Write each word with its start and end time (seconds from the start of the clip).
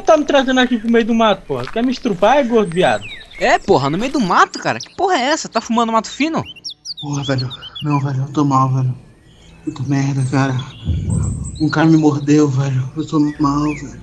que 0.00 0.06
tá 0.06 0.16
me 0.16 0.24
trazendo 0.24 0.60
aqui 0.60 0.78
pro 0.78 0.90
meio 0.90 1.04
do 1.04 1.14
mato, 1.14 1.42
porra? 1.46 1.64
Quer 1.66 1.82
me 1.84 1.90
estrupar, 1.92 2.38
é 2.38 2.44
gordo 2.44 2.72
viado? 2.72 3.04
É, 3.38 3.58
porra, 3.58 3.90
no 3.90 3.98
meio 3.98 4.12
do 4.12 4.20
mato, 4.20 4.58
cara. 4.58 4.78
Que 4.78 4.94
porra 4.96 5.14
é 5.16 5.22
essa? 5.26 5.48
Tá 5.48 5.60
fumando 5.60 5.92
mato 5.92 6.08
fino? 6.10 6.42
Porra, 7.00 7.22
velho. 7.24 7.50
Não, 7.82 7.98
velho, 8.00 8.22
eu 8.22 8.32
tô 8.32 8.44
mal, 8.44 8.68
velho. 8.72 8.94
Puta 9.64 9.82
merda, 9.84 10.24
cara. 10.30 10.54
Um 11.60 11.68
cara 11.68 11.86
me 11.86 11.96
mordeu, 11.96 12.48
velho. 12.48 12.88
Eu 12.96 13.06
tô 13.06 13.18
mal, 13.40 13.62
velho. 13.62 14.00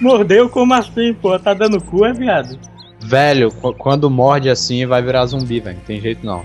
Mordeu 0.00 0.48
como 0.48 0.74
assim, 0.74 1.12
porra? 1.14 1.38
Tá 1.38 1.54
dando 1.54 1.80
cu, 1.82 2.04
é 2.04 2.12
viado? 2.12 2.58
Velho, 3.02 3.50
qu- 3.50 3.74
quando 3.74 4.10
morde 4.10 4.48
assim 4.50 4.84
vai 4.86 5.02
virar 5.02 5.26
zumbi, 5.26 5.60
velho. 5.60 5.76
Não 5.78 5.84
tem 5.84 6.00
jeito 6.00 6.24
não. 6.24 6.44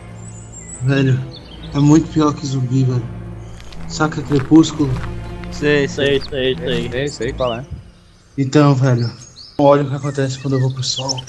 Velho, 0.84 1.20
é 1.74 1.80
muito 1.80 2.08
pior 2.12 2.34
que 2.34 2.46
zumbi, 2.46 2.84
velho. 2.84 3.04
Saca 3.88 4.22
crepúsculo? 4.22 4.90
Sei, 5.52 5.88
sei. 5.88 6.20
Sei, 6.22 6.56
sei, 6.56 6.56
sei. 6.56 6.90
Sei, 6.90 7.08
sei 7.08 7.34
qual 7.34 7.56
é. 7.56 7.66
Então, 8.38 8.76
velho, 8.76 9.10
olha 9.58 9.84
o 9.84 9.90
que 9.90 9.96
acontece 9.96 10.40
quando 10.40 10.56
eu 10.56 10.60
vou 10.60 10.72
pro 10.72 10.84
sol. 10.84 11.26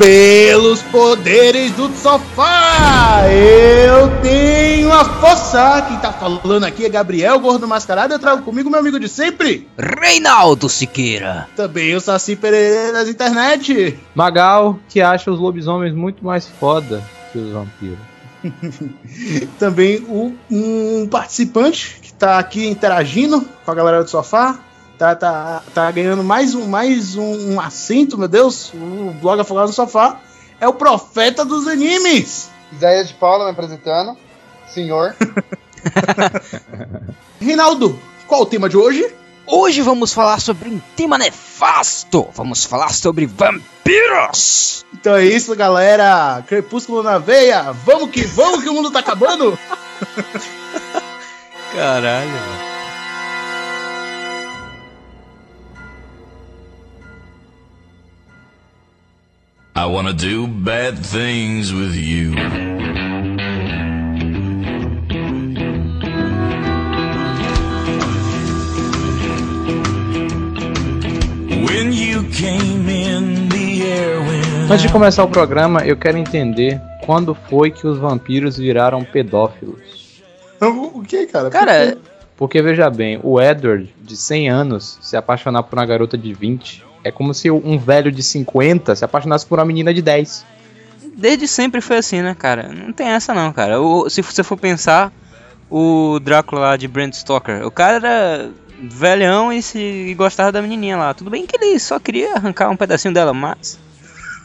Pelos 0.00 0.80
poderes 0.84 1.72
do 1.72 1.90
sofá, 1.90 3.20
eu 3.28 4.08
tenho 4.22 4.90
a 4.90 5.04
força. 5.04 5.84
Quem 5.86 5.98
tá 5.98 6.10
falando 6.10 6.64
aqui 6.64 6.86
é 6.86 6.88
Gabriel 6.88 7.38
Gordo 7.38 7.68
Mascarado. 7.68 8.14
Eu 8.14 8.18
trago 8.18 8.42
comigo 8.42 8.70
meu 8.70 8.80
amigo 8.80 8.98
de 8.98 9.10
sempre. 9.10 9.68
Reinaldo 9.76 10.70
Siqueira. 10.70 11.46
Também 11.54 11.94
o 11.94 12.00
Saci 12.00 12.34
Pereira 12.34 12.94
das 12.94 13.10
internet. 13.10 14.00
Magal, 14.14 14.78
que 14.88 15.02
acha 15.02 15.30
os 15.30 15.38
lobisomens 15.38 15.94
muito 15.94 16.24
mais 16.24 16.48
foda 16.48 17.04
que 17.30 17.38
os 17.38 17.52
vampiros. 17.52 17.98
Também 19.60 19.98
o, 20.08 20.34
um 20.50 21.06
participante 21.10 21.98
que 22.00 22.10
tá 22.14 22.38
aqui 22.38 22.66
interagindo 22.66 23.46
com 23.66 23.70
a 23.70 23.74
galera 23.74 24.02
do 24.02 24.08
sofá. 24.08 24.58
Tá, 25.00 25.16
tá, 25.16 25.62
tá 25.72 25.90
ganhando 25.90 26.22
mais 26.22 26.54
um, 26.54 26.66
mais 26.66 27.16
um, 27.16 27.54
um 27.54 27.58
assento, 27.58 28.18
meu 28.18 28.28
Deus. 28.28 28.70
O 28.74 29.14
blog 29.18 29.40
Afogado 29.40 29.68
no 29.68 29.72
Sofá. 29.72 30.20
É 30.60 30.68
o 30.68 30.74
profeta 30.74 31.42
dos 31.42 31.66
animes. 31.66 32.50
Isaías 32.70 33.08
de 33.08 33.14
Paula 33.14 33.46
me 33.46 33.52
apresentando. 33.52 34.14
Senhor. 34.68 35.16
Reinaldo, 37.40 37.98
qual 38.26 38.42
o 38.42 38.46
tema 38.46 38.68
de 38.68 38.76
hoje? 38.76 39.10
Hoje 39.46 39.80
vamos 39.80 40.12
falar 40.12 40.38
sobre 40.38 40.68
um 40.68 40.78
tema 40.94 41.16
nefasto. 41.16 42.28
Vamos 42.34 42.66
falar 42.66 42.92
sobre 42.92 43.24
vampiros. 43.24 44.84
Então 44.92 45.16
é 45.16 45.24
isso, 45.24 45.56
galera. 45.56 46.44
Crepúsculo 46.46 47.02
na 47.02 47.16
veia. 47.16 47.72
Vamos 47.72 48.10
que 48.10 48.26
vamos 48.26 48.62
que 48.62 48.68
o 48.68 48.74
mundo 48.74 48.90
tá 48.90 48.98
acabando. 48.98 49.58
Caralho. 51.74 52.69
I 59.80 59.86
wanna 59.86 60.12
do 60.12 60.46
bad 60.46 60.98
things 60.98 61.72
with 61.72 61.94
you. 61.94 62.34
When 71.64 71.94
you 71.94 72.28
came 72.28 72.90
in 72.90 73.48
the 73.48 73.82
air 73.82 74.20
when 74.20 74.70
Antes 74.70 74.82
de 74.82 74.92
começar 74.92 75.24
o 75.24 75.28
programa, 75.28 75.80
eu 75.86 75.96
quero 75.96 76.18
entender 76.18 76.78
quando 77.06 77.34
foi 77.34 77.70
que 77.70 77.86
os 77.86 77.96
vampiros 77.96 78.58
viraram 78.58 79.02
pedófilos. 79.02 80.20
o 80.60 81.02
que, 81.02 81.26
cara? 81.26 81.48
Cara, 81.48 81.96
Porque 82.40 82.62
veja 82.62 82.88
bem, 82.88 83.20
o 83.22 83.38
Edward, 83.38 83.94
de 84.00 84.16
100 84.16 84.48
anos, 84.48 84.98
se 85.02 85.14
apaixonar 85.14 85.62
por 85.62 85.78
uma 85.78 85.84
garota 85.84 86.16
de 86.16 86.32
20, 86.32 86.82
é 87.04 87.10
como 87.10 87.32
se 87.34 87.50
um 87.50 87.78
velho 87.78 88.10
de 88.12 88.22
50 88.22 88.94
se 88.96 89.04
apaixonasse 89.04 89.46
por 89.46 89.58
uma 89.58 89.64
menina 89.64 89.92
de 89.94 90.02
10. 90.02 90.44
desde 91.16 91.46
sempre 91.48 91.80
foi 91.80 91.96
assim, 91.98 92.22
né, 92.22 92.34
cara? 92.38 92.68
Não 92.72 92.92
tem 92.92 93.08
essa 93.08 93.32
não, 93.34 93.52
cara. 93.52 93.80
O- 93.80 94.08
se 94.10 94.22
você 94.22 94.42
for 94.42 94.56
pensar, 94.56 95.12
o 95.70 96.18
Drácula 96.20 96.60
lá 96.62 96.76
de 96.76 96.86
Brent 96.88 97.14
Stoker, 97.14 97.66
o 97.66 97.70
cara 97.70 97.96
era 97.96 98.50
velhão 98.82 99.52
e, 99.52 99.62
se, 99.62 99.78
e 99.78 100.14
gostava 100.14 100.50
da 100.50 100.62
menininha 100.62 100.96
lá. 100.96 101.12
Tudo 101.14 101.30
bem 101.30 101.46
que 101.46 101.56
ele 101.56 101.78
só 101.78 101.98
queria 101.98 102.34
arrancar 102.34 102.70
um 102.70 102.76
pedacinho 102.76 103.12
dela, 103.14 103.32
mas... 103.34 103.78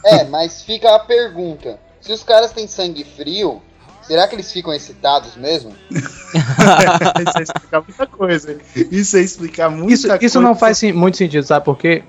É, 0.04 0.24
mas 0.24 0.62
fica 0.62 0.94
a 0.94 0.98
pergunta. 0.98 1.78
Se 2.00 2.12
os 2.12 2.22
caras 2.22 2.52
têm 2.52 2.68
sangue 2.68 3.02
frio, 3.04 3.60
será 4.02 4.28
que 4.28 4.36
eles 4.36 4.52
ficam 4.52 4.72
excitados 4.72 5.34
mesmo? 5.36 5.72
Isso 5.90 7.36
aí 7.36 7.42
explicar 7.42 7.80
muita 7.82 8.06
coisa. 8.06 8.56
Isso 8.92 9.16
aí 9.16 9.24
explicar 9.24 9.70
muita 9.70 9.92
Isso, 9.94 10.08
coisa. 10.08 10.24
isso 10.24 10.40
não 10.40 10.54
faz 10.54 10.82
muito 10.92 11.16
sentido, 11.16 11.44
sabe? 11.44 11.64
Porque 11.64 12.04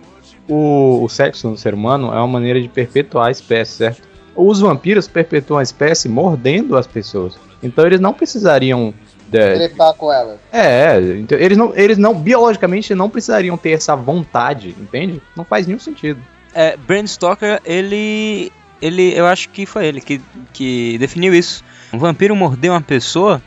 o, 0.47 1.03
o 1.03 1.09
sexo 1.09 1.49
no 1.49 1.57
ser 1.57 1.73
humano 1.73 2.07
é 2.13 2.17
uma 2.17 2.27
maneira 2.27 2.61
de 2.61 2.67
perpetuar 2.67 3.27
a 3.27 3.31
espécie, 3.31 3.73
certo? 3.73 4.01
Os 4.35 4.59
vampiros 4.59 5.07
perpetuam 5.07 5.59
a 5.59 5.63
espécie 5.63 6.07
mordendo 6.07 6.77
as 6.77 6.85
pessoas. 6.85 7.35
Então 7.61 7.85
eles 7.85 7.99
não 7.99 8.13
precisariam. 8.13 8.93
de- 9.27 9.69
com 9.97 10.13
elas. 10.13 10.39
é, 10.51 10.99
então 11.19 11.37
eles 11.37 11.57
não, 11.57 11.75
eles 11.75 11.97
não, 11.97 12.13
biologicamente 12.13 12.93
não 12.93 13.09
precisariam 13.09 13.57
ter 13.57 13.71
essa 13.71 13.95
vontade, 13.95 14.75
entende? 14.79 15.21
Não 15.35 15.43
faz 15.43 15.65
nenhum 15.67 15.79
sentido. 15.79 16.21
É, 16.53 16.77
Brent 16.77 17.07
Stoker, 17.07 17.61
ele... 17.65 18.51
Ele, 18.79 19.11
eu 19.17 19.25
acho 19.25 19.49
que 19.49 19.65
foi 19.65 19.87
ele 19.87 19.99
que, 19.99 20.21
que 20.53 20.99
definiu 20.99 21.33
isso. 21.33 21.63
Um 21.91 21.97
vampiro 21.97 22.35
morder 22.35 22.69
uma 22.69 22.79
pessoa 22.79 23.41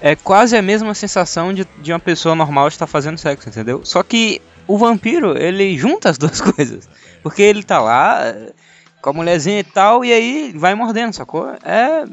é 0.00 0.14
quase 0.14 0.56
a 0.56 0.62
mesma 0.62 0.94
sensação 0.94 1.52
de, 1.52 1.66
de 1.82 1.92
uma 1.92 1.98
pessoa 1.98 2.36
normal 2.36 2.68
estar 2.68 2.86
fazendo 2.86 3.18
sexo, 3.18 3.48
entendeu? 3.48 3.80
Só 3.82 4.04
que 4.04 4.40
o 4.66 4.78
vampiro, 4.78 5.36
ele 5.36 5.76
junta 5.76 6.10
as 6.10 6.16
duas 6.18 6.40
coisas. 6.40 6.88
Porque 7.22 7.42
ele 7.42 7.62
tá 7.62 7.80
lá 7.80 8.26
é, 8.26 8.52
com 9.00 9.10
a 9.10 9.12
mulherzinha 9.12 9.60
e 9.60 9.64
tal, 9.64 10.04
e 10.04 10.12
aí 10.12 10.52
vai 10.54 10.74
mordendo, 10.74 11.12
sacou? 11.12 11.48
É, 11.64 12.04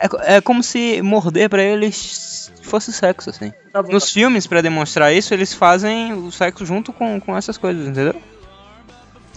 é, 0.00 0.36
é 0.36 0.40
como 0.40 0.62
se 0.62 1.00
morder 1.02 1.48
pra 1.48 1.62
eles 1.62 2.50
fosse 2.62 2.92
sexo, 2.92 3.30
assim. 3.30 3.52
Tá 3.72 3.82
bom. 3.82 3.92
Nos 3.92 4.10
filmes, 4.10 4.46
pra 4.46 4.60
demonstrar 4.60 5.12
isso, 5.12 5.34
eles 5.34 5.52
fazem 5.52 6.12
o 6.12 6.32
sexo 6.32 6.64
junto 6.64 6.92
com, 6.92 7.20
com 7.20 7.36
essas 7.36 7.58
coisas, 7.58 7.86
entendeu? 7.86 8.20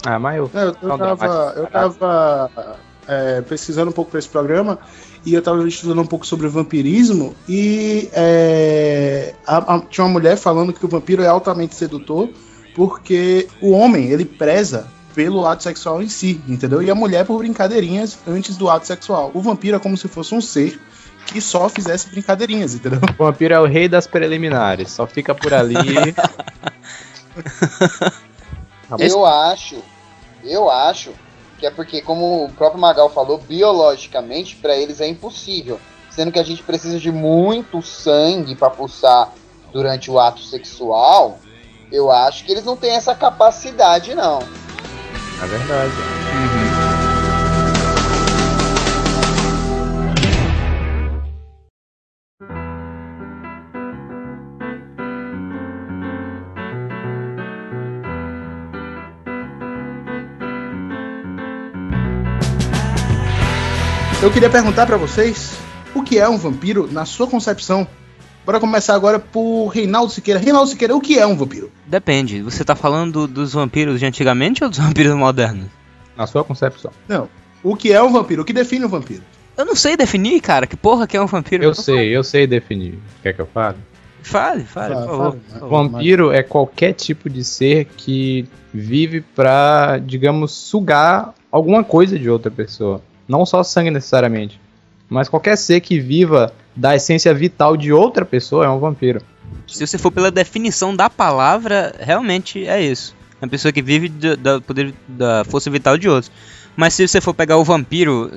Ah, 0.04 0.18
mas 0.18 0.36
eu. 0.36 0.50
Não, 0.52 0.62
eu, 0.62 0.76
eu 0.82 0.98
tava, 0.98 1.54
eu 1.56 1.66
tava 1.66 2.78
é, 3.06 3.40
pesquisando 3.42 3.90
um 3.90 3.94
pouco 3.94 4.10
para 4.10 4.18
esse 4.18 4.28
programa 4.28 4.78
e 5.26 5.34
eu 5.34 5.42
tava 5.42 5.66
estudando 5.68 6.00
um 6.00 6.06
pouco 6.06 6.24
sobre 6.26 6.46
vampirismo 6.48 7.34
e 7.48 8.08
é, 8.12 9.34
a- 9.46 9.74
a- 9.74 9.80
tinha 9.80 10.04
uma 10.04 10.12
mulher 10.12 10.36
falando 10.36 10.72
que 10.72 10.84
o 10.84 10.88
vampiro 10.88 11.22
é 11.22 11.26
altamente 11.26 11.74
sedutor 11.74 12.30
porque 12.74 13.48
o 13.60 13.72
homem 13.72 14.06
ele 14.10 14.24
preza 14.24 14.86
pelo 15.14 15.46
ato 15.46 15.62
sexual 15.62 16.02
em 16.02 16.08
si, 16.08 16.40
entendeu? 16.46 16.80
E 16.82 16.90
a 16.90 16.94
mulher 16.94 17.24
por 17.26 17.38
brincadeirinhas 17.38 18.18
antes 18.28 18.56
do 18.56 18.68
ato 18.70 18.86
sexual. 18.86 19.30
O 19.34 19.40
vampiro 19.40 19.76
é 19.76 19.80
como 19.80 19.96
se 19.96 20.06
fosse 20.08 20.34
um 20.34 20.40
ser 20.40 20.78
que 21.26 21.40
só 21.40 21.68
fizesse 21.68 22.08
brincadeirinhas, 22.10 22.74
entendeu? 22.74 23.00
O 23.18 23.24
vampiro 23.24 23.52
é 23.54 23.58
o 23.58 23.66
rei 23.66 23.88
das 23.88 24.06
preliminares, 24.06 24.90
só 24.92 25.06
fica 25.06 25.34
por 25.34 25.52
ali. 25.52 25.74
Tá. 28.88 28.96
Eu 29.00 29.26
acho, 29.26 29.82
eu 30.44 30.70
acho 30.70 31.10
que 31.58 31.66
é 31.66 31.70
porque, 31.70 32.02
como 32.02 32.44
o 32.44 32.52
próprio 32.52 32.80
Magal 32.80 33.08
falou, 33.08 33.38
biologicamente 33.38 34.56
para 34.56 34.76
eles 34.76 35.00
é 35.00 35.08
impossível. 35.08 35.80
Sendo 36.10 36.32
que 36.32 36.38
a 36.38 36.44
gente 36.44 36.62
precisa 36.62 36.98
de 36.98 37.12
muito 37.12 37.82
sangue 37.82 38.54
para 38.54 38.70
pulsar 38.70 39.32
durante 39.72 40.10
o 40.10 40.18
ato 40.18 40.42
sexual, 40.42 41.38
eu 41.92 42.10
acho 42.10 42.44
que 42.44 42.52
eles 42.52 42.64
não 42.64 42.76
têm 42.76 42.92
essa 42.92 43.14
capacidade, 43.14 44.14
não. 44.14 44.38
É 45.42 45.46
verdade. 45.46 46.65
Eu 64.26 64.32
queria 64.32 64.50
perguntar 64.50 64.86
pra 64.86 64.96
vocês 64.96 65.56
o 65.94 66.02
que 66.02 66.18
é 66.18 66.28
um 66.28 66.36
vampiro 66.36 66.90
na 66.90 67.04
sua 67.04 67.28
concepção. 67.28 67.86
Bora 68.44 68.58
começar 68.58 68.96
agora 68.96 69.20
por 69.20 69.68
Reinaldo 69.68 70.10
Siqueira. 70.10 70.40
Reinaldo 70.40 70.68
Siqueira, 70.68 70.96
o 70.96 71.00
que 71.00 71.16
é 71.16 71.24
um 71.24 71.36
vampiro? 71.36 71.70
Depende, 71.86 72.42
você 72.42 72.64
tá 72.64 72.74
falando 72.74 73.28
dos 73.28 73.52
vampiros 73.52 74.00
de 74.00 74.04
antigamente 74.04 74.64
ou 74.64 74.68
dos 74.68 74.80
vampiros 74.80 75.14
modernos? 75.14 75.68
Na 76.16 76.26
sua 76.26 76.42
concepção. 76.42 76.90
Não. 77.06 77.28
O 77.62 77.76
que 77.76 77.92
é 77.92 78.02
um 78.02 78.12
vampiro? 78.12 78.42
O 78.42 78.44
que 78.44 78.52
define 78.52 78.84
um 78.84 78.88
vampiro? 78.88 79.22
Eu 79.56 79.64
não 79.64 79.76
sei 79.76 79.96
definir, 79.96 80.40
cara, 80.40 80.66
que 80.66 80.76
porra 80.76 81.06
que 81.06 81.16
é 81.16 81.22
um 81.22 81.26
vampiro. 81.26 81.62
Eu 81.62 81.72
sei, 81.72 82.08
eu 82.08 82.24
sei 82.24 82.48
definir. 82.48 82.98
Quer 83.22 83.32
que 83.32 83.40
eu 83.40 83.46
fale? 83.46 83.76
Fale, 84.24 84.64
fale, 84.64 84.92
por 84.96 85.06
favor. 85.06 85.38
fala, 85.48 85.68
Vampiro 85.68 86.32
é 86.32 86.42
qualquer 86.42 86.94
tipo 86.94 87.30
de 87.30 87.44
ser 87.44 87.84
que 87.96 88.48
vive 88.74 89.20
pra, 89.20 89.98
digamos, 90.04 90.50
sugar 90.50 91.32
alguma 91.48 91.84
coisa 91.84 92.18
de 92.18 92.28
outra 92.28 92.50
pessoa. 92.50 93.00
Não 93.28 93.44
só 93.46 93.62
sangue 93.62 93.90
necessariamente. 93.90 94.60
Mas 95.08 95.28
qualquer 95.28 95.56
ser 95.56 95.80
que 95.80 96.00
viva 96.00 96.52
da 96.74 96.94
essência 96.96 97.32
vital 97.32 97.76
de 97.76 97.92
outra 97.92 98.24
pessoa 98.24 98.64
é 98.64 98.68
um 98.68 98.78
vampiro. 98.78 99.20
Se 99.66 99.86
você 99.86 99.96
for 99.98 100.10
pela 100.10 100.30
definição 100.30 100.94
da 100.94 101.08
palavra, 101.08 101.94
realmente 102.00 102.66
é 102.66 102.80
isso. 102.82 103.14
É 103.40 103.44
uma 103.44 103.50
pessoa 103.50 103.70
que 103.72 103.82
vive 103.82 104.08
da, 104.08 104.60
poder 104.60 104.92
da 105.06 105.44
força 105.44 105.70
vital 105.70 105.96
de 105.96 106.08
outros. 106.08 106.30
Mas 106.76 106.94
se 106.94 107.06
você 107.06 107.20
for 107.20 107.32
pegar 107.32 107.56
o 107.56 107.64
vampiro, 107.64 108.32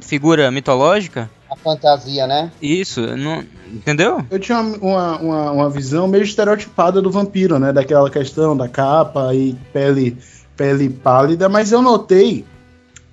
figura 0.00 0.50
mitológica, 0.50 1.28
A 1.50 1.56
fantasia, 1.56 2.26
né? 2.26 2.50
isso, 2.62 3.00
não, 3.16 3.44
entendeu? 3.72 4.24
Eu 4.30 4.38
tinha 4.38 4.60
uma, 4.60 4.76
uma, 4.78 5.18
uma- 5.18 5.50
uma 5.52 5.70
visão 5.70 6.06
meio 6.06 6.22
estereotipada 6.24 7.02
do 7.02 7.10
vampiro, 7.10 7.58
né? 7.58 7.72
Daquela 7.72 8.08
questão 8.08 8.56
da 8.56 8.68
capa 8.68 9.34
e 9.34 9.54
pele, 9.72 10.16
pele 10.56 10.88
pálida, 10.88 11.48
mas 11.48 11.72
eu 11.72 11.82
notei 11.82 12.44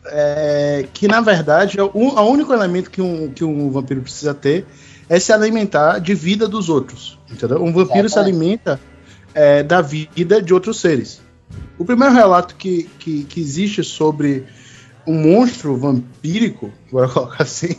é, 0.06 0.86
que, 0.94 1.08
na 1.08 1.22
verdade, 1.22 1.80
o 1.80 1.90
o 1.94 2.22
único 2.32 2.54
elemento 2.54 2.90
que 2.90 3.02
um, 3.02 3.30
que 3.32 3.44
um 3.44 3.70
vampiro 3.70 4.02
precisa 4.02 4.34
ter 4.34 4.66
é 5.10 5.20
se 5.20 5.34
alimentar 5.34 6.00
de 6.00 6.14
vida 6.14 6.48
dos 6.48 6.70
outros. 6.70 7.18
Entendeu? 7.30 7.64
Um 7.64 7.72
vampiro 7.74 8.08
se 8.10 8.16
Exatamente. 8.16 8.36
alimenta 8.36 8.80
é, 9.34 9.64
da 9.64 9.82
vida 9.82 10.42
de 10.42 10.54
outros 10.54 10.80
seres. 10.80 11.22
O 11.78 11.86
primeiro 11.86 12.14
relato 12.14 12.56
que, 12.56 12.90
que, 13.00 13.24
que 13.24 13.40
existe 13.42 13.84
sobre 13.84 14.46
um 15.08 15.14
monstro 15.14 15.76
vampírico, 15.78 16.72
bora 16.92 17.08
colocar 17.10 17.44
assim, 17.44 17.76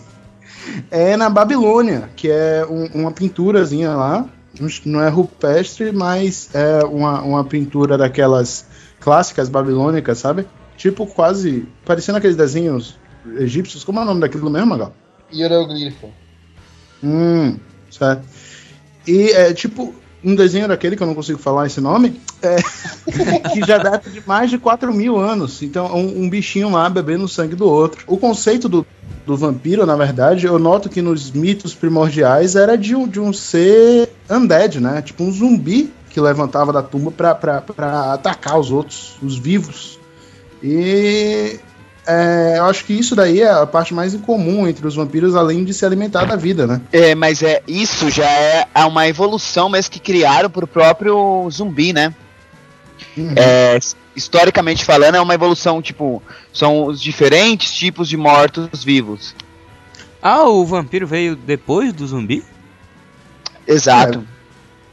é 0.90 1.16
na 1.16 1.28
Babilônia, 1.30 2.10
que 2.16 2.28
é 2.30 2.66
um- 2.68 3.02
uma 3.02 3.12
pinturazinha 3.12 3.90
lá. 3.90 4.26
Não 4.84 5.00
é 5.00 5.08
rupestre, 5.08 5.92
mas 5.92 6.50
é 6.52 6.84
uma, 6.84 7.22
uma 7.22 7.44
pintura 7.44 7.96
daquelas 7.96 8.66
clássicas 8.98 9.48
babilônicas, 9.48 10.18
sabe? 10.18 10.44
Tipo, 10.80 11.06
quase 11.06 11.68
parecendo 11.84 12.16
aqueles 12.16 12.36
desenhos 12.36 12.98
egípcios. 13.36 13.84
Como 13.84 13.98
é 13.98 14.02
o 14.02 14.06
nome 14.06 14.22
daquilo 14.22 14.48
mesmo, 14.48 14.68
Magal? 14.68 14.94
Hieroglifo. 15.30 16.08
Hum, 17.04 17.58
certo. 17.90 18.26
E 19.06 19.28
é 19.28 19.52
tipo 19.52 19.94
um 20.24 20.34
desenho 20.34 20.66
daquele 20.66 20.96
que 20.96 21.02
eu 21.02 21.06
não 21.06 21.14
consigo 21.14 21.38
falar 21.38 21.66
esse 21.66 21.82
nome, 21.82 22.18
é, 22.40 22.56
que 23.52 23.60
já 23.60 23.76
data 23.76 24.08
de 24.08 24.26
mais 24.26 24.48
de 24.48 24.56
4 24.56 24.90
mil 24.90 25.18
anos. 25.18 25.62
Então, 25.62 25.94
um, 25.94 26.22
um 26.22 26.30
bichinho 26.30 26.70
lá 26.70 26.88
bebendo 26.88 27.24
o 27.24 27.28
sangue 27.28 27.54
do 27.54 27.68
outro. 27.68 28.02
O 28.06 28.16
conceito 28.16 28.66
do, 28.66 28.86
do 29.26 29.36
vampiro, 29.36 29.84
na 29.84 29.96
verdade, 29.96 30.46
eu 30.46 30.58
noto 30.58 30.88
que 30.88 31.02
nos 31.02 31.30
mitos 31.30 31.74
primordiais 31.74 32.56
era 32.56 32.78
de 32.78 32.96
um, 32.96 33.06
de 33.06 33.20
um 33.20 33.34
ser 33.34 34.08
undead, 34.30 34.80
né? 34.80 35.02
Tipo 35.02 35.24
um 35.24 35.30
zumbi 35.30 35.92
que 36.08 36.18
levantava 36.18 36.72
da 36.72 36.82
tumba 36.82 37.10
pra 37.10 38.12
atacar 38.14 38.58
os 38.58 38.70
outros, 38.70 39.18
os 39.22 39.36
vivos. 39.36 39.99
E 40.62 41.58
é, 42.06 42.58
eu 42.58 42.64
acho 42.64 42.84
que 42.84 42.92
isso 42.92 43.14
daí 43.14 43.40
é 43.42 43.50
a 43.50 43.66
parte 43.66 43.94
mais 43.94 44.14
incomum 44.14 44.66
entre 44.66 44.86
os 44.86 44.94
vampiros, 44.94 45.36
além 45.36 45.64
de 45.64 45.72
se 45.72 45.84
alimentar 45.84 46.24
da 46.24 46.36
vida, 46.36 46.66
né? 46.66 46.80
É, 46.92 47.14
mas 47.14 47.42
é 47.42 47.62
isso 47.68 48.10
já 48.10 48.28
é 48.28 48.66
é 48.74 48.84
uma 48.84 49.06
evolução 49.06 49.68
mesmo 49.68 49.92
que 49.92 50.00
criaram 50.00 50.50
pro 50.50 50.66
próprio 50.66 51.48
zumbi, 51.50 51.92
né? 51.92 52.14
Uhum. 53.16 53.32
É, 53.36 53.78
historicamente 54.14 54.84
falando, 54.84 55.14
é 55.16 55.20
uma 55.20 55.34
evolução, 55.34 55.80
tipo, 55.80 56.22
são 56.52 56.86
os 56.86 57.00
diferentes 57.00 57.72
tipos 57.72 58.08
de 58.08 58.16
mortos-vivos. 58.16 59.34
Ah, 60.22 60.44
o 60.44 60.64
vampiro 60.64 61.06
veio 61.06 61.34
depois 61.34 61.92
do 61.92 62.06
zumbi? 62.06 62.44
Exato. 63.66 64.26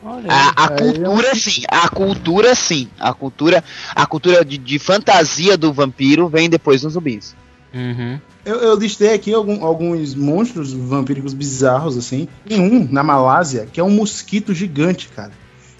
Olha 0.08 0.32
A, 0.32 0.66
a 0.68 0.74
É, 0.74 0.78
cultura 0.78 1.36
sim, 1.36 1.64
a 1.70 1.90
cultura 1.90 2.56
sim. 2.56 2.88
A 3.00 3.14
cultura, 3.14 3.64
a 3.96 4.06
cultura 4.06 4.46
de, 4.46 4.58
de 4.58 4.80
fantasia 4.80 5.58
do 5.58 5.74
vampiro 5.74 6.28
vem 6.30 6.50
depois 6.50 6.82
dos 6.82 6.94
zumbis. 6.94 7.36
Uhum. 7.74 8.20
Eu, 8.46 8.56
eu 8.56 8.76
listei 8.78 9.14
aqui 9.14 9.34
algum- 9.34 9.64
alguns 9.66 10.16
monstros 10.16 10.72
vampíricos 10.72 11.34
bizarros, 11.34 11.98
assim. 11.98 12.28
Tem 12.48 12.60
um 12.62 12.88
na 12.90 13.04
Malásia 13.04 13.68
que 13.72 13.80
é 13.80 13.84
um 13.84 13.90
mosquito 13.90 14.54
gigante, 14.54 15.10
cara. 15.10 15.32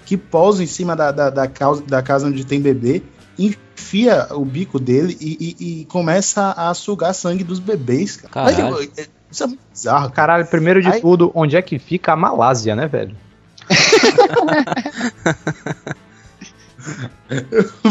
Que 0.04 0.16
pousa 0.16 0.62
em 0.62 0.66
cima 0.66 0.94
da, 0.94 1.10
da, 1.10 1.30
da, 1.30 1.46
causa- 1.48 1.82
da 1.86 2.02
casa 2.02 2.26
onde 2.26 2.44
tem 2.44 2.60
bebê, 2.60 3.02
enfia 3.38 4.26
o 4.32 4.44
bico 4.44 4.78
dele 4.78 5.16
e, 5.20 5.56
e- 5.58 5.80
e 5.80 5.84
começa 5.86 6.52
a 6.56 6.72
sugar 6.74 7.14
sangue 7.14 7.44
dos 7.44 7.58
bebês, 7.58 8.16
cara. 8.16 8.32
Caralho. 8.52 8.74
Olha, 8.76 8.88
Isso 9.30 9.42
é 9.44 9.46
muito 9.46 9.60
bizarro, 9.72 10.00
cara. 10.04 10.12
Caralho, 10.12 10.46
primeiro 10.46 10.82
de 10.82 10.88
Ai. 10.88 11.00
tudo, 11.00 11.30
onde 11.34 11.56
é 11.56 11.62
que 11.62 11.78
fica 11.78 12.12
a 12.12 12.16
Malásia, 12.16 12.74
né, 12.76 12.86
velho? 12.86 13.14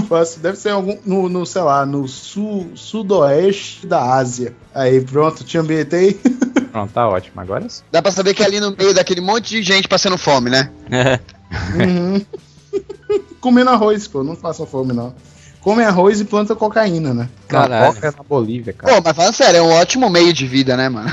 Nossa, 0.10 0.40
Deve 0.40 0.58
ser 0.58 0.70
algum, 0.70 0.98
no, 1.06 1.30
no, 1.30 1.46
sei 1.46 1.62
lá, 1.62 1.86
no 1.86 2.08
sul, 2.08 2.72
sudoeste 2.76 3.86
da 3.86 4.16
Ásia. 4.16 4.56
Aí, 4.74 5.02
pronto, 5.02 5.44
te 5.44 5.58
ambientei. 5.58 6.20
Pronto, 6.72 6.94
tá 6.94 7.08
ótimo. 7.08 7.42
Agora 7.42 7.68
sim. 7.70 7.82
Dá 7.92 8.02
pra 8.02 8.12
saber 8.12 8.34
que 8.36 8.44
é 8.44 8.46
ali 8.46 8.60
no 8.60 8.76
meio 8.76 8.94
daquele 8.94 9.22
monte 9.22 9.50
de 9.50 9.64
gente 9.64 9.88
passando 9.88 10.18
fome, 10.18 10.50
né? 10.50 10.70
É. 10.92 11.20
Uhum. 11.82 12.24
Comendo 13.42 13.72
arroz, 13.72 14.08
pô, 14.08 14.24
não 14.24 14.36
façam 14.36 14.66
fome, 14.66 14.94
não. 14.94 15.16
Come 15.62 15.84
arroz 15.84 16.22
e 16.22 16.26
planta 16.26 16.56
cocaína, 16.56 17.14
né? 17.14 17.30
Caralho. 17.48 17.96
Coca 17.96 18.14
na 18.16 18.24
Bolívia, 18.24 18.74
cara. 18.74 18.94
Pô, 18.94 19.02
mas 19.04 19.16
falando 19.16 19.34
sério, 19.34 19.58
é 19.58 19.62
um 19.62 19.72
ótimo 19.72 20.10
meio 20.10 20.32
de 20.32 20.46
vida, 20.46 20.78
né, 20.78 20.88
mano? 20.88 21.10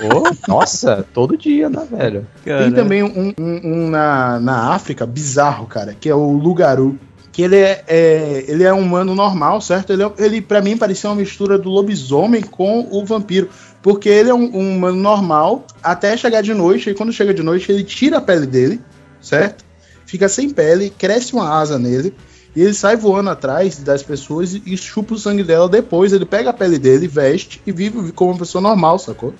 Ô, 0.00 0.30
nossa, 0.48 1.04
todo 1.12 1.36
dia, 1.36 1.68
né, 1.68 1.86
velho? 1.90 2.26
Tem 2.44 2.72
também 2.72 3.02
um, 3.02 3.32
um- 3.38 3.60
um 3.64 3.90
na, 3.90 4.40
na 4.40 4.72
África 4.74 5.04
bizarro, 5.06 5.66
cara, 5.66 5.94
que 5.98 6.08
é 6.08 6.14
o 6.14 6.32
Lugaru. 6.32 6.98
Que 7.30 7.42
ele 7.42 7.56
é, 7.56 7.82
é- 7.88 8.44
ele 8.46 8.62
é 8.62 8.72
um 8.74 8.80
humano 8.80 9.14
normal, 9.14 9.60
certo? 9.60 9.92
Ele, 9.92 10.02
é- 10.02 10.12
ele 10.18 10.40
para 10.42 10.60
mim, 10.60 10.76
parecia 10.76 11.08
uma 11.08 11.16
mistura 11.16 11.58
do 11.58 11.70
lobisomem 11.70 12.42
com 12.42 12.86
o 12.90 13.04
vampiro. 13.04 13.48
Porque 13.82 14.08
ele 14.08 14.28
é 14.30 14.34
um, 14.34 14.44
um 14.54 14.76
humano 14.76 14.96
normal 14.98 15.66
até 15.82 16.16
chegar 16.16 16.42
de 16.42 16.52
noite, 16.54 16.90
e 16.90 16.94
quando 16.94 17.12
chega 17.12 17.32
de 17.34 17.42
noite, 17.42 17.72
ele 17.72 17.82
tira 17.84 18.18
a 18.18 18.20
pele 18.20 18.46
dele, 18.46 18.80
certo? 19.20 19.64
Fica 20.06 20.28
sem 20.28 20.50
pele, 20.50 20.90
cresce 20.90 21.32
uma 21.32 21.58
asa 21.58 21.78
nele, 21.78 22.14
e 22.54 22.60
ele 22.60 22.74
sai 22.74 22.96
voando 22.96 23.30
atrás 23.30 23.78
das 23.78 24.02
pessoas 24.02 24.52
e, 24.54 24.62
e 24.66 24.76
chupa 24.76 25.14
o 25.14 25.18
sangue 25.18 25.42
dela 25.42 25.68
depois. 25.70 26.12
Ele 26.12 26.26
pega 26.26 26.50
a 26.50 26.52
pele 26.52 26.78
dele, 26.78 27.08
veste 27.08 27.62
e 27.66 27.72
vive 27.72 28.12
como 28.12 28.30
uma 28.32 28.38
pessoa 28.38 28.60
normal, 28.60 28.98
sacou? 28.98 29.32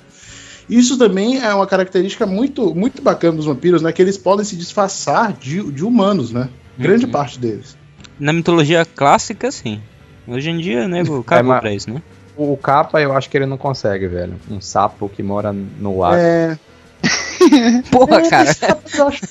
Isso 0.68 0.96
também 0.98 1.38
é 1.42 1.52
uma 1.54 1.66
característica 1.66 2.24
muito, 2.26 2.74
muito 2.74 3.02
bacana 3.02 3.36
dos 3.36 3.46
vampiros, 3.46 3.82
né? 3.82 3.92
Que 3.92 4.00
eles 4.02 4.16
podem 4.16 4.44
se 4.44 4.56
disfarçar 4.56 5.32
de, 5.32 5.62
de 5.72 5.84
humanos, 5.84 6.32
né? 6.32 6.48
Grande 6.78 7.04
Uhum. 7.06 7.10
parte 7.12 7.38
deles. 7.38 7.76
Na 8.18 8.32
mitologia 8.32 8.84
clássica, 8.84 9.50
sim. 9.50 9.80
Hoje 10.26 10.50
em 10.50 10.58
dia, 10.58 10.86
nego, 10.86 11.22
cagou 11.24 11.50
mas- 11.50 11.60
pra 11.60 11.74
isso, 11.74 11.90
né? 11.92 12.00
O 12.36 12.56
capa 12.56 13.00
eu 13.00 13.12
acho 13.14 13.28
que 13.28 13.36
ele 13.36 13.44
não 13.46 13.58
consegue, 13.58 14.06
velho. 14.08 14.34
Um 14.50 14.60
sapo 14.60 15.08
que 15.08 15.22
mora 15.22 15.52
no 15.52 16.02
ar. 16.02 16.16
É, 16.18 16.56
Porra, 17.90 18.20
é, 18.22 18.28
cara. 18.30 18.50
acho- 18.50 19.22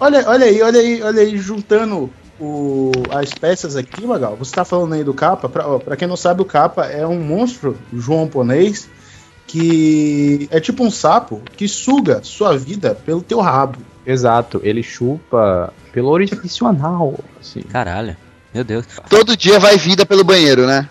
olha, 0.00 0.24
olha 0.28 0.46
aí, 0.46 0.62
olha 0.62 0.80
aí, 0.80 1.02
olha 1.02 1.22
aí, 1.22 1.36
juntando 1.38 2.10
o- 2.40 2.90
as 3.10 3.30
peças 3.32 3.76
aqui, 3.76 4.04
Magal. 4.06 4.36
Você 4.36 4.52
tá 4.52 4.64
falando 4.64 4.94
aí 4.94 5.04
do 5.04 5.14
capa. 5.14 5.48
Pra, 5.48 5.66
ó, 5.68 5.78
pra 5.78 5.96
quem 5.96 6.08
não 6.08 6.16
sabe, 6.16 6.42
o 6.42 6.46
capa 6.46 6.86
é 6.86 7.06
um 7.06 7.20
monstro 7.20 7.76
joamponês 7.92 8.88
que 9.50 10.48
é 10.52 10.60
tipo 10.60 10.84
um 10.84 10.90
sapo 10.90 11.42
que 11.56 11.66
suga 11.66 12.20
sua 12.22 12.56
vida 12.56 12.94
pelo 13.04 13.20
teu 13.20 13.40
rabo. 13.40 13.78
Exato, 14.06 14.60
ele 14.62 14.82
chupa 14.82 15.72
pelo 15.92 16.08
orifício 16.08 16.66
anal, 16.66 17.18
assim. 17.40 17.62
Caralho. 17.62 18.16
Meu 18.54 18.62
Deus. 18.64 18.84
Todo 19.08 19.36
dia 19.36 19.58
vai 19.58 19.76
vida 19.76 20.06
pelo 20.06 20.22
banheiro, 20.24 20.66
né? 20.66 20.88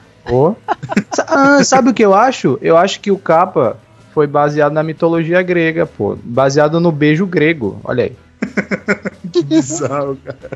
Sa- 1.13 1.25
ah, 1.27 1.63
sabe 1.63 1.89
o 1.89 1.93
que 1.93 2.03
eu 2.03 2.13
acho? 2.13 2.59
Eu 2.61 2.77
acho 2.77 2.99
que 2.99 3.11
o 3.11 3.17
capa 3.17 3.77
foi 4.13 4.27
baseado 4.27 4.73
na 4.73 4.83
mitologia 4.83 5.41
grega, 5.41 5.85
pô. 5.85 6.17
Baseado 6.21 6.79
no 6.79 6.91
beijo 6.91 7.25
grego. 7.25 7.79
Olha 7.83 8.03
aí. 8.05 8.15
Que 9.31 9.43
bizarro, 9.43 10.17
cara. 10.23 10.49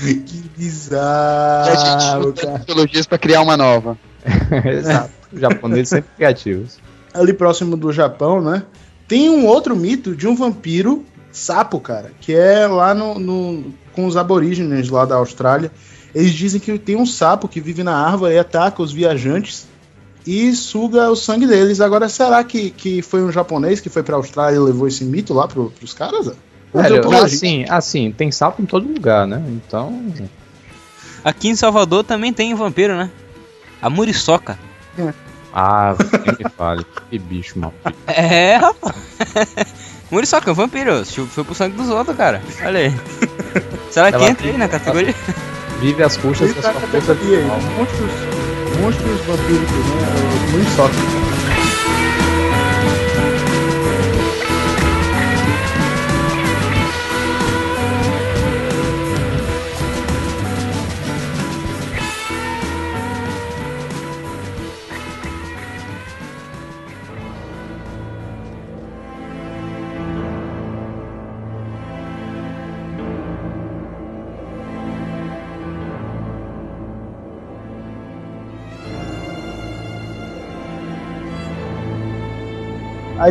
Que 0.00 0.10
a 0.10 0.58
bizarro, 0.58 2.22
gente 2.28 2.40
cara. 2.46 2.58
mitologias 2.58 3.06
pra 3.06 3.18
criar 3.18 3.42
uma 3.42 3.56
nova. 3.56 3.98
Exato. 4.64 5.10
Os 5.32 5.40
japoneses 5.40 5.88
sempre 5.88 6.10
criativos. 6.16 6.78
Ali 7.14 7.32
próximo 7.32 7.76
do 7.76 7.92
Japão, 7.92 8.40
né? 8.40 8.62
Tem 9.08 9.28
um 9.30 9.46
outro 9.46 9.76
mito 9.76 10.14
de 10.16 10.26
um 10.26 10.34
vampiro 10.34 11.04
sapo, 11.30 11.80
cara, 11.80 12.12
que 12.20 12.34
é 12.34 12.66
lá 12.66 12.94
no, 12.94 13.18
no- 13.18 13.64
com 13.92 14.06
os 14.06 14.16
aborígenes 14.16 14.88
lá 14.88 15.04
da 15.04 15.16
Austrália. 15.16 15.70
Eles 16.14 16.32
dizem 16.32 16.60
que 16.60 16.78
tem 16.78 16.96
um 16.96 17.06
sapo 17.06 17.48
que 17.48 17.60
vive 17.60 17.82
na 17.82 17.94
árvore 17.96 18.34
e 18.34 18.38
ataca 18.38 18.82
os 18.82 18.92
viajantes 18.92 19.66
e 20.26 20.52
suga 20.54 21.10
o 21.10 21.16
sangue 21.16 21.46
deles. 21.46 21.80
Agora, 21.80 22.08
será 22.08 22.44
que, 22.44 22.70
que 22.70 23.02
foi 23.02 23.22
um 23.22 23.32
japonês 23.32 23.80
que 23.80 23.88
foi 23.88 24.02
pra 24.02 24.16
Austrália 24.16 24.56
e 24.56 24.60
levou 24.60 24.86
esse 24.86 25.04
mito 25.04 25.32
lá 25.34 25.48
pro, 25.48 25.70
pros 25.70 25.92
caras? 25.94 26.30
Velho, 26.74 27.02
assim, 27.24 27.64
assim, 27.68 28.12
tem 28.12 28.30
sapo 28.30 28.62
em 28.62 28.66
todo 28.66 28.86
lugar, 28.86 29.26
né? 29.26 29.42
Então. 29.48 30.02
Aqui 31.24 31.48
em 31.48 31.54
Salvador 31.56 32.04
também 32.04 32.32
tem 32.32 32.52
um 32.52 32.56
vampiro, 32.56 32.94
né? 32.96 33.10
A 33.80 33.88
muriçoca. 33.90 34.58
Ah, 35.52 35.94
quem 36.24 36.44
me 36.44 36.50
fale. 36.56 36.86
Que 37.10 37.18
bicho 37.18 37.58
mal. 37.58 37.72
É, 38.06 38.56
rapaz. 38.56 38.94
Muriçoca 40.10 40.50
é 40.50 40.52
um 40.52 40.54
vampiro, 40.56 41.04
foi 41.06 41.44
pro 41.44 41.54
sangue 41.54 41.76
dos 41.76 41.88
outros, 41.88 42.16
cara. 42.16 42.42
Olha 42.64 42.80
aí. 42.80 42.94
Será 43.90 44.12
que 44.12 44.22
entra 44.24 44.46
aí 44.48 44.58
na 44.58 44.68
categoria? 44.68 45.14
Vive 45.80 46.02
às 46.02 46.16
custas 46.16 46.52
da 46.54 46.62
sua 46.62 46.72
força. 46.72 47.14
Monstros, 47.78 48.10
monstros 48.80 49.20
vampíricos, 49.22 49.86
né? 49.86 50.50
Muito 50.52 50.70
só. 50.76 50.88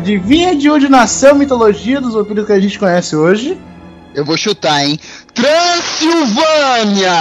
Adivinha 0.01 0.55
de 0.55 0.67
onde 0.67 0.89
nasceu 0.89 1.29
a 1.29 1.33
mitologia 1.35 2.01
dos 2.01 2.15
vampiros 2.15 2.47
que 2.47 2.51
a 2.53 2.59
gente 2.59 2.79
conhece 2.79 3.15
hoje? 3.15 3.55
Eu 4.15 4.25
vou 4.25 4.35
chutar, 4.35 4.83
hein? 4.83 4.99
Transilvânia! 5.31 7.11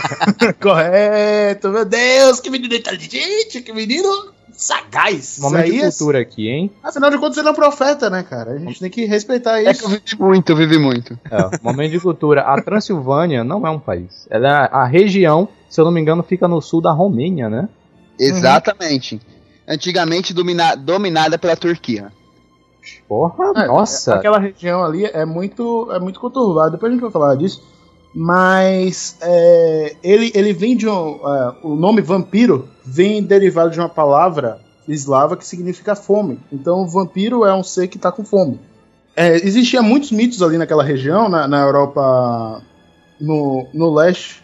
Correto, 0.58 1.68
meu 1.68 1.84
Deus, 1.84 2.40
que 2.40 2.48
menino 2.48 2.74
inteligente, 2.74 3.60
que 3.60 3.74
menino 3.74 4.08
sagaz. 4.54 5.36
Momento 5.38 5.64
de 5.66 5.68
Isso 5.72 5.82
aí 5.82 5.86
é- 5.86 5.90
cultura 5.90 6.18
aqui, 6.20 6.48
hein? 6.48 6.70
Afinal 6.82 7.10
de 7.10 7.18
contas, 7.18 7.36
ele 7.36 7.48
é 7.48 7.50
um 7.50 7.54
profeta, 7.54 8.08
né, 8.08 8.22
cara? 8.22 8.52
A 8.52 8.58
gente 8.58 8.80
tem 8.80 8.88
que 8.88 9.04
respeitar 9.04 9.60
É 9.60 9.64
que 9.64 9.70
isso. 9.72 9.84
eu 9.84 9.90
vivi 9.90 10.16
muito, 10.18 10.50
eu 10.50 10.56
vivi 10.56 10.78
muito. 10.78 11.18
É, 11.30 11.58
momento 11.62 11.90
de 11.92 12.00
cultura. 12.00 12.40
A 12.40 12.58
Transilvânia 12.62 13.44
não 13.44 13.66
é 13.66 13.70
um 13.70 13.78
país. 13.78 14.26
Ela 14.30 14.48
é 14.48 14.68
a 14.72 14.86
região, 14.86 15.46
se 15.68 15.78
eu 15.78 15.84
não 15.84 15.92
me 15.92 16.00
engano, 16.00 16.22
fica 16.22 16.48
no 16.48 16.58
sul 16.62 16.80
da 16.80 16.90
Romênia, 16.90 17.50
né? 17.50 17.68
Exatamente. 18.18 19.20
Antigamente 19.72 20.34
domina- 20.34 20.74
dominada 20.74 21.38
pela 21.38 21.56
Turquia. 21.56 22.12
Porra, 23.08 23.52
É, 23.56 23.66
nossa. 23.66 24.14
Aquela 24.16 24.38
região 24.38 24.82
ali 24.84 25.04
é 25.04 25.24
muito, 25.24 25.88
é 25.92 25.98
muito 25.98 26.18
conturbada. 26.20 26.72
Depois 26.72 26.90
a 26.90 26.94
gente 26.94 27.02
vai 27.02 27.10
falar 27.10 27.34
disso. 27.36 27.62
Mas 28.14 29.16
é, 29.22 29.96
ele, 30.02 30.30
ele 30.34 30.52
vem 30.52 30.76
de 30.76 30.86
um. 30.86 31.20
é, 31.26 31.54
o 31.62 31.74
nome 31.74 32.02
vampiro 32.02 32.68
vem 32.84 33.22
derivado 33.22 33.70
de 33.70 33.78
uma 33.78 33.88
palavra 33.88 34.60
eslava 34.86 35.36
que 35.36 35.46
significa 35.46 35.94
fome. 35.94 36.38
Então, 36.52 36.82
o 36.82 36.88
vampiro 36.88 37.44
é 37.44 37.54
um 37.54 37.62
ser 37.62 37.88
que 37.88 37.96
está 37.96 38.10
com 38.12 38.24
fome. 38.24 38.60
É, 39.16 39.36
existia 39.36 39.80
muitos 39.80 40.10
mitos 40.10 40.42
ali 40.42 40.58
naquela 40.58 40.82
região, 40.82 41.28
na, 41.28 41.46
na 41.46 41.60
Europa, 41.60 42.62
no, 43.20 43.66
no 43.72 43.94
leste 43.94 44.42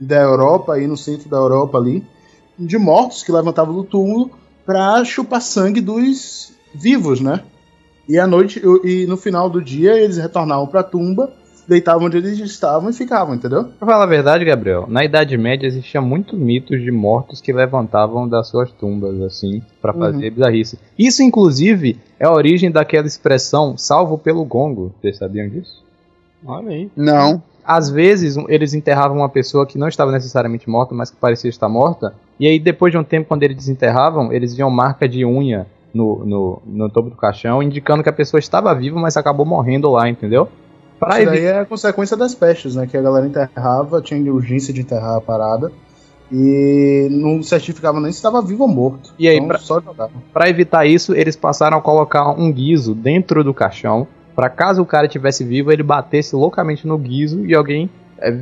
da 0.00 0.16
Europa 0.16 0.78
e 0.78 0.86
no 0.86 0.96
centro 0.96 1.28
da 1.28 1.36
Europa 1.36 1.78
ali, 1.78 2.04
de 2.58 2.76
mortos 2.76 3.22
que 3.22 3.32
levantavam 3.32 3.74
do 3.74 3.84
túmulo 3.84 4.30
para 4.68 5.02
chupar 5.02 5.40
sangue 5.40 5.80
dos 5.80 6.52
vivos, 6.74 7.22
né? 7.22 7.40
E 8.06 8.18
à 8.18 8.26
noite, 8.26 8.60
e 8.84 9.06
no 9.06 9.16
final 9.16 9.48
do 9.48 9.62
dia, 9.62 9.98
eles 9.98 10.18
retornavam 10.18 10.66
pra 10.66 10.82
tumba, 10.82 11.32
deitavam 11.66 12.06
onde 12.06 12.18
eles 12.18 12.38
estavam 12.38 12.90
e 12.90 12.92
ficavam, 12.92 13.34
entendeu? 13.34 13.64
Pra 13.78 13.88
falar 13.88 14.04
a 14.04 14.06
verdade, 14.06 14.44
Gabriel, 14.44 14.84
na 14.86 15.02
Idade 15.02 15.38
Média 15.38 15.66
existia 15.66 16.02
muitos 16.02 16.38
mitos 16.38 16.82
de 16.82 16.90
mortos 16.90 17.40
que 17.40 17.50
levantavam 17.50 18.28
das 18.28 18.48
suas 18.48 18.70
tumbas, 18.70 19.18
assim, 19.22 19.62
pra 19.80 19.94
Uhum. 19.94 20.00
fazer 20.00 20.30
bizarrice. 20.32 20.78
Isso, 20.98 21.22
inclusive, 21.22 21.98
é 22.20 22.26
a 22.26 22.32
origem 22.32 22.70
daquela 22.70 23.06
expressão 23.06 23.74
salvo 23.78 24.18
pelo 24.18 24.44
gongo. 24.44 24.92
Vocês 25.00 25.16
sabiam 25.16 25.48
disso? 25.48 25.82
Olha 26.44 26.68
aí. 26.72 26.90
Não. 26.94 27.42
Às 27.64 27.88
vezes, 27.88 28.36
eles 28.48 28.74
enterravam 28.74 29.16
uma 29.16 29.30
pessoa 29.30 29.66
que 29.66 29.78
não 29.78 29.88
estava 29.88 30.12
necessariamente 30.12 30.68
morta, 30.68 30.94
mas 30.94 31.10
que 31.10 31.16
parecia 31.16 31.48
estar 31.48 31.70
morta, 31.70 32.14
e 32.38 32.46
aí, 32.46 32.58
depois 32.58 32.92
de 32.92 32.98
um 32.98 33.04
tempo, 33.04 33.28
quando 33.28 33.42
eles 33.42 33.56
desenterravam, 33.56 34.32
eles 34.32 34.54
viam 34.54 34.70
marca 34.70 35.08
de 35.08 35.24
unha 35.24 35.66
no, 35.92 36.24
no, 36.24 36.62
no 36.66 36.90
topo 36.90 37.10
do 37.10 37.16
caixão, 37.16 37.62
indicando 37.62 38.02
que 38.02 38.08
a 38.08 38.12
pessoa 38.12 38.38
estava 38.38 38.74
viva, 38.74 38.98
mas 39.00 39.16
acabou 39.16 39.44
morrendo 39.46 39.90
lá, 39.90 40.08
entendeu? 40.08 40.48
Pra 40.98 41.20
Isso 41.20 41.26
daí 41.26 41.38
evitar 41.38 41.56
é 41.56 41.60
a 41.60 41.64
consequência 41.64 42.16
das 42.16 42.34
pestes, 42.34 42.74
né? 42.74 42.86
Que 42.86 42.96
a 42.96 43.02
galera 43.02 43.26
enterrava, 43.26 44.02
tinha 44.02 44.32
urgência 44.32 44.72
de 44.74 44.80
enterrar 44.80 45.16
a 45.16 45.20
parada. 45.20 45.72
E 46.30 47.08
não 47.10 47.42
certificava 47.42 48.00
nem 48.00 48.12
se 48.12 48.18
estava 48.18 48.42
vivo 48.42 48.64
ou 48.64 48.68
morto. 48.68 49.14
E 49.18 49.26
aí, 49.26 49.38
então, 49.38 49.82
pra- 50.32 50.50
evitar 50.50 50.84
isso, 50.84 51.14
eles 51.14 51.36
passaram 51.36 51.78
a 51.78 51.80
colocar 51.80 52.30
um 52.32 52.52
guiso 52.52 52.94
dentro 52.94 53.42
do 53.42 53.54
caixão, 53.54 54.06
Pra 54.38 54.48
caso 54.48 54.80
o 54.80 54.86
cara 54.86 55.06
estivesse 55.06 55.42
vivo, 55.42 55.72
ele 55.72 55.82
batesse 55.82 56.36
loucamente 56.36 56.86
no 56.86 56.96
guiso 56.96 57.44
e 57.44 57.56
alguém 57.56 57.90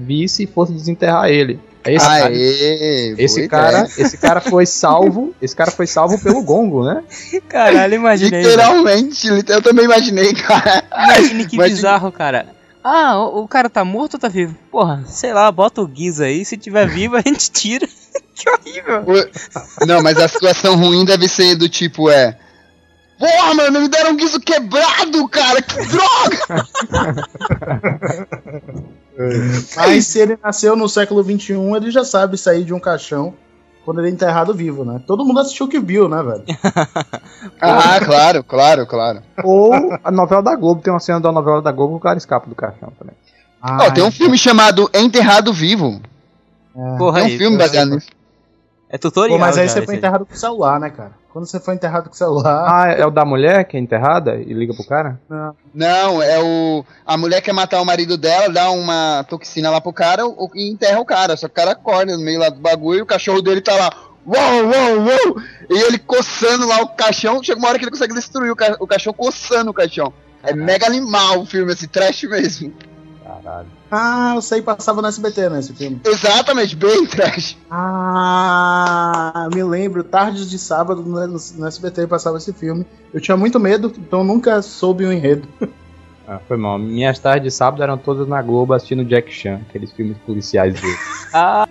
visse 0.07 0.45
e 0.45 0.47
fosse 0.47 0.73
desenterrar 0.73 1.29
ele. 1.29 1.59
Esse, 1.85 2.05
cara, 2.05 2.27
Aê, 2.27 3.15
esse 3.17 3.37
boa 3.41 3.49
cara, 3.49 3.79
ideia. 3.81 3.93
esse 3.99 4.17
cara 4.17 4.41
foi 4.41 4.67
salvo, 4.67 5.33
esse 5.41 5.55
cara 5.55 5.71
foi 5.71 5.87
salvo 5.87 6.19
pelo 6.21 6.43
gongo, 6.43 6.85
né? 6.85 7.03
Caralho, 7.49 7.95
imaginei. 7.95 8.43
Literalmente, 8.43 9.31
liter- 9.31 9.55
eu 9.57 9.63
também 9.63 9.85
imaginei, 9.85 10.35
cara. 10.35 10.83
Imagine 10.93 11.47
que 11.47 11.55
Imagine- 11.55 11.77
bizarro, 11.77 12.11
cara. 12.11 12.47
Ah, 12.83 13.19
o, 13.19 13.43
o 13.43 13.49
cara 13.49 13.71
tá 13.71 13.85
morto 13.85 14.15
ou 14.15 14.21
tá 14.21 14.27
vivo? 14.29 14.57
Porra, 14.71 15.05
sei 15.07 15.33
lá, 15.33 15.51
bota 15.53 15.81
o 15.83 15.91
Giz 15.93 16.21
aí, 16.21 16.45
se 16.45 16.57
tiver 16.57 16.89
vivo 16.89 17.17
a 17.17 17.21
gente 17.21 17.51
tira. 17.53 17.87
que 18.35 18.51
horrível. 18.51 19.05
O- 19.07 19.87
Não, 19.87 20.03
mas 20.03 20.19
a 20.19 20.27
situação 20.27 20.77
ruim 20.77 21.05
deve 21.05 21.29
ser 21.29 21.55
do 21.57 21.69
tipo, 21.69 22.11
é. 22.11 22.37
Porra, 23.19 23.55
mano, 23.55 23.81
me 23.81 23.89
deram 23.89 24.11
um 24.11 24.17
guiso 24.17 24.39
quebrado, 24.41 25.27
cara, 25.29 25.63
que 25.63 25.77
droga! 25.87 26.67
Mas 29.77 30.07
se 30.07 30.19
ele 30.19 30.39
nasceu 30.43 30.77
no 30.77 30.89
século 30.89 31.23
XXI, 31.23 31.55
ele 31.77 31.91
já 31.91 32.05
sabe 32.05 32.37
sair 32.37 32.65
de 32.65 32.75
um 32.75 32.81
caixão 32.81 33.35
quando 33.87 34.01
ele 34.01 34.09
é 34.09 34.11
enterrado 34.11 34.53
vivo, 34.53 34.85
né? 34.85 35.01
Todo 35.07 35.25
mundo 35.25 35.41
assistiu 35.41 35.69
que 35.69 35.79
Bill, 35.79 36.09
né, 36.09 36.23
velho? 36.23 36.45
Ah, 37.61 37.99
claro, 38.05 38.45
claro, 38.45 38.87
claro. 38.87 39.23
Ou 39.43 39.73
a 40.05 40.11
novela 40.11 40.43
da 40.43 40.55
Globo, 40.55 40.83
tem 40.83 40.93
uma 40.93 41.01
cena 41.01 41.21
da 41.21 41.33
novela 41.33 41.63
da 41.63 41.73
Globo 41.73 41.95
que 41.95 41.99
o 41.99 42.03
cara 42.03 42.19
escapa 42.19 42.49
do 42.49 42.55
caixão 42.55 42.93
também. 42.99 43.15
Ó, 43.63 43.91
tem 43.93 44.05
um 44.05 44.11
filme 44.11 44.37
chamado 44.37 44.91
Enterrado 44.93 45.53
Vivo. 45.53 46.01
Porra, 46.99 47.21
Tem 47.21 47.23
um 47.23 47.33
aí, 47.33 47.39
filme 47.39 47.57
baseado 47.57 47.91
nisso. 47.91 48.09
É 48.89 48.99
tutorial. 48.99 49.39
Pô, 49.39 49.45
mas 49.45 49.57
aí 49.57 49.67
já, 49.67 49.75
você 49.75 49.83
foi 49.83 49.97
enterrado 49.97 50.27
com 50.27 50.35
o 50.35 50.37
celular, 50.37 50.79
né, 50.79 50.91
cara? 50.91 51.13
Quando 51.37 51.45
você 51.45 51.61
foi 51.61 51.75
enterrado 51.75 52.09
com 52.09 52.15
o 52.15 52.17
celular. 52.17 52.65
Ah, 52.67 52.91
é 52.93 53.05
o 53.05 53.11
da 53.11 53.23
mulher 53.23 53.65
que 53.67 53.77
é 53.77 53.81
enterrada 53.81 54.37
e 54.37 54.55
liga 54.55 54.73
pro 54.73 54.87
cara? 54.87 55.21
Não, 55.75 56.23
é 56.23 56.43
o. 56.43 56.83
A 57.05 57.15
mulher 57.19 57.43
quer 57.43 57.53
matar 57.53 57.79
o 57.83 57.85
marido 57.85 58.17
dela, 58.17 58.49
dá 58.49 58.71
uma 58.71 59.23
toxina 59.29 59.71
lá 59.71 59.79
pro 59.79 59.93
cara 59.93 60.27
o- 60.27 60.51
e 60.55 60.71
enterra 60.71 60.99
o 60.99 61.05
cara. 61.05 61.37
Só 61.37 61.47
que 61.47 61.53
o 61.53 61.57
cara 61.57 61.73
acorda 61.73 62.17
no 62.17 62.25
meio 62.25 62.39
lá 62.41 62.49
do 62.49 62.59
bagulho 62.59 63.01
e 63.01 63.03
o 63.03 63.07
cachorro 63.07 63.43
dele 63.43 63.61
tá 63.61 63.75
lá. 63.75 63.91
Uou, 64.25 64.65
uou, 64.65 65.01
uou! 65.05 65.43
E 65.69 65.79
ele 65.83 65.99
coçando 65.99 66.67
lá 66.67 66.81
o 66.81 66.89
caixão. 66.97 67.43
Chega 67.43 67.59
uma 67.59 67.69
hora 67.69 67.79
que 67.79 67.85
ele 67.85 67.91
consegue 67.91 68.15
destruir 68.15 68.51
o, 68.51 68.57
ca 68.57 68.75
o 68.81 68.87
cachorro 68.87 69.15
coçando 69.15 69.71
o 69.71 69.75
caixão. 69.75 70.11
É 70.43 70.55
mega 70.55 70.87
animal 70.87 71.41
o 71.43 71.45
filme, 71.45 71.71
assim, 71.71 71.87
trash 71.87 72.23
mesmo. 72.23 72.73
Caralho. 73.47 73.69
Ah, 73.91 74.33
eu 74.35 74.43
sei, 74.43 74.61
passava 74.61 75.01
no 75.01 75.07
SBT, 75.07 75.49
né, 75.49 75.61
esse 75.61 75.73
filme. 75.73 76.01
Exatamente, 76.05 76.75
bem 76.75 77.07
trash. 77.07 77.57
Ah, 77.71 79.49
me 79.55 79.63
lembro, 79.63 80.03
tardes 80.03 80.51
de 80.51 80.59
sábado 80.59 81.03
no, 81.03 81.27
no 81.29 81.67
SBT 81.67 82.09
passava 82.09 82.39
esse 82.39 82.53
filme. 82.53 82.85
Eu 83.15 83.21
tinha 83.21 83.37
muito 83.37 83.61
medo, 83.61 83.93
então 83.97 84.25
nunca 84.25 84.61
soube 84.63 85.05
o 85.05 85.13
enredo. 85.13 85.47
Ah, 86.29 86.41
foi 86.49 86.57
mal. 86.57 86.77
Minhas 86.77 87.21
tardes 87.21 87.45
de 87.53 87.57
sábado 87.57 87.85
eram 87.85 87.97
todas 87.97 88.27
na 88.27 88.43
Globo 88.43 88.73
assistindo 88.75 89.05
Jack 89.05 89.33
Chan, 89.33 89.61
aqueles 89.69 89.93
filmes 89.93 90.19
policiais 90.27 90.75
dele. 90.75 90.97
Ah, 91.33 91.69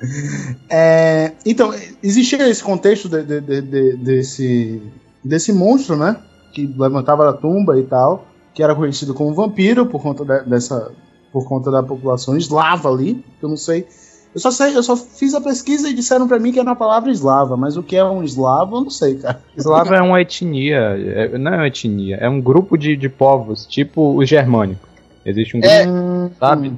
É, 0.70 1.32
então, 1.44 1.74
existia 2.02 2.48
esse 2.48 2.64
contexto 2.64 3.06
de- 3.06 3.22
de- 3.22 3.60
de- 3.60 3.96
desse, 3.98 4.82
desse 5.22 5.52
monstro, 5.52 5.94
né? 5.94 6.16
Que 6.54 6.66
levantava 6.66 7.24
da 7.24 7.34
tumba 7.34 7.78
e 7.78 7.82
tal, 7.84 8.26
que 8.54 8.62
era 8.62 8.74
conhecido 8.74 9.12
como 9.14 9.34
vampiro 9.34 9.84
por 9.86 10.00
conta 10.00 10.24
de- 10.24 10.48
dessa. 10.48 10.92
por 11.32 11.48
conta 11.48 11.68
da 11.70 11.82
população 11.82 12.36
eslava 12.36 12.88
ali, 12.88 13.14
que 13.40 13.44
eu 13.44 13.48
não 13.48 13.56
sei. 13.56 13.86
Eu 14.32 14.40
só 14.40 14.50
sei, 14.52 14.76
eu 14.76 14.82
só 14.82 14.96
fiz 14.96 15.34
a 15.34 15.40
pesquisa 15.40 15.88
e 15.88 15.94
disseram 15.94 16.26
pra 16.28 16.38
mim 16.38 16.52
que 16.52 16.58
era 16.60 16.68
uma 16.68 16.76
palavra 16.76 17.10
eslava, 17.10 17.56
mas 17.56 17.76
o 17.76 17.82
que 17.82 17.96
é 17.96 18.04
um 18.04 18.22
eslavo, 18.22 18.76
eu 18.76 18.80
não 18.82 18.90
sei, 18.90 19.16
cara. 19.16 19.40
Eslava 19.56 19.96
é 19.96 20.00
uma 20.02 20.20
etnia, 20.20 20.76
é- 20.76 21.36
não 21.38 21.52
é 21.54 21.56
uma 21.56 21.66
etnia, 21.66 22.16
é 22.20 22.28
um 22.28 22.40
grupo 22.40 22.76
de, 22.76 22.96
de 22.96 23.08
povos, 23.08 23.66
tipo 23.66 24.16
os 24.16 24.28
germânicos. 24.28 24.88
Existe 25.26 25.56
um 25.56 25.60
grupo, 25.60 25.74
É, 25.74 26.30
sabe? 26.38 26.72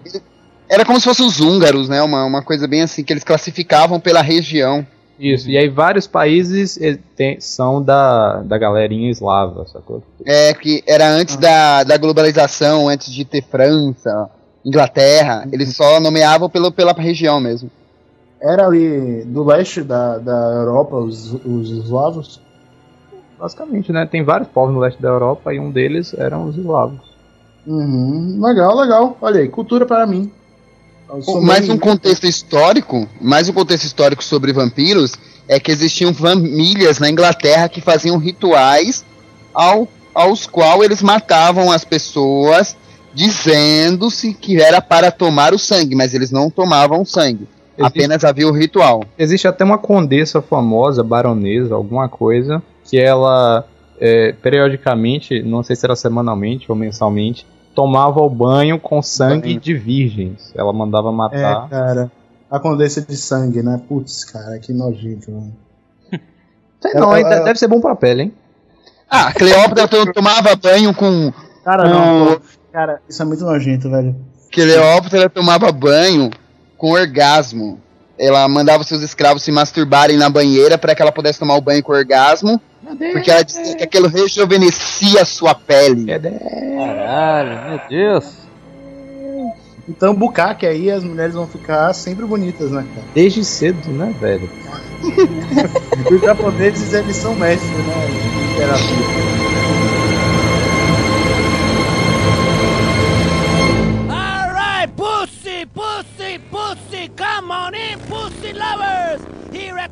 Era 0.68 0.84
como 0.84 0.98
se 0.98 1.04
fossem 1.04 1.26
os 1.26 1.40
húngaros, 1.40 1.88
né? 1.88 2.02
Uma, 2.02 2.24
uma 2.24 2.42
coisa 2.42 2.66
bem 2.66 2.82
assim, 2.82 3.04
que 3.04 3.12
eles 3.12 3.24
classificavam 3.24 4.00
pela 4.00 4.22
região. 4.22 4.86
Isso, 5.18 5.48
e 5.48 5.56
aí 5.56 5.68
vários 5.68 6.06
países 6.06 6.78
eh, 6.80 6.98
tem- 7.16 7.40
são 7.40 7.82
da, 7.82 8.42
da 8.42 8.58
galerinha 8.58 9.10
eslava, 9.10 9.66
sacou? 9.66 10.02
É, 10.24 10.52
que 10.52 10.82
era 10.86 11.08
antes 11.08 11.36
da, 11.36 11.84
da 11.84 11.96
globalização, 11.96 12.88
antes 12.88 13.10
de 13.12 13.24
ter 13.24 13.42
França, 13.42 14.28
Inglaterra, 14.64 15.48
eles 15.50 15.74
só 15.74 15.98
nomeavam 16.00 16.50
pelo, 16.50 16.70
pela 16.70 16.92
região 16.92 17.40
mesmo. 17.40 17.70
Era 18.40 18.66
ali 18.66 19.24
do 19.24 19.42
leste 19.42 19.82
da, 19.82 20.18
da 20.18 20.52
Europa, 20.52 20.96
os, 20.96 21.32
os 21.32 21.70
eslavos. 21.70 22.40
Basicamente, 23.38 23.92
né? 23.92 24.06
Tem 24.06 24.22
vários 24.22 24.48
povos 24.48 24.74
no 24.74 24.80
leste 24.80 25.00
da 25.00 25.08
Europa 25.08 25.54
e 25.54 25.58
um 25.58 25.70
deles 25.70 26.12
eram 26.14 26.46
os 26.46 26.56
eslavos. 26.58 27.00
Uhum, 27.66 28.38
legal, 28.42 28.76
legal. 28.76 29.16
Olha 29.20 29.40
aí, 29.40 29.48
cultura 29.48 29.86
para 29.86 30.06
mim. 30.06 30.30
Mais 31.42 31.68
um 31.68 31.78
contexto 31.78 32.24
histórico, 32.26 33.08
mais 33.20 33.48
um 33.48 33.52
contexto 33.52 33.84
histórico 33.84 34.24
sobre 34.24 34.52
vampiros 34.52 35.12
é 35.48 35.60
que 35.60 35.70
existiam 35.70 36.12
famílias 36.12 36.98
na 36.98 37.08
Inglaterra 37.08 37.68
que 37.68 37.80
faziam 37.80 38.18
rituais 38.18 39.04
ao, 39.54 39.86
aos 40.14 40.46
qual 40.46 40.82
eles 40.82 41.02
matavam 41.02 41.70
as 41.70 41.84
pessoas 41.84 42.76
dizendo-se 43.14 44.34
que 44.34 44.60
era 44.60 44.80
para 44.82 45.10
tomar 45.10 45.54
o 45.54 45.58
sangue, 45.58 45.94
mas 45.94 46.12
eles 46.12 46.30
não 46.30 46.50
tomavam 46.50 47.04
sangue. 47.04 47.46
Existe- 47.78 47.98
Apenas 47.98 48.24
havia 48.24 48.48
o 48.48 48.52
ritual. 48.52 49.04
Existe 49.18 49.46
até 49.46 49.64
uma 49.64 49.78
condessa 49.78 50.42
famosa, 50.42 51.02
baronesa, 51.02 51.74
alguma 51.74 52.08
coisa, 52.08 52.62
que 52.84 52.98
ela 52.98 53.66
é, 54.00 54.32
periodicamente, 54.42 55.42
não 55.42 55.62
sei 55.62 55.76
se 55.76 55.86
era 55.86 55.94
semanalmente 55.96 56.66
ou 56.68 56.76
mensalmente, 56.76 57.46
tomava 57.76 58.20
o 58.20 58.28
banho 58.30 58.80
com 58.80 59.00
sangue 59.02 59.50
Banho. 59.50 59.60
de 59.60 59.74
virgens. 59.74 60.50
Ela 60.56 60.72
mandava 60.72 61.10
É, 61.10 61.12
matar. 61.12 61.68
cara. 61.68 62.10
A 62.50 62.58
condessa 62.58 63.02
de 63.02 63.16
sangue, 63.16 63.62
né? 63.62 63.80
Putz, 63.86 64.24
cara, 64.24 64.58
que 64.58 64.72
nojento, 64.72 65.30
mano. 65.30 65.52
Sei 66.80 66.94
não, 66.94 67.14
ela- 67.14 67.18
hein? 67.20 67.26
ela- 67.26 67.44
deve 67.44 67.58
ser 67.58 67.68
bom 67.68 67.80
pra 67.80 67.94
pele, 67.94 68.22
hein? 68.22 68.34
Ah, 69.10 69.32
Cleópatra 69.32 69.86
to- 69.88 70.12
tomava 70.12 70.56
banho 70.56 70.94
com. 70.94 71.32
Cara, 71.64 71.88
não. 71.88 72.34
pô. 72.36 72.40
Cara, 72.72 73.00
isso 73.08 73.20
é 73.22 73.24
muito 73.24 73.44
nojento, 73.44 73.90
velho. 73.90 74.16
Cleópatra 74.50 75.28
tomava 75.28 75.70
banho 75.70 76.30
com 76.78 76.92
orgasmo. 76.92 77.78
Ela 78.18 78.48
mandava 78.48 78.82
seus 78.84 79.02
escravos 79.02 79.42
se 79.42 79.52
masturbarem 79.52 80.16
na 80.16 80.28
banheira 80.30 80.78
para 80.78 80.94
que 80.94 81.02
ela 81.02 81.12
pudesse 81.12 81.38
tomar 81.38 81.56
o 81.56 81.60
banho 81.60 81.82
com 81.82 81.92
orgasmo. 81.92 82.60
Porque 83.12 83.30
ela 83.30 83.42
dizia 83.42 83.76
que 83.76 83.82
aquilo 83.84 84.08
rejuvenescia 84.08 85.22
a 85.22 85.24
sua 85.24 85.54
pele. 85.54 86.10
É 86.10 86.18
de- 86.18 86.30
Caralho, 86.76 87.70
meu 87.70 87.80
Deus. 87.88 88.32
Então, 89.88 90.14
bucaque 90.14 90.66
aí, 90.66 90.90
as 90.90 91.04
mulheres 91.04 91.34
vão 91.34 91.46
ficar 91.46 91.92
sempre 91.92 92.24
bonitas, 92.26 92.70
né, 92.72 92.84
cara? 92.94 93.06
Desde 93.14 93.44
cedo, 93.44 93.88
né, 93.90 94.12
velho? 94.20 94.50
Os 96.10 96.20
japoneses, 96.22 96.92
eles 96.92 97.16
são 97.16 97.34
mestres, 97.34 97.70
né? 97.70 98.06
De 98.08 98.56
terapia. 98.56 99.55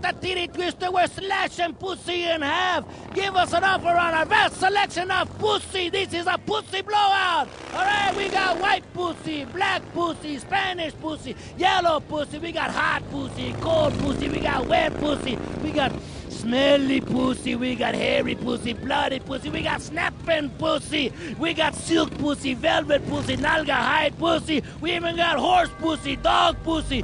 Here 0.05 0.11
at 0.11 0.21
the 0.21 0.27
Titty 0.29 0.49
Twister, 0.49 0.91
we're 0.91 1.07
slashing 1.07 1.73
pussy 1.77 2.25
in 2.25 2.43
half. 2.43 2.85
Give 3.15 3.35
us 3.37 3.55
an 3.55 3.65
offer 3.65 3.89
on 3.89 4.13
our 4.13 4.27
vast 4.27 4.61
selection 4.61 5.11
of 5.11 5.39
pussy. 5.39 5.89
This 5.89 6.13
is 6.13 6.27
a 6.27 6.37
pussy 6.37 6.83
blowout. 6.83 7.49
All 7.73 7.81
right, 7.81 8.15
we 8.15 8.29
got 8.29 8.61
white 8.61 8.85
pussy, 8.93 9.47
black 9.47 9.81
pussy, 9.95 10.37
Spanish 10.39 10.93
pussy, 11.01 11.35
yellow 11.57 12.01
pussy. 12.01 12.39
We 12.39 12.53
got 12.53 12.71
hot 12.71 13.03
pussy, 13.11 13.55
cold 13.63 13.99
pussy. 14.01 14.29
We 14.29 14.41
got 14.41 14.67
wet 14.67 14.95
pussy. 14.99 15.39
We 15.63 15.73
got 15.73 15.91
smelly 16.29 17.01
pussy, 17.01 17.57
we 17.57 17.75
got 17.75 17.95
hairy 17.95 18.35
pussy, 18.35 18.75
bloody 18.75 19.21
pussy, 19.21 19.49
we 19.49 19.63
got 19.63 19.81
snapping 19.81 20.51
pussy, 20.59 21.11
we 21.39 21.55
got 21.55 21.75
silk 21.75 22.11
pussy, 22.19 22.53
velvet 22.53 23.07
pussy, 23.09 23.37
nalga 23.37 23.73
hide 23.73 24.19
pussy, 24.19 24.63
we 24.83 24.93
even 24.95 25.17
got 25.17 25.39
horse 25.39 25.71
pussy, 25.79 26.17
dog 26.17 26.63
pussy, 26.63 27.03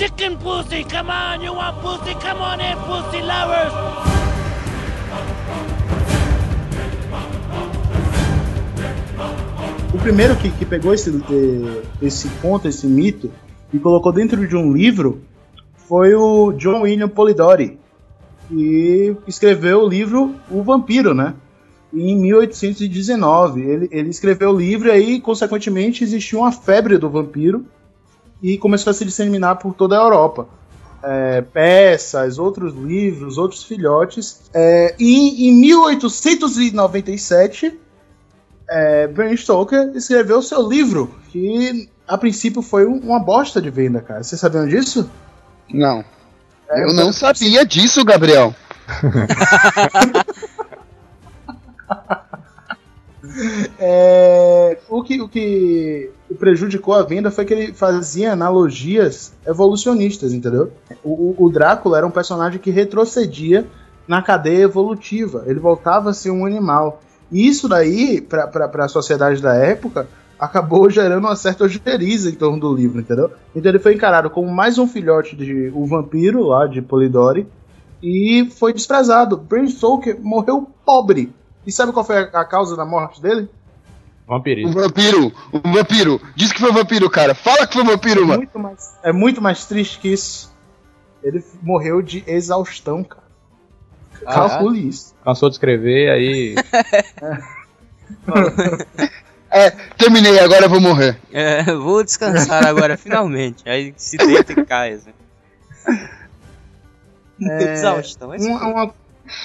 chicken 0.00 0.38
pussy. 0.38 0.82
Come 0.84 1.10
on, 1.10 1.42
you 1.42 1.52
want 1.52 1.76
pussy? 1.82 2.14
Come 2.14 2.40
on 2.40 2.58
in, 2.58 2.74
pussy 2.86 3.20
lovers. 3.20 3.72
O 9.92 9.98
primeiro 9.98 10.34
que, 10.36 10.50
que 10.52 10.64
pegou 10.64 10.94
esse, 10.94 11.10
eh, 11.10 11.82
esse 12.00 12.28
conto, 12.40 12.66
esse 12.66 12.86
mito, 12.86 13.30
e 13.74 13.78
colocou 13.78 14.10
dentro 14.10 14.48
de 14.48 14.56
um 14.56 14.72
livro 14.72 15.20
foi 15.76 16.14
o 16.14 16.52
John 16.52 16.82
William 16.82 17.08
Polidori, 17.08 17.78
que 18.48 19.14
escreveu 19.28 19.82
o 19.82 19.88
livro 19.88 20.34
O 20.50 20.62
Vampiro, 20.62 21.12
né? 21.12 21.34
Em 21.92 22.16
1819. 22.16 23.60
Ele, 23.60 23.88
ele 23.92 24.08
escreveu 24.08 24.48
o 24.48 24.56
livro 24.56 24.88
e 24.88 24.92
aí, 24.92 25.20
consequentemente, 25.20 26.02
existiu 26.02 26.38
uma 26.38 26.52
febre 26.52 26.96
do 26.96 27.10
vampiro 27.10 27.66
e 28.42 28.56
começou 28.58 28.90
a 28.90 28.94
se 28.94 29.04
disseminar 29.04 29.56
por 29.56 29.74
toda 29.74 29.96
a 29.98 30.02
Europa. 30.02 30.48
É, 31.02 31.40
peças, 31.40 32.38
outros 32.38 32.74
livros, 32.74 33.38
outros 33.38 33.64
filhotes. 33.64 34.42
É, 34.52 34.94
e 34.98 35.48
em 35.48 35.54
1897 35.54 37.78
é, 38.68 39.06
Bram 39.08 39.34
Stoker 39.36 39.92
escreveu 39.94 40.42
seu 40.42 40.68
livro, 40.68 41.14
que 41.30 41.88
a 42.06 42.16
princípio 42.18 42.60
foi 42.62 42.86
um- 42.86 42.98
uma 43.00 43.18
bosta 43.18 43.60
de 43.60 43.70
venda, 43.70 44.00
cara. 44.00 44.22
Vocês 44.22 44.40
sabiam 44.40 44.66
disso? 44.68 45.08
Não. 45.72 46.04
É, 46.68 46.84
Eu 46.84 46.92
não 46.92 47.12
sabia 47.12 47.64
disso, 47.64 48.04
Gabriel. 48.04 48.54
É, 53.78 54.78
o, 54.88 55.02
que, 55.02 55.20
o 55.20 55.28
que 55.28 56.10
o 56.30 56.34
prejudicou 56.34 56.94
a 56.94 57.02
venda 57.02 57.30
foi 57.30 57.44
que 57.44 57.52
ele 57.54 57.72
fazia 57.74 58.32
analogias 58.32 59.32
evolucionistas, 59.46 60.32
entendeu? 60.32 60.72
O, 61.02 61.34
o- 61.44 61.50
Drácula 61.50 61.98
era 61.98 62.06
um 62.06 62.10
personagem 62.10 62.60
que 62.60 62.70
retrocedia 62.70 63.66
na 64.06 64.22
cadeia 64.22 64.62
evolutiva. 64.64 65.44
Ele 65.46 65.58
voltava 65.60 66.10
a 66.10 66.14
ser 66.14 66.30
um 66.30 66.46
animal. 66.46 67.00
E 67.30 67.46
isso 67.48 67.68
daí, 67.68 68.20
para 68.20 68.84
a 68.84 68.88
sociedade 68.88 69.42
da 69.42 69.54
época, 69.54 70.08
acabou 70.38 70.88
gerando 70.90 71.24
uma 71.26 71.36
certa 71.36 71.64
ojeriza 71.64 72.30
em 72.30 72.34
torno 72.34 72.60
do 72.60 72.74
livro, 72.74 73.00
entendeu? 73.00 73.30
Então 73.54 73.70
ele 73.70 73.78
foi 73.78 73.94
encarado 73.94 74.30
como 74.30 74.48
mais 74.52 74.78
um 74.78 74.86
filhote 74.86 75.36
de 75.36 75.70
O 75.74 75.84
Vampiro, 75.86 76.42
lá 76.44 76.66
de 76.66 76.80
Polidori, 76.80 77.46
e 78.02 78.48
foi 78.58 78.72
desprezado. 78.72 79.36
Bram 79.36 79.66
Stoker 79.66 80.18
morreu 80.20 80.68
pobre. 80.84 81.32
E 81.66 81.72
sabe 81.72 81.92
qual 81.92 82.04
foi 82.04 82.18
a 82.18 82.44
causa 82.44 82.76
da 82.76 82.84
morte 82.86 83.20
dele? 83.20 83.48
O 84.30 84.34
Vampirismo. 84.34 84.72
vampiro, 84.72 85.32
o 85.52 85.72
vampiro. 85.72 86.20
Diz 86.36 86.52
que 86.52 86.60
foi 86.60 86.70
vampiro, 86.70 87.10
cara. 87.10 87.34
Fala 87.34 87.66
que 87.66 87.74
foi 87.74 87.82
vampiro, 87.82 88.24
mano. 88.24 88.38
Muito 88.38 88.58
mais, 88.60 88.98
é 89.02 89.12
muito 89.12 89.42
mais 89.42 89.66
triste 89.66 89.98
que 89.98 90.06
isso. 90.06 90.54
Ele 91.20 91.44
morreu 91.60 92.00
de 92.00 92.22
exaustão, 92.28 93.02
cara. 93.02 93.24
Calcule 94.24 94.88
isso. 94.88 95.16
Cansou 95.24 95.48
de 95.48 95.56
escrever, 95.56 96.10
aí. 96.10 96.54
É, 99.52 99.70
terminei, 99.98 100.38
agora 100.38 100.66
eu 100.66 100.70
vou 100.70 100.80
morrer. 100.80 101.18
É, 101.32 101.64
vou 101.74 102.04
descansar 102.04 102.64
agora, 102.64 102.94
finalmente. 102.98 103.68
Aí 103.68 103.92
se 103.96 104.16
deita 104.16 104.52
e 104.52 104.64
cai, 104.64 104.92
assim. 104.92 105.10
Exaustão, 107.40 108.32
é. 108.32 108.36
Uma, 108.36 108.66
uma... 108.66 108.94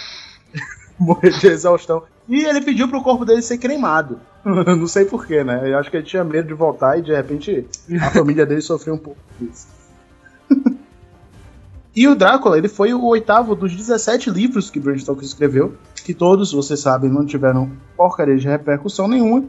Morreu 1.00 1.32
de 1.32 1.48
exaustão. 1.48 2.04
E 2.28 2.44
ele 2.44 2.62
pediu 2.62 2.88
pro 2.88 3.02
corpo 3.02 3.26
dele 3.26 3.42
ser 3.42 3.58
cremado. 3.58 4.20
Não 4.44 4.88
sei 4.88 5.06
porquê, 5.06 5.44
né? 5.44 5.72
Eu 5.72 5.78
acho 5.78 5.90
que 5.90 5.98
ele 5.98 6.06
tinha 6.06 6.24
medo 6.24 6.48
de 6.48 6.54
voltar 6.54 6.98
e 6.98 7.02
de 7.02 7.14
repente 7.14 7.68
a 8.02 8.12
família 8.12 8.46
dele 8.46 8.62
sofreu 8.62 8.96
um 8.96 9.00
pouco 9.00 9.20
disso. 9.40 9.68
E 11.96 12.10
o 12.10 12.16
Drácula, 12.16 12.58
ele 12.58 12.68
foi 12.68 12.94
o 12.94 13.06
oitavo 13.06 13.56
dos 13.56 13.74
17 13.74 14.30
livros 14.30 14.70
que 14.70 14.82
Bram 14.82 14.98
Stoker 14.98 15.24
escreveu, 15.24 15.78
que 16.04 16.14
todos, 16.14 16.52
vocês 16.52 16.82
sabem, 16.82 17.10
não 17.10 17.26
tiveram 17.26 17.72
porcaria 17.96 18.36
de 18.36 18.46
repercussão 18.46 19.08
nenhuma. 19.08 19.46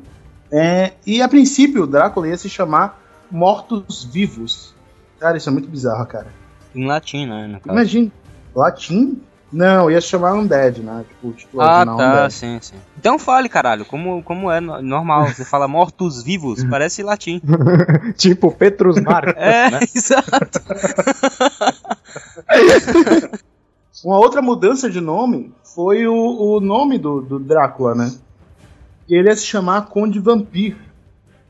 É, 0.53 0.93
e 1.05 1.21
a 1.21 1.29
princípio, 1.29 1.83
o 1.83 1.87
Drácula 1.89 2.29
ia 2.29 2.37
se 2.37 2.49
chamar 2.49 3.03
Mortos 3.29 4.05
Vivos. 4.05 4.73
Cara, 5.19 5.37
isso 5.37 5.49
é 5.49 5.53
muito 5.53 5.69
bizarro, 5.69 6.07
cara. 6.07 6.29
Em 6.73 6.87
latim, 6.87 7.27
né? 7.27 7.61
Imagina, 7.67 8.13
latim? 8.55 9.21
Não, 9.57 9.91
ia 9.91 10.01
se 10.01 10.09
chamar 10.09 10.35
Undead, 10.35 10.83
né? 10.83 11.05
Tipo, 11.09 11.29
o 11.29 11.33
título 11.33 11.63
Ah, 11.63 11.85
tá, 11.87 11.93
Undead. 11.95 12.31
sim, 12.33 12.59
sim. 12.61 12.75
Então 12.99 13.19
fale, 13.19 13.49
caralho, 13.49 13.87
como, 13.87 14.23
como 14.23 14.51
é 14.51 14.61
no- 14.61 14.83
normal. 14.83 15.29
Você 15.29 15.45
fala 15.47 15.67
mortos-vivos, 15.67 16.63
parece 16.69 17.03
latim. 17.03 17.41
tipo 18.19 18.53
Petrus 18.53 19.01
Marcos. 19.01 19.33
É, 19.37 19.71
né? 19.71 19.81
exato. 19.95 20.61
Uma 24.05 24.19
outra 24.19 24.43
mudança 24.43 24.91
de 24.91 25.01
nome 25.01 25.53
foi 25.75 26.07
o, 26.07 26.15
o 26.15 26.61
nome 26.61 26.99
do, 26.99 27.21
do 27.23 27.39
Drácula, 27.39 27.95
né? 27.95 28.13
Ele 29.09 29.29
ia 29.29 29.37
se 29.37 29.47
chamar 29.47 29.87
Conde 29.87 30.19
Vampir. 30.21 30.77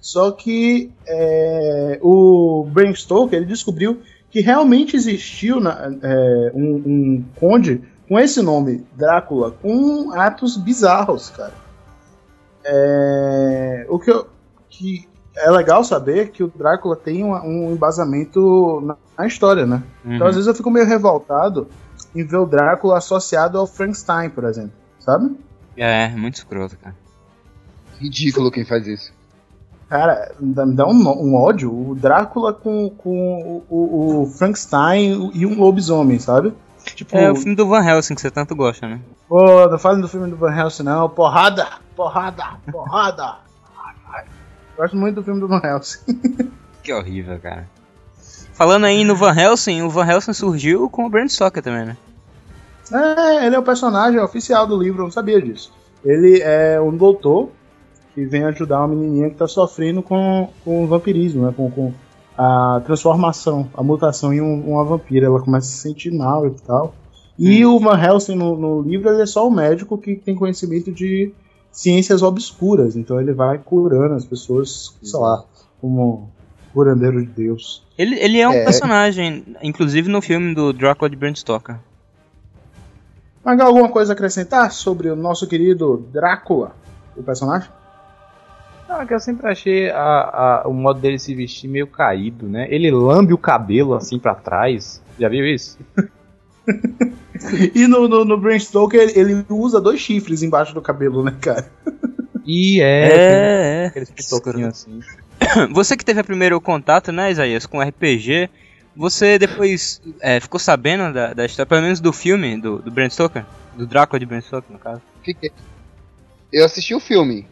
Só 0.01 0.31
que 0.31 0.93
é, 1.07 1.99
o 2.01 2.65
Bram 2.71 2.95
Stoker 2.95 3.37
ele 3.39 3.47
descobriu 3.47 4.01
que 4.31 4.41
realmente 4.41 4.95
existiu 4.95 5.59
na- 5.59 5.91
é, 6.03 6.53
um, 6.55 6.83
um 6.87 7.25
conde 7.35 7.83
com 8.09 8.19
esse 8.19 8.41
nome, 8.43 8.87
Drácula, 8.95 9.51
com 9.51 10.13
atos 10.13 10.57
bizarros, 10.57 11.31
cara. 11.31 11.53
É, 12.65 13.87
o 13.89 13.99
que, 13.99 14.11
eu- 14.11 14.27
que 14.69 15.09
é 15.37 15.51
legal 15.51 15.85
saber 15.85 16.31
que 16.31 16.43
o 16.43 16.49
Drácula 16.49 16.97
tem 16.97 17.23
uma- 17.23 17.43
um 17.45 17.73
embasamento 17.73 18.81
na, 18.85 18.97
na 19.19 19.27
história, 19.27 19.67
né? 19.67 19.83
Então, 20.05 20.27
às 20.27 20.35
vezes, 20.35 20.49
eu 20.49 20.55
fico 20.55 20.71
meio 20.71 20.87
revoltado 20.87 21.69
em 22.15 22.25
ver 22.25 22.39
o 22.39 22.47
Drácula 22.47 22.99
associado 22.99 23.59
ao 23.59 23.67
Frankenstein, 23.67 24.31
por 24.31 24.45
exemplo. 24.45 24.73
sabe? 24.99 25.37
É, 25.77 26.09
muito 26.09 26.35
escroto, 26.35 26.77
cara. 26.79 26.97
Ridículo 28.01 28.51
quem 28.51 28.65
faz 28.65 28.87
isso. 28.89 29.13
Cara, 29.89 30.33
me 30.41 30.53
dá 30.75 30.85
um, 30.85 30.93
um 30.93 31.35
ódio. 31.37 31.71
O 31.73 31.95
Drácula 31.95 32.53
com, 32.53 32.91
com 32.91 33.63
o, 33.71 33.75
o- 33.77 34.23
o 34.23 34.27
Frankenstein 34.27 35.31
e 35.33 35.47
um 35.47 35.57
lobisomem, 35.61 36.19
sabe? 36.19 36.53
Tipo, 36.97 37.15
É 37.15 37.31
o 37.31 37.37
filme 37.37 37.55
do 37.55 37.69
Van 37.69 37.85
Helsing 37.85 38.15
que 38.15 38.23
você 38.23 38.31
tanto 38.31 38.57
gosta, 38.57 38.89
né? 38.89 39.01
pô, 39.29 39.69
não 39.69 39.79
falem 39.79 40.01
do 40.01 40.09
filme 40.09 40.31
do 40.31 40.37
Van 40.37 40.51
Helsing, 40.51 40.83
não. 40.83 41.11
Porrada, 41.11 41.69
porrada, 41.95 42.45
porrada. 42.73 43.37
Gosto 44.79 44.97
muito 44.97 45.17
do 45.17 45.23
filme 45.23 45.39
do 45.39 45.47
Van 45.47 45.61
Helsing. 45.63 46.01
Que 46.83 46.93
horrível, 46.93 47.37
cara. 47.41 47.69
Falando 48.53 48.85
aí 48.85 49.03
no 49.03 49.17
Van 49.17 49.35
Helsing, 49.37 49.83
o 49.83 49.91
Van 49.91 50.07
Helsing 50.07 50.33
surgiu 50.33 50.89
com 50.89 51.05
o 51.05 51.11
Brand 51.11 51.29
Stoker 51.29 51.61
também, 51.61 51.85
né? 51.85 51.97
É, 52.93 53.45
ele 53.45 53.57
é 53.57 53.59
o 53.59 53.63
personagem 53.63 54.21
oficial 54.21 54.69
do 54.69 54.81
livro, 54.81 55.01
eu 55.01 55.07
não 55.07 55.11
sabia 55.11 55.43
disso. 55.43 55.73
Ele 56.05 56.41
é 56.41 56.81
um 56.81 56.97
doutor 56.97 57.51
que 58.15 58.25
vem 58.25 58.45
ajudar 58.45 58.79
uma 58.79 58.89
menininha 58.89 59.31
que 59.31 59.35
tá 59.35 59.49
sofrendo 59.49 60.01
com, 60.01 60.49
com 60.65 60.85
o 60.85 60.87
vampirismo, 60.87 61.45
né? 61.45 61.53
Com, 61.57 61.69
com 61.73 61.93
a 62.37 62.81
transformação, 62.85 63.69
a 63.75 63.83
mutação 63.83 64.33
em 64.33 64.41
um- 64.41 64.73
uma 64.73 64.85
vampira. 64.85 65.27
Ela 65.27 65.41
começa 65.41 65.67
a 65.67 65.71
se 65.71 65.79
sentir 65.79 66.11
mal 66.13 66.47
e 66.47 66.51
tal. 66.51 66.95
E 67.39 67.65
o 67.67 67.79
Van 67.79 67.99
Helsing 68.03 68.35
no, 68.35 68.57
no 68.57 68.83
livro 68.83 69.11
ele 69.11 69.23
é 69.23 69.27
só 69.27 69.47
um 69.47 69.51
médico 69.51 69.99
que 69.99 70.17
tem 70.17 70.35
conhecimento 70.35 70.91
de 70.93 71.33
ciências 71.71 72.23
obscuras. 72.23 72.97
Então 72.97 73.21
ele 73.21 73.33
vai 73.33 73.59
curando 73.59 74.15
as 74.15 74.25
pessoas, 74.25 74.95
sei 75.03 75.21
lá, 75.21 75.45
como 75.81 76.31
curandeiro 76.73 77.21
de 77.21 77.27
Deus. 77.31 77.83
Ele, 77.99 78.17
ele 78.19 78.39
é 78.41 78.49
um 78.49 78.53
É. 78.53 78.65
personagem, 78.65 79.45
inclusive 79.63 80.09
no 80.11 80.21
filme 80.23 80.55
do 80.55 80.73
Drácula 80.73 81.09
de 81.11 81.17
Bram 81.17 81.35
Stoker. 81.35 81.77
Mas 83.45 83.61
alguma 83.61 83.89
coisa 83.89 84.13
a 84.13 84.15
acrescentar 84.15 84.73
sobre 84.73 85.09
o 85.09 85.17
nosso 85.17 85.47
querido 85.47 86.07
Drácula, 86.13 86.73
o 87.17 87.23
personagem? 87.23 87.69
Não, 88.89 89.01
é 89.03 89.07
que 89.07 89.15
eu 89.15 89.21
sempre 89.21 89.49
achei 89.51 89.91
a- 89.91 90.63
a- 90.65 90.69
o 90.69 90.73
modo 90.73 91.01
dele 91.01 91.19
se 91.19 91.35
vestir 91.35 91.69
meio 91.69 91.87
caído, 91.87 92.47
né? 92.49 92.67
Ele 92.71 92.91
lambe 92.91 93.33
o 93.33 93.39
cabelo 93.39 93.95
assim 93.95 94.19
pra 94.19 94.35
trás. 94.35 95.03
Já 95.19 95.29
viu 95.29 95.45
isso? 95.47 95.79
E 97.75 97.87
no, 97.87 98.09
no, 98.09 98.25
no 98.25 98.39
Bram 98.39 98.59
Stoker 98.59 99.13
ele, 99.15 99.45
usa 99.51 99.79
dois 99.81 100.01
chifres 100.01 100.43
embaixo 100.43 100.73
do 100.75 100.81
cabelo, 100.81 101.23
né, 101.23 101.35
cara? 101.41 101.69
E 102.49 102.81
é, 102.81 103.09
É, 103.09 103.83
é. 103.85 103.87
aqueles 103.89 104.11
pitoquinhos 104.11 104.69
assim. 104.69 105.01
Você 105.75 105.97
que 105.97 106.05
teve 106.05 106.21
o 106.21 106.25
primeiro 106.25 106.61
contato, 106.61 107.11
né, 107.13 107.31
Isaías, 107.31 107.67
com 107.67 107.81
RPG, 107.83 108.49
você 108.95 109.37
depois 109.39 110.01
é, 110.21 110.39
ficou 110.41 110.59
sabendo 110.61 111.13
da, 111.13 111.35
da 111.35 111.45
história, 111.45 111.69
pelo 111.69 111.83
menos 111.83 111.99
do 112.01 112.13
filme 112.13 112.57
do, 112.57 112.79
do 112.79 112.91
Bram 112.91 113.11
Stoker? 113.11 113.45
Do 113.77 113.85
Drácula 113.87 114.19
de 114.21 114.27
Bram 114.27 114.41
Stoker, 114.41 114.73
no 114.73 114.79
caso. 114.79 115.03
Fiquei. 115.25 115.51
Eu 116.53 116.65
assisti 116.65 116.95
o 116.95 117.01
filme. 117.01 117.47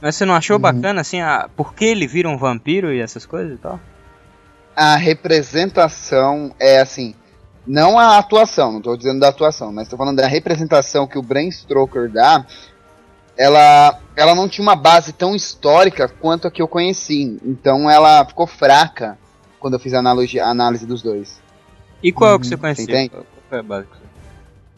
Mas 0.00 0.14
você 0.16 0.24
não 0.24 0.34
achou 0.34 0.58
bacana, 0.58 1.00
assim, 1.00 1.20
a, 1.20 1.48
por 1.56 1.74
que 1.74 1.84
ele 1.84 2.06
vira 2.06 2.28
um 2.28 2.36
vampiro 2.38 2.92
e 2.92 3.00
essas 3.00 3.26
coisas 3.26 3.54
e 3.58 3.60
tal? 3.60 3.80
A 4.76 4.96
representação 4.96 6.54
é 6.58 6.80
assim. 6.80 7.14
Não 7.66 7.98
a 7.98 8.16
atuação, 8.16 8.72
não 8.72 8.80
tô 8.80 8.96
dizendo 8.96 9.20
da 9.20 9.28
atuação, 9.28 9.72
mas 9.72 9.88
tô 9.88 9.96
falando 9.96 10.16
da 10.16 10.26
representação 10.26 11.06
que 11.06 11.18
o 11.18 11.22
Bram 11.22 11.50
Stoker 11.50 12.10
dá. 12.10 12.46
Ela, 13.36 14.00
ela 14.16 14.34
não 14.34 14.48
tinha 14.48 14.62
uma 14.62 14.74
base 14.74 15.12
tão 15.12 15.34
histórica 15.34 16.08
quanto 16.08 16.48
a 16.48 16.50
que 16.50 16.62
eu 16.62 16.66
conheci. 16.68 17.38
Então 17.44 17.88
ela 17.90 18.24
ficou 18.24 18.46
fraca 18.46 19.18
quando 19.60 19.74
eu 19.74 19.80
fiz 19.80 19.92
a, 19.94 19.98
analogia, 19.98 20.44
a 20.44 20.50
análise 20.50 20.86
dos 20.86 21.02
dois. 21.02 21.40
E 22.02 22.10
qual 22.10 22.30
é 22.30 22.34
o 22.34 22.40
que 22.40 22.46
você 22.46 22.56
conhecia? 22.56 23.08
Qual 23.10 23.26
foi 23.48 23.58
a 23.58 23.62
base 23.62 23.86
que 23.86 23.92
você- 23.96 24.07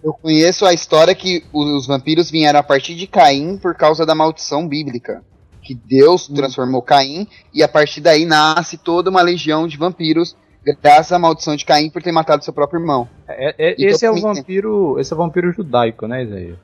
Eu 0.02 0.12
conheço 0.14 0.64
a 0.64 0.72
história 0.72 1.14
que 1.14 1.44
os 1.52 1.86
vampiros 1.86 2.30
vieram 2.30 2.58
a 2.58 2.62
partir 2.62 2.94
de 2.94 3.06
Caim 3.06 3.58
por 3.58 3.74
causa 3.74 4.06
da 4.06 4.14
maldição 4.14 4.66
bíblica. 4.66 5.22
Que 5.62 5.74
Deus 5.74 6.26
transformou 6.26 6.80
Caim 6.80 7.28
e 7.52 7.62
a 7.62 7.68
partir 7.68 8.00
daí 8.00 8.24
nasce 8.24 8.78
toda 8.78 9.10
uma 9.10 9.20
legião 9.22 9.68
de 9.68 9.76
vampiros 9.76 10.34
graças 10.82 11.12
à 11.12 11.18
maldição 11.18 11.54
de 11.54 11.64
Caim 11.64 11.90
por 11.90 12.02
ter 12.02 12.12
matado 12.12 12.42
seu 12.44 12.52
próprio 12.52 12.80
irmão. 12.80 13.08
É- 13.28 13.54
é- 13.58 13.72
Então, 13.74 13.86
esse 13.88 14.06
é 14.06 14.10
o 14.10 14.20
vampiro. 14.20 14.98
Esse 14.98 15.12
é 15.12 15.16
o 15.16 15.18
vampiro 15.18 15.52
judaico, 15.52 16.06
né, 16.06 16.24
Isaías? 16.24 16.58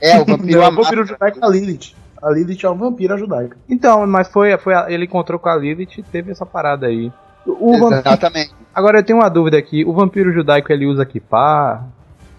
É, 0.00 0.20
o 0.20 0.24
vampiro 0.24 0.58
Não, 0.58 0.64
o 0.64 0.66
amado. 0.66 0.82
vampiro 0.82 1.06
judaico 1.06 1.38
é 1.40 1.44
a 1.46 1.48
Lilith. 1.48 1.94
A 2.20 2.30
Lilith 2.30 2.64
é 2.64 2.68
uma 2.68 2.90
vampira 2.90 3.16
judaica. 3.16 3.56
Então, 3.68 4.06
mas 4.06 4.28
foi, 4.28 4.56
foi 4.58 4.74
a- 4.74 4.86
ele 4.90 5.04
encontrou 5.04 5.38
com 5.38 5.48
a 5.48 5.56
Lilith 5.56 5.98
e 5.98 6.02
teve 6.02 6.32
essa 6.32 6.44
parada 6.46 6.86
aí. 6.86 7.12
O 7.46 7.72
vampiro, 7.78 8.00
Exatamente. 8.00 8.52
agora 8.74 8.98
eu 8.98 9.02
tenho 9.04 9.18
uma 9.18 9.28
dúvida 9.28 9.56
aqui. 9.58 9.84
O 9.84 9.92
vampiro 9.92 10.32
judaico 10.32 10.72
ele 10.72 10.86
usa 10.86 11.04
kippah? 11.04 11.84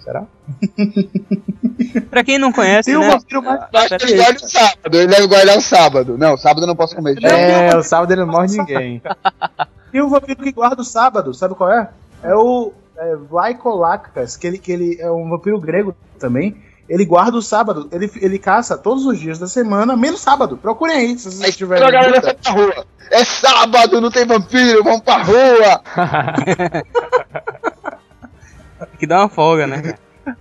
Será? 0.03 0.25
Pra 2.09 2.23
quem 2.23 2.37
não 2.37 2.51
conhece, 2.51 2.89
Tem 2.89 2.97
um 2.97 3.01
né? 3.01 3.11
vampiro 3.11 3.41
mais 3.41 3.61
Eu 3.71 3.79
acho 3.79 3.97
que 3.97 4.05
ele 4.05 4.17
guarda 4.17 4.45
o 4.45 4.49
sábado, 4.49 4.97
ele 4.97 5.07
deve 5.07 5.27
guardar 5.27 5.57
o 5.57 5.61
sábado. 5.61 6.17
Não, 6.17 6.37
sábado 6.37 6.63
eu 6.63 6.67
não 6.67 6.75
posso 6.75 6.95
comer. 6.95 7.17
É, 7.23 7.75
o 7.75 7.83
sábado 7.83 8.11
ele 8.11 8.25
não 8.25 8.31
morre 8.31 8.47
ninguém. 8.47 9.01
Tem 9.91 10.01
um 10.01 10.09
vampiro 10.09 10.43
que 10.43 10.51
guarda 10.51 10.81
o 10.81 10.85
sábado, 10.85 11.33
sabe 11.33 11.55
qual 11.55 11.71
é? 11.71 11.89
É 12.21 12.35
o 12.35 12.73
é, 12.97 13.17
que 14.39 14.47
ele, 14.47 14.57
que 14.57 14.71
ele 14.71 14.97
é 14.99 15.09
um 15.09 15.29
vampiro 15.29 15.59
grego 15.59 15.95
também. 16.19 16.55
Ele 16.87 17.05
guarda 17.05 17.37
o 17.37 17.41
sábado, 17.41 17.87
ele, 17.91 18.11
ele 18.17 18.37
caça 18.37 18.77
todos 18.77 19.05
os 19.05 19.17
dias 19.17 19.39
da 19.39 19.47
semana, 19.47 19.95
menos 19.95 20.19
sábado. 20.19 20.57
Procurem 20.57 20.97
aí, 20.97 21.17
se 21.17 21.31
vocês 21.31 21.55
tiverem. 21.55 21.87
a 21.87 21.91
galera 21.91 22.33
pra 22.35 22.51
rua. 22.51 22.85
É 23.09 23.23
sábado, 23.23 24.01
não 24.01 24.11
tem 24.11 24.25
vampiro, 24.25 24.83
vamos 24.83 25.01
pra 25.01 25.23
rua. 25.23 25.81
Que 29.03 29.07
dá 29.07 29.19
uma 29.19 29.27
folga, 29.27 29.67
né? 29.67 29.97
cara? 30.23 30.37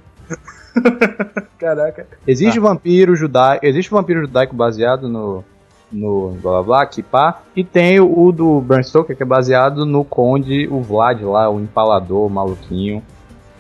Caraca. 1.58 2.06
Existe 2.24 2.60
vampiro 2.60 3.16
judaico, 3.16 3.66
existe 3.66 3.90
vampiro 3.90 4.20
judaico 4.20 4.54
baseado 4.54 5.08
no 5.08 5.42
no 5.90 6.38
blá 6.40 6.52
blá 6.52 6.62
blá, 6.62 6.86
Kippah, 6.86 7.42
e 7.56 7.64
tem 7.64 7.98
o, 7.98 8.16
o 8.16 8.30
do 8.30 8.60
Bram 8.60 8.80
Stoker 8.80 9.16
que 9.16 9.22
é 9.24 9.26
baseado 9.26 9.84
no 9.84 10.04
conde, 10.04 10.68
o 10.70 10.80
Vlad 10.80 11.20
lá, 11.22 11.50
o 11.50 11.58
empalador 11.58 12.30
maluquinho, 12.30 13.02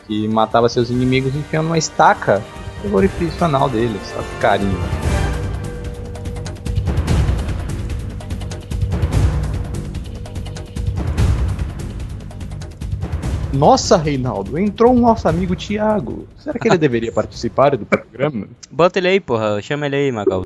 que 0.06 0.28
matava 0.28 0.68
seus 0.68 0.88
inimigos 0.88 1.34
enfiando 1.34 1.66
uma 1.66 1.78
estaca 1.78 2.40
no 2.84 2.96
orifício 2.96 3.44
anal 3.44 3.68
dele, 3.68 3.98
só 4.04 4.22
que 4.22 4.36
carinho. 4.40 4.78
Nossa, 13.52 13.98
Reinaldo, 13.98 14.58
entrou 14.58 14.94
um 14.94 15.00
nosso 15.00 15.28
amigo 15.28 15.54
Thiago. 15.54 16.26
Será 16.38 16.58
que 16.58 16.68
ele 16.68 16.78
deveria 16.78 17.12
participar 17.12 17.76
do 17.76 17.84
programa? 17.84 18.48
Bota 18.70 18.98
ele 18.98 19.08
aí, 19.08 19.20
porra. 19.20 19.60
Chama 19.60 19.86
ele 19.86 19.96
aí, 19.96 20.10
Magal. 20.12 20.42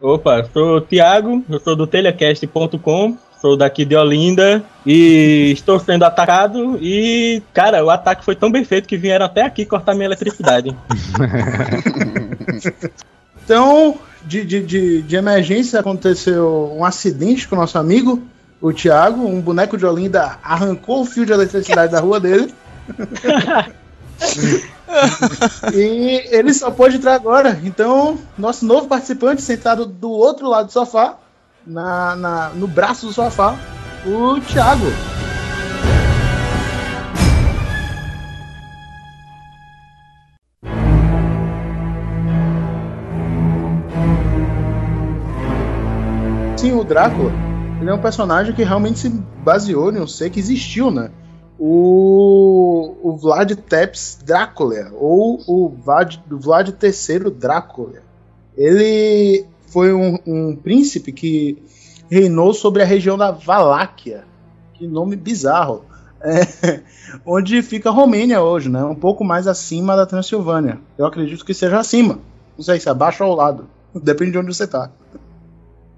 Opa, 0.00 0.48
sou 0.52 0.78
o 0.78 0.80
Thiago, 0.80 1.44
eu 1.48 1.60
sou 1.60 1.76
do 1.76 1.86
telecast.com, 1.86 3.18
sou 3.40 3.56
daqui 3.56 3.84
de 3.84 3.94
Olinda 3.94 4.64
e 4.84 5.52
estou 5.52 5.78
sendo 5.78 6.04
atacado 6.04 6.78
e, 6.80 7.42
cara, 7.52 7.84
o 7.84 7.90
ataque 7.90 8.24
foi 8.24 8.34
tão 8.34 8.50
bem 8.50 8.64
feito 8.64 8.88
que 8.88 8.96
vieram 8.96 9.26
até 9.26 9.42
aqui 9.42 9.66
cortar 9.66 9.94
minha 9.94 10.06
eletricidade. 10.06 10.74
Então, 13.42 13.98
de, 14.24 14.44
de, 14.44 14.62
de, 14.64 15.02
de 15.02 15.16
emergência, 15.16 15.80
aconteceu 15.80 16.72
um 16.72 16.84
acidente 16.84 17.48
com 17.48 17.56
o 17.56 17.58
nosso 17.58 17.78
amigo, 17.78 18.22
o 18.60 18.72
Thiago. 18.72 19.26
Um 19.26 19.40
boneco 19.40 19.76
de 19.76 19.86
Olinda 19.86 20.38
arrancou 20.42 21.02
o 21.02 21.04
fio 21.06 21.24
de 21.26 21.32
eletricidade 21.32 21.92
da 21.92 22.00
rua 22.00 22.20
dele. 22.20 22.54
e 25.74 26.28
ele 26.30 26.52
só 26.52 26.70
pôde 26.70 26.96
entrar 26.96 27.14
agora. 27.14 27.60
Então, 27.62 28.18
nosso 28.36 28.64
novo 28.64 28.86
participante, 28.88 29.42
sentado 29.42 29.86
do 29.86 30.10
outro 30.10 30.48
lado 30.48 30.66
do 30.66 30.72
sofá, 30.72 31.16
na, 31.66 32.16
na- 32.16 32.48
no 32.50 32.66
braço 32.66 33.06
do 33.06 33.12
sofá, 33.12 33.56
o 34.06 34.40
Thiago. 34.40 34.86
Sim, 46.56 46.72
o 46.72 46.84
Drácula, 46.84 47.32
ele 47.80 47.90
é 47.90 47.94
um 47.94 48.00
personagem 48.00 48.54
que 48.54 48.62
realmente 48.62 48.98
se 48.98 49.08
baseou 49.08 49.90
em 49.90 50.00
um 50.00 50.06
ser 50.06 50.30
que 50.30 50.38
existiu, 50.38 50.90
né? 50.90 51.10
O, 51.58 52.96
o 53.02 53.16
Vlad 53.16 53.52
Tepes 53.52 54.18
Drácula, 54.24 54.90
ou 54.94 55.40
o 55.46 55.68
Vlad, 55.68 56.16
o 56.30 56.38
Vlad 56.38 56.68
III 56.68 57.30
Drácula. 57.30 58.02
Ele 58.56 59.46
foi 59.68 59.92
um, 59.94 60.18
um 60.26 60.56
príncipe 60.56 61.12
que 61.12 61.62
reinou 62.10 62.52
sobre 62.52 62.82
a 62.82 62.86
região 62.86 63.16
da 63.16 63.30
Valáquia. 63.30 64.24
Que 64.74 64.86
nome 64.86 65.16
bizarro. 65.16 65.84
É, 66.20 66.80
onde 67.24 67.62
fica 67.62 67.88
a 67.88 67.92
Romênia 67.92 68.42
hoje, 68.42 68.68
né? 68.68 68.84
Um 68.84 68.94
pouco 68.94 69.24
mais 69.24 69.46
acima 69.46 69.96
da 69.96 70.06
Transilvânia. 70.06 70.78
Eu 70.98 71.06
acredito 71.06 71.44
que 71.44 71.54
seja 71.54 71.78
acima. 71.78 72.18
Não 72.56 72.64
sei 72.64 72.78
se 72.78 72.88
é 72.88 72.90
abaixo 72.90 73.24
ou 73.24 73.30
ao 73.30 73.36
lado. 73.36 73.68
Depende 73.94 74.32
de 74.32 74.38
onde 74.38 74.54
você 74.54 74.66
tá. 74.66 74.90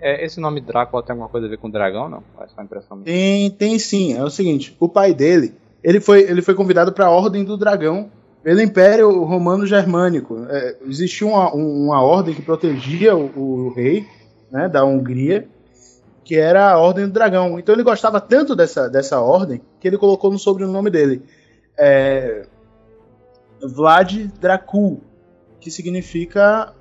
É, 0.03 0.25
esse 0.25 0.41
nome 0.41 0.61
Drácula 0.61 1.03
tem 1.03 1.12
alguma 1.12 1.29
coisa 1.29 1.47
a 1.47 1.51
ver 1.51 1.59
com 1.59 1.71
dragão, 1.71 2.09
não? 2.09 2.23
Faz 2.37 2.53
uma 2.53 2.65
impressão 2.65 2.97
minha. 2.97 3.07
Tem, 3.07 3.51
tem 3.51 3.79
sim. 3.79 4.15
É 4.15 4.25
o 4.25 4.31
seguinte: 4.31 4.77
o 4.81 4.88
pai 4.88 5.15
dele, 5.15 5.55
ele 5.83 6.01
foi, 6.01 6.23
ele 6.23 6.43
foi 6.43 6.55
convidado 6.55 6.93
para 6.93 7.07
a 7.07 7.11
Ordem 7.11 7.45
do 7.45 7.57
Dragão 7.57 8.11
pelo 8.43 8.61
Império 8.61 9.23
Romano 9.23 9.65
Germânico. 9.65 10.45
É, 10.51 10.77
existia 10.87 11.27
uma, 11.27 11.55
um- 11.55 11.85
uma 11.87 12.03
ordem 12.03 12.35
que 12.35 12.43
protegia 12.43 13.17
o, 13.17 13.31
o 13.69 13.73
rei 13.75 14.05
né, 14.51 14.69
da 14.69 14.85
Hungria, 14.85 15.47
que 16.25 16.35
era 16.37 16.71
a 16.73 16.79
Ordem 16.79 17.07
do 17.07 17.12
Dragão. 17.12 17.59
Então 17.59 17.73
ele 17.75 17.85
gostava 17.85 18.21
tanto 18.21 18.57
dessa, 18.57 18.88
dessa 18.91 19.21
ordem 19.21 19.61
que 19.79 19.87
ele 19.87 19.97
colocou 19.97 20.31
no 20.33 20.38
sobrenome 20.38 20.91
dele 20.91 21.23
é, 21.79 22.45
Vlad 23.62 24.12
Dracul, 24.41 25.01
que 25.61 25.71
significa 25.71 26.75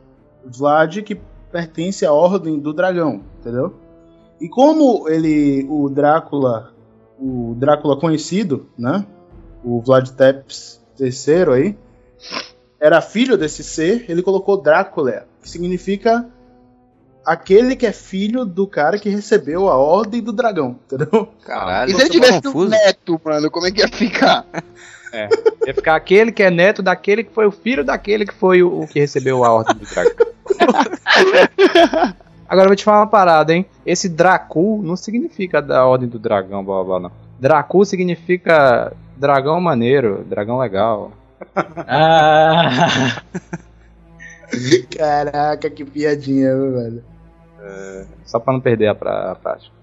Vlad 0.44 0.98
que 1.04 1.20
pertence 1.52 2.06
à 2.06 2.12
Ordem 2.12 2.60
do 2.60 2.74
Dragão, 2.74 3.22
entendeu? 3.40 3.74
E 4.40 4.48
como 4.50 5.08
ele, 5.08 5.66
o 5.70 5.90
Drácula, 5.90 6.74
o 7.20 7.54
Drácula 7.58 8.00
conhecido, 8.00 8.68
né? 8.78 9.06
O 9.64 9.80
Vlad 9.82 10.10
Tepes 10.10 10.82
III 11.00 11.54
aí, 11.54 11.78
era 12.80 13.00
filho 13.02 13.38
desse 13.38 13.64
ser, 13.64 14.06
ele 14.10 14.24
colocou 14.24 14.58
Drácula, 14.58 15.28
que 15.42 15.50
significa 15.50 16.28
aquele 17.24 17.76
que 17.76 17.86
é 17.86 17.92
filho 17.92 18.44
do 18.44 18.66
cara 18.66 18.98
que 18.98 19.10
recebeu 19.10 19.70
a 19.70 19.78
Ordem 19.78 20.24
do 20.24 20.34
Dragão, 20.34 20.80
entendeu? 20.86 21.28
Caralho, 21.46 21.92
E 21.92 21.96
se 21.96 22.02
ele 22.02 22.10
tivesse 22.10 22.40
um 22.40 22.42
confuso. 22.42 22.70
neto, 22.70 23.22
mano, 23.24 23.52
como 23.52 23.68
é 23.68 23.72
que 23.72 23.82
ia 23.82 23.88
ficar? 23.88 24.46
Ia 25.66 25.74
ficar 25.74 25.96
aquele 25.96 26.32
que 26.32 26.42
é 26.44 26.50
neto 26.50 26.82
daquele 26.82 27.24
que 27.24 27.34
foi 27.34 27.46
o 27.46 27.52
filho 27.52 27.84
daquele 27.84 28.26
que 28.26 28.34
foi 28.34 28.64
o, 28.64 28.82
o 28.82 28.88
que 28.88 29.00
recebeu 29.00 29.44
a 29.44 29.52
ordem 29.52 29.76
do 29.76 29.86
dragão. 29.86 30.28
Agora 32.48 32.66
eu 32.66 32.70
vou 32.70 32.76
te 32.76 32.84
falar 32.84 33.00
uma 33.02 33.08
parada, 33.08 33.54
hein? 33.54 33.66
Esse 33.86 34.10
Dracul 34.10 34.82
não 34.84 34.96
significa 34.98 35.62
da 35.62 35.86
ordem 35.86 36.08
do 36.10 36.20
dragão, 36.20 36.64
blá 36.64 36.76
blá 36.84 36.84
blá, 36.84 37.00
não. 37.00 37.12
Dracul 37.40 37.86
significa 37.86 38.92
dragão 39.18 39.60
maneiro, 39.62 40.24
dragão 40.28 40.58
legal. 40.60 41.12
Ah, 41.88 43.22
Caraca, 44.98 45.70
que 45.70 45.86
piadinha, 45.86 46.54
viu, 46.56 46.72
velho. 46.74 47.04
Só 48.26 48.38
pra 48.40 48.54
não 48.54 48.60
perder 48.60 48.88
a, 48.88 48.96
pra- 48.96 49.32
a 49.32 49.36
prática. 49.36 49.74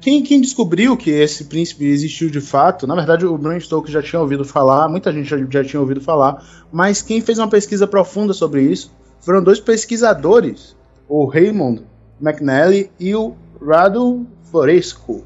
Quem, 0.00 0.22
quem 0.22 0.40
descobriu 0.40 0.96
que 0.96 1.10
esse 1.10 1.44
príncipe 1.44 1.84
existiu 1.84 2.30
de 2.30 2.40
fato, 2.40 2.86
na 2.86 2.94
verdade 2.94 3.26
o 3.26 3.36
Bram 3.36 3.60
Stoker 3.60 3.90
já 3.92 4.02
tinha 4.02 4.20
ouvido 4.20 4.44
falar, 4.44 4.88
muita 4.88 5.12
gente 5.12 5.28
já, 5.28 5.36
já 5.50 5.62
tinha 5.62 5.80
ouvido 5.80 6.00
falar, 6.00 6.42
mas 6.72 7.02
quem 7.02 7.20
fez 7.20 7.38
uma 7.38 7.48
pesquisa 7.48 7.86
profunda 7.86 8.32
sobre 8.32 8.62
isso 8.62 8.92
foram 9.20 9.42
dois 9.42 9.60
pesquisadores, 9.60 10.74
o 11.06 11.26
Raymond 11.26 11.82
McNally 12.20 12.90
e 12.98 13.14
o 13.14 13.34
Rado 13.62 14.26
Floresco. 14.44 15.24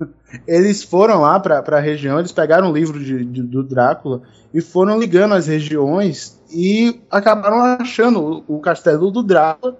Eles 0.48 0.82
foram 0.82 1.20
lá 1.20 1.38
para 1.38 1.62
a 1.76 1.80
região, 1.80 2.18
eles 2.18 2.32
pegaram 2.32 2.70
o 2.70 2.74
livro 2.74 2.98
de, 2.98 3.24
de- 3.24 3.42
do 3.42 3.62
Drácula 3.62 4.22
e 4.52 4.60
foram 4.60 4.98
ligando 4.98 5.34
as 5.34 5.46
regiões 5.46 6.40
e 6.50 7.00
acabaram 7.10 7.60
achando 7.80 8.44
o, 8.48 8.56
o 8.56 8.60
castelo 8.60 9.10
do 9.10 9.22
Drácula 9.22 9.78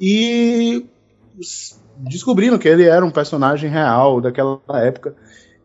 e 0.00 0.86
descobriram 2.08 2.58
que 2.58 2.68
ele 2.68 2.84
era 2.84 3.04
um 3.04 3.10
personagem 3.10 3.70
real 3.70 4.20
daquela 4.20 4.60
época 4.74 5.14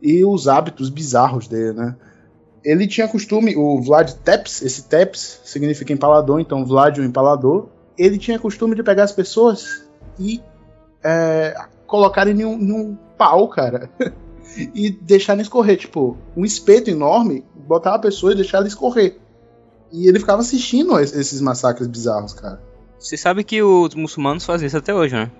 e 0.01 0.23
os 0.23 0.47
hábitos 0.47 0.89
bizarros 0.89 1.47
dele, 1.47 1.73
né? 1.73 1.95
Ele 2.63 2.87
tinha 2.87 3.07
costume, 3.07 3.55
o 3.55 3.81
Vlad 3.81 4.11
Tepes, 4.23 4.61
esse 4.61 4.83
Tepes 4.89 5.41
significa 5.45 5.93
empalador, 5.93 6.39
então 6.39 6.65
Vlad 6.65 6.97
o 6.99 7.03
empalador, 7.03 7.67
ele 7.97 8.17
tinha 8.17 8.37
costume 8.39 8.75
de 8.75 8.83
pegar 8.83 9.03
as 9.03 9.11
pessoas 9.11 9.87
e 10.19 10.41
é, 11.03 11.55
colocar 11.85 12.27
em 12.27 12.43
um, 12.43 12.59
em 12.59 12.71
um 12.71 12.97
pau, 13.17 13.47
cara, 13.47 13.89
e 14.75 14.89
deixar 14.91 15.39
escorrer, 15.39 15.77
tipo, 15.77 16.17
um 16.35 16.43
espeto 16.43 16.89
enorme, 16.89 17.45
botar 17.55 17.95
a 17.95 17.99
pessoa 17.99 18.33
e 18.33 18.35
deixar 18.35 18.57
ela 18.57 18.67
escorrer. 18.67 19.17
E 19.91 20.07
ele 20.07 20.19
ficava 20.19 20.41
assistindo 20.41 20.99
es- 20.99 21.15
esses 21.15 21.39
massacres 21.39 21.87
bizarros, 21.87 22.33
cara. 22.33 22.61
Você 22.99 23.15
sabe 23.15 23.43
que 23.43 23.61
os 23.63 23.95
muçulmanos 23.95 24.43
fazem 24.43 24.67
isso 24.67 24.77
até 24.77 24.93
hoje, 24.93 25.15
né? 25.15 25.31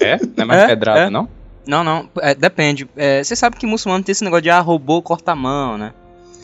É? 0.00 0.18
Não 0.18 0.42
é 0.42 0.44
mais 0.44 0.62
É, 0.62 0.66
pedrada, 0.66 1.00
é. 1.00 1.10
não? 1.10 1.28
Não, 1.66 1.82
não, 1.82 2.08
é, 2.20 2.34
depende. 2.34 2.88
É, 2.96 3.24
você 3.24 3.34
sabe 3.34 3.56
que 3.56 3.66
muçulmano 3.66 4.04
tem 4.04 4.12
esse 4.12 4.22
negócio 4.22 4.42
de 4.42 4.50
ah, 4.50 4.60
roubou, 4.60 5.02
corta 5.02 5.32
a 5.32 5.36
mão, 5.36 5.78
né? 5.78 5.94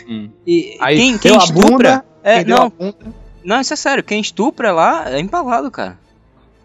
Hum. 0.08 0.30
E 0.46 0.76
Aí 0.80 0.96
quem, 0.96 1.18
quem 1.18 1.36
estupra. 1.36 1.70
bunda, 1.70 2.04
é, 2.22 2.42
não, 2.44 2.72
não, 3.44 3.60
isso 3.60 3.72
é 3.72 3.76
sério. 3.76 4.02
Quem 4.02 4.20
estupra 4.20 4.72
lá 4.72 5.10
é 5.10 5.20
empalado, 5.20 5.70
cara. 5.70 5.98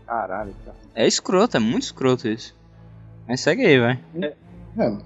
Caralho, 0.07 0.53
cara. 0.63 0.77
É 0.95 1.05
escroto, 1.05 1.57
é 1.57 1.59
muito 1.59 1.83
escroto 1.83 2.27
isso. 2.27 2.55
Mas 3.27 3.41
segue 3.41 3.65
aí, 3.65 3.77
vai. 3.79 3.99
É, 4.21 4.33
Mas 4.75 4.97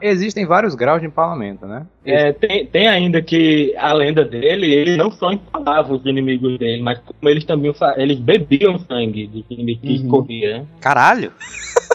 existem 0.00 0.46
vários 0.46 0.74
graus 0.74 1.00
de 1.00 1.06
empalamento, 1.06 1.66
né? 1.66 1.86
é, 2.04 2.32
tem, 2.32 2.66
tem 2.66 2.88
ainda 2.88 3.20
que 3.20 3.74
a 3.76 3.92
lenda 3.92 4.24
dele, 4.24 4.72
ele 4.72 4.96
não 4.96 5.10
só 5.10 5.32
empalava 5.32 5.94
os 5.94 6.04
inimigos 6.06 6.58
dele, 6.58 6.82
mas 6.82 6.98
como 6.98 7.28
eles 7.28 7.44
também 7.44 7.72
eles 7.96 8.18
bebiam 8.18 8.78
sangue 8.78 9.26
dos 9.26 9.44
inimigos 9.50 9.82
que 9.82 10.06
Uhum. 10.08 10.58
né? 10.58 10.66
Caralho! 10.80 11.32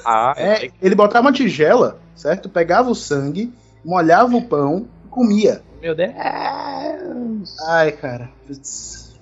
Ah, 0.10 0.34
É, 0.38 0.70
ele 0.82 0.96
botava 0.96 1.26
uma 1.28 1.34
tigela, 1.34 2.00
certo? 2.16 2.48
Pegava 2.48 2.90
o 2.90 2.96
sangue, 2.96 3.52
molhava 3.84 4.38
o 4.38 4.42
pão 4.42 4.88
e 5.06 5.10
comia. 5.10 5.62
Meu 5.82 5.94
Deus. 5.94 6.14
Ai, 7.68 7.92
cara. 7.92 8.30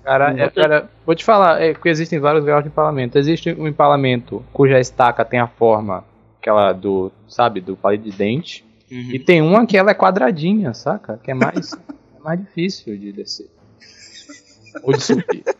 Cara, 0.04 0.36
é, 0.38 0.50
cara, 0.50 0.90
vou 1.04 1.16
te 1.16 1.26
falar, 1.26 1.62
é 1.62 1.74
porque 1.74 1.90
existem 1.90 2.20
vários 2.20 2.46
graus 2.46 2.64
de 2.64 2.70
empalamento. 2.70 3.18
Existe 3.18 3.52
um 3.58 3.68
empalamento 3.68 4.44
cuja 4.54 4.80
estaca 4.80 5.26
tem 5.26 5.40
a 5.40 5.48
forma 5.48 6.04
aquela 6.40 6.72
do, 6.74 7.12
sabe, 7.28 7.60
do 7.60 7.76
palito 7.76 8.04
de 8.04 8.16
dente. 8.16 8.64
Uhum. 8.91 9.10
E 9.13 9.19
tem 9.19 9.41
uma 9.41 9.65
que 9.65 9.78
ela 9.78 9.91
é 9.91 9.95
quadradinha, 9.95 10.74
saca? 10.74 11.19
Que 11.24 11.32
é 11.32 11.34
mais, 11.34 11.74
é 11.74 12.19
mais 12.24 12.39
difícil 12.39 12.98
de 12.98 13.12
descer. 13.12 13.50
Ou 14.84 14.93
de 14.93 15.04
subir. 15.04 15.43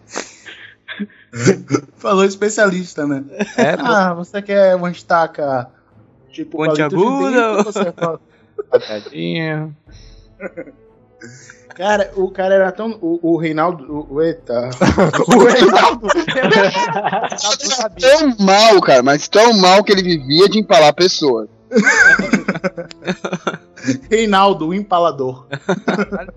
Falou 1.98 2.24
especialista, 2.24 3.06
né? 3.06 3.24
É, 3.58 3.76
Ah, 3.80 4.14
você 4.14 4.42
quer 4.42 4.76
uma 4.76 4.90
estaca 4.92 5.70
tipo 6.30 6.66
dente, 6.68 6.96
você 7.64 7.92
fala- 7.92 8.20
quadradinha. 8.70 9.76
Cara, 11.76 12.12
o 12.16 12.30
cara 12.32 12.56
era 12.56 12.72
tão. 12.72 12.98
O, 13.02 13.34
o 13.34 13.38
Reinaldo. 13.38 14.08
O, 14.10 14.16
o- 14.16 14.22
eita. 14.22 14.70
o 15.28 15.44
Reinaldo. 15.44 16.08
Tão 18.00 18.46
mal, 18.46 18.80
cara, 18.82 19.04
mas 19.04 19.28
tão 19.28 19.54
mal 19.58 19.84
que 19.84 19.92
ele 19.92 20.04
vivia 20.04 20.48
de 20.48 20.60
empalar 20.60 20.94
pessoas. 20.94 21.50
Reinaldo, 24.10 24.70
o 24.70 24.74
empalador. 24.74 25.48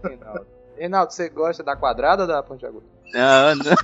Reinaldo. 0.03 0.47
Reinaldo, 0.77 1.13
você 1.13 1.29
gosta 1.29 1.63
da 1.63 1.75
quadrada 1.75 2.23
ou 2.23 2.29
da 2.29 2.43
pontiaguda? 2.43 2.87
Ah, 3.15 3.55
não. 3.55 3.77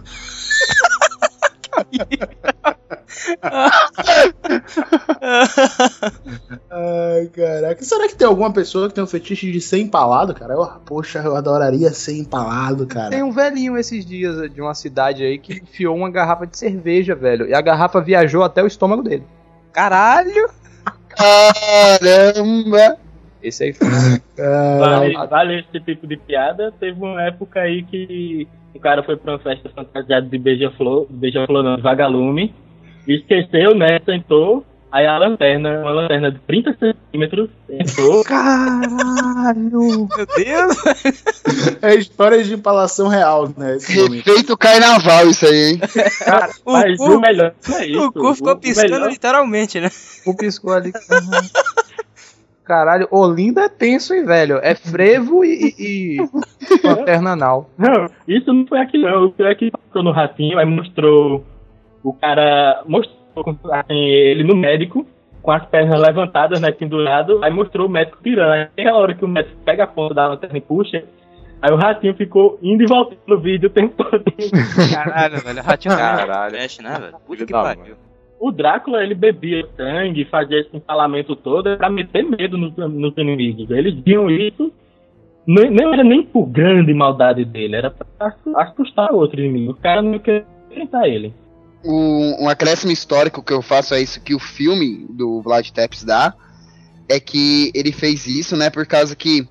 Ai, 6.70 7.26
caraca. 7.28 7.82
Será 7.82 8.08
que 8.08 8.14
tem 8.14 8.26
alguma 8.26 8.52
pessoa 8.52 8.88
que 8.88 8.94
tem 8.94 9.02
um 9.02 9.08
fetiche 9.08 9.50
de 9.50 9.60
ser 9.60 9.78
empalado, 9.78 10.34
cara? 10.34 10.54
Eu, 10.54 10.66
poxa, 10.84 11.20
eu 11.20 11.34
adoraria 11.36 11.90
ser 11.92 12.16
empalado, 12.18 12.86
cara. 12.86 13.10
Tem 13.10 13.22
um 13.22 13.32
velhinho 13.32 13.76
esses 13.76 14.04
dias 14.04 14.52
de 14.52 14.60
uma 14.60 14.74
cidade 14.74 15.24
aí 15.24 15.38
que 15.38 15.54
enfiou 15.62 15.96
uma 15.96 16.10
garrafa 16.10 16.46
de 16.46 16.58
cerveja, 16.58 17.14
velho. 17.14 17.48
E 17.48 17.54
a 17.54 17.60
garrafa 17.60 18.00
viajou 18.00 18.42
até 18.42 18.62
o 18.62 18.66
estômago 18.66 19.02
dele. 19.02 19.26
Caralho! 19.72 20.50
Caramba! 21.16 22.98
Esse 23.42 23.64
aí 23.64 23.72
foi. 23.72 23.88
Vale, 24.78 25.14
vale 25.28 25.60
esse 25.60 25.80
tipo 25.80 26.06
de 26.06 26.16
piada. 26.16 26.72
Teve 26.80 26.98
uma 26.98 27.22
época 27.22 27.60
aí 27.60 27.82
que 27.82 28.48
o 28.74 28.80
cara 28.80 29.02
foi 29.02 29.16
pra 29.16 29.32
uma 29.32 29.38
festa 29.38 29.68
fantasiada 29.68 30.26
de 30.26 30.38
beija-flor, 30.38 31.06
beija-flor 31.10 31.62
não, 31.62 31.76
de 31.76 31.82
vagalume, 31.82 32.54
e 33.06 33.16
esqueceu, 33.16 33.74
né? 33.74 34.00
Sentou, 34.04 34.64
aí 34.94 35.06
a 35.06 35.18
lanterna, 35.18 35.80
uma 35.80 35.90
lanterna 35.90 36.30
de 36.30 36.38
30 36.40 36.76
centímetros, 36.78 37.50
entrou. 37.68 38.22
Caralho! 38.24 40.08
Meu 40.16 40.26
Deus! 40.36 40.76
É 41.82 41.94
história 41.96 42.42
de 42.44 42.54
empalação 42.54 43.08
real, 43.08 43.48
né? 43.56 43.76
Esse 43.76 43.96
nome. 44.00 44.16
Respeito 44.18 44.52
o 44.52 44.56
carnaval 44.56 45.26
isso 45.28 45.44
aí, 45.46 45.72
hein? 45.72 45.80
O 46.64 46.72
Mas 46.72 46.96
cu, 46.96 47.04
o 47.16 47.20
melhor 47.20 47.54
não 47.68 47.76
é 47.78 47.86
isso. 47.86 48.06
o 48.06 48.12
cu 48.12 48.34
ficou 48.34 48.52
o 48.52 48.56
piscando 48.56 48.92
melhor- 48.92 49.10
literalmente, 49.10 49.80
né? 49.80 49.90
O 50.26 50.34
piscou 50.36 50.72
ali. 50.72 50.92
Caralho, 52.64 53.06
Olinda 53.10 53.62
é 53.62 53.68
tenso, 53.68 54.14
hein, 54.14 54.24
velho? 54.24 54.58
É 54.62 54.74
frevo 54.74 55.44
e, 55.44 55.74
e, 55.78 56.16
e 56.16 56.86
lanterna 56.86 57.32
anal. 57.32 57.68
Não, 57.76 58.06
isso 58.26 58.50
não 58.52 58.66
foi 58.66 58.78
aqui 58.80 58.96
não. 58.96 59.26
O 59.26 59.32
pior 59.32 59.50
é 59.50 59.54
que 59.54 59.70
passou 59.70 60.02
no 60.02 60.12
ratinho, 60.12 60.58
aí 60.58 60.64
mostrou 60.64 61.44
o 62.02 62.12
cara. 62.14 62.82
Mostrou 62.86 63.18
assim, 63.72 63.94
ele 63.98 64.44
no 64.44 64.54
médico, 64.56 65.06
com 65.42 65.50
as 65.50 65.64
pernas 65.66 66.00
levantadas, 66.00 66.60
né, 66.60 66.70
pendurado, 66.70 67.42
aí 67.44 67.52
mostrou 67.52 67.86
o 67.86 67.90
médico 67.90 68.18
tirando. 68.22 68.50
Aí 68.52 68.66
tem 68.74 68.88
a 68.88 68.94
hora 68.94 69.14
que 69.14 69.24
o 69.24 69.28
médico 69.28 69.56
pega 69.64 69.84
a 69.84 69.86
ponta 69.86 70.14
da 70.14 70.28
lanterna 70.28 70.56
e 70.58 70.60
puxa. 70.60 71.04
Aí 71.62 71.72
o 71.72 71.76
ratinho 71.76 72.14
ficou 72.14 72.58
indo 72.62 72.82
e 72.82 72.86
voltando 72.86 73.18
no 73.26 73.38
vídeo 73.38 73.68
o 73.68 73.72
tempo 73.72 73.94
todo. 73.96 74.22
Caralho, 74.92 75.40
velho. 75.42 75.60
O 75.60 75.62
ratinho 75.62 75.96
Caralho. 75.96 76.52
Mexe, 76.52 76.82
né, 76.82 76.98
velho? 76.98 77.14
Puta 77.26 77.46
que 77.46 77.52
pariu. 77.52 77.94
O 78.38 78.50
Drácula, 78.50 79.02
ele 79.02 79.14
bebia 79.14 79.66
sangue, 79.76 80.26
fazia 80.26 80.60
esse 80.60 80.76
empalamento 80.76 81.34
todo 81.34 81.78
pra 81.78 81.88
meter 81.88 82.22
medo 82.24 82.58
nos, 82.58 82.76
nos 82.76 83.16
inimigos. 83.16 83.70
Eles 83.70 83.94
viam 84.04 84.28
isso 84.30 84.70
não, 85.46 85.70
não 85.70 85.92
era 85.92 86.02
nem 86.02 86.22
por 86.22 86.46
grande 86.46 86.92
maldade 86.92 87.44
dele, 87.44 87.76
era 87.76 87.90
pra 87.90 88.06
assu- 88.20 88.56
assustar 88.58 89.12
outro 89.12 89.40
inimigo. 89.40 89.72
O 89.72 89.76
cara 89.76 90.02
não 90.02 90.18
queria 90.18 90.44
enfrentar 90.70 91.06
ele. 91.08 91.32
Um, 91.84 92.44
um 92.44 92.48
acréscimo 92.48 92.90
histórico 92.90 93.42
que 93.42 93.52
eu 93.52 93.60
faço 93.60 93.94
é 93.94 94.00
isso 94.00 94.20
que 94.20 94.34
o 94.34 94.38
filme 94.38 95.06
do 95.10 95.42
Vlad 95.42 95.70
Tepes 95.70 96.02
dá, 96.02 96.34
é 97.08 97.20
que 97.20 97.70
ele 97.74 97.92
fez 97.92 98.26
isso, 98.26 98.56
né, 98.56 98.70
por 98.70 98.86
causa 98.86 99.14
que 99.14 99.46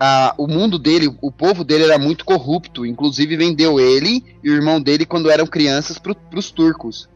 ah, 0.00 0.34
o 0.38 0.46
mundo 0.46 0.78
dele, 0.78 1.12
o 1.20 1.32
povo 1.32 1.64
dele 1.64 1.84
era 1.84 1.98
muito 1.98 2.24
corrupto, 2.24 2.86
inclusive 2.86 3.36
vendeu 3.36 3.80
ele 3.80 4.24
e 4.42 4.50
o 4.50 4.54
irmão 4.54 4.80
dele 4.80 5.04
quando 5.04 5.30
eram 5.30 5.46
crianças 5.46 5.98
pro, 5.98 6.14
pros 6.14 6.50
turcos. 6.50 7.08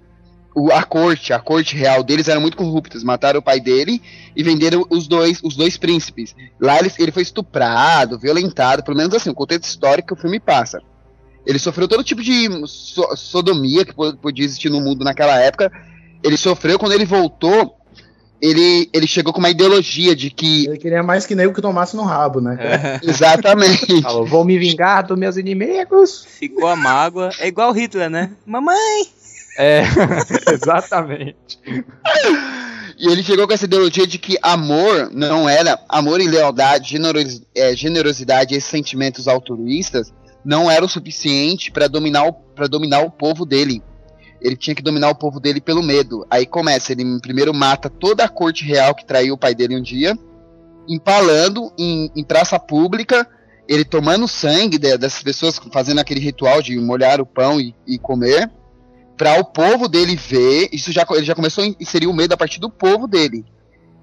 O, 0.55 0.71
a 0.71 0.83
corte, 0.83 1.33
a 1.33 1.39
corte 1.39 1.75
real 1.77 2.03
deles 2.03 2.29
era 2.29 2.41
muito 2.41 2.57
corruptas, 2.57 3.03
mataram 3.03 3.41
o 3.41 3.43
pai 3.43 3.59
dele 3.59 4.03
e 4.37 4.43
venderam 4.43 4.85
os 4.91 5.07
dois, 5.07 5.41
os 5.43 5.57
dois 5.57 5.79
príncipes. 5.79 6.35
Lá 6.61 6.79
ele, 6.79 6.93
ele 6.99 7.13
foi 7.13 7.23
estuprado, 7.23 8.19
violentado, 8.19 8.83
pelo 8.83 8.97
menos 8.97 9.15
assim, 9.15 9.31
o 9.31 9.35
contexto 9.35 9.65
histórico 9.65 10.09
que 10.09 10.15
o 10.15 10.21
filme 10.21 10.41
passa. 10.41 10.83
Ele 11.47 11.59
sofreu 11.59 11.89
todo 11.89 12.05
tipo 12.05 12.23
de 12.23 12.49
so- 12.67 13.17
sodomia 13.17 13.85
que 13.85 13.93
po- 13.95 14.17
podia 14.17 14.45
existir 14.45 14.71
no 14.71 14.81
mundo 14.81 15.05
naquela 15.05 15.39
época. 15.41 15.71
Ele 16.23 16.37
sofreu 16.37 16.79
quando 16.79 16.93
ele 16.93 17.05
voltou. 17.05 17.77
Ele, 18.41 18.89
ele 18.93 19.07
chegou 19.07 19.33
com 19.33 19.39
uma 19.39 19.51
ideologia 19.51 20.17
de 20.17 20.29
que. 20.31 20.67
Ele 20.67 20.77
queria 20.79 21.03
mais 21.03 21.25
que 21.27 21.35
nego 21.35 21.55
que 21.55 21.63
tomasse 21.63 21.95
no 21.97 22.03
rabo, 22.03 22.41
né? 22.41 22.57
cara? 22.57 23.01
Exatamente. 23.05 24.03
Falou, 24.03 24.27
vou 24.27 24.45
me 24.45 24.59
vingar 24.59 25.07
dos 25.07 25.17
meus 25.19 25.37
inimigos. 25.37 26.25
Ficou 26.39 26.67
a 26.69 26.75
mágoa. 26.77 27.31
É 27.39 27.47
igual 27.49 27.73
Hitler, 27.73 28.11
né? 28.11 28.31
Mamãe! 28.47 28.77
É, 29.59 29.83
exatamente. 30.51 31.37
E 32.99 33.07
ele 33.09 33.23
chegou 33.23 33.47
com 33.47 33.53
essa 33.53 33.65
ideologia 33.65 34.07
de 34.07 34.19
que 34.19 34.39
amor 34.43 35.11
não 35.13 35.49
era. 35.49 35.79
Amor 35.89 36.21
e 36.21 36.27
lealdade, 36.27 36.91
generos- 36.91 37.43
é, 37.55 37.75
generosidade 37.77 38.55
e 38.55 38.57
esses 38.57 38.71
sentimentos 38.71 39.29
altruístas 39.29 40.13
não 40.45 40.71
era 40.71 40.85
o 40.85 40.89
suficiente 40.89 41.71
para 41.71 41.89
dominar, 41.89 42.31
pra 42.55 42.67
dominar 42.67 43.01
o 43.01 43.11
povo 43.11 43.45
dele. 43.45 43.83
Ele 44.41 44.57
tinha 44.57 44.75
que 44.75 44.83
dominar 44.83 45.11
o 45.11 45.15
povo 45.15 45.39
dele 45.39 45.61
pelo 45.61 45.83
medo. 45.83 46.27
Aí 46.29 46.45
começa, 46.45 46.93
ele 46.93 47.21
primeiro 47.21 47.55
mata 47.55 47.89
toda 47.89 48.25
a 48.25 48.29
corte 48.29 48.65
real 48.65 48.95
que 48.95 49.07
traiu 49.07 49.35
o 49.35 49.39
pai 49.39 49.55
dele 49.55 49.77
um 49.77 49.83
dia, 49.83 50.19
empalando 50.89 51.73
em, 51.79 52.11
em 52.17 52.25
praça 52.25 52.59
pública, 52.59 53.29
ele 53.69 53.85
tomando 53.85 54.27
sangue 54.27 54.79
de- 54.79 54.99
dessas 54.99 55.23
pessoas, 55.23 55.61
fazendo 55.73 56.01
aquele 56.01 56.19
ritual 56.21 56.61
de 56.61 56.77
molhar 56.79 57.21
o 57.21 57.27
pão 57.27 57.61
e, 57.61 57.75
e 57.87 57.99
comer, 57.99 58.51
para 59.17 59.39
o 59.39 59.45
povo 59.45 59.87
dele 59.89 60.17
ver. 60.17 60.69
Isso 60.73 60.91
já 60.91 61.07
ele 61.11 61.25
já 61.25 61.35
começou 61.35 61.63
a 61.63 61.69
inserir 61.79 62.09
o 62.09 62.13
medo 62.13 62.33
a 62.33 62.37
partir 62.37 62.59
do 62.59 62.69
povo 62.69 63.07
dele, 63.07 63.45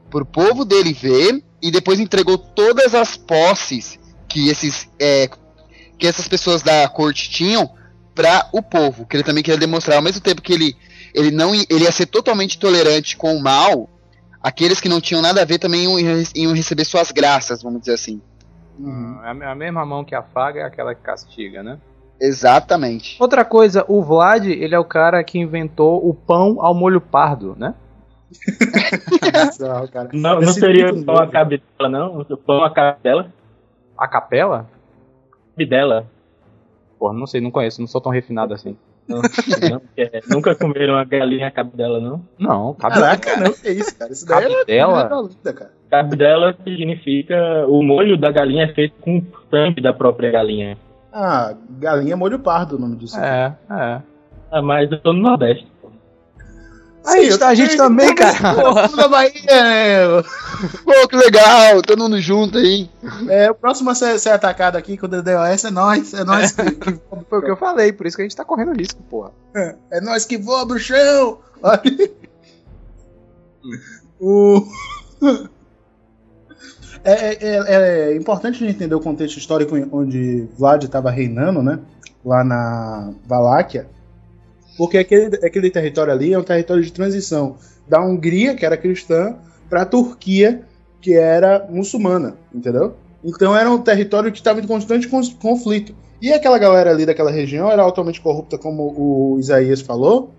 para 0.09 0.23
o 0.23 0.25
povo 0.25 0.63
dele 0.63 0.93
ver 0.93 1.43
e 1.61 1.69
depois 1.69 1.99
entregou 1.99 2.37
todas 2.37 2.95
as 2.95 3.17
posses 3.17 3.99
que 4.29 4.47
esses 4.47 4.89
é, 4.97 5.29
que 5.99 6.07
essas 6.07 6.27
pessoas 6.27 6.63
da 6.63 6.87
corte 6.89 7.29
tinham 7.29 7.69
para 8.15 8.49
o 8.51 8.61
povo, 8.61 9.05
que 9.05 9.15
ele 9.15 9.23
também 9.23 9.43
queria 9.43 9.59
demonstrar 9.59 9.97
ao 9.97 10.03
mesmo 10.03 10.21
tempo 10.21 10.41
que 10.41 10.53
ele 10.53 10.75
ele 11.13 11.31
não 11.31 11.53
ele 11.53 11.83
ia 11.83 11.91
ser 11.91 12.05
totalmente 12.05 12.57
tolerante 12.59 13.17
com 13.17 13.35
o 13.35 13.41
mal, 13.41 13.89
aqueles 14.41 14.79
que 14.79 14.87
não 14.89 15.01
tinham 15.01 15.21
nada 15.21 15.41
a 15.41 15.45
ver 15.45 15.57
também 15.59 15.83
iam, 15.83 15.99
iam 16.35 16.53
receber 16.53 16.85
suas 16.85 17.11
graças, 17.11 17.61
vamos 17.63 17.79
dizer 17.81 17.93
assim. 17.93 18.21
É 19.23 19.45
a- 19.45 19.51
a 19.51 19.55
mesma 19.55 19.85
mão 19.85 20.05
que 20.05 20.15
afaga 20.15 20.61
é 20.61 20.63
aquela 20.63 20.95
que 20.95 21.01
castiga, 21.01 21.61
né? 21.63 21.77
Exatamente. 22.21 23.17
Outra 23.19 23.43
coisa, 23.45 23.83
o 23.87 24.03
Vlad, 24.03 24.45
ele 24.45 24.75
é 24.75 24.79
o 24.79 24.85
cara 24.85 25.23
que 25.23 25.39
inventou 25.39 26.07
o 26.07 26.13
pão 26.13 26.57
ao 26.59 26.73
molho 26.75 27.01
pardo, 27.01 27.55
né? 27.57 27.73
Não, 30.13 30.39
não 30.39 30.53
seria 30.53 30.91
mito 30.91 31.05
pão 31.05 31.15
a 31.15 31.19
novo. 31.21 31.31
cabidela, 31.31 31.89
não? 31.89 32.19
O 32.29 32.37
Pão 32.37 32.63
a 32.63 32.69
cabidela? 32.73 33.31
A 33.97 34.07
capela? 34.07 34.69
Cabidela. 35.63 36.05
Porra, 36.97 37.13
não 37.13 37.27
sei, 37.27 37.41
não 37.41 37.51
conheço, 37.51 37.81
não 37.81 37.87
sou 37.87 37.99
tão 37.99 38.11
refinado 38.11 38.53
assim. 38.53 38.77
Não, 39.07 39.21
não, 39.69 39.81
é- 39.97 40.21
nunca 40.29 40.55
comeram 40.55 40.93
uma 40.93 41.03
galinha 41.03 41.47
a 41.47 41.51
cabidela, 41.51 41.99
não? 41.99 42.21
Não, 42.37 42.73
cabela. 42.75 43.17
Caraca, 43.17 43.37
não, 43.41 43.51
que 43.53 43.69
isso, 43.69 43.97
cara. 43.97 44.11
Isso 44.11 44.25
daí 44.25 44.43
Cabidela? 44.53 45.09
é 45.11 45.21
linda, 45.27 45.53
cara. 45.53 45.71
Cabidela 45.89 46.55
significa 46.63 47.65
o 47.67 47.81
molho 47.83 48.17
da 48.17 48.31
galinha 48.31 48.65
é 48.65 48.73
feito 48.73 48.93
com 49.01 49.21
sangue 49.49 49.81
da 49.81 49.91
própria 49.91 50.31
galinha. 50.31 50.77
Ah, 51.11 51.55
galinha 51.79 52.15
molho 52.15 52.39
pardo 52.39 52.75
o 52.75 52.79
nome 52.79 52.95
disso. 52.97 53.19
É, 53.19 53.55
é. 53.69 54.01
Ah, 54.51 54.61
mas 54.61 54.91
eu 54.91 54.99
tô 54.99 55.11
no 55.11 55.21
Nordeste. 55.21 55.67
A 57.09 57.23
gente, 57.23 57.43
a 57.43 57.55
gente 57.55 57.77
também, 57.77 58.13
cara. 58.15 58.53
Porra. 58.55 58.87
da 58.89 59.07
Bahia, 59.07 59.31
é, 59.47 60.05
Pô, 60.83 61.07
que 61.07 61.15
legal, 61.15 61.81
todo 61.81 61.99
mundo 62.03 62.19
junto 62.19 62.57
aí. 62.57 62.89
é, 63.27 63.49
o 63.49 63.55
próximo 63.55 63.89
a 63.89 63.95
ser, 63.95 64.19
ser 64.19 64.29
atacado 64.31 64.75
aqui 64.77 64.97
com 64.97 65.05
o 65.05 65.09
DDoS 65.09 65.65
é 65.65 65.71
nós. 65.71 66.13
É 66.13 66.23
nós 66.23 66.51
que, 66.51 66.71
que 66.71 66.99
Foi 67.29 67.39
o 67.39 67.41
que 67.41 67.51
eu 67.51 67.57
falei, 67.57 67.91
por 67.91 68.05
isso 68.07 68.15
que 68.15 68.21
a 68.21 68.25
gente 68.25 68.35
tá 68.35 68.43
correndo 68.45 68.73
risco, 68.73 69.01
porra. 69.03 69.31
É 69.91 70.01
nós 70.01 70.25
que 70.25 70.37
voa, 70.37 70.65
bruxão! 70.65 71.39
O... 74.19 74.65
é, 77.03 77.13
é- 77.13 77.37
é- 77.43 78.11
é 78.11 78.15
importante 78.15 78.55
a 78.63 78.67
gente 78.67 78.75
entender 78.75 78.95
o 78.95 78.99
contexto 78.99 79.37
histórico 79.37 79.75
onde 79.91 80.47
Vlad 80.57 80.83
estava 80.83 81.09
reinando, 81.09 81.61
né? 81.61 81.79
Lá 82.23 82.43
na 82.43 83.11
Valáquia. 83.25 83.87
Porque 84.79 84.97
aquele, 84.97 85.35
aquele 85.45 85.69
território 85.69 86.13
ali 86.13 86.33
é 86.33 86.39
um 86.39 86.43
território 86.43 86.81
de 86.81 86.93
transição 86.93 87.57
da 87.87 88.01
Hungria, 88.01 88.55
que 88.55 88.65
era 88.65 88.77
cristã, 88.77 89.35
para 89.69 89.81
a 89.81 89.85
Turquia, 89.85 90.61
que 91.01 91.13
era 91.13 91.67
muçulmana, 91.69 92.37
entendeu? 92.55 92.95
Então 93.23 93.55
era 93.55 93.69
um 93.69 93.77
território 93.81 94.31
que 94.31 94.37
estava 94.37 94.61
em 94.61 94.65
constante 94.65 95.07
cons- 95.09 95.33
conflito. 95.33 95.93
E 96.21 96.31
aquela 96.33 96.57
galera 96.57 96.91
ali 96.91 97.05
daquela 97.05 97.29
região 97.31 97.69
era 97.69 97.83
altamente 97.83 98.21
corrupta, 98.21 98.57
como 98.57 98.93
o 98.97 99.37
Isaías 99.39 99.81
falou, 99.81 100.31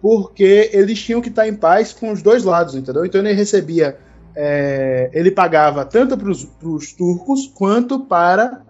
porque 0.00 0.70
eles 0.72 0.98
tinham 1.02 1.20
que 1.20 1.28
estar 1.28 1.46
em 1.46 1.54
paz 1.54 1.92
com 1.92 2.10
os 2.12 2.22
dois 2.22 2.44
lados, 2.44 2.74
entendeu? 2.74 3.04
Então 3.04 3.20
ele 3.20 3.32
recebia, 3.34 3.98
é, 4.34 5.10
ele 5.12 5.30
pagava 5.30 5.84
tanto 5.84 6.16
para 6.16 6.30
os 6.30 6.92
turcos 6.92 7.46
quanto 7.54 8.00
para 8.00 8.62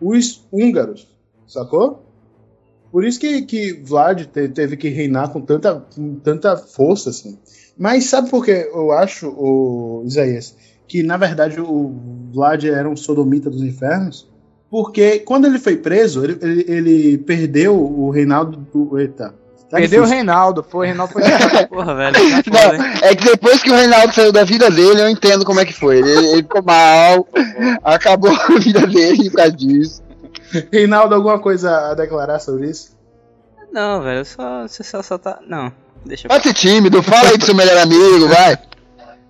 os 0.00 0.46
húngaros, 0.52 1.08
sacou? 1.46 2.09
Por 2.90 3.04
isso 3.04 3.20
que, 3.20 3.42
que 3.42 3.72
Vlad 3.84 4.24
te- 4.26 4.48
teve 4.48 4.76
que 4.76 4.88
reinar 4.88 5.28
com 5.30 5.40
tanta, 5.40 5.82
com 5.94 6.16
tanta 6.16 6.56
força, 6.56 7.10
assim. 7.10 7.38
Mas 7.78 8.04
sabe 8.06 8.28
por 8.28 8.44
que 8.44 8.50
eu 8.50 8.92
acho, 8.92 9.28
o 9.28 10.02
Isaías, 10.06 10.54
que 10.88 11.02
na 11.02 11.16
verdade 11.16 11.60
o 11.60 11.94
Vlad 12.32 12.64
era 12.64 12.88
um 12.88 12.96
sodomita 12.96 13.48
dos 13.48 13.62
infernos? 13.62 14.28
Porque 14.70 15.20
quando 15.20 15.46
ele 15.46 15.58
foi 15.58 15.76
preso, 15.76 16.22
ele, 16.24 16.38
ele, 16.42 16.64
ele 16.68 17.18
perdeu 17.18 17.74
o 17.76 18.10
reinado 18.10 18.56
do. 18.72 18.98
Eita. 18.98 19.34
Tá 19.68 19.76
Perdeu 19.76 20.00
o 20.00 20.04
difícil. 20.04 20.16
Reinaldo, 20.16 20.64
foi 20.68 20.80
o 20.80 20.90
Reinaldo 20.90 21.12
foi. 21.12 21.22
Porra, 21.70 21.94
velho. 21.94 22.14
tá 22.14 22.42
foda? 22.42 22.78
Não, 22.78 22.84
é 23.08 23.14
que 23.14 23.24
depois 23.24 23.62
que 23.62 23.70
o 23.70 23.74
Reinaldo 23.74 24.12
saiu 24.12 24.32
da 24.32 24.42
vida 24.44 24.68
dele, 24.68 25.00
eu 25.00 25.08
entendo 25.08 25.44
como 25.44 25.60
é 25.60 25.64
que 25.64 25.72
foi. 25.72 25.98
Ele, 25.98 26.10
ele 26.10 26.42
ficou 26.42 26.62
mal, 26.62 27.26
acabou 27.84 28.30
a 28.34 28.58
vida 28.58 28.84
dele 28.86 29.30
por 29.30 29.36
causa 29.36 29.52
disso. 29.52 30.02
Reinaldo, 30.72 31.14
alguma 31.14 31.38
coisa 31.38 31.90
a 31.90 31.94
declarar 31.94 32.38
sobre 32.38 32.70
isso? 32.70 32.98
Não, 33.72 34.02
velho, 34.02 34.24
só, 34.24 34.62
você 34.66 34.82
só, 34.82 35.02
só 35.02 35.16
tá. 35.16 35.38
Não, 35.46 35.72
deixa. 36.04 36.28
Pode 36.28 36.42
ser 36.42 36.54
tímido, 36.54 37.02
fala 37.02 37.28
aí 37.28 37.36
pro 37.36 37.46
seu 37.46 37.54
melhor 37.54 37.78
amigo, 37.78 38.28
vai. 38.28 38.58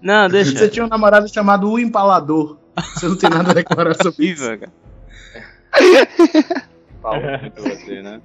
Não, 0.01 0.29
deixa. 0.31 0.57
Você 0.57 0.69
tinha 0.69 0.85
um 0.85 0.89
namorado 0.89 1.29
chamado 1.29 1.71
O 1.71 1.79
Empalador. 1.79 2.57
Você 2.95 3.07
não 3.07 3.17
tem 3.17 3.29
nada 3.29 3.51
a 3.51 3.55
declarar 3.55 3.95
sobre 4.01 4.27
isso. 4.27 4.45
Cara. 4.45 4.73
Falou 7.03 7.41
muito 7.41 7.63
você, 7.63 8.03
né? 8.03 8.21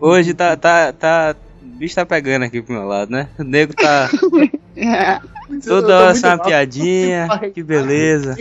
Hoje 0.00 0.34
tá, 0.34 0.56
tá, 0.56 0.92
tá. 0.92 1.34
O 1.60 1.78
bicho 1.82 1.94
tá 1.94 2.06
pegando 2.06 2.44
aqui 2.44 2.62
pro 2.62 2.74
meu 2.74 2.86
lado, 2.86 3.10
né? 3.10 3.28
O 3.38 3.42
nego 3.42 3.74
tá. 3.74 4.08
Eu 4.76 5.60
Toda 5.60 5.98
hora 5.98 6.10
essa 6.12 6.28
uma 6.28 6.38
piadinha. 6.38 7.28
Que 7.52 7.62
beleza. 7.62 8.36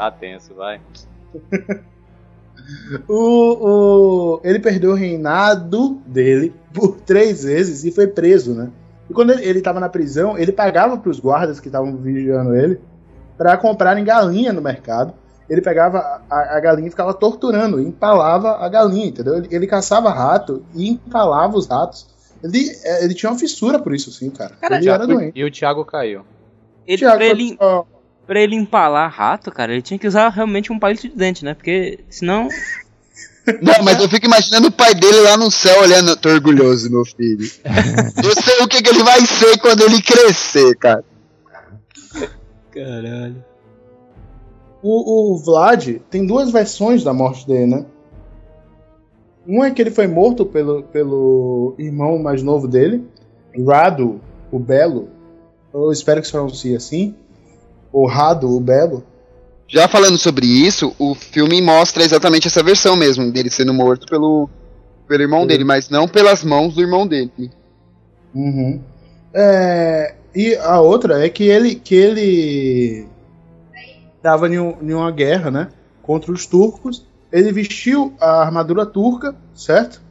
Tá 0.00 0.10
tenso, 0.10 0.54
vai. 0.54 0.80
O, 3.08 4.34
o- 4.36 4.40
ele 4.44 4.58
perdeu 4.60 4.92
o 4.92 4.94
reinado 4.94 5.94
dele 6.06 6.54
por 6.72 6.96
três 7.00 7.42
vezes 7.42 7.84
e 7.84 7.90
foi 7.90 8.06
preso, 8.06 8.54
né? 8.54 8.70
E 9.08 9.12
quando 9.12 9.30
ele, 9.32 9.44
ele 9.44 9.60
tava 9.60 9.80
na 9.80 9.88
prisão, 9.88 10.38
ele 10.38 10.52
pagava 10.52 10.96
pros 10.96 11.18
guardas 11.18 11.58
que 11.58 11.66
estavam 11.68 11.96
vigiando 11.96 12.54
ele 12.54 12.80
para 13.36 13.56
comprarem 13.56 14.04
galinha 14.04 14.52
no 14.52 14.62
mercado. 14.62 15.12
Ele 15.48 15.60
pegava 15.60 16.22
a, 16.30 16.56
a 16.56 16.60
galinha 16.60 16.86
e 16.86 16.90
ficava 16.90 17.12
torturando, 17.12 17.80
empalava 17.80 18.52
a 18.64 18.68
galinha, 18.68 19.06
entendeu? 19.06 19.36
Ele, 19.36 19.48
ele 19.50 19.66
caçava 19.66 20.10
rato 20.10 20.64
e 20.74 20.90
empalava 20.90 21.56
os 21.56 21.66
ratos. 21.66 22.06
Ele, 22.42 22.70
é, 22.84 23.04
ele 23.04 23.14
tinha 23.14 23.30
uma 23.32 23.38
fissura 23.38 23.78
por 23.80 23.92
isso, 23.94 24.12
sim, 24.12 24.30
cara. 24.30 24.54
ele 24.62 24.88
era 24.88 25.06
doente. 25.06 25.32
E 25.38 25.44
o 25.44 25.50
Thiago 25.50 25.84
caiu. 25.84 26.22
Ele, 26.86 26.98
Tiago, 26.98 27.16
pra, 27.16 27.26
ele, 27.26 27.56
ó, 27.58 27.84
pra 28.30 28.40
ele 28.40 28.54
empalar 28.54 29.10
rato, 29.10 29.50
cara, 29.50 29.72
ele 29.72 29.82
tinha 29.82 29.98
que 29.98 30.06
usar 30.06 30.28
realmente 30.28 30.72
um 30.72 30.78
palito 30.78 31.08
de 31.08 31.16
dente, 31.16 31.44
né? 31.44 31.52
Porque 31.52 31.98
senão. 32.08 32.46
Não, 33.60 33.82
mas 33.82 33.98
eu 33.98 34.08
fico 34.08 34.26
imaginando 34.26 34.68
o 34.68 34.70
pai 34.70 34.94
dele 34.94 35.18
lá 35.22 35.36
no 35.36 35.50
céu 35.50 35.82
olhando, 35.82 36.16
tô 36.16 36.28
orgulhoso, 36.28 36.88
meu 36.88 37.04
filho. 37.04 37.50
Eu 38.22 38.40
sei 38.40 38.62
o 38.62 38.68
que, 38.68 38.80
que 38.82 38.88
ele 38.88 39.02
vai 39.02 39.26
ser 39.26 39.58
quando 39.58 39.80
ele 39.80 40.00
crescer, 40.00 40.76
cara. 40.76 41.02
Caralho. 42.70 43.44
O, 44.80 45.32
o 45.32 45.38
Vlad 45.38 45.96
tem 46.08 46.24
duas 46.24 46.52
versões 46.52 47.02
da 47.02 47.12
morte 47.12 47.44
dele, 47.48 47.66
né? 47.66 47.86
Um 49.44 49.64
é 49.64 49.72
que 49.72 49.82
ele 49.82 49.90
foi 49.90 50.06
morto 50.06 50.46
pelo, 50.46 50.84
pelo 50.84 51.74
irmão 51.76 52.16
mais 52.20 52.44
novo 52.44 52.68
dele, 52.68 53.04
Rado, 53.66 54.20
o 54.52 54.58
Belo. 54.60 55.08
Eu 55.74 55.90
espero 55.90 56.20
que 56.20 56.28
se 56.28 56.32
pronuncie 56.32 56.76
assim. 56.76 57.16
O 57.92 58.06
Rado, 58.06 58.48
o 58.54 58.60
Belo. 58.60 59.04
Já 59.68 59.86
falando 59.86 60.18
sobre 60.18 60.46
isso, 60.46 60.94
o 60.98 61.14
filme 61.14 61.62
mostra 61.62 62.02
exatamente 62.02 62.48
essa 62.48 62.62
versão 62.62 62.96
mesmo, 62.96 63.30
dele 63.30 63.48
sendo 63.50 63.72
morto 63.72 64.06
pelo, 64.06 64.48
pelo 65.06 65.22
irmão 65.22 65.46
dele, 65.46 65.62
mas 65.62 65.88
não 65.88 66.08
pelas 66.08 66.42
mãos 66.42 66.74
do 66.74 66.80
irmão 66.80 67.06
dele. 67.06 67.30
Uhum. 68.34 68.80
É, 69.32 70.14
e 70.34 70.56
a 70.56 70.80
outra 70.80 71.24
é 71.24 71.28
que 71.28 71.44
ele 71.44 71.76
que 71.76 71.94
ele 71.94 73.06
estava 74.16 74.48
em, 74.48 74.58
um- 74.58 74.76
em 74.82 74.92
uma 74.92 75.10
guerra, 75.12 75.50
né, 75.50 75.68
contra 76.02 76.32
os 76.32 76.46
turcos. 76.46 77.06
Ele 77.32 77.52
vestiu 77.52 78.12
a 78.20 78.40
armadura 78.42 78.84
turca, 78.84 79.36
certo? 79.54 80.02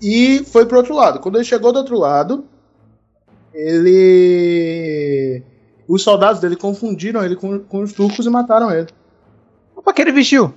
E 0.00 0.42
foi 0.46 0.64
pro 0.64 0.78
outro 0.78 0.94
lado. 0.94 1.20
Quando 1.20 1.36
ele 1.36 1.44
chegou 1.44 1.72
do 1.72 1.78
outro 1.78 1.98
lado, 1.98 2.44
ele 3.52 5.42
os 5.88 6.02
soldados 6.02 6.40
dele 6.40 6.54
confundiram 6.54 7.24
ele 7.24 7.34
com, 7.34 7.58
com 7.60 7.80
os 7.80 7.92
turcos 7.92 8.26
e 8.26 8.30
mataram 8.30 8.70
ele. 8.70 8.88
Pra 9.82 9.92
que 9.92 10.02
ele 10.02 10.12
vestiu? 10.12 10.52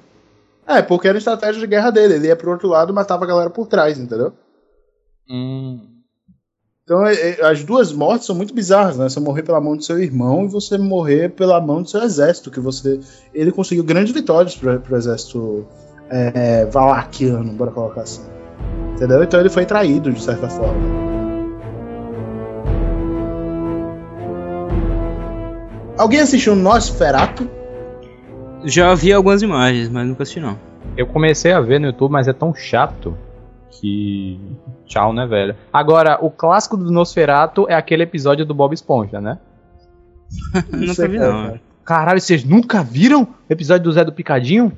É, 0.67 0.82
porque 0.82 1.07
era 1.07 1.17
a 1.17 1.19
estratégia 1.19 1.59
de 1.61 1.67
guerra 1.67 1.89
dele. 1.89 2.15
Ele 2.15 2.27
ia 2.27 2.36
pro 2.36 2.51
outro 2.51 2.67
lado 2.67 2.91
e 2.91 2.95
matava 2.95 3.23
a 3.23 3.27
galera 3.27 3.49
por 3.49 3.65
trás, 3.67 3.97
entendeu? 3.97 4.34
Então, 6.84 7.05
é- 7.05 7.13
é- 7.13 7.45
as 7.45 7.63
duas 7.63 7.93
mortes 7.93 8.25
são 8.25 8.36
muito 8.36 8.53
bizarras, 8.53 8.97
né? 8.97 9.07
Você 9.07 9.19
morrer 9.19 9.43
pela 9.43 9.61
mão 9.61 9.77
do 9.77 9.84
seu 9.84 9.97
irmão 10.01 10.43
e 10.43 10.47
você 10.49 10.77
morrer 10.77 11.29
pela 11.29 11.61
mão 11.61 11.82
do 11.82 11.89
seu 11.89 12.01
exército, 12.03 12.51
que 12.51 12.59
você... 12.59 12.99
Ele 13.34 13.51
conseguiu 13.51 13.84
grandes 13.84 14.13
vitórias 14.13 14.55
pro, 14.55 14.79
pro 14.82 14.97
exército 14.97 15.65
é, 16.09 16.65
valaquiano, 16.65 17.53
bora 17.53 17.71
colocar 17.71 18.01
assim. 18.01 18.21
Entendeu? 18.93 19.23
Então 19.23 19.39
ele 19.39 19.49
foi 19.49 19.65
traído, 19.65 20.11
de 20.11 20.21
certa 20.21 20.49
forma. 20.49 21.20
Alguém 26.01 26.19
assistiu 26.19 26.55
Nosferatu? 26.55 27.47
Já 28.65 28.95
vi 28.95 29.13
algumas 29.13 29.43
imagens, 29.43 29.87
mas 29.87 30.07
nunca 30.07 30.23
assisti 30.23 30.39
não. 30.39 30.57
Eu 30.97 31.05
comecei 31.05 31.51
a 31.51 31.61
ver 31.61 31.79
no 31.79 31.85
YouTube, 31.85 32.11
mas 32.11 32.27
é 32.27 32.33
tão 32.33 32.55
chato 32.55 33.15
que. 33.69 34.39
Tchau, 34.87 35.13
né, 35.13 35.27
velho? 35.27 35.55
Agora, 35.71 36.17
o 36.19 36.31
clássico 36.31 36.75
do 36.75 36.89
Nosferatu 36.91 37.67
é 37.69 37.75
aquele 37.75 38.01
episódio 38.01 38.43
do 38.43 38.53
Bob 38.55 38.73
Esponja, 38.73 39.21
né? 39.21 39.37
nunca 40.73 40.95
sei 40.95 41.07
vi 41.07 41.17
é, 41.17 41.19
não. 41.19 41.43
cara. 41.43 41.61
Caralho, 41.85 42.19
vocês 42.19 42.43
nunca 42.43 42.81
viram 42.81 43.21
o 43.21 43.53
episódio 43.53 43.83
do 43.83 43.91
Zé 43.91 44.03
do 44.03 44.11
Picadinho? 44.11 44.75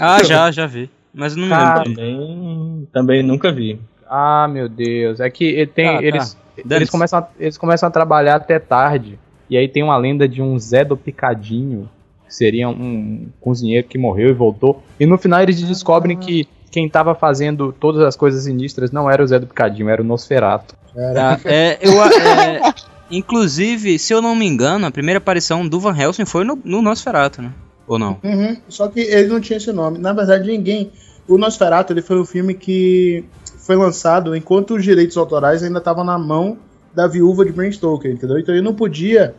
Ah, 0.00 0.24
já, 0.24 0.50
já 0.50 0.66
vi. 0.66 0.88
Mas 1.12 1.36
eu 1.36 1.42
não 1.42 1.48
Cara, 1.50 1.82
lembro. 1.82 1.94
Também, 1.94 2.88
também 2.90 3.22
nunca 3.22 3.52
vi. 3.52 3.78
Ah, 4.08 4.48
meu 4.48 4.66
Deus. 4.66 5.20
É 5.20 5.28
que 5.28 5.44
ele 5.44 5.66
tem. 5.66 5.88
Tá, 5.88 5.98
tá. 5.98 6.02
eles, 6.02 6.38
eles, 6.56 6.88
começam 6.88 7.18
a, 7.18 7.28
eles 7.38 7.58
começam 7.58 7.86
a 7.86 7.92
trabalhar 7.92 8.36
até 8.36 8.58
tarde. 8.58 9.18
E 9.48 9.56
aí 9.56 9.68
tem 9.68 9.82
uma 9.82 9.96
lenda 9.96 10.28
de 10.28 10.42
um 10.42 10.58
Zé 10.58 10.84
do 10.84 10.96
Picadinho, 10.96 11.88
que 12.26 12.34
seria 12.34 12.68
um 12.68 13.28
cozinheiro 13.40 13.86
que 13.86 13.96
morreu 13.96 14.30
e 14.30 14.32
voltou. 14.32 14.82
E 14.98 15.06
no 15.06 15.16
final 15.16 15.42
eles 15.42 15.60
descobrem 15.60 16.16
que 16.16 16.48
quem 16.70 16.88
tava 16.88 17.14
fazendo 17.14 17.72
todas 17.72 18.02
as 18.02 18.16
coisas 18.16 18.44
sinistras 18.44 18.90
não 18.90 19.10
era 19.10 19.22
o 19.22 19.26
Zé 19.26 19.38
do 19.38 19.46
Picadinho, 19.46 19.88
era 19.88 20.02
o 20.02 20.04
Nosferato. 20.04 20.74
Tá, 21.14 21.38
é, 21.44 21.78
eu, 21.80 22.02
é, 22.02 22.74
inclusive, 23.10 23.98
se 23.98 24.12
eu 24.12 24.20
não 24.20 24.34
me 24.34 24.46
engano, 24.46 24.86
a 24.86 24.90
primeira 24.90 25.18
aparição 25.18 25.66
do 25.66 25.78
Van 25.78 25.96
Helsing 25.96 26.24
foi 26.24 26.44
no, 26.44 26.58
no 26.64 26.82
Nosferatu, 26.82 27.42
né? 27.42 27.52
Ou 27.86 27.98
não? 27.98 28.18
Uhum, 28.22 28.56
só 28.68 28.88
que 28.88 29.00
ele 29.00 29.28
não 29.28 29.40
tinha 29.40 29.58
esse 29.58 29.72
nome. 29.72 29.98
Na 29.98 30.12
verdade, 30.12 30.50
ninguém. 30.50 30.90
O 31.28 31.38
Nosferatu 31.38 31.92
ele 31.92 32.02
foi 32.02 32.20
um 32.20 32.24
filme 32.24 32.54
que 32.54 33.24
foi 33.58 33.76
lançado 33.76 34.34
enquanto 34.34 34.74
os 34.74 34.82
direitos 34.82 35.16
autorais 35.16 35.62
ainda 35.62 35.78
estavam 35.78 36.04
na 36.04 36.18
mão 36.18 36.56
da 36.96 37.06
viúva 37.06 37.44
de 37.44 37.52
Bram 37.52 37.70
Stoker, 37.70 38.10
entendeu? 38.10 38.38
Então 38.38 38.54
ele 38.54 38.64
não 38.64 38.74
podia. 38.74 39.34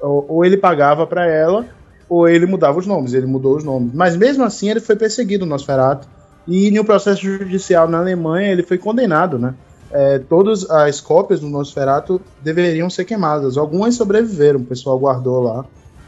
Ou, 0.00 0.24
ou 0.28 0.44
ele 0.44 0.56
pagava 0.56 1.04
pra 1.04 1.26
ela, 1.26 1.66
ou 2.08 2.28
ele 2.28 2.46
mudava 2.46 2.78
os 2.78 2.86
nomes. 2.86 3.12
Ele 3.12 3.26
mudou 3.26 3.56
os 3.56 3.64
nomes. 3.64 3.92
Mas 3.92 4.16
mesmo 4.16 4.44
assim, 4.44 4.70
ele 4.70 4.78
foi 4.80 4.94
perseguido, 4.94 5.44
o 5.44 5.48
Nosferatu. 5.48 6.06
E 6.46 6.68
em 6.68 6.78
um 6.78 6.84
processo 6.84 7.20
judicial 7.20 7.88
na 7.88 7.98
Alemanha, 7.98 8.52
ele 8.52 8.62
foi 8.62 8.78
condenado, 8.78 9.36
né? 9.38 9.54
É, 9.90 10.18
todas 10.20 10.68
as 10.70 11.00
cópias 11.00 11.40
do 11.40 11.48
Nosferatu 11.48 12.20
deveriam 12.40 12.88
ser 12.88 13.04
queimadas. 13.04 13.56
Algumas 13.56 13.96
sobreviveram, 13.96 14.60
o 14.60 14.64
pessoal 14.64 14.98
guardou 14.98 15.42
lá. 15.42 15.64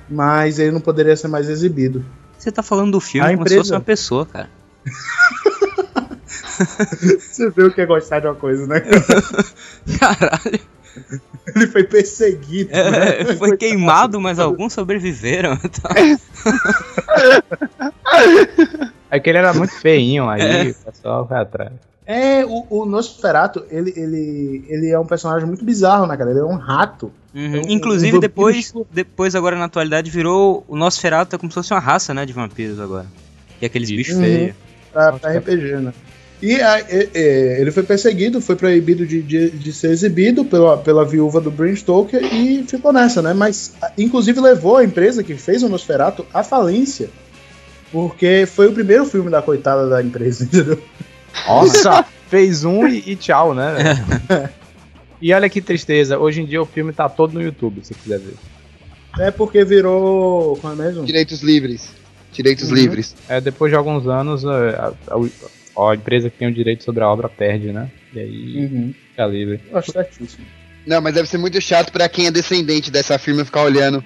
Mas 0.08 0.58
ele 0.60 0.70
não 0.70 0.80
poderia 0.80 1.16
ser 1.16 1.28
mais 1.28 1.48
exibido. 1.48 2.04
Você 2.38 2.52
tá 2.52 2.62
falando 2.62 2.92
do 2.92 3.00
filme 3.00 3.26
A 3.26 3.30
como 3.30 3.42
empresa- 3.42 3.54
se 3.56 3.60
fosse 3.68 3.72
uma 3.72 3.80
pessoa, 3.80 4.26
cara. 4.26 4.48
Você 7.18 7.50
viu 7.50 7.72
que 7.72 7.80
é 7.80 7.86
gostar 7.86 8.20
de 8.20 8.26
uma 8.26 8.34
coisa, 8.34 8.66
né? 8.66 8.80
Caralho. 9.98 10.60
Ele 11.54 11.66
foi 11.66 11.84
perseguido. 11.84 12.70
né? 12.70 13.20
É, 13.20 13.36
foi 13.36 13.56
queimado, 13.56 14.20
mas 14.20 14.38
alguns 14.38 14.72
sobreviveram. 14.72 15.56
Tá. 15.56 15.90
É 19.10 19.20
que 19.20 19.30
ele 19.30 19.38
era 19.38 19.52
muito 19.54 19.72
feinho, 19.74 20.28
aí 20.28 20.40
É. 20.40 20.62
o 20.70 20.74
pessoal 20.92 21.24
vai 21.24 21.42
atrás. 21.42 21.72
É, 22.06 22.44
o, 22.44 22.66
o 22.68 22.84
Nosferatu, 22.84 23.64
ele, 23.70 23.92
ele, 23.96 24.64
ele 24.68 24.90
é 24.90 24.98
um 24.98 25.06
personagem 25.06 25.46
muito 25.46 25.64
bizarro, 25.64 26.06
né, 26.06 26.16
cara? 26.16 26.30
Ele 26.30 26.40
é 26.40 26.44
um 26.44 26.56
rato. 26.56 27.10
Uhum. 27.34 27.54
É 27.54 27.58
um- 27.60 27.66
um 27.66 27.70
Inclusive, 27.70 28.12
vampiro 28.12 28.20
depois, 28.20 28.74
depois, 28.90 29.34
agora 29.36 29.56
na 29.56 29.64
atualidade, 29.66 30.10
virou 30.10 30.64
o 30.68 30.76
Nosferatu 30.76 31.36
é 31.36 31.38
como 31.38 31.50
se 31.50 31.54
fosse 31.54 31.72
uma 31.72 31.80
raça, 31.80 32.12
né, 32.12 32.26
de 32.26 32.32
vampiros 32.32 32.78
agora. 32.80 33.06
E 33.62 33.66
aqueles 33.66 33.88
bichos 33.90 34.16
Uhum. 34.16 34.22
feios. 34.22 34.54
Pra, 34.92 35.12
pra 35.12 35.38
RPG, 35.38 35.76
né? 35.76 35.92
E 36.46 36.60
a- 36.60 36.80
e- 36.80 37.08
e- 37.14 37.60
ele 37.60 37.70
foi 37.70 37.82
perseguido, 37.82 38.38
foi 38.40 38.54
proibido 38.54 39.06
de, 39.06 39.22
de, 39.22 39.50
de 39.50 39.72
ser 39.72 39.90
exibido 39.92 40.44
pela, 40.44 40.76
pela 40.76 41.02
viúva 41.02 41.40
do 41.40 41.50
Bram 41.50 41.74
Stoker 41.74 42.22
e 42.22 42.62
ficou 42.68 42.92
nessa, 42.92 43.22
né? 43.22 43.32
Mas, 43.32 43.72
inclusive, 43.96 44.38
levou 44.40 44.76
a 44.76 44.84
empresa 44.84 45.24
que 45.24 45.34
fez 45.36 45.62
o 45.62 45.68
Nosferatu 45.70 46.26
à 46.34 46.42
falência. 46.44 47.08
Porque 47.90 48.44
foi 48.46 48.66
o 48.66 48.72
primeiro 48.72 49.06
filme 49.06 49.30
da 49.30 49.40
coitada 49.40 49.88
da 49.88 50.02
empresa, 50.02 50.44
entendeu? 50.44 50.82
Nossa, 51.48 52.04
fez 52.28 52.62
um 52.62 52.86
e, 52.86 53.02
e 53.06 53.16
tchau, 53.16 53.54
né? 53.54 53.76
e 55.22 55.32
olha 55.32 55.48
que 55.48 55.62
tristeza, 55.62 56.18
hoje 56.18 56.42
em 56.42 56.44
dia 56.46 56.60
o 56.60 56.66
filme 56.66 56.92
tá 56.92 57.08
todo 57.08 57.32
no 57.32 57.40
YouTube, 57.42 57.80
se 57.82 57.94
quiser 57.94 58.18
ver. 58.18 58.34
É 59.18 59.30
porque 59.30 59.64
virou. 59.64 60.56
Como 60.60 60.72
é 60.74 60.76
mesmo? 60.86 61.04
Direitos 61.06 61.40
livres. 61.40 61.88
Direitos 62.32 62.68
Uhum. 62.68 62.74
livres. 62.74 63.14
É, 63.28 63.40
depois 63.40 63.70
de 63.70 63.76
alguns 63.76 64.06
anos, 64.08 64.44
a, 64.44 64.92
a- 65.08 65.14
a 65.14 65.18
empresa 65.94 66.30
que 66.30 66.38
tem 66.38 66.48
o 66.48 66.54
direito 66.54 66.84
sobre 66.84 67.02
a 67.02 67.08
obra 67.08 67.28
perde, 67.28 67.72
né? 67.72 67.88
E 68.12 68.18
aí 68.20 68.56
Uhum. 68.64 68.94
fica 69.10 69.26
livre. 69.26 69.60
Eu 69.70 69.78
acho 69.78 69.90
certíssimo. 69.92 70.44
Não, 70.86 71.00
mas 71.00 71.14
deve 71.14 71.28
ser 71.28 71.38
muito 71.38 71.60
chato 71.60 71.90
pra 71.90 72.08
quem 72.08 72.26
é 72.26 72.30
descendente 72.30 72.90
dessa 72.90 73.18
firma 73.18 73.44
ficar 73.44 73.62
olhando. 73.62 74.04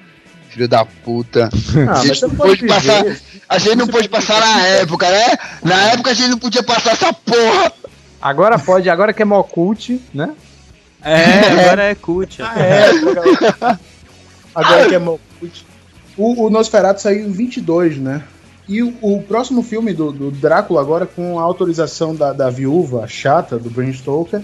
Filho 0.49 0.67
da 0.69 0.85
puta. 0.85 1.51
Ah, 1.89 2.01
A 2.01 2.07
gente 2.07 2.23
não 2.23 2.31
pôde 2.31 2.67
passar. 2.67 3.05
A 3.49 3.59
gente 3.59 3.77
não 3.77 3.87
pôde 3.87 4.09
passar 4.09 4.41
na 4.41 4.67
época, 4.67 5.11
né? 5.11 5.37
Na 5.63 5.91
época 5.93 6.11
a 6.11 6.15
gente 6.15 6.29
não 6.31 6.39
podia 6.39 6.63
passar 6.63 6.93
essa 6.93 7.13
porra. 7.13 7.73
Agora 8.21 8.59
pode, 8.59 8.89
agora 8.89 9.13
que 9.13 9.21
é 9.23 9.25
Mocult, 9.25 10.01
né? 10.15 10.31
É, 11.01 11.63
agora 11.63 11.83
é 11.85 11.95
cult. 11.95 12.43
Ah, 12.43 12.55
é, 12.59 12.89
agora- 12.91 13.81
agora 14.55 14.89
que 14.89 14.95
é 14.97 14.99
Mocult. 14.99 15.65
O, 16.17 16.47
o 16.47 16.51
Nosferatu 16.51 17.01
saiu 17.01 17.29
em 17.29 17.31
22, 17.31 17.99
né? 17.99 18.23
E 18.69 18.83
o, 18.83 18.95
o 19.01 19.23
próximo 19.23 19.63
filme 19.63 19.95
do, 19.95 20.13
do 20.13 20.31
Drácula, 20.31 20.81
agora 20.81 21.07
com 21.07 21.39
a 21.39 21.43
autorização 21.43 22.15
da, 22.15 22.33
da 22.33 22.51
viúva 22.51 23.07
chata 23.09 23.59
do 23.59 23.71
Bram 23.71 23.91
Stoker, 23.93 24.43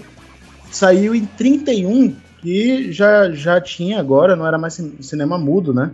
saiu 0.71 1.13
em 1.13 1.25
31, 1.25 2.15
que 2.41 2.91
já, 2.91 3.31
já 3.31 3.61
tinha 3.61 3.99
agora, 3.99 4.35
não 4.35 4.47
era 4.47 4.57
mais 4.57 4.73
cin- 4.73 4.95
cinema 5.01 5.37
mudo, 5.37 5.73
né? 5.73 5.91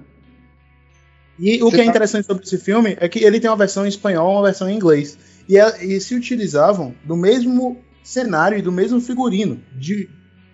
E 1.39 1.61
o 1.61 1.69
Você 1.69 1.75
que 1.75 1.81
é 1.81 1.85
tá- 1.85 1.89
interessante 1.89 2.25
sobre 2.25 2.43
esse 2.43 2.57
filme 2.57 2.95
é 2.99 3.09
que 3.09 3.19
ele 3.23 3.39
tem 3.39 3.49
uma 3.49 3.57
versão 3.57 3.85
em 3.85 3.89
espanhol 3.89 4.31
e 4.31 4.35
uma 4.35 4.43
versão 4.43 4.69
em 4.69 4.75
inglês. 4.75 5.17
E, 5.49 5.57
é- 5.57 5.83
e 5.85 5.99
se 5.99 6.15
utilizavam 6.15 6.93
do 7.03 7.17
mesmo 7.17 7.79
cenário 8.03 8.57
e 8.57 8.61
do 8.61 8.71
mesmo 8.71 9.01
figurino. 9.01 9.59
De 9.75 10.09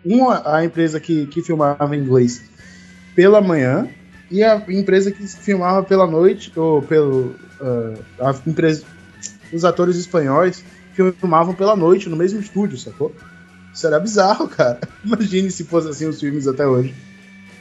uma 0.06 0.42
a 0.56 0.64
empresa 0.64 1.00
que, 1.00 1.28
que 1.28 1.42
filmava 1.44 1.96
em 1.96 2.00
inglês 2.00 2.42
pela 3.16 3.42
manhã 3.42 3.88
e 4.30 4.44
a 4.44 4.64
empresa 4.70 5.12
que 5.12 5.26
filmava 5.28 5.84
pela 5.84 6.08
noite, 6.08 6.52
ou 6.56 6.82
pelo. 6.82 7.36
ah, 8.20 8.32
a 8.32 8.50
empresa, 8.50 8.84
os 9.54 9.64
atores 9.64 9.96
espanhóis 9.96 10.64
filmavam 11.20 11.54
pela 11.54 11.76
noite 11.76 12.10
no 12.10 12.16
mesmo 12.16 12.40
estúdio, 12.40 12.78
sacou? 12.78 13.14
Isso 13.74 13.86
era 13.86 14.00
bizarro, 14.00 14.48
cara. 14.50 14.80
Imagine 15.06 15.52
se 15.52 15.64
fosse 15.64 15.90
assim 15.90 16.08
os 16.08 16.20
filmes 16.20 16.48
até 16.48 16.66
hoje. 16.66 16.94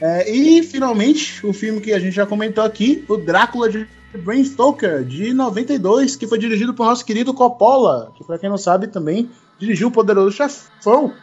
É, 0.01 0.29
e 0.29 0.63
finalmente, 0.63 1.45
o 1.45 1.53
filme 1.53 1.81
que 1.81 1.93
a 1.93 1.99
gente 1.99 2.15
já 2.15 2.25
comentou 2.25 2.63
aqui, 2.63 3.03
o 3.07 3.17
Drácula 3.17 3.69
de 3.69 3.87
Bram 4.23 4.43
Stoker, 4.43 5.03
de 5.03 5.33
92, 5.33 6.15
que 6.15 6.27
foi 6.27 6.37
dirigido 6.37 6.73
por 6.73 6.85
nosso 6.85 7.05
querido 7.05 7.33
Coppola, 7.33 8.11
que 8.15 8.23
pra 8.23 8.37
quem 8.37 8.49
não 8.49 8.57
sabe 8.57 8.87
também 8.87 9.29
dirigiu 9.59 9.87
o 9.87 9.91
Poderoso 9.91 10.35
Chefão. 10.35 11.13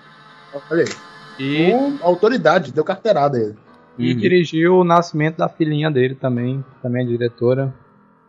Olha 0.70 0.84
aí. 0.84 0.90
E, 1.38 1.70
Com 1.70 1.98
autoridade, 2.02 2.72
deu 2.72 2.84
carteirada 2.84 3.38
ele. 3.38 3.56
E 3.98 4.12
Uhum. 4.12 4.18
dirigiu 4.18 4.76
o 4.78 4.84
nascimento 4.84 5.36
da 5.36 5.48
filhinha 5.48 5.90
dele 5.90 6.14
também, 6.14 6.64
também 6.82 7.04
é 7.04 7.08
diretora, 7.08 7.72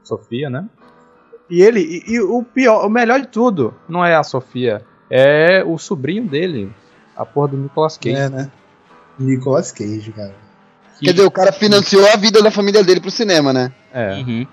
Sofia, 0.04 0.50
né? 0.50 0.66
E 1.50 1.62
ele, 1.62 1.80
e, 1.80 2.14
e 2.14 2.22
o 2.22 2.44
pior, 2.44 2.86
o 2.86 2.90
melhor 2.90 3.20
de 3.20 3.28
tudo, 3.28 3.74
não 3.90 4.06
é 4.06 4.16
a 4.16 4.24
Sofia, 4.24 4.82
é 5.10 5.64
o 5.66 5.78
sobrinho 5.78 6.28
dele, 6.28 6.72
a 7.16 7.26
porra 7.26 7.50
do 7.50 7.58
Nicolas 7.58 7.98
Cage. 7.98 8.16
É, 8.16 8.30
né? 8.30 8.52
Nicolas 9.18 9.72
Cage, 9.72 10.12
cara. 10.12 10.36
Quer 11.00 11.12
dizer, 11.12 11.26
o 11.26 11.32
cara 11.32 11.52
financiou 11.52 12.06
a 12.08 12.16
vida 12.16 12.42
da 12.42 12.52
família 12.52 12.84
dele 12.84 13.02
pro 13.02 13.12
cinema, 13.12 13.52
né? 13.52 13.72
É. 13.94 14.16
Uhum. 14.16 14.48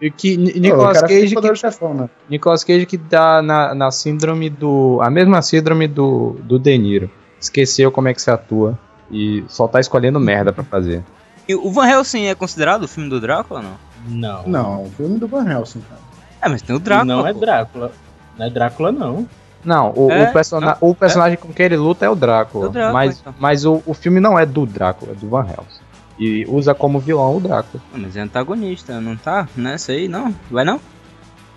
E 0.00 0.10
que 0.10 0.36
Pô, 0.36 0.58
Nicolas 0.60 0.98
o 0.98 1.00
cara 1.00 1.08
fez 1.08 1.32
Cage, 1.32 1.48
que, 1.48 1.56
Chefão, 1.56 1.94
né? 1.94 2.10
Nicolas 2.28 2.64
Cage 2.64 2.86
que 2.86 2.98
tá 2.98 3.40
na, 3.42 3.74
na 3.74 3.90
síndrome 3.90 4.50
do, 4.50 4.98
a 5.02 5.10
mesma 5.10 5.40
síndrome 5.40 5.88
do, 5.88 6.36
do 6.42 6.58
De 6.58 6.76
Niro. 6.76 7.10
Esqueceu 7.40 7.90
como 7.90 8.08
é 8.08 8.14
que 8.14 8.20
se 8.20 8.30
atua 8.30 8.78
e 9.10 9.44
só 9.48 9.66
tá 9.68 9.80
escolhendo 9.80 10.18
merda 10.20 10.52
pra 10.52 10.64
fazer. 10.64 11.02
E 11.48 11.54
o 11.54 11.70
Van 11.70 11.88
Helsing 11.88 12.26
é 12.26 12.34
considerado 12.34 12.82
o 12.84 12.88
filme 12.88 13.08
do 13.08 13.20
Drácula 13.20 13.60
ou 13.60 13.66
não? 13.66 13.76
Não. 14.08 14.48
Não, 14.48 14.82
o 14.84 14.90
filme 14.90 15.18
do 15.18 15.26
Van 15.28 15.48
Helsing, 15.48 15.80
cara. 15.88 16.00
É, 16.42 16.48
mas 16.48 16.62
tem 16.62 16.74
o 16.74 16.78
Drácula. 16.78 17.04
Não 17.16 17.26
é 17.26 17.32
pô. 17.32 17.40
Drácula. 17.40 17.92
Não 18.38 18.46
é 18.46 18.50
Drácula, 18.50 18.92
não. 18.92 19.28
Não, 19.64 19.92
o, 19.96 20.10
É? 20.12 20.28
o, 20.28 20.32
persona- 20.32 20.76
o 20.80 20.94
personagem 20.94 21.36
com 21.38 21.52
quem 21.52 21.66
ele 21.66 21.76
luta 21.76 22.04
é 22.04 22.08
o 22.08 22.14
Drácula. 22.14 22.66
É 22.66 22.68
o 22.68 22.72
Drácula, 22.72 22.92
mas 22.92 23.18
então. 23.20 23.34
mas 23.38 23.64
o, 23.64 23.82
o 23.86 23.94
filme 23.94 24.20
não 24.20 24.38
é 24.38 24.44
do 24.46 24.64
Drácula, 24.66 25.12
é 25.12 25.14
do 25.14 25.28
Van 25.28 25.44
Helsing. 25.46 25.80
E 26.18 26.46
usa 26.48 26.74
como 26.74 26.98
vilão 27.00 27.36
o 27.36 27.40
Drácula. 27.40 27.82
Mas 27.92 28.16
é 28.16 28.20
antagonista, 28.20 29.00
não 29.00 29.16
tá? 29.16 29.48
Nessa 29.56 29.92
aí, 29.92 30.08
não? 30.08 30.34
Vai 30.50 30.64
não? 30.64 30.80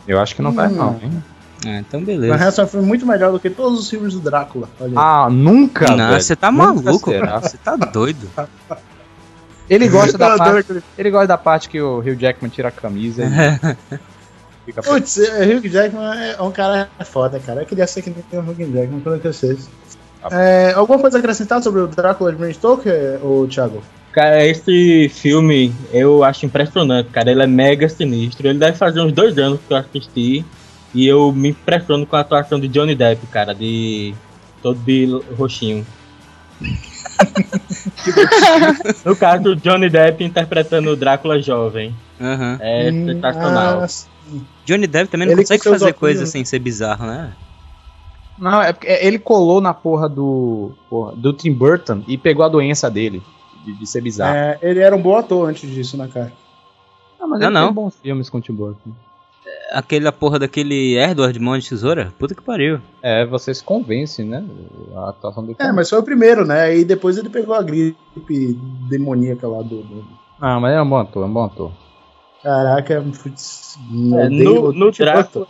Eu 0.08 0.20
acho 0.20 0.36
que 0.36 0.42
não 0.42 0.52
vai 0.52 0.68
Hum. 0.70 0.76
não, 0.76 1.00
hein? 1.02 1.24
Ah, 1.66 1.80
então 1.80 2.00
Van 2.00 2.06
beleza. 2.06 2.44
Helsing 2.46 2.68
foi 2.68 2.82
muito 2.82 3.06
melhor 3.06 3.32
do 3.32 3.40
que 3.40 3.50
todos 3.50 3.80
os 3.80 3.90
filmes 3.90 4.14
do 4.14 4.20
Drácula. 4.20 4.70
Ah, 4.96 5.28
nunca, 5.30 5.90
Não, 5.96 6.10
velho. 6.10 6.22
você 6.22 6.36
tá 6.36 6.52
Nunca 6.52 6.66
maluco, 6.74 7.10
será. 7.12 7.28
cara. 7.28 7.42
Você 7.42 7.58
tá 7.58 7.76
doido. 7.76 8.30
Ele 9.70 9.88
gosta 9.88 10.18
da 10.18 10.34
adoro 10.34 10.64
parte, 10.66 10.84
ele 10.98 11.12
gosta 11.12 11.28
da 11.28 11.38
parte 11.38 11.70
que 11.70 11.80
o 11.80 12.00
Hugh 12.00 12.16
Jackman 12.20 12.50
tira 12.50 12.70
a 12.70 12.72
camisa 12.72 13.24
e 13.24 13.30
fica 14.66 14.82
Putz, 14.82 15.20
é, 15.20 15.46
Hugh 15.46 15.70
Jackman 15.70 16.12
é 16.36 16.42
um 16.42 16.52
cara 16.52 16.90
foda, 17.06 17.40
cara. 17.40 17.62
Eu 17.62 17.66
queria 17.68 17.86
ser 17.86 18.02
que 18.02 18.10
nem 18.10 18.42
o 18.42 18.44
Hugh 18.44 18.56
Jackman 18.74 19.00
quando 19.00 19.16
eu 19.16 19.22
crescesse. 19.22 19.70
É, 20.32 20.74
alguma 20.74 20.98
coisa 20.98 21.18
a 21.18 21.20
acrescentar 21.20 21.62
sobre 21.62 21.82
o 21.82 21.88
Drácula 21.88 22.32
de 22.32 22.38
Bram 22.40 22.52
Stoker, 22.52 23.20
ô 23.24 23.46
Thiago? 23.48 23.84
Cara, 24.12 24.44
esse 24.44 25.08
filme 25.14 25.72
eu 25.94 26.24
acho 26.24 26.48
impressionante, 26.48 27.10
cara. 27.12 27.30
Ele 27.30 27.44
é 27.44 27.48
mega 27.48 27.88
sinistro. 27.88 28.48
Ele 28.48 28.58
deve 28.58 28.76
fazer 28.76 29.02
uns 29.02 29.14
dois 29.14 29.38
anos 29.38 29.60
que 29.68 29.72
eu 29.72 29.78
assisti. 29.78 30.44
E 30.94 31.06
eu 31.06 31.32
me 31.32 31.50
impressiono 31.50 32.06
com 32.06 32.16
a 32.16 32.22
atuação 32.22 32.60
de 32.60 32.68
Johnny 32.68 32.96
Depp, 32.96 33.26
cara, 33.28 33.54
de 33.54 34.14
todo 34.62 34.80
de 34.80 35.06
roxinho. 35.38 35.86
no 39.06 39.16
caso, 39.16 39.56
Johnny 39.56 39.90
Depp 39.90 40.24
interpretando 40.24 40.92
o 40.92 40.96
Drácula 40.96 41.42
jovem. 41.42 41.94
Aham. 42.20 42.58
É 42.60 42.92
Hum, 42.92 43.06
sensacional. 43.06 43.84
ah, 43.84 43.88
sim. 43.88 44.08
Johnny 44.66 44.88
Depp 44.88 45.10
também 45.10 45.28
não 45.28 45.34
Ele 45.34 45.42
consegue 45.42 45.64
fazer 45.64 45.94
coisa 45.94 46.26
sem 46.26 46.46
ser 46.46 46.60
bizarro, 46.60 47.06
né? 47.06 47.34
Não, 48.38 48.62
é 48.62 48.72
porque 48.72 48.88
ele 48.88 49.20
colou 49.20 49.60
na 49.60 49.74
porra 49.74 50.08
do 50.08 50.72
porra, 50.90 51.14
do 51.16 51.34
Tim 51.34 51.52
Burton 51.54 52.04
e 52.08 52.18
pegou 52.18 52.46
a 52.46 52.50
doença 52.50 52.90
dele 52.90 53.22
de, 53.66 53.74
de 53.74 53.86
ser 53.86 54.02
bizarro. 54.02 54.34
É, 54.36 54.58
ele 54.62 54.80
era 54.80 54.96
um 54.96 55.02
bom 55.02 55.18
ator 55.18 55.50
antes 55.50 55.70
disso, 55.70 55.98
né, 55.98 56.08
cara? 56.12 56.32
Ah, 57.20 57.28
mas 57.28 57.40
Não, 57.42 57.48
ele 57.48 57.54
não. 57.54 57.66
tem 57.66 57.74
bons 57.74 57.96
filmes 58.02 58.30
com 58.30 58.38
o 58.38 58.42
Tim 58.42 58.54
Burton. 58.54 58.92
Aquela 59.72 60.12
porra 60.12 60.40
daquele 60.40 60.98
Edward 60.98 61.38
Mão 61.40 61.58
de 61.58 61.70
Tesoura? 61.70 62.12
Puta 62.18 62.34
que 62.34 62.42
pariu. 62.42 62.80
É, 63.04 63.26
você 63.26 63.54
se 63.54 63.64
convence, 63.64 64.24
né? 64.24 64.44
A 64.96 65.10
atuação 65.10 65.44
dele. 65.44 65.56
É, 65.60 65.72
mas 65.72 65.90
foi 65.90 66.00
o 66.00 66.04
primeiro, 66.04 66.46
né? 66.46 66.76
E 66.78 66.84
depois 66.84 67.18
ele 67.18 67.30
pegou 67.30 67.54
a 67.54 67.62
gripe 67.62 67.96
demoníaca 68.90 69.48
lá 69.48 69.62
do. 69.62 69.84
do- 69.84 70.04
Ah, 70.42 70.60
mas 70.60 70.74
é 70.76 70.82
um 70.82 70.90
bom 70.90 70.98
ator, 70.98 71.24
é 71.24 71.26
um 71.28 71.34
bom 71.34 71.44
ator. 71.44 71.72
Caraca, 72.42 73.04
putz, 73.22 73.78
É, 74.18 74.30
no, 74.30 74.72
no 74.74 74.92
Tim 74.92 75.04
Drácula, 75.04 75.48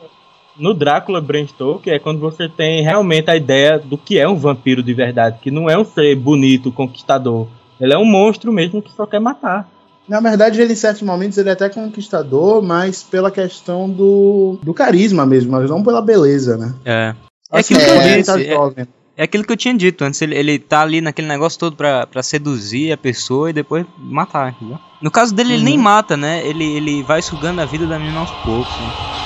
no 0.57 0.73
Drácula 0.73 1.21
Bram 1.21 1.47
Stoker 1.47 1.93
é 1.93 1.99
quando 1.99 2.19
você 2.19 2.49
tem 2.49 2.81
realmente 2.81 3.29
a 3.29 3.35
ideia 3.37 3.77
do 3.79 3.97
que 3.97 4.17
é 4.17 4.27
um 4.27 4.35
vampiro 4.35 4.81
de 4.83 4.93
verdade, 4.93 5.39
que 5.41 5.51
não 5.51 5.69
é 5.69 5.77
um 5.77 5.85
ser 5.85 6.15
bonito, 6.15 6.71
conquistador. 6.71 7.47
Ele 7.79 7.93
é 7.93 7.97
um 7.97 8.03
monstro 8.05 8.51
mesmo 8.51 8.81
que 8.81 8.91
só 8.91 9.05
quer 9.05 9.19
matar. 9.21 9.69
Na 10.09 10.19
verdade, 10.19 10.59
ele 10.61 10.73
em 10.73 10.75
certos 10.75 11.03
momentos 11.03 11.37
ele 11.37 11.49
é 11.49 11.53
até 11.53 11.69
conquistador, 11.69 12.61
mas 12.63 13.03
pela 13.03 13.29
questão 13.29 13.87
do, 13.89 14.57
do 14.63 14.73
carisma 14.73 15.25
mesmo, 15.25 15.51
mas 15.51 15.69
não 15.69 15.83
pela 15.83 16.01
beleza, 16.01 16.57
né? 16.57 16.73
É. 16.83 17.15
É 17.51 17.59
Assim, 17.59 17.75
aquilo 17.75 17.85
que 17.85 17.97
eu 17.97 18.01
ele 18.01 18.17
disse. 18.17 18.45
tá 18.45 18.81
é-. 18.81 18.87
É 19.17 19.23
aquilo 19.23 19.43
que 19.43 19.51
eu 19.51 19.57
tinha 19.57 19.73
dito 19.73 20.03
antes, 20.05 20.21
ele, 20.21 20.33
ele 20.33 20.57
tá 20.57 20.81
ali 20.81 21.01
naquele 21.01 21.27
negócio 21.27 21.59
todo 21.59 21.75
pra, 21.75 22.07
pra 22.07 22.23
seduzir 22.23 22.93
a 22.93 22.97
pessoa 22.97 23.49
e 23.49 23.53
depois 23.53 23.85
matar, 23.97 24.51
entendeu? 24.53 24.79
No 25.01 25.11
caso 25.11 25.35
dele, 25.35 25.55
ele 25.55 25.63
nem 25.63 25.75
Uhum. 25.75 25.83
mata, 25.83 26.15
né? 26.15 26.41
Ele, 26.47 26.63
ele 26.63 27.03
vai 27.03 27.21
sugando 27.21 27.59
a 27.59 27.65
vida 27.65 27.85
da 27.85 27.99
menina 27.99 28.19
aos 28.21 28.31
poucos, 28.45 28.71
né? 28.71 29.18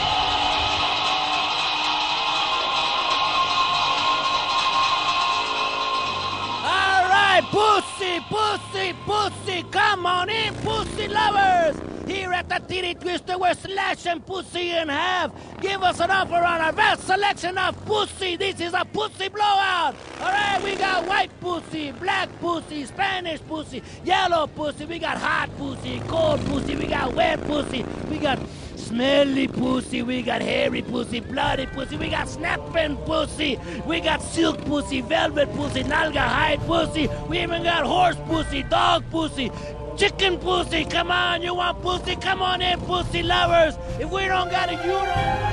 Here 12.43 12.55
at 12.55 12.67
the 12.67 12.73
Titty 12.73 12.93
Twister, 12.95 13.37
we're 13.37 13.53
slashing 13.53 14.21
pussy 14.21 14.71
in 14.71 14.89
half. 14.89 15.31
Give 15.61 15.81
us 15.83 15.99
an 15.99 16.11
offer 16.11 16.35
on 16.35 16.61
our 16.61 16.73
best 16.73 17.05
selection 17.05 17.57
of 17.57 17.85
pussy. 17.85 18.35
This 18.35 18.59
is 18.59 18.73
a 18.73 18.85
pussy 18.85 19.29
blowout. 19.29 19.95
All 20.19 20.31
right, 20.31 20.61
we 20.63 20.75
got 20.75 21.07
white 21.07 21.31
pussy, 21.39 21.91
black 21.91 22.29
pussy, 22.39 22.85
Spanish 22.85 23.41
pussy, 23.41 23.81
yellow 24.03 24.47
pussy. 24.47 24.85
We 24.85 24.99
got 24.99 25.17
hot 25.17 25.49
pussy, 25.57 25.99
cold 26.07 26.45
pussy. 26.45 26.75
We 26.75 26.87
got 26.87 27.13
wet 27.13 27.41
pussy. 27.45 27.83
We 28.09 28.17
got 28.17 28.39
smelly 28.75 29.47
pussy. 29.47 30.01
We 30.03 30.21
got 30.21 30.41
hairy 30.41 30.81
pussy, 30.81 31.19
bloody 31.19 31.65
pussy. 31.67 31.97
We 31.97 32.09
got 32.09 32.29
snapping 32.29 32.97
pussy. 32.97 33.59
We 33.85 33.99
got 34.01 34.21
silk 34.21 34.63
pussy, 34.65 35.01
velvet 35.01 35.53
pussy, 35.53 35.83
nalga 35.83 36.19
hide 36.19 36.59
pussy. 36.61 37.09
We 37.27 37.41
even 37.41 37.63
got 37.63 37.85
horse 37.85 38.17
pussy, 38.27 38.63
dog 38.63 39.09
pussy. 39.09 39.51
Chicken 39.95 40.39
pussy, 40.39 40.85
come 40.85 41.11
on, 41.11 41.41
you 41.41 41.53
want 41.55 41.81
pussy? 41.81 42.15
Come 42.15 42.41
on 42.41 42.61
in, 42.61 42.79
pussy 42.81 43.21
lovers. 43.23 43.75
If 43.99 44.09
we 44.11 44.25
don't 44.25 44.49
got 44.49 44.69
it, 44.69 44.79
you 44.83 44.91
don't. 44.91 45.43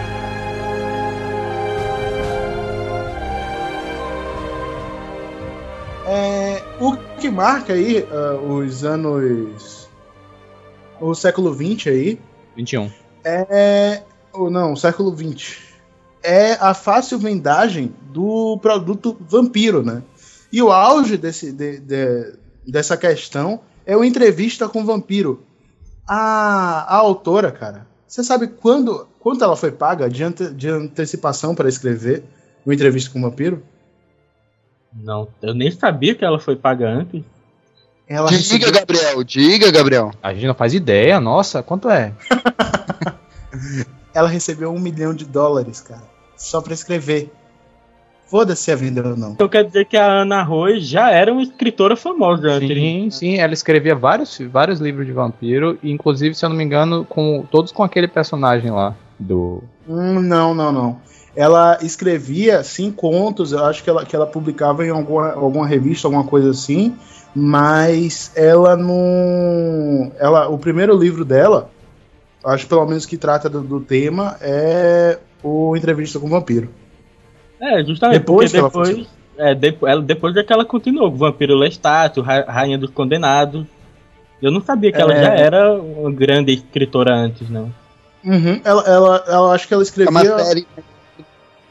É, 6.07 6.63
o 6.81 6.97
que 7.21 7.31
marca 7.31 7.73
aí 7.75 8.07
ah, 8.11 8.35
os 8.41 8.85
anos. 8.85 9.89
O 11.01 11.15
século 11.15 11.55
XX 11.55 11.87
aí 11.89 12.19
21. 12.57 12.91
é. 13.25 14.03
Ou 14.33 14.51
não, 14.51 14.73
o 14.75 14.77
século 14.77 15.17
XX. 15.17 15.59
É 16.23 16.53
a 16.61 16.73
fácil 16.75 17.19
vendagem 17.19 17.93
do 18.13 18.59
produto 18.59 19.17
vampiro, 19.21 19.83
né? 19.83 20.03
E 20.53 20.63
o 20.63 20.71
auge 20.71 21.17
desse, 21.17 21.51
de- 21.53 21.81
de- 21.81 22.35
dessa 22.67 22.97
questão 22.97 23.61
é 23.87 23.97
o 23.97 24.05
entrevista 24.05 24.69
com 24.69 24.83
o 24.83 24.85
vampiro. 24.87 25.45
A, 26.07 26.87
a 26.89 26.97
autora, 26.97 27.53
cara, 27.53 27.87
você 28.07 28.23
sabe 28.25 28.49
quando, 28.49 29.07
quanto 29.21 29.45
ela 29.45 29.57
foi 29.57 29.71
paga 29.71 30.09
de, 30.09 30.25
ante- 30.25 30.51
de 30.53 30.69
antecipação 30.69 31.55
para 31.55 31.69
escrever 31.69 32.25
o 32.67 32.73
entrevista 32.73 33.11
com 33.11 33.19
o 33.19 33.23
vampiro? 33.23 33.63
Não, 34.93 35.29
eu 35.41 35.55
nem 35.55 35.71
sabia 35.71 36.15
que 36.15 36.25
ela 36.25 36.41
foi 36.41 36.57
paga 36.57 36.89
antes. 36.89 37.23
Ela 38.09 38.29
Diga, 38.29 38.39
recebeu- 38.67 38.73
Gabriel, 38.73 39.23
diga, 39.23 39.71
Gabriel. 39.71 40.11
A 40.21 40.35
gente 40.35 40.47
não 40.49 40.55
faz 40.55 40.75
ideia, 40.75 41.21
nossa, 41.21 41.63
quanto 41.63 41.89
é? 41.89 42.13
ela 44.13 44.29
recebeu 44.29 44.73
um 44.73 44.81
milhão 44.81 45.15
de 45.15 45.25
dólares, 45.25 45.81
cara, 45.81 46.03
só 46.37 46.61
pra 46.61 46.75
escrever. 46.75 47.33
Foda-se 48.31 48.63
se 48.63 48.71
é 48.71 48.77
vender 48.77 49.05
ou 49.05 49.17
não. 49.17 49.33
Então 49.33 49.49
quer 49.49 49.65
dizer 49.65 49.87
que 49.87 49.97
a 49.97 50.23
Ana 50.23 50.41
Roy 50.45 50.79
já 50.79 51.11
era 51.11 51.33
uma 51.33 51.43
escritora 51.43 51.97
famosa 51.97 52.49
antes. 52.49 52.69
Sim, 52.69 53.11
sim, 53.11 53.39
ela 53.39 53.53
escrevia 53.53 53.97
vários, 53.97 54.39
vários 54.53 54.79
livros 54.79 55.05
de 55.05 55.13
vampiro, 55.13 55.77
e 55.83 55.91
inclusive, 55.91 56.33
se 56.37 56.45
eu 56.45 56.49
não 56.49 56.57
me 56.57 56.63
engano, 56.63 57.05
com 57.05 57.45
todos 57.51 57.73
com 57.73 57.83
aquele 57.83 58.07
personagem 58.07 58.71
lá 58.71 58.95
do. 59.19 59.65
Hum, 59.89 60.21
não, 60.21 60.55
não, 60.55 60.71
não. 60.71 61.01
Ela 61.35 61.79
escrevia 61.83 62.63
sim 62.63 62.93
contos, 62.93 63.51
eu 63.51 63.65
acho 63.65 63.83
que 63.83 63.91
ela, 63.91 64.05
que 64.05 64.15
ela 64.15 64.27
publicava 64.29 64.87
em 64.87 64.91
alguma, 64.91 65.33
alguma 65.33 65.67
revista, 65.67 66.07
alguma 66.07 66.25
coisa 66.25 66.51
assim, 66.51 66.95
mas 67.35 68.31
ela 68.37 68.77
não. 68.77 70.13
Ela, 70.21 70.49
o 70.49 70.57
primeiro 70.57 70.97
livro 70.97 71.25
dela, 71.25 71.69
acho 72.45 72.69
pelo 72.69 72.87
menos 72.87 73.07
que 73.07 73.17
trata 73.17 73.49
do, 73.49 73.61
do 73.61 73.81
tema, 73.81 74.37
é 74.41 75.19
o 75.43 75.77
Entrevista 75.77 76.21
com 76.21 76.27
o 76.27 76.31
Vampiro. 76.31 76.71
É, 77.61 77.85
justamente 77.85 78.19
Depois 78.21 78.55
ela 78.55 78.71
porque 78.71 78.93
depois, 78.95 79.09
é, 79.37 79.55
depois, 79.55 79.93
ela, 79.93 80.03
depois 80.03 80.37
é 80.37 80.43
que 80.43 80.53
ela 80.53 80.65
continuou, 80.65 81.11
Vampiro 81.11 81.55
Lestat, 81.57 82.19
Ra- 82.21 82.45
Rainha 82.49 82.79
dos 82.79 82.91
Condenados. 82.91 83.67
Eu 84.41 84.51
não 84.51 84.63
sabia 84.63 84.91
que 84.91 85.01
ela 85.01 85.13
É. 85.13 85.23
já 85.23 85.29
era 85.35 85.75
uma 85.75 86.11
grande 86.11 86.53
escritora 86.53 87.15
antes, 87.15 87.51
não. 87.51 87.71
Uhum, 88.25 88.61
ela, 88.65 88.83
ela, 88.87 89.25
ela 89.29 89.53
acho 89.55 89.69
que 89.69 89.75
ela 89.75 89.83
É 89.83 90.09
uma 90.09 90.21
escrevia. 90.23 90.39
série. 90.45 90.67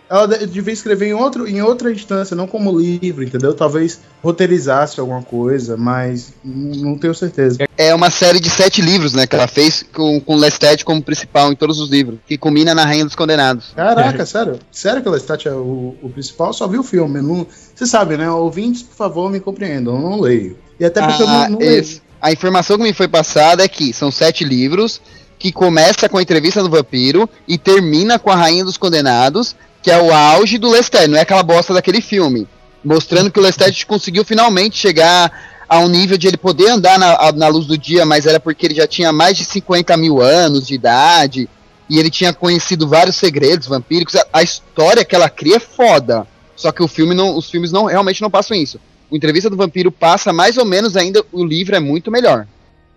Ela 0.10 0.28
de- 0.28 0.48
devia 0.48 0.74
escrever 0.74 1.08
em, 1.10 1.14
outro, 1.14 1.48
em 1.48 1.62
outra 1.62 1.92
instância, 1.92 2.36
não 2.36 2.48
como 2.48 2.78
livro, 2.78 3.24
entendeu? 3.24 3.54
Talvez 3.54 4.00
roteirizasse 4.24 5.00
alguma 5.00 5.22
coisa, 5.22 5.76
mas 5.78 6.34
não 6.44 6.98
tenho 6.98 7.14
certeza. 7.14 7.60
É 7.78 7.94
uma 7.94 8.10
série 8.10 8.40
de 8.40 8.50
sete 8.50 8.82
livros, 8.82 9.14
né, 9.14 9.26
que 9.28 9.36
ela 9.36 9.48
fez 9.48 9.84
com, 9.94 10.20
com 10.20 10.36
Lestat 10.36 10.84
como 10.84 11.02
principal 11.02 11.52
em 11.52 11.56
todos 11.56 11.80
os 11.80 11.90
livros, 11.90 12.20
que 12.28 12.38
culmina 12.38 12.74
na 12.74 12.86
Rainha 12.86 13.06
dos 13.06 13.16
Condenados. 13.16 13.72
Caraca, 13.76 14.26
sério? 14.28 14.60
Sério 14.72 15.02
que 15.04 15.10
Lestat 15.10 15.48
é 15.48 15.52
o, 15.54 15.96
o 16.02 16.10
principal? 16.10 16.48
Eu 16.48 16.54
só 16.54 16.68
vi 16.68 16.78
o 16.78 16.84
filme. 16.84 17.22
Não, 17.22 17.46
você 17.76 17.86
sabe, 17.86 18.18
né? 18.18 18.30
Ouvintes, 18.30 18.84
por 18.84 18.96
favor, 18.96 19.30
me 19.32 19.40
compreendam. 19.40 19.96
Eu 19.96 20.02
não 20.02 20.20
leio. 20.20 20.58
E 20.80 20.86
até 20.86 21.02
porque 21.06 21.24
eu 21.24 21.28
Ah, 21.28 21.44
não, 21.44 21.50
não 21.52 21.60
leio. 21.60 21.80
esse- 21.80 22.02
a 22.22 22.32
informação 22.32 22.78
que 22.78 22.84
me 22.84 22.94
foi 22.94 23.08
passada 23.08 23.64
é 23.64 23.68
que 23.68 23.94
são 23.94 24.12
sete 24.12 24.44
livros, 24.44 25.00
que 25.38 25.52
começa 25.54 26.10
com 26.10 26.18
a 26.18 26.22
entrevista 26.22 26.62
do 26.62 26.70
vampiro 26.70 27.30
e 27.48 27.58
termina 27.58 28.20
com 28.20 28.30
a 28.30 28.36
Rainha 28.36 28.66
dos 28.66 28.76
Condenados, 28.76 29.56
que 29.82 29.90
é 29.92 30.02
o 30.02 30.14
auge 30.14 30.58
do 30.58 30.70
Lestat, 30.70 31.08
não 31.08 31.18
é 31.18 31.22
aquela 31.22 31.44
bosta 31.44 31.74
daquele 31.74 32.02
filme. 32.02 32.48
Mostrando 32.84 33.32
que 33.32 33.40
o 33.40 33.42
Lestat 33.44 33.86
conseguiu 33.86 34.24
finalmente 34.24 34.78
chegar 34.78 35.32
a 35.68 35.80
um 35.80 35.88
nível 35.88 36.18
de 36.18 36.28
ele 36.28 36.38
poder 36.38 36.70
andar 36.70 36.98
na, 36.98 37.14
a- 37.16 37.32
na 37.32 37.48
luz 37.48 37.66
do 37.66 37.78
dia, 37.78 38.06
mas 38.06 38.26
era 38.26 38.40
porque 38.40 38.66
ele 38.66 38.76
já 38.76 38.88
tinha 38.88 39.12
mais 39.12 39.38
de 39.38 39.46
50 39.46 39.96
mil 39.98 40.22
anos 40.22 40.66
de 40.68 40.74
idade, 40.74 41.48
e 41.90 41.98
ele 42.00 42.10
tinha 42.10 42.34
conhecido 42.34 42.88
vários 42.88 43.16
segredos 43.16 43.68
vampíricos. 43.68 44.16
A, 44.16 44.26
a 44.34 44.44
história 44.44 45.04
que 45.06 45.16
ela 45.16 45.30
cria 45.30 45.58
é 45.58 45.60
foda. 45.60 46.26
Só 46.56 46.72
que 46.72 46.84
o 46.84 46.88
filme 46.88 47.16
não, 47.16 47.38
os 47.38 47.50
filmes 47.50 47.72
não 47.72 47.86
realmente 47.86 48.22
não 48.22 48.30
passam 48.30 48.56
isso. 48.58 48.80
O 49.10 49.16
Entrevista 49.16 49.50
do 49.50 49.56
Vampiro 49.58 49.92
passa 49.92 50.32
mais 50.34 50.58
ou 50.58 50.66
menos 50.66 50.96
ainda, 50.98 51.24
o 51.32 51.44
livro 51.44 51.76
é 51.76 51.80
muito 51.80 52.12
melhor. 52.12 52.46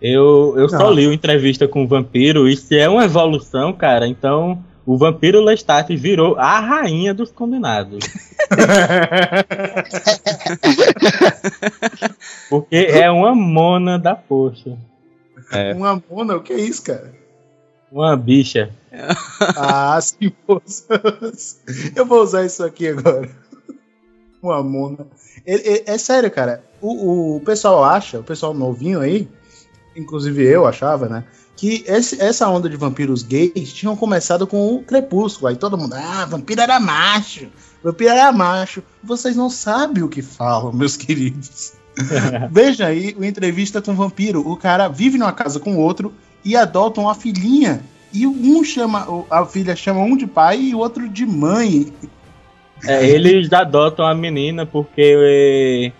Eu, 0.01 0.53
eu 0.57 0.67
só 0.69 0.89
li 0.91 1.07
o 1.07 1.13
entrevista 1.13 1.67
com 1.67 1.83
o 1.85 1.87
vampiro, 1.87 2.47
e 2.49 2.57
se 2.57 2.77
é 2.77 2.89
uma 2.89 3.05
evolução, 3.05 3.71
cara, 3.71 4.05
então 4.07 4.61
o 4.85 4.97
vampiro 4.97 5.41
Lestat 5.43 5.95
virou 5.95 6.37
a 6.37 6.59
rainha 6.59 7.13
dos 7.13 7.31
condenados. 7.31 8.03
Porque 12.49 12.75
é 12.75 13.09
uma 13.09 13.33
mona 13.35 13.97
da 13.97 14.15
poxa. 14.15 14.77
É. 15.51 15.73
Uma 15.73 16.01
mona, 16.09 16.35
o 16.35 16.41
que 16.41 16.53
é 16.53 16.59
isso, 16.59 16.83
cara? 16.83 17.13
Uma 17.91 18.15
bicha. 18.17 18.71
Ah, 19.55 19.99
sim, 20.01 20.31
moças. 20.47 21.59
Eu 21.95 22.05
vou 22.05 22.21
usar 22.23 22.45
isso 22.45 22.63
aqui 22.63 22.87
agora. 22.87 23.29
Uma 24.41 24.63
mona. 24.63 25.05
Ele- 25.45 25.61
ele- 25.65 25.83
é 25.85 25.97
sério, 25.97 26.29
cara. 26.31 26.63
O, 26.81 27.37
o 27.37 27.41
pessoal 27.41 27.83
acha, 27.83 28.19
o 28.19 28.23
pessoal 28.23 28.53
novinho 28.53 28.99
aí, 28.99 29.27
inclusive 29.95 30.43
eu 30.43 30.65
achava, 30.65 31.07
né? 31.07 31.23
Que 31.55 31.83
esse- 31.87 32.19
essa 32.21 32.49
onda 32.49 32.67
de 32.69 32.75
vampiros 32.75 33.21
gays 33.23 33.71
tinham 33.73 33.95
começado 33.95 34.47
com 34.47 34.73
o 34.75 34.83
Crepúsculo. 34.83 35.47
Aí 35.47 35.55
todo 35.55 35.77
mundo, 35.77 35.93
ah, 35.93 36.25
vampiro 36.25 36.61
era 36.61 36.79
macho. 36.79 37.47
Vampiro 37.83 38.09
era 38.11 38.31
macho. 38.31 38.81
Vocês 39.03 39.35
não 39.35 39.49
sabem 39.49 40.03
o 40.03 40.09
que 40.09 40.21
falam, 40.21 40.71
meus 40.73 40.97
queridos. 40.97 41.73
Veja 42.51 42.87
aí 42.87 43.15
o 43.17 43.23
entrevista 43.23 43.81
com 43.81 43.91
o 43.91 43.95
vampiro. 43.95 44.41
O 44.47 44.57
cara 44.57 44.87
vive 44.87 45.17
numa 45.17 45.31
casa 45.31 45.59
com 45.59 45.75
o 45.75 45.79
outro 45.79 46.11
e 46.43 46.55
adotam 46.55 47.03
uma 47.03 47.13
filhinha. 47.15 47.81
E 48.11 48.25
um 48.27 48.63
chama, 48.63 49.07
a 49.29 49.45
filha 49.45 49.75
chama 49.75 50.01
um 50.01 50.15
de 50.17 50.25
pai 50.27 50.59
e 50.59 50.75
o 50.75 50.79
outro 50.79 51.07
de 51.09 51.25
mãe. 51.25 51.91
É, 52.83 53.07
eles 53.07 53.51
adotam 53.53 54.05
a 54.05 54.13
menina 54.13 54.65
porque 54.65 55.93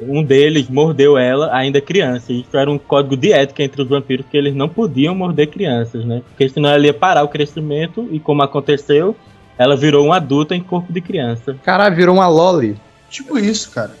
um 0.00 0.22
deles 0.22 0.68
mordeu 0.68 1.16
ela 1.16 1.54
ainda 1.54 1.80
criança. 1.80 2.32
Isso 2.32 2.56
era 2.56 2.70
um 2.70 2.78
código 2.78 3.16
de 3.16 3.32
ética 3.32 3.62
entre 3.62 3.82
os 3.82 3.88
vampiros 3.88 4.26
que 4.30 4.36
eles 4.36 4.54
não 4.54 4.68
podiam 4.68 5.14
morder 5.14 5.48
crianças, 5.48 6.04
né? 6.04 6.22
Porque 6.28 6.48
senão 6.48 6.70
ela 6.70 6.84
ia 6.84 6.94
parar 6.94 7.22
o 7.24 7.28
crescimento 7.28 8.08
e 8.10 8.20
como 8.20 8.42
aconteceu, 8.42 9.16
ela 9.58 9.76
virou 9.76 10.06
uma 10.06 10.16
adulta 10.16 10.54
em 10.54 10.60
corpo 10.60 10.92
de 10.92 11.00
criança. 11.00 11.56
Caralho, 11.64 11.96
virou 11.96 12.16
uma 12.16 12.28
loli. 12.28 12.76
Tipo 13.08 13.38
isso, 13.38 13.70
cara. 13.70 13.92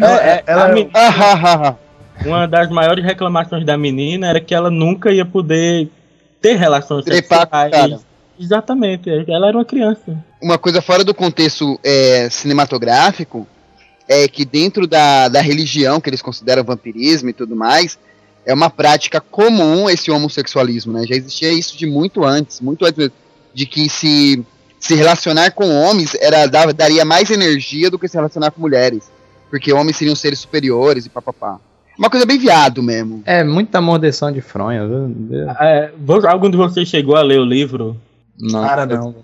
É, 0.00 0.04
é, 0.06 0.42
ela 0.46 0.66
a 0.66 0.70
é- 0.70 0.74
men- 0.74 0.90
Ah, 0.94 1.08
ah, 1.08 1.40
ah, 1.42 1.68
ah. 1.68 1.76
Uma 2.24 2.46
das 2.46 2.70
maiores 2.70 3.04
reclamações 3.04 3.64
da 3.64 3.76
menina 3.76 4.28
era 4.28 4.40
que 4.40 4.54
ela 4.54 4.70
nunca 4.70 5.10
ia 5.12 5.24
poder 5.24 5.88
ter 6.40 6.54
relações 6.56 7.04
Trepar 7.04 7.48
sexuais. 7.48 8.06
Exatamente, 8.40 9.08
ela 9.28 9.48
era 9.48 9.56
uma 9.56 9.64
criança. 9.64 10.16
Uma 10.40 10.58
coisa 10.58 10.80
fora 10.80 11.04
do 11.04 11.14
contexto 11.14 11.78
é, 11.84 12.28
cinematográfico 12.30 13.46
é 14.08 14.26
que 14.28 14.44
dentro 14.44 14.86
da, 14.86 15.28
da 15.28 15.40
religião 15.40 16.00
que 16.00 16.10
eles 16.10 16.22
consideram 16.22 16.64
vampirismo 16.64 17.28
e 17.30 17.32
tudo 17.32 17.54
mais, 17.56 17.98
é 18.44 18.52
uma 18.52 18.68
prática 18.70 19.20
comum 19.20 19.88
esse 19.88 20.10
homossexualismo, 20.10 20.92
né? 20.92 21.04
Já 21.06 21.14
existia 21.14 21.52
isso 21.52 21.76
de 21.76 21.86
muito 21.86 22.24
antes, 22.24 22.60
muito 22.60 22.84
antes 22.84 23.10
de 23.54 23.66
que 23.66 23.88
se 23.88 24.44
se 24.80 24.96
relacionar 24.96 25.52
com 25.52 25.70
homens 25.70 26.16
era 26.16 26.46
dava- 26.46 26.72
daria 26.72 27.04
mais 27.04 27.30
energia 27.30 27.88
do 27.88 27.96
que 27.96 28.08
se 28.08 28.16
relacionar 28.16 28.50
com 28.50 28.60
mulheres, 28.60 29.04
porque 29.48 29.72
homens 29.72 29.96
seriam 29.96 30.16
seres 30.16 30.40
superiores 30.40 31.06
e 31.06 31.08
papapá. 31.08 31.60
Uma 31.96 32.10
coisa 32.10 32.26
bem 32.26 32.36
viado 32.36 32.82
mesmo. 32.82 33.22
É 33.24 33.44
muita 33.44 33.80
mordeção 33.80 34.32
de 34.32 34.40
fronha. 34.40 34.82
É, 35.60 35.92
algum 36.28 36.50
de 36.50 36.56
vocês 36.56 36.88
chegou 36.88 37.14
a 37.14 37.22
ler 37.22 37.38
o 37.38 37.44
livro? 37.44 37.96
Não, 38.42 38.60
Cara, 38.60 38.84
não, 38.86 39.14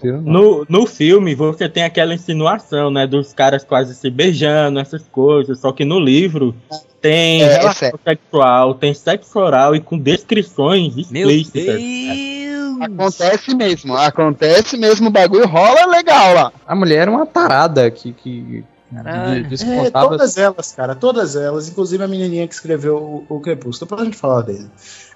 tiro. 0.00 0.22
não. 0.22 0.32
No, 0.32 0.66
no 0.66 0.86
filme, 0.86 1.34
você 1.34 1.68
tem 1.68 1.82
aquela 1.84 2.14
insinuação, 2.14 2.90
né? 2.90 3.06
Dos 3.06 3.34
caras 3.34 3.62
quase 3.62 3.94
se 3.94 4.08
beijando, 4.08 4.78
essas 4.80 5.02
coisas. 5.12 5.58
Só 5.60 5.70
que 5.70 5.84
no 5.84 6.00
livro 6.00 6.54
tem 6.98 7.42
É, 7.42 7.44
é 7.44 7.48
relação 7.58 7.74
sério. 7.74 8.00
sexual, 8.02 8.74
tem 8.74 8.94
sexo 8.94 9.38
oral 9.38 9.76
e 9.76 9.80
com 9.80 9.98
descrições 9.98 10.94
Meu 11.10 11.28
explícitas. 11.30 11.76
Deus! 11.76 12.80
Acontece 12.80 13.54
mesmo, 13.54 13.96
acontece 13.96 14.76
mesmo, 14.78 15.08
o 15.08 15.10
bagulho 15.10 15.46
rola 15.46 15.86
legal 15.86 16.34
lá. 16.34 16.52
A 16.66 16.74
mulher 16.74 17.02
era 17.02 17.10
uma 17.10 17.26
tarada 17.26 17.90
que, 17.90 18.12
que 18.12 18.64
Caralho. 18.94 19.46
É, 19.46 19.90
todas 19.90 20.36
elas, 20.36 20.72
cara, 20.72 20.94
todas 20.94 21.36
elas, 21.36 21.68
inclusive 21.68 22.02
a 22.02 22.08
menininha 22.08 22.46
que 22.46 22.54
escreveu 22.54 22.96
o, 23.28 23.36
o 23.36 23.40
Crepúsculo, 23.40 23.88
depois 23.88 24.00
a 24.02 24.04
gente 24.04 24.16
falar 24.16 24.42
dele. 24.42 24.68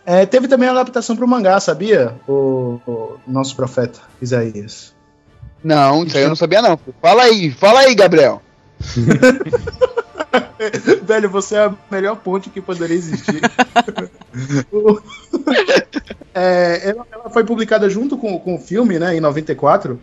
É, 0.06 0.24
teve 0.26 0.48
também 0.48 0.68
a 0.68 0.72
adaptação 0.72 1.14
pro 1.16 1.28
mangá, 1.28 1.58
sabia? 1.60 2.14
O, 2.26 2.80
o 2.86 3.16
nosso 3.26 3.54
profeta 3.54 4.00
Isaías. 4.22 4.94
Não, 5.62 6.04
isso 6.04 6.16
aí 6.16 6.22
eu 6.22 6.28
não 6.28 6.36
sabia 6.36 6.62
não. 6.62 6.78
Fala 7.02 7.24
aí, 7.24 7.50
fala 7.50 7.80
aí, 7.80 7.94
Gabriel. 7.94 8.40
Velho, 11.04 11.30
você 11.30 11.56
é 11.56 11.64
a 11.64 11.74
melhor 11.90 12.16
ponte 12.16 12.50
que 12.50 12.60
poderia 12.60 12.96
existir. 12.96 13.40
O- 14.72 15.00
É, 16.34 16.90
ela, 16.90 17.06
ela 17.10 17.30
foi 17.30 17.42
publicada 17.44 17.88
junto 17.90 18.16
com, 18.16 18.38
com 18.38 18.54
o 18.54 18.58
filme, 18.58 18.98
né, 18.98 19.16
em 19.16 19.20
94, 19.20 20.00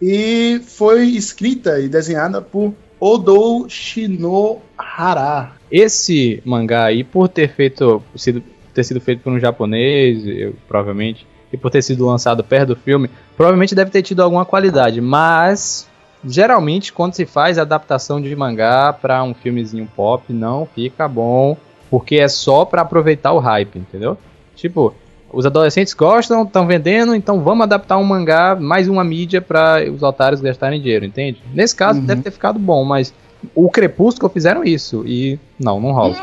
e 0.00 0.60
foi 0.66 1.04
escrita 1.06 1.80
e 1.80 1.88
desenhada 1.88 2.42
por 2.42 2.74
Odo 3.00 3.66
Shinohara. 3.70 5.52
Esse 5.70 6.42
mangá 6.44 6.84
aí, 6.84 7.02
por 7.04 7.28
ter 7.28 7.54
feito 7.54 8.02
sido, 8.16 8.42
ter 8.74 8.84
sido 8.84 9.00
feito 9.00 9.22
por 9.22 9.32
um 9.32 9.38
japonês, 9.38 10.24
eu, 10.26 10.54
provavelmente, 10.66 11.26
e 11.52 11.56
por 11.56 11.70
ter 11.70 11.82
sido 11.82 12.06
lançado 12.06 12.42
perto 12.42 12.68
do 12.68 12.76
filme, 12.76 13.10
provavelmente 13.36 13.74
deve 13.74 13.90
ter 13.90 14.02
tido 14.02 14.22
alguma 14.22 14.44
qualidade, 14.44 15.00
mas 15.00 15.86
geralmente 16.24 16.92
quando 16.92 17.14
se 17.14 17.26
faz 17.26 17.58
adaptação 17.58 18.20
de 18.20 18.34
mangá 18.34 18.92
pra 18.92 19.22
um 19.22 19.34
filmezinho 19.34 19.88
pop, 19.94 20.32
não 20.32 20.66
fica 20.66 21.06
bom, 21.08 21.56
porque 21.90 22.16
é 22.16 22.28
só 22.28 22.64
pra 22.64 22.82
aproveitar 22.82 23.32
o 23.32 23.38
hype, 23.38 23.76
entendeu? 23.78 24.16
Tipo, 24.56 24.94
os 25.32 25.44
adolescentes 25.44 25.92
gostam, 25.94 26.42
estão 26.44 26.66
vendendo, 26.66 27.14
então 27.14 27.40
vamos 27.42 27.64
adaptar 27.64 27.98
um 27.98 28.04
mangá, 28.04 28.54
mais 28.58 28.88
uma 28.88 29.02
mídia 29.04 29.40
pra 29.42 29.82
os 29.92 30.02
otários 30.02 30.40
gastarem 30.40 30.80
dinheiro, 30.80 31.04
entende? 31.04 31.42
Nesse 31.52 31.74
caso 31.74 32.00
Uhum. 32.00 32.06
deve 32.06 32.22
ter 32.22 32.30
ficado 32.30 32.58
bom, 32.58 32.84
mas 32.84 33.12
o 33.54 33.68
Crepúsculo 33.70 34.32
fizeram 34.32 34.62
isso 34.64 35.02
e 35.06 35.38
não, 35.58 35.80
não 35.80 35.92
rola. 35.92 36.14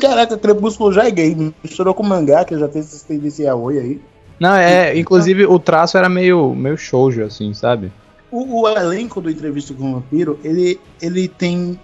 Caraca, 0.00 0.36
Crepúsculo 0.36 0.92
já 0.92 1.06
é 1.06 1.10
gay, 1.10 1.36
misturou 1.62 1.94
com 1.94 2.02
mangá, 2.02 2.44
que 2.44 2.58
já 2.58 2.68
fez 2.68 2.86
essa 2.94 3.06
tendência 3.06 3.44
yaoi 3.44 3.78
aí. 3.78 4.00
Não, 4.38 4.54
é, 4.54 4.96
inclusive 4.98 5.46
o 5.46 5.58
traço 5.58 5.96
era 5.96 6.08
meio, 6.08 6.54
meio 6.54 6.76
shoujo, 6.76 7.22
assim, 7.24 7.54
sabe? 7.54 7.90
O, 8.30 8.62
o 8.62 8.68
elenco 8.68 9.20
do 9.20 9.30
Entrevista 9.30 9.72
com 9.72 9.90
o 9.90 9.94
Vampiro, 9.94 10.38
ele, 10.44 10.78
ele 11.00 11.26
tem 11.26 11.78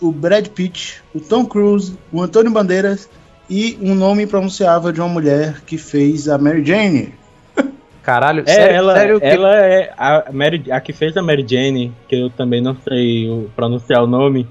o 0.00 0.12
Brad 0.12 0.46
Pitt, 0.48 1.02
o 1.14 1.20
Tom 1.20 1.44
Cruise, 1.44 1.96
o 2.12 2.22
Antônio 2.22 2.52
Bandeiras 2.52 3.08
e 3.50 3.76
um 3.82 3.94
nome 3.94 4.22
impronunciável 4.22 4.92
de 4.92 5.00
uma 5.00 5.08
mulher 5.08 5.60
que 5.66 5.76
fez 5.76 6.28
a 6.28 6.38
Mary 6.38 6.64
Jane. 6.64 7.14
Caralho, 8.02 8.44
É, 8.46 8.52
sério, 8.52 8.76
ela, 8.76 8.94
sério 8.94 9.20
que- 9.20 9.26
ela 9.26 9.56
é 9.56 9.92
a, 9.96 10.24
Mary, 10.32 10.64
a 10.70 10.80
que 10.80 10.92
fez 10.92 11.16
a 11.16 11.22
Mary 11.22 11.44
Jane, 11.48 11.92
que 12.08 12.14
eu 12.16 12.30
também 12.30 12.60
não 12.60 12.76
sei 12.88 13.48
pronunciar 13.56 14.04
o 14.04 14.06
nome. 14.06 14.46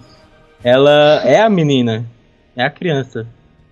Ela 0.64 1.22
é 1.26 1.42
a 1.42 1.50
menina, 1.50 2.06
é 2.56 2.64
a 2.64 2.70
criança. 2.70 3.26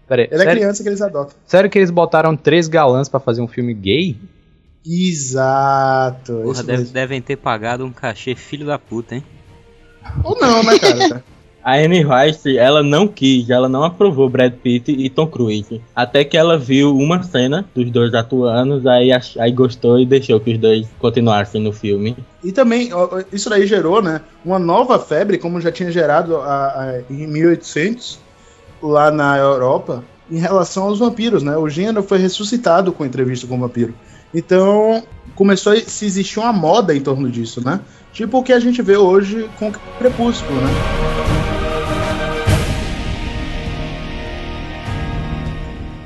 Pera 0.07 0.23
aí, 0.23 0.27
Ela 0.31 0.41
é 0.41 0.45
sério, 0.45 0.61
criança 0.61 0.83
que 0.83 0.89
eles 0.89 1.01
adotam. 1.01 1.35
sério 1.45 1.69
que 1.69 1.77
eles 1.77 1.91
botaram 1.91 2.35
três 2.35 2.67
galãs 2.67 3.07
pra 3.07 3.19
fazer 3.19 3.41
um 3.41 3.47
filme 3.47 3.73
gay? 3.73 4.17
Exato. 4.85 6.41
Porra, 6.43 6.63
deve- 6.63 6.83
devem 6.85 7.21
ter 7.21 7.35
pagado 7.35 7.85
um 7.85 7.91
cachê 7.91 8.35
filho 8.35 8.65
da 8.65 8.79
puta, 8.79 9.15
hein? 9.15 9.23
Ou 10.23 10.37
não, 10.39 10.63
né, 10.63 10.77
cara? 10.79 11.23
A 11.61 11.73
Anne 11.75 12.01
Rice, 12.03 12.57
ela 12.57 12.81
não 12.81 13.05
quis, 13.05 13.49
ela 13.49 13.67
não 13.67 13.83
aprovou 13.83 14.29
Brad 14.29 14.53
Pitt 14.53 14.91
e 14.93 15.09
Tom 15.09 15.27
Cruise. 15.27 15.81
Até 15.93 16.23
que 16.23 16.37
ela 16.37 16.57
viu 16.57 16.95
uma 16.95 17.21
cena 17.21 17.65
dos 17.75 17.91
dois 17.91 18.13
atuando, 18.13 18.89
aí, 18.89 19.09
aí 19.37 19.51
gostou 19.51 19.99
e 19.99 20.05
deixou 20.05 20.39
que 20.39 20.53
os 20.53 20.57
dois 20.57 20.87
continuassem 20.99 21.61
no 21.61 21.73
filme. 21.73 22.15
E 22.41 22.53
também, 22.53 22.89
isso 23.33 23.49
daí 23.49 23.67
gerou, 23.67 24.01
né, 24.01 24.21
uma 24.43 24.57
nova 24.57 24.97
febre, 24.99 25.37
como 25.37 25.59
já 25.59 25.69
tinha 25.69 25.91
gerado 25.91 26.37
a- 26.37 26.67
a- 26.67 27.01
em 27.09 27.27
1800, 27.27 28.19
lá 28.81 29.11
na 29.11 29.37
Europa, 29.37 30.03
em 30.29 30.37
relação 30.37 30.83
aos 30.83 30.99
vampiros, 30.99 31.43
né? 31.43 31.57
O 31.57 31.69
gênero 31.69 32.03
foi 32.03 32.17
ressuscitado 32.17 32.91
com 32.91 33.05
entrevista 33.05 33.47
com 33.47 33.57
o 33.57 33.59
vampiro. 33.59 33.93
Então, 34.33 35.03
começou 35.35 35.73
a 35.73 35.77
se 35.77 36.05
existir 36.05 36.39
uma 36.39 36.53
moda 36.53 36.95
em 36.95 37.01
torno 37.01 37.29
disso, 37.29 37.63
né? 37.65 37.79
Tipo 38.13 38.39
o 38.39 38.43
que 38.43 38.53
a 38.53 38.59
gente 38.59 38.81
vê 38.81 38.97
hoje 38.97 39.49
com 39.57 39.71
Crepúsculo, 39.97 40.59
né? 40.59 40.69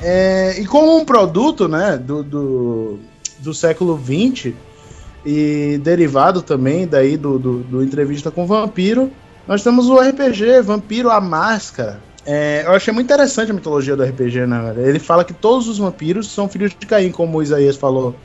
É, 0.01 0.59
e 0.59 0.65
como 0.65 0.97
um 0.97 1.05
produto, 1.05 1.67
né, 1.67 1.97
do, 1.97 2.21
do, 2.21 2.99
do 3.39 3.53
século 3.53 3.97
XX, 3.97 4.53
e 5.25 5.79
derivado 5.81 6.41
também 6.41 6.85
daí 6.85 7.15
do, 7.15 7.39
do, 7.39 7.59
do 7.59 7.83
Entrevista 7.83 8.29
com 8.29 8.43
o 8.43 8.47
Vampiro, 8.47 9.09
nós 9.47 9.63
temos 9.63 9.87
o 9.87 9.97
RPG 9.97 10.61
Vampiro 10.61 11.09
a 11.09 11.21
Máscara. 11.21 11.99
É, 12.25 12.63
eu 12.65 12.71
achei 12.71 12.93
muito 12.93 13.05
interessante 13.05 13.51
a 13.51 13.53
mitologia 13.53 13.95
do 13.95 14.03
RPG, 14.03 14.45
né, 14.45 14.73
velho? 14.73 14.87
Ele 14.87 14.99
fala 14.99 15.25
que 15.25 15.33
todos 15.33 15.67
os 15.67 15.77
vampiros 15.77 16.31
são 16.31 16.47
filhos 16.47 16.71
de 16.77 16.85
Caim, 16.85 17.11
como 17.11 17.37
o 17.37 17.43
Isaías 17.43 17.75
falou 17.75 18.15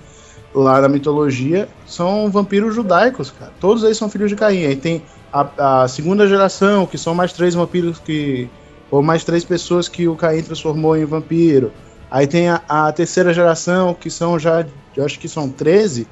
lá 0.55 0.81
na 0.81 0.89
mitologia, 0.89 1.69
são 1.87 2.31
vampiros 2.31 2.75
judaicos, 2.75 3.31
cara. 3.31 3.53
Todos 3.61 3.83
eles 3.83 3.97
são 3.97 4.09
filhos 4.09 4.31
de 4.31 4.37
Caim. 4.37 4.67
Aí 4.67 4.77
tem 4.77 5.03
a, 5.33 5.83
a 5.83 5.89
segunda 5.89 6.27
geração, 6.27 6.87
que 6.87 6.97
são 6.97 7.15
mais 7.15 7.33
três 7.33 7.55
vampiros 7.55 7.99
que. 7.99 8.49
Ou 8.91 9.03
mais 9.03 9.23
três 9.23 9.45
pessoas 9.45 9.87
que 9.87 10.09
o 10.09 10.17
Caim 10.17 10.43
transformou 10.43 10.97
em 10.97 11.05
vampiro. 11.05 11.73
Aí 12.11 12.27
tem 12.27 12.49
a, 12.49 12.63
a 12.67 12.91
terceira 12.91 13.35
geração, 13.35 13.95
que 13.95 14.11
são 14.11 14.39
já. 14.39 14.65
Eu 14.97 15.05
acho 15.05 15.19
que 15.19 15.29
são 15.29 15.49
13 15.49 16.09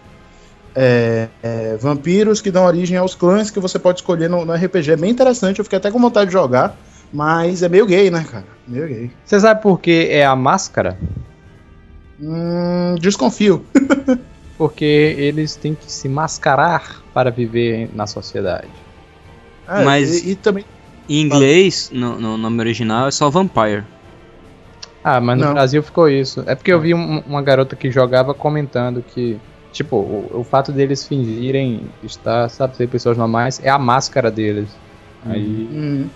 é, 0.77 1.29
é, 1.43 1.77
vampiros 1.79 2.43
que 2.43 2.51
dão 2.51 2.67
origem 2.67 2.99
aos 2.99 3.15
clãs 3.15 3.51
que 3.51 3.59
você 3.59 3.79
pode 3.79 4.01
escolher 4.01 4.29
no, 4.29 4.45
no 4.45 4.53
RPG. 4.53 4.93
É 4.93 4.97
bem 4.97 5.11
interessante, 5.11 5.59
eu 5.59 5.65
fiquei 5.65 5.79
até 5.79 5.91
com 5.91 5.99
vontade 5.99 6.27
de 6.27 6.35
jogar, 6.35 6.77
mas 7.13 7.63
é 7.63 7.69
meio 7.69 7.87
gay, 7.87 8.11
né, 8.11 8.25
cara? 8.25 8.47
Meio 8.67 8.87
gay. 8.89 9.11
Você 9.25 9.41
sabe 9.41 9.63
por 9.63 9.81
que 9.81 10.09
é 10.11 10.25
a 10.25 10.37
máscara? 10.37 10.99
Hum, 12.21 12.95
desconfio. 13.01 13.65
Porque 14.59 14.85
eles 14.85 15.55
têm 15.55 15.75
que 15.75 15.91
se 15.93 16.09
mascarar 16.09 17.03
para 17.13 17.31
viver 17.31 17.91
na 17.95 18.07
sociedade. 18.07 18.71
É, 19.69 19.85
Mas- 19.85 20.23
e, 20.25 20.31
e 20.31 20.37
também. 20.37 20.65
Em 21.09 21.21
inglês, 21.21 21.91
no, 21.93 22.19
no 22.19 22.37
nome 22.37 22.59
original, 22.61 23.07
é 23.07 23.11
só 23.11 23.31
Vampire. 23.31 23.85
Ah, 25.05 25.21
mas 25.21 25.39
no 25.39 25.45
Não. 25.45 25.53
Brasil 25.55 25.81
ficou 25.83 26.09
isso. 26.09 26.43
É 26.49 26.57
porque 26.57 26.73
eu 26.73 26.81
vi 26.81 26.95
um- 26.95 27.21
uma 27.21 27.41
garota 27.41 27.77
que 27.77 27.91
jogava 27.93 28.35
comentando 28.35 29.01
que, 29.03 29.39
tipo, 29.71 29.97
o, 29.97 30.41
o 30.41 30.43
fato 30.45 30.73
deles 30.73 31.07
fingirem 31.07 31.83
estar, 32.03 32.49
sabe, 32.49 32.77
ser 32.77 32.89
pessoas 32.89 33.17
normais 33.17 33.61
é 33.63 33.69
a 33.69 33.79
máscara 33.79 34.33
deles. 34.33 34.69
Aí 35.25 35.69
Hum. 35.71 36.09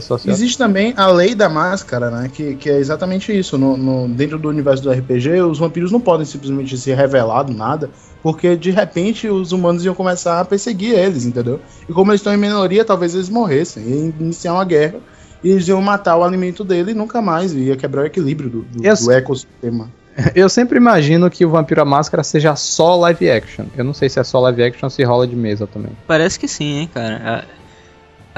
Social. 0.00 0.34
Existe 0.34 0.58
também 0.58 0.92
a 0.96 1.06
lei 1.08 1.34
da 1.34 1.48
máscara, 1.48 2.10
né? 2.10 2.30
Que, 2.32 2.54
que 2.56 2.68
é 2.70 2.78
exatamente 2.78 3.36
isso. 3.36 3.56
No, 3.56 3.76
no- 3.76 4.08
dentro 4.08 4.38
do 4.38 4.48
universo 4.48 4.82
do 4.82 4.90
RPG, 4.92 5.40
os 5.42 5.58
vampiros 5.58 5.90
não 5.90 6.00
podem 6.00 6.26
simplesmente 6.26 6.76
se 6.76 6.92
revelar 6.92 7.42
do 7.44 7.54
nada, 7.54 7.90
porque 8.22 8.56
de 8.56 8.70
repente 8.70 9.28
os 9.28 9.52
humanos 9.52 9.84
iam 9.84 9.94
começar 9.94 10.40
a 10.40 10.44
perseguir 10.44 10.92
eles, 10.98 11.24
entendeu? 11.24 11.60
E 11.88 11.92
como 11.92 12.10
eles 12.10 12.20
estão 12.20 12.34
em 12.34 12.36
minoria, 12.36 12.84
talvez 12.84 13.14
eles 13.14 13.28
morressem, 13.28 13.82
iam 13.88 14.12
iniciar 14.20 14.52
uma 14.54 14.64
guerra 14.64 14.96
e 15.42 15.50
eles 15.50 15.66
iam 15.68 15.80
matar 15.80 16.16
o 16.16 16.22
alimento 16.24 16.62
dele 16.62 16.90
e 16.90 16.94
nunca 16.94 17.22
mais, 17.22 17.52
ia 17.54 17.76
quebrar 17.76 18.02
o 18.02 18.06
equilíbrio 18.06 18.50
do, 18.50 18.62
do, 18.62 18.84
Eu- 18.84 18.94
do 18.96 19.10
ecossistema. 19.12 19.90
Eu 20.34 20.48
sempre 20.48 20.76
imagino 20.76 21.30
que 21.30 21.46
o 21.46 21.50
Vampiro 21.50 21.80
à 21.80 21.84
Máscara 21.84 22.22
seja 22.22 22.54
só 22.56 22.96
live 22.96 23.30
action. 23.30 23.64
Eu 23.76 23.84
não 23.84 23.94
sei 23.94 24.08
se 24.08 24.18
é 24.20 24.24
só 24.24 24.40
live 24.40 24.62
action 24.64 24.86
ou 24.86 24.90
se 24.90 25.02
rola 25.04 25.26
de 25.26 25.36
mesa 25.36 25.66
também. 25.66 25.92
Parece 26.06 26.38
que 26.38 26.46
sim, 26.48 26.80
hein, 26.80 26.90
cara. 26.92 27.44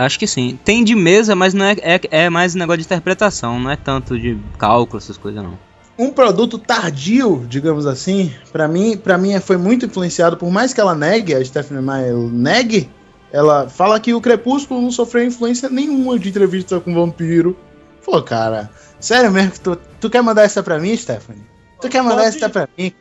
Acho 0.03 0.19
que 0.19 0.27
sim. 0.27 0.59
Tem 0.65 0.83
de 0.85 0.95
mesa, 0.95 1.35
mas 1.35 1.55
não 1.55 1.65
é, 1.65 1.77
é, 1.81 2.01
é 2.11 2.31
mais 2.31 2.55
negócio 2.55 2.79
de 2.79 2.85
interpretação, 2.85 3.59
não 3.59 3.71
é 3.71 3.77
tanto 3.77 4.19
de 4.19 4.39
cálculo, 4.59 4.99
essas 4.99 5.17
coisas 5.17 5.43
não. 5.43 5.59
um 5.99 6.11
produto 6.11 6.59
tardio, 6.59 7.45
digamos 7.49 7.87
assim, 7.87 8.33
pra 8.51 8.67
mim, 8.67 8.97
para 8.97 9.17
mim 9.17 9.39
foi 9.41 9.57
muito 9.57 9.87
influenciado, 9.87 10.37
por 10.37 10.51
mais 10.51 10.75
que 10.75 10.81
ela 10.81 10.95
negue, 10.95 11.35
a 11.35 11.45
Stephanie 11.45 11.83
Meyer 11.83 12.17
negue, 12.17 12.91
ela 13.33 13.69
fala 13.69 13.99
que 13.99 14.13
o 14.13 14.21
Crepúsculo 14.21 14.81
não 14.83 14.91
sofreu 14.91 15.25
influência 15.25 15.69
nenhuma 15.71 16.19
de 16.19 16.29
entrevista 16.29 16.79
com 16.81 16.93
vampiro. 16.93 17.57
Pô, 18.05 18.21
cara, 18.23 18.71
sério 19.01 19.31
mesmo 19.31 19.53
que 19.53 19.61
tu, 19.61 19.77
tu 20.01 20.11
quer 20.11 20.23
mandar 20.23 20.43
essa 20.43 20.63
pra 20.63 20.79
mim, 20.79 20.95
Stephanie? 20.97 21.43
Tu 21.81 21.89
quer 21.89 22.03
mandar 22.03 22.25
Pode. 22.25 22.37
essa 22.37 22.49
pra 22.49 22.69
mim? 22.77 22.93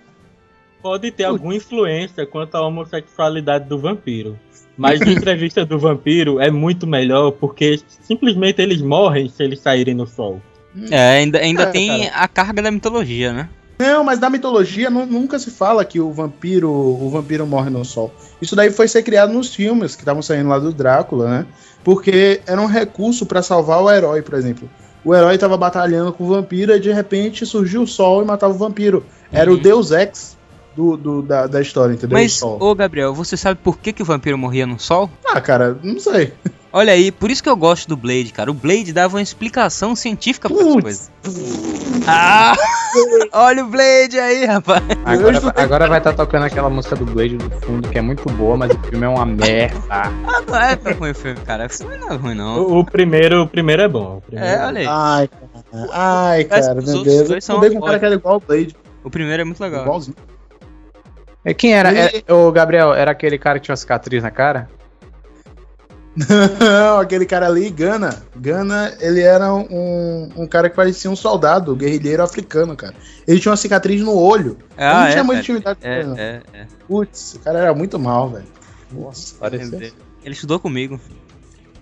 Pode 0.82 1.12
ter 1.12 1.26
alguma 1.26 1.54
influência 1.54 2.26
quanto 2.26 2.56
à 2.56 2.62
homossexualidade 2.66 3.66
do 3.68 3.78
vampiro. 3.78 4.40
Mas 4.82 5.02
a 5.02 5.12
entrevista 5.12 5.64
do 5.66 5.78
vampiro 5.78 6.40
é 6.40 6.50
muito 6.50 6.88
melhor 6.88 7.32
porque 7.32 7.80
simplesmente 8.02 8.62
eles 8.62 8.82
morrem 8.82 9.30
se 9.30 9.44
eles 9.44 9.60
saírem 9.60 9.94
no 9.94 10.08
sol. 10.08 10.42
É, 10.90 11.18
ainda, 11.18 11.38
ainda 11.40 11.64
É, 11.64 11.66
tem 11.68 12.10
a 12.10 12.28
carga 12.28 12.62
da 12.64 12.72
mitologia, 12.72 13.32
né? 13.32 13.48
Não, 13.80 14.04
mas 14.04 14.20
na 14.20 14.30
mitologia 14.30 14.90
nu- 14.90 15.06
nunca 15.06 15.38
se 15.40 15.52
fala 15.52 15.84
que 15.86 16.00
o 16.00 16.12
vampiro, 16.12 16.70
o 16.72 17.10
vampiro 17.10 17.46
morre 17.46 17.70
no 17.70 17.84
sol. 17.86 18.14
Isso 18.42 18.56
daí 18.56 18.72
foi 18.72 18.88
ser 18.88 19.04
criado 19.04 19.34
nos 19.34 19.54
filmes 19.54 19.96
que 19.96 20.02
estavam 20.02 20.22
saindo 20.22 20.50
lá 20.50 20.58
do 20.60 20.72
Drácula, 20.72 21.30
né? 21.30 21.46
Porque 21.84 22.42
era 22.46 22.62
um 22.62 22.68
recurso 22.68 23.26
pra 23.26 23.42
salvar 23.42 23.82
o 23.82 23.90
herói, 23.92 24.22
por 24.22 24.36
exemplo. 24.36 24.70
O 25.04 25.16
herói 25.16 25.36
tava 25.38 25.58
batalhando 25.58 26.14
com 26.14 26.24
o 26.24 26.28
vampiro 26.28 26.76
e 26.76 26.80
de 26.80 26.92
repente 26.92 27.44
surgiu 27.46 27.82
o 27.82 27.88
sol 27.88 28.22
e 28.22 28.26
matava 28.26 28.54
o 28.54 28.58
vampiro. 28.58 29.04
Era 29.32 29.50
o 29.52 29.56
Uhum. 29.56 29.60
Deus 29.62 29.90
Ex 29.92 30.38
do, 30.76 30.96
do- 30.98 31.22
da, 31.22 31.48
da 31.48 31.62
história, 31.62 31.94
entendeu? 31.94 32.18
Mas, 32.18 32.42
ô 32.42 32.74
Gabriel, 32.76 33.14
você 33.14 33.36
sabe 33.36 33.60
por 33.64 33.78
que, 33.78 33.92
que 33.94 34.02
o 34.02 34.06
vampiro 34.06 34.38
morria 34.38 34.66
no 34.66 34.80
sol? 34.80 35.10
Ah, 35.26 35.40
cara, 35.42 35.78
não 35.84 36.00
sei. 36.00 36.34
Olha 36.74 36.94
aí, 36.94 37.12
por 37.12 37.30
isso 37.30 37.44
que 37.44 37.50
eu 37.50 37.56
gosto 37.58 37.86
do 37.90 37.98
Blade, 37.98 38.32
cara. 38.32 38.50
O 38.50 38.54
Blade 38.54 38.94
dava 38.94 39.18
uma 39.18 39.22
explicação 39.22 39.94
científica 39.94 40.48
pra 40.50 40.58
essas 40.58 40.72
Putz. 40.74 40.82
coisas. 40.84 41.12
Ah! 42.08 42.54
Olha 43.34 43.66
o 43.66 43.68
Blade 43.68 44.18
aí, 44.18 44.46
rapaz. 44.46 44.82
Agora, 45.04 45.42
agora 45.58 45.88
vai 45.90 45.98
estar 45.98 46.14
tocando 46.14 46.44
aquela 46.46 46.70
música 46.70 46.96
do 46.96 47.04
Blade 47.06 47.36
do 47.36 47.50
fundo, 47.60 47.90
que 47.90 47.98
é 47.98 48.02
muito 48.02 48.24
boa, 48.32 48.56
mas 48.56 48.72
o 48.72 48.80
filme 48.84 49.06
é 49.06 49.10
uma 49.10 49.26
merda. 49.26 49.82
Ah, 49.90 50.10
não 50.48 50.56
é 50.58 50.76
tão 50.78 50.94
ruim 50.94 51.12
o 51.12 51.16
filme, 51.16 51.42
cara. 51.42 51.66
O 51.66 51.70
filme 51.70 51.98
não 51.98 52.08
é 52.10 52.16
ruim, 52.16 52.36
não. 52.36 52.62
O, 52.62 52.80
o 52.80 52.86
primeiro, 52.86 53.42
o 53.44 53.48
primeiro 53.48 53.82
é 53.82 53.88
bom. 53.90 54.18
o 54.20 54.22
primeiro 54.22 54.50
É, 54.50 54.66
olha 54.66 54.80
aí. 54.80 54.88
Ai, 54.90 55.28
cara. 55.28 55.90
Ai, 55.92 56.44
cara, 56.46 56.80
os 56.80 56.86
meu 56.86 57.04
Deus. 57.04 57.28
dois 57.28 57.50
Eu 57.50 57.60
com 57.60 57.78
um 57.80 57.82
cara 57.82 58.00
que 58.00 58.06
era 58.06 58.16
igual 58.16 58.38
o 58.38 58.40
Blade. 58.40 58.76
O 59.04 59.10
primeiro 59.10 59.42
é 59.42 59.46
muito 59.46 59.60
legal. 59.62 59.82
Igualzinho. 59.82 60.16
É, 61.44 61.54
Quem 61.54 61.74
era? 61.74 61.90
Ele- 61.92 62.24
É, 62.28 62.34
o 62.34 62.52
Gabriel, 62.52 62.94
era 62.94 63.12
aquele 63.12 63.38
cara 63.38 63.60
que 63.60 63.66
tinha 63.66 63.74
uma 63.74 63.78
cicatriz 63.78 64.22
na 64.24 64.32
cara? 64.32 64.70
Não, 66.60 67.00
aquele 67.00 67.26
cara 67.26 67.48
ali, 67.48 67.70
Gana. 67.70 68.22
Gana, 68.36 68.94
ele 69.00 69.22
era 69.22 69.54
um, 69.54 70.30
um 70.36 70.46
cara 70.48 70.70
que 70.70 70.76
parecia 70.76 71.10
um 71.10 71.16
soldado, 71.16 71.74
um 71.74 71.76
guerrilheiro 71.78 72.22
africano, 72.22 72.76
cara. 72.76 72.94
Ele 73.26 73.40
tinha 73.40 73.50
uma 73.52 73.58
cicatriz 73.58 74.02
no 74.02 74.14
olho. 74.18 74.58
ele 74.78 74.86
Ah, 74.86 74.94
não 74.94 75.08
é, 75.08 75.12
tinha 75.12 75.24
muita 75.24 75.42
cara. 75.42 75.42
intimidade 75.42 75.80
com 75.80 75.88
É, 75.88 76.00
ele, 76.00 76.08
não. 76.08 76.18
é, 76.18 76.42
é. 76.54 76.68
Putz, 76.88 77.36
o 77.36 77.40
cara 77.40 77.60
era 77.60 77.74
muito 77.74 77.98
mal, 77.98 78.30
velho. 78.30 78.46
Nossa, 78.92 79.36
parecia. 79.40 79.94
Ele 80.24 80.34
estudou 80.34 80.60
comigo. 80.60 81.00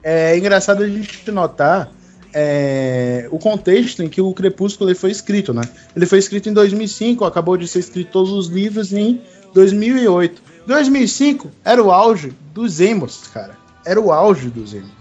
É 0.04 0.38
engraçado 0.38 0.84
a 0.84 0.88
gente 0.88 1.30
notar 1.32 1.92
é, 2.32 3.28
o 3.32 3.40
contexto 3.40 4.04
em 4.04 4.08
que 4.08 4.22
o 4.22 4.32
Crepúsculo 4.32 4.92
ele 4.92 4.98
foi 4.98 5.10
escrito, 5.10 5.54
né? 5.56 5.64
Ele 5.96 6.06
foi 6.06 6.20
escrito 6.20 6.48
em 6.48 6.54
2005, 6.54 7.26
acabou 7.26 7.58
de 7.58 7.68
ser 7.68 7.80
escrito 7.80 8.12
todos 8.12 8.32
os 8.32 8.48
livros 8.48 8.94
em 8.94 9.22
2008. 9.54 10.42
2005 10.66 11.50
era 11.64 11.84
o 11.84 11.92
auge 11.92 12.34
dos 12.54 12.80
emos, 12.80 13.28
cara. 13.34 13.58
Era 13.86 14.00
o 14.00 14.12
auge 14.12 14.50
dos 14.50 14.74
emos. 14.74 14.92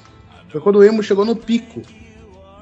Foi 0.50 0.60
quando 0.60 0.76
o 0.76 0.84
emo 0.84 1.02
chegou 1.02 1.24
no 1.24 1.36
pico. 1.36 1.82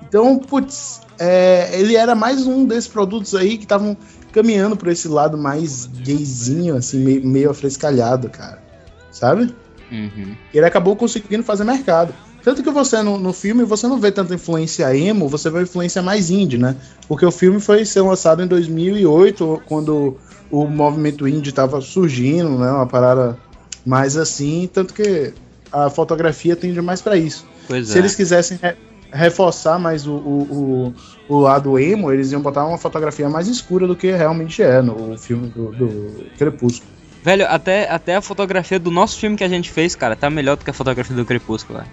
Então, 0.03 0.39
putz, 0.39 1.01
é, 1.19 1.79
ele 1.79 1.97
era 1.97 2.15
mais 2.15 2.47
um 2.47 2.65
desses 2.65 2.89
produtos 2.89 3.35
aí 3.35 3.57
que 3.57 3.65
estavam 3.65 3.97
caminhando 4.33 4.77
por 4.77 4.89
esse 4.89 5.09
lado 5.09 5.39
mais 5.39 5.87
gayzinho, 5.87 6.77
assim, 6.77 6.99
meio, 6.99 7.27
meio 7.27 7.51
afrescalhado, 7.51 8.29
cara. 8.29 8.63
Sabe? 9.11 9.55
Uhum. 9.91 10.35
ele 10.53 10.67
acabou 10.67 10.97
conseguindo 10.97 11.45
fazer 11.45 11.63
mercado. 11.63 12.13
Tanto 12.43 12.63
que 12.63 12.71
você 12.71 13.03
no, 13.03 13.19
no 13.19 13.33
filme 13.33 13.65
você 13.65 13.87
não 13.87 13.99
vê 13.99 14.11
tanta 14.11 14.35
influência 14.35 14.97
emo, 14.97 15.29
você 15.29 15.49
vê 15.51 15.63
influência 15.63 16.03
mais 16.03 16.31
indie, 16.31 16.59
né? 16.59 16.77
Porque 17.09 17.25
o 17.25 17.31
filme 17.31 17.61
foi 17.61 17.85
ser 17.85 18.03
lançado 18.03 18.43
em 18.43 18.47
2008, 18.47 19.63
quando 19.67 20.17
o 20.51 20.67
movimento 20.67 21.27
indie 21.27 21.51
estava 21.51 21.81
surgindo, 21.81 22.51
né? 22.59 22.71
Uma 22.71 22.87
parada 22.87 23.39
mais 23.85 24.17
assim, 24.17 24.69
tanto 24.73 24.93
que 24.95 25.33
a 25.73 25.91
fotografia 25.91 26.55
tende 26.57 26.81
mais 26.81 27.01
para 27.03 27.17
isso. 27.17 27.47
Pois 27.69 27.89
Se 27.89 27.97
é. 27.97 27.99
eles 27.99 28.15
quisessem 28.15 28.59
re- 28.63 28.77
reforçar 29.13 29.79
mais 29.79 30.07
o, 30.07 30.13
o, 30.15 30.95
o, 31.29 31.37
o 31.37 31.39
lado 31.41 31.79
emo, 31.79 32.13
eles 32.13 32.33
iam 32.33 32.41
botar 32.41 32.65
uma 32.67 32.79
fotografia 32.79 33.29
mais 33.29 33.49
escura 33.49 33.87
do 33.87 33.95
que 33.97 34.11
realmente 34.11 34.63
é 34.63 34.81
no 34.83 35.17
filme 35.19 35.49
do, 35.49 35.71
do 35.73 36.27
Crepúsculo. 36.39 36.91
Velho, 37.23 37.47
até, 37.49 37.91
até 37.91 38.15
a 38.17 38.21
fotografia 38.23 38.79
do 38.79 38.91
nosso 38.91 39.19
filme 39.19 39.37
que 39.37 39.43
a 39.43 39.49
gente 39.49 39.71
fez, 39.71 39.97
cara, 39.97 40.15
tá 40.15 40.31
melhor 40.31 40.57
do 40.57 40.65
que 40.65 40.71
a 40.71 40.75
fotografia 40.75 41.15
do 41.17 41.25
Crepúsculo. 41.25 41.81
velho. 41.81 41.91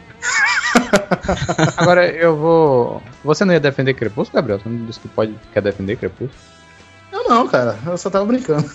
Agora 1.77 2.05
eu 2.07 2.35
vou. 2.35 3.01
Você 3.23 3.43
não 3.45 3.53
ia 3.53 3.59
defender 3.59 3.93
Crepúsculo, 3.93 4.35
Gabriel? 4.35 4.59
Você 4.59 4.69
não 4.69 4.85
disse 4.85 4.99
que 4.99 5.07
pode 5.07 5.33
quer 5.53 5.61
defender 5.61 5.95
Crepúsculo? 5.97 6.31
Não, 7.27 7.47
cara. 7.47 7.77
Eu 7.85 7.97
só 7.97 8.09
tava 8.09 8.25
brincando. 8.25 8.65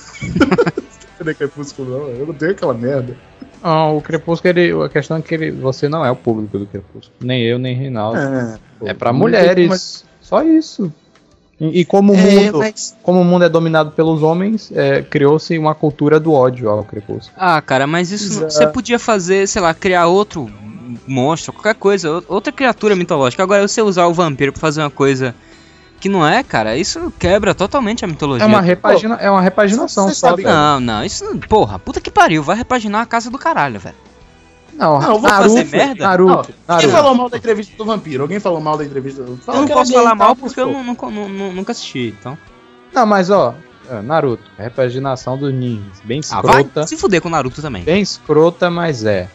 Não 1.24 1.34
crepúsculo, 1.34 1.90
não. 1.99 2.09
Eu 2.11 2.26
não 2.28 2.34
tenho 2.34 2.53
aquela 2.53 2.72
merda. 2.72 3.16
Não, 3.62 3.96
o 3.96 4.01
Crepúsculo, 4.01 4.57
ele, 4.57 4.84
a 4.84 4.88
questão 4.88 5.16
é 5.16 5.20
que 5.20 5.34
ele, 5.34 5.51
você 5.51 5.88
não 5.88 6.05
é 6.05 6.11
o 6.11 6.14
público 6.16 6.57
do 6.61 6.66
Crepúsculo. 6.66 7.12
Nem 7.20 7.42
eu, 7.42 7.59
nem 7.59 7.74
Reinaldo. 7.74 8.16
É, 8.18 8.57
É 8.84 8.94
pra 8.94 9.12
não 9.12 9.18
mulheres. 9.18 10.05
tem 10.07 10.09
Só 10.22 10.42
isso. 10.44 10.92
E, 11.61 11.80
e 11.80 11.84
como, 11.84 12.12
o 12.12 12.16
É, 12.16 12.22
mundo, 12.44 12.59
mas- 12.59 12.96
como 13.03 13.20
o 13.20 13.24
mundo 13.24 13.44
é 13.44 13.49
dominado 13.49 13.90
pelos 13.90 14.22
homens, 14.22 14.70
é, 14.72 15.03
criou-se 15.03 15.59
uma 15.59 15.74
cultura 15.74 16.20
do 16.20 16.32
ódio 16.32 16.70
ao 16.70 16.84
Crepúsculo. 16.84 17.34
Ah, 17.36 17.61
cara, 17.61 17.84
mas 17.84 18.12
isso 18.12 18.40
não- 18.42 18.49
você 18.49 18.64
podia 18.68 18.99
fazer, 19.01 19.49
sei 19.49 19.61
lá, 19.61 19.74
criar 19.74 20.07
outro 20.07 20.49
monstro, 21.05 21.53
qualquer 21.53 21.74
coisa, 21.74 22.09
ou- 22.12 22.24
outra 22.28 22.53
criatura 22.53 22.94
mitológica. 22.94 23.42
Agora, 23.42 23.66
você 23.66 23.82
usar 23.82 24.07
o 24.07 24.14
vampiro 24.14 24.53
pra 24.53 24.61
fazer 24.61 24.82
uma 24.82 24.90
coisa 24.90 25.34
que 26.01 26.09
não 26.09 26.26
é, 26.26 26.42
cara, 26.42 26.76
isso 26.76 27.12
quebra 27.18 27.55
totalmente 27.55 28.05
a 28.05 28.09
mitologia. 28.09 28.44
É 28.44 28.46
uma, 28.46 28.61
repagina, 28.61 29.14
é 29.16 29.30
uma 29.30 29.40
repaginação 29.42 30.09
só, 30.09 30.28
sabe-. 30.30 30.42
Não, 30.44 30.78
não, 30.80 31.05
isso. 31.05 31.24
não- 31.24 31.38
Porra, 31.38 31.78
puta 31.78 32.01
que 32.01 32.11
pariu, 32.11 32.42
vai 32.42 32.57
repaginar 32.57 33.03
a 33.03 33.07
casa 33.07 33.30
do 33.30 33.38
caralho, 33.38 33.78
velho. 33.80 33.96
Não, 34.74 35.01
Não, 35.01 35.09
eu 35.14 35.18
vou 35.18 35.28
Naruto, 35.28 35.49
fazer 35.57 35.64
merda? 35.76 36.05
Naruto, 36.07 36.44
Quem 36.46 36.55
Naruto. 36.68 36.88
falou 36.90 37.14
mal 37.14 37.28
da 37.28 37.36
entrevista 37.36 37.76
do 37.76 37.84
vampiro? 37.84 38.22
Alguém 38.22 38.38
falou 38.38 38.61
mal 38.61 38.76
da 38.78 38.84
entrevista 38.84 39.24
do 39.24 39.38
Eu 39.46 39.55
não 39.55 39.66
posso 39.66 39.92
falar 39.92 40.14
mal 40.14 40.36
porque 40.36 40.61
eu 40.61 40.66
pô. 40.68 40.72
não, 40.72 40.84
nunca- 40.84 41.11
não- 41.11 41.28
não- 41.28 41.53
nunca 41.53 41.72
assisti, 41.72 42.14
então. 42.18 42.38
Não, 42.94 43.05
mas 43.05 43.28
ó, 43.28 43.55
é, 43.90 44.01
Naruto, 44.01 44.44
repaginação 44.57 45.36
dos 45.36 45.53
ninjas. 45.53 46.01
Bem 46.05 46.20
Ah, 46.30 46.40
vai 46.40 46.61
escrota. 46.62 46.86
se 46.86 46.96
fuder 46.96 47.20
com 47.20 47.26
o 47.26 47.30
Naruto 47.32 47.61
também. 47.61 47.82
bem 47.82 48.01
escrota, 48.01 48.70
mas 48.70 49.05
é. 49.05 49.28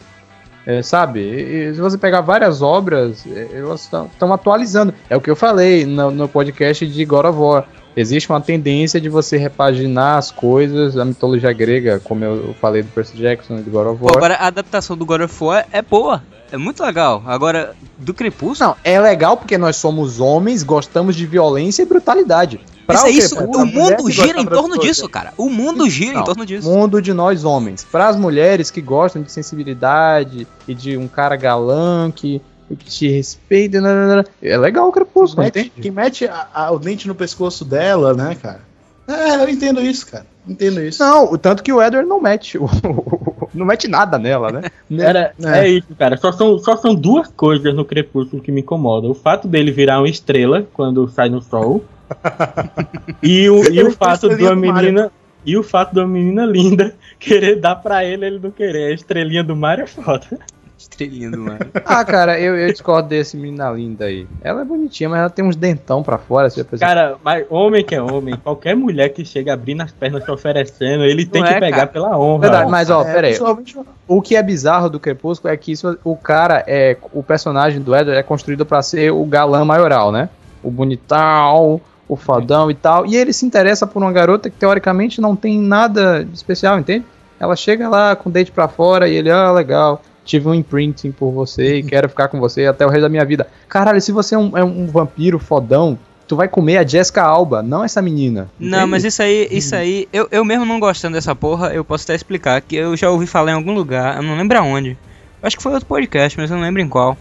É, 0.66 0.82
sabe, 0.82 1.20
e- 1.20 1.74
se 1.74 1.80
você 1.80 1.98
pegar 1.98 2.20
várias 2.22 2.62
obras, 2.62 3.24
é, 3.26 3.48
elas 3.58 3.82
estão 3.82 4.32
atualizando. 4.32 4.94
É 5.10 5.16
o 5.16 5.20
que 5.20 5.30
eu 5.30 5.36
falei 5.36 5.84
no, 5.84 6.10
no 6.10 6.28
podcast 6.28 6.86
de 6.86 7.04
God 7.04 7.26
of 7.26 7.38
War. 7.38 7.64
Existe 7.96 8.28
uma 8.30 8.40
tendência 8.40 9.00
de 9.00 9.08
você 9.08 9.36
repaginar 9.36 10.18
as 10.18 10.30
coisas, 10.30 10.96
a 10.96 11.04
mitologia 11.04 11.52
grega, 11.52 12.00
como 12.02 12.24
eu 12.24 12.54
falei 12.60 12.82
do 12.82 12.88
Percy 12.88 13.16
Jackson 13.16 13.58
e 13.58 13.62
do 13.62 13.70
God 13.70 13.86
of 13.88 13.98
Pô, 14.00 14.06
War. 14.06 14.16
agora 14.16 14.34
a 14.34 14.46
adaptação 14.48 14.96
do 14.96 15.06
God 15.06 15.20
of 15.20 15.44
War 15.44 15.66
é 15.70 15.80
boa. 15.82 16.22
É 16.50 16.56
muito 16.56 16.82
legal. 16.84 17.22
Agora, 17.26 17.74
do 17.98 18.12
Crepúsculo. 18.14 18.70
Não, 18.70 18.76
é 18.84 19.00
legal 19.00 19.36
porque 19.36 19.58
nós 19.58 19.76
somos 19.76 20.20
homens, 20.20 20.62
gostamos 20.62 21.14
de 21.16 21.26
violência 21.26 21.82
e 21.82 21.86
brutalidade. 21.86 22.60
Pra 22.86 22.96
Isso 22.96 23.06
é 23.06 23.08
o 23.08 23.12
isso, 23.12 23.44
o 23.44 23.64
mundo 23.66 24.10
gira 24.10 24.40
em 24.40 24.44
torno 24.46 24.78
disso, 24.78 25.08
cara. 25.08 25.32
O 25.38 25.48
mundo 25.48 25.88
gira 25.88 26.12
em 26.12 26.16
Não, 26.16 26.24
torno 26.24 26.44
disso. 26.44 26.68
mundo 26.68 27.00
de 27.00 27.12
nós 27.14 27.44
homens. 27.44 27.84
Para 27.90 28.08
as 28.08 28.16
mulheres 28.16 28.70
que 28.70 28.80
gostam 28.82 29.22
de 29.22 29.32
sensibilidade 29.32 30.46
e 30.68 30.74
de 30.74 30.96
um 30.96 31.08
cara 31.08 31.36
galã 31.36 32.10
que, 32.14 32.42
que 32.68 32.84
te 32.84 33.08
respeita, 33.08 33.80
nananana, 33.80 34.24
é 34.42 34.56
legal 34.58 34.88
o 34.88 34.92
Crepúsculo, 34.92 35.44
Mete- 35.44 35.60
entende? 35.60 35.72
que 35.80 35.90
mete 35.90 36.26
a- 36.26 36.46
a- 36.52 36.70
o 36.72 36.78
dente 36.78 37.08
no 37.08 37.14
pescoço 37.14 37.64
dela, 37.64 38.12
né, 38.14 38.34
cara? 38.40 38.60
É, 39.08 39.36
eu 39.44 39.48
entendo 39.48 39.80
isso, 39.80 40.06
cara. 40.10 40.26
Entendo 40.46 40.80
isso. 40.82 41.02
Não, 41.02 41.32
o 41.32 41.38
tanto 41.38 41.62
que 41.62 41.72
o 41.72 41.82
Edward 41.82 42.08
não 42.08 42.20
mete. 42.20 42.58
o- 42.58 42.68
não 43.54 43.64
mete 43.66 43.86
nada 43.88 44.18
nela, 44.18 44.50
né? 44.50 44.62
Era, 44.98 45.32
É. 45.42 45.60
é. 45.60 45.68
isso, 45.68 45.88
cara. 45.98 46.16
Só 46.16 46.32
são, 46.32 46.58
só 46.58 46.76
são 46.76 46.94
duas 46.94 47.28
coisas 47.28 47.74
no 47.74 47.84
Crepúsculo 47.84 48.42
que 48.42 48.52
me 48.52 48.60
incomodam. 48.60 49.10
O 49.10 49.14
fato 49.14 49.46
dele 49.48 49.70
virar 49.72 49.98
uma 50.00 50.08
estrela 50.08 50.66
quando 50.74 51.08
sai 51.08 51.28
no 51.30 51.40
sol. 51.42 51.82
E 53.22 53.48
o, 53.48 53.64
e 53.72 53.82
o 53.82 53.90
fato 53.92 54.28
de 54.28 54.42
uma 54.42 54.56
menina. 54.56 55.10
E 55.46 55.58
o 55.58 55.62
fato 55.62 55.92
de 55.92 56.00
uma 56.00 56.08
menina 56.08 56.46
linda 56.46 56.94
querer 57.20 57.60
dar 57.60 57.76
pra 57.76 58.02
ele, 58.02 58.24
ele 58.24 58.38
não 58.38 58.50
querer. 58.50 58.92
A 58.92 58.94
estrelinha 58.94 59.44
do 59.44 59.54
Mario 59.54 59.84
é 59.84 59.86
foda. 59.86 60.26
Estrelinha 60.84 61.30
do 61.30 61.38
mar. 61.38 61.58
Ah, 61.84 62.04
cara, 62.04 62.38
eu, 62.38 62.56
eu 62.56 62.70
discordo 62.70 63.08
desse 63.08 63.36
menina 63.36 63.70
linda 63.70 64.06
aí. 64.06 64.26
Ela 64.42 64.62
é 64.62 64.64
bonitinha, 64.64 65.08
mas 65.08 65.20
ela 65.20 65.30
tem 65.30 65.44
uns 65.44 65.56
dentão 65.56 66.02
pra 66.02 66.18
fora. 66.18 66.48
Cara, 66.78 67.16
mas 67.22 67.46
homem 67.50 67.84
que 67.84 67.94
é 67.94 68.02
homem, 68.02 68.36
qualquer 68.36 68.74
mulher 68.74 69.10
que 69.10 69.24
chega 69.24 69.52
abrindo 69.52 69.82
as 69.82 69.92
pernas 69.92 70.24
se 70.24 70.30
oferecendo, 70.30 71.04
ele 71.04 71.24
tem 71.24 71.42
Não 71.42 71.48
que 71.48 71.54
é, 71.54 71.60
pegar 71.60 71.76
cara. 71.76 71.86
pela 71.88 72.18
honra. 72.18 72.40
Verdade, 72.40 72.70
mas 72.70 72.90
ó, 72.90 73.02
É, 73.02 73.12
pera 73.12 73.26
aí. 73.28 73.38
O 74.06 74.20
que 74.20 74.36
é 74.36 74.42
bizarro 74.42 74.90
do 74.90 75.00
Crepúsculo 75.00 75.52
é 75.52 75.56
que 75.56 75.72
isso, 75.72 75.98
o 76.04 76.16
cara 76.16 76.64
é. 76.66 76.96
O 77.12 77.22
personagem 77.22 77.80
do 77.80 77.94
Edward 77.94 78.18
é 78.18 78.22
construído 78.22 78.66
pra 78.66 78.82
ser 78.82 79.10
o 79.12 79.24
galã 79.24 79.64
maioral, 79.64 80.10
né? 80.10 80.28
O 80.62 80.70
bonitão, 80.70 81.80
o 82.08 82.16
fodão 82.16 82.70
e 82.70 82.74
tal. 82.74 83.06
E 83.06 83.16
ele 83.16 83.32
se 83.32 83.46
interessa 83.46 83.86
por 83.86 84.02
uma 84.02 84.12
garota 84.12 84.50
que 84.50 84.56
teoricamente 84.56 85.20
não 85.20 85.34
tem 85.34 85.58
nada 85.58 86.24
de 86.24 86.34
especial, 86.34 86.78
entende? 86.78 87.04
Ela 87.38 87.56
chega 87.56 87.88
lá 87.88 88.14
com 88.14 88.28
o 88.28 88.32
dente 88.32 88.52
pra 88.52 88.68
fora 88.68 89.08
e 89.08 89.14
ele, 89.14 89.30
ah, 89.30 89.50
legal. 89.50 90.02
Tive 90.24 90.48
um 90.48 90.54
imprinting 90.54 91.12
por 91.12 91.30
você 91.30 91.76
e 91.76 91.82
quero 91.82 92.08
ficar 92.08 92.28
com 92.28 92.40
você 92.40 92.66
até 92.66 92.86
o 92.86 92.88
resto 92.88 93.02
da 93.02 93.08
minha 93.10 93.24
vida. 93.24 93.46
Caralho, 93.68 94.00
se 94.00 94.10
você 94.10 94.34
é 94.34 94.38
um, 94.38 94.56
é 94.56 94.64
um 94.64 94.86
vampiro 94.86 95.38
fodão, 95.38 95.98
tu 96.26 96.34
vai 96.36 96.48
comer 96.48 96.78
a 96.78 96.86
Jessica 96.86 97.22
Alba, 97.22 97.62
não 97.62 97.84
essa 97.84 98.00
menina. 98.00 98.48
Não, 98.58 98.78
entende? 98.78 98.90
mas 98.90 99.04
isso 99.04 99.22
aí, 99.22 99.48
isso 99.50 99.74
aí, 99.74 100.08
eu, 100.12 100.26
eu 100.30 100.44
mesmo 100.44 100.64
não 100.64 100.80
gostando 100.80 101.14
dessa 101.14 101.34
porra, 101.34 101.74
eu 101.74 101.84
posso 101.84 102.04
até 102.04 102.14
explicar, 102.14 102.60
que 102.62 102.76
eu 102.76 102.96
já 102.96 103.10
ouvi 103.10 103.26
falar 103.26 103.52
em 103.52 103.54
algum 103.54 103.74
lugar, 103.74 104.16
eu 104.16 104.22
não 104.22 104.36
lembro 104.36 104.58
aonde. 104.58 104.96
Acho 105.42 105.56
que 105.56 105.62
foi 105.62 105.72
outro 105.72 105.86
podcast, 105.86 106.38
mas 106.38 106.50
eu 106.50 106.56
não 106.56 106.64
lembro 106.64 106.80
em 106.80 106.88
qual. 106.88 107.18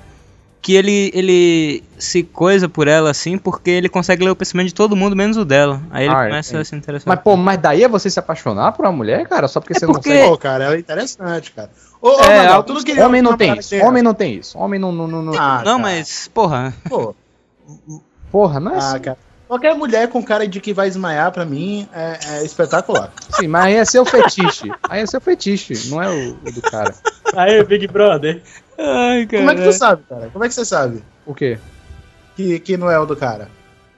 Que 0.63 0.73
ele, 0.75 1.11
ele 1.13 1.83
se 1.99 2.23
coisa 2.23 2.69
por 2.69 2.87
ela 2.87 3.11
assim 3.11 3.37
porque 3.37 3.69
ele 3.69 3.89
consegue 3.89 4.23
ler 4.23 4.31
o 4.31 4.35
pensamento 4.35 4.67
de 4.67 4.73
todo 4.73 4.95
mundo, 4.95 5.13
menos 5.13 5.35
o 5.35 5.43
dela. 5.43 5.81
Aí 5.91 6.05
ele 6.05 6.13
Ah, 6.15 6.23
começa 6.23 6.51
entendi. 6.51 6.61
a 6.61 6.65
se 6.65 6.75
interessar. 6.77 7.13
Mas, 7.15 7.21
pô, 7.21 7.35
mas 7.35 7.59
daí 7.59 7.83
é 7.83 7.87
você 7.89 8.09
se 8.09 8.17
apaixonar 8.17 8.71
por 8.71 8.85
uma 8.85 8.91
mulher, 8.93 9.27
cara? 9.27 9.49
Só 9.49 9.59
porque 9.59 9.73
É 9.73 9.79
você 9.79 9.85
porque- 9.85 10.09
não 10.09 10.15
consegue. 10.15 10.29
Pô, 10.31 10.37
cara, 10.37 10.63
ela 10.63 10.75
é 10.75 10.79
interessante, 10.79 11.51
cara. 11.51 11.69
Ô, 12.01 12.11
ô, 12.11 12.19
É, 12.23 12.37
Magal, 12.37 12.59
a- 12.61 12.63
tu 12.63 12.73
não 12.73 12.81
queria 12.81 13.05
Homem 13.05 13.21
não 13.21 13.31
uma 13.31 13.37
tem 13.37 13.57
isso. 13.59 13.75
Homem 13.75 14.01
não 14.01 14.13
tem 14.13 14.35
isso. 14.35 14.57
Homem 14.57 14.79
não. 14.79 14.91
não, 14.93 15.05
não, 15.05 15.21
não- 15.21 15.33
Ah, 15.37 15.61
não, 15.65 15.77
mas, 15.77 16.29
porra, 16.33 16.73
Pô, 16.89 17.13
Porra, 18.31 18.59
não 18.59 18.71
é 18.71 18.75
ah, 18.75 18.77
assim. 18.77 18.99
cara. 18.99 19.17
Qualquer 19.47 19.75
mulher 19.75 20.07
com 20.07 20.23
cara 20.23 20.47
de 20.47 20.59
que 20.59 20.73
vai 20.73 20.87
desmaiar, 20.87 21.31
pra 21.31 21.45
mim, 21.45 21.87
é, 21.93 22.17
é 22.39 22.45
espetacular. 22.45 23.11
Sim, 23.37 23.47
mas 23.47 23.65
aí 23.65 23.75
é 23.75 23.85
seu 23.85 24.03
fetiche. 24.05 24.71
Aí 24.89 25.01
é 25.01 25.05
seu 25.05 25.21
fetiche, 25.21 25.89
não 25.89 26.01
é 26.01 26.09
o, 26.09 26.31
o 26.43 26.51
do 26.51 26.61
cara. 26.61 26.95
Aí, 27.35 27.63
Big 27.63 27.87
Brother. 27.87 28.41
Ai, 28.77 29.25
cara. 29.25 29.43
Como 29.43 29.51
é 29.51 29.55
que 29.55 29.63
tu 29.63 29.73
sabe, 29.73 30.03
cara? 30.09 30.29
Como 30.31 30.43
é 30.45 30.47
que 30.47 30.53
você 30.53 30.65
sabe 30.65 31.03
O 31.25 31.33
quê? 31.33 31.57
que, 32.35 32.59
que 32.59 32.77
não 32.77 32.89
é 32.89 32.99
o 32.99 33.05
do 33.05 33.15
cara? 33.15 33.47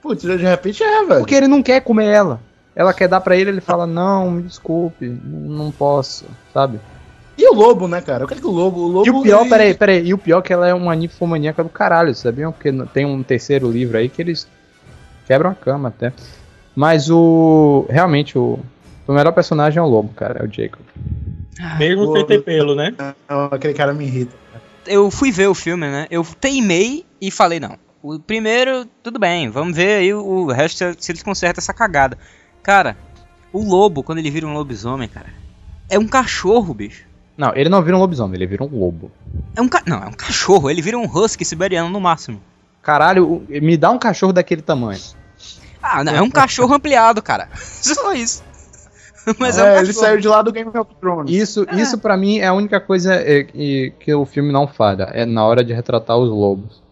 Putz, 0.02 0.22
de 0.22 0.36
repente 0.36 0.82
é, 0.82 1.04
velho. 1.04 1.20
Porque 1.20 1.34
ele 1.34 1.48
não 1.48 1.62
quer 1.62 1.80
comer 1.80 2.06
ela. 2.06 2.40
Ela 2.74 2.92
quer 2.92 3.08
dar 3.08 3.20
pra 3.22 3.34
ele, 3.36 3.48
ele 3.48 3.60
fala, 3.62 3.86
não, 3.86 4.30
me 4.30 4.42
desculpe, 4.42 5.06
não 5.24 5.70
posso, 5.72 6.26
sabe? 6.52 6.78
E 7.38 7.48
o 7.50 7.54
lobo, 7.54 7.88
né, 7.88 8.02
cara? 8.02 8.24
Eu 8.24 8.28
quero 8.28 8.40
que 8.40 8.46
o 8.46 8.50
lobo. 8.50 8.80
O 8.80 8.88
lobo 8.88 9.06
E 9.06 9.10
o 9.10 9.22
pior, 9.22 9.40
ele- 9.40 9.48
peraí, 9.50 9.74
peraí, 9.74 10.06
e 10.06 10.12
o 10.14 10.18
pior 10.18 10.38
é 10.40 10.42
que 10.42 10.52
ela 10.52 10.68
é 10.68 10.74
uma 10.74 10.94
ninfomaníaca 10.94 11.62
do 11.62 11.70
caralho, 11.70 12.14
sabiam? 12.14 12.52
Porque 12.52 12.70
tem 12.92 13.06
um 13.06 13.22
terceiro 13.22 13.70
livro 13.70 13.96
aí 13.96 14.08
que 14.10 14.20
eles 14.20 14.46
quebram 15.26 15.50
a 15.50 15.54
cama 15.54 15.88
até. 15.88 16.12
Mas 16.74 17.08
o. 17.10 17.86
Realmente, 17.88 18.38
o. 18.38 18.58
O 19.08 19.12
melhor 19.12 19.32
personagem 19.32 19.78
é 19.78 19.82
o 19.82 19.86
lobo, 19.88 20.12
cara, 20.14 20.40
é 20.42 20.46
o 20.46 20.52
Jacob. 20.52 20.80
Mesmo 21.78 22.12
sem 22.12 22.26
ter 22.26 22.42
pelo, 22.42 22.74
né? 22.74 22.94
Não, 23.28 23.44
aquele 23.50 23.74
cara 23.74 23.92
me 23.94 24.04
irrita. 24.04 24.34
eu 24.86 25.10
fui 25.10 25.30
ver 25.32 25.48
o 25.48 25.54
filme, 25.54 25.86
né? 25.88 26.06
Eu 26.10 26.24
teimei 26.40 27.04
e 27.20 27.30
falei, 27.30 27.58
não. 27.60 27.78
O 28.02 28.18
primeiro, 28.20 28.84
tudo 29.02 29.18
bem, 29.18 29.48
vamos 29.50 29.74
ver 29.76 29.96
aí 30.00 30.14
o 30.14 30.46
resto 30.46 30.94
se- 30.98 31.10
eles 31.12 31.22
consertam 31.22 31.60
essa 31.60 31.72
cagada. 31.74 32.16
Cara, 32.62 32.96
o 33.52 33.62
lobo, 33.68 34.02
quando 34.02 34.18
ele 34.18 34.30
vira 34.30 34.46
um 34.46 34.52
lobisomem, 34.54 35.08
cara, 35.08 35.26
é 35.88 35.98
um 35.98 36.06
cachorro, 36.06 36.72
bicho. 36.72 37.04
Não, 37.36 37.52
ele 37.56 37.68
não 37.68 37.82
vira 37.82 37.96
um 37.96 38.00
lobisomem, 38.00 38.36
ele 38.36 38.46
vira 38.46 38.62
um 38.62 38.68
lobo. 38.78 39.10
É 39.56 39.60
um 39.60 39.68
ca... 39.68 39.82
Não, 39.86 40.02
é 40.02 40.06
um 40.06 40.12
cachorro, 40.12 40.70
ele 40.70 40.82
vira 40.82 40.96
um 40.98 41.04
husky 41.06 41.44
siberiano 41.44 41.88
no 41.90 42.00
máximo. 42.00 42.40
Caralho, 42.82 43.44
me 43.48 43.76
dá 43.76 43.90
um 43.90 43.98
cachorro 43.98 44.32
daquele 44.32 44.62
tamanho. 44.62 45.00
Ah, 45.82 46.04
não, 46.04 46.14
é 46.14 46.22
um 46.22 46.30
cachorro 46.30 46.74
ampliado, 46.74 47.20
cara. 47.22 47.48
Só 47.56 48.12
isso. 48.12 48.44
Mas 49.38 49.58
é, 49.58 49.76
é, 49.76 49.80
ele 49.80 49.92
saiu 49.92 50.20
de 50.20 50.28
lá 50.28 50.40
do 50.42 50.52
Game 50.52 50.70
of 50.70 50.94
Thrones. 51.00 51.34
Isso, 51.34 51.66
isso 51.72 51.98
para 51.98 52.16
mim 52.16 52.38
é 52.38 52.46
a 52.46 52.52
única 52.52 52.80
coisa 52.80 53.14
é, 53.14 53.44
que, 53.44 53.92
que 53.98 54.14
o 54.14 54.24
filme 54.24 54.52
não 54.52 54.66
falha, 54.66 55.10
é 55.12 55.26
na 55.26 55.44
hora 55.44 55.64
de 55.64 55.72
retratar 55.72 56.16
os 56.16 56.30
lobos. 56.30 56.82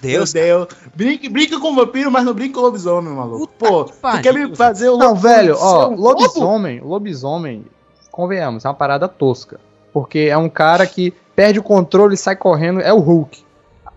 Deus, 0.00 0.32
Deus. 0.32 0.68
Brinca, 0.94 1.28
brinca 1.28 1.60
com 1.60 1.74
vampiro, 1.74 2.10
mas 2.10 2.24
não 2.24 2.32
brinca 2.34 2.54
com 2.54 2.60
lobisomem, 2.60 3.12
maluco. 3.12 3.46
Puta 3.46 3.70
Pô, 3.70 3.84
que 3.84 3.92
tu 3.92 4.22
quer 4.22 4.32
me 4.32 4.56
fazer 4.56 4.88
o 4.88 4.96
Não, 4.96 5.14
velho, 5.14 5.56
ó, 5.58 5.88
lobo? 5.88 6.02
lobisomem, 6.02 6.80
lobisomem, 6.80 7.64
convenhamos, 8.10 8.64
é 8.64 8.68
uma 8.68 8.74
parada 8.74 9.06
tosca. 9.06 9.60
Porque 9.92 10.20
é 10.30 10.36
um 10.36 10.48
cara 10.48 10.86
que 10.86 11.12
perde 11.36 11.58
o 11.58 11.62
controle 11.62 12.14
e 12.14 12.18
sai 12.18 12.34
correndo, 12.34 12.80
é 12.80 12.92
o 12.92 12.98
Hulk. 12.98 13.44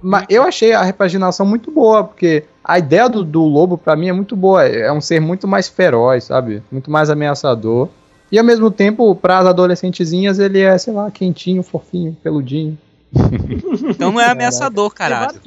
Mas 0.02 0.26
eu 0.30 0.44
achei 0.44 0.74
a 0.74 0.84
repaginação 0.84 1.46
muito 1.46 1.72
boa, 1.72 2.04
porque 2.04 2.44
a 2.68 2.80
ideia 2.80 3.08
do, 3.08 3.24
do 3.24 3.44
lobo 3.44 3.78
pra 3.78 3.96
mim 3.96 4.10
é 4.10 4.14
muito 4.14 4.36
boa. 4.36 4.66
É 4.66 4.92
um 4.92 5.00
ser 5.00 5.22
muito 5.22 5.48
mais 5.48 5.68
feroz, 5.70 6.26
sabe? 6.26 6.64
Muito 6.72 6.90
mais 6.90 7.10
ameaçador. 7.12 7.90
E 8.32 8.40
ao 8.40 8.44
mesmo 8.44 8.72
tempo, 8.72 9.16
para 9.16 9.38
as 9.38 9.46
adolescentezinhas, 9.46 10.40
ele 10.40 10.60
é, 10.60 10.76
sei 10.78 10.92
lá, 10.92 11.12
quentinho, 11.12 11.62
fofinho, 11.62 12.18
peludinho. 12.24 12.76
então 13.88 14.12
não 14.12 14.20
é 14.20 14.30
ameaçador, 14.30 14.90
caralho. 14.92 15.40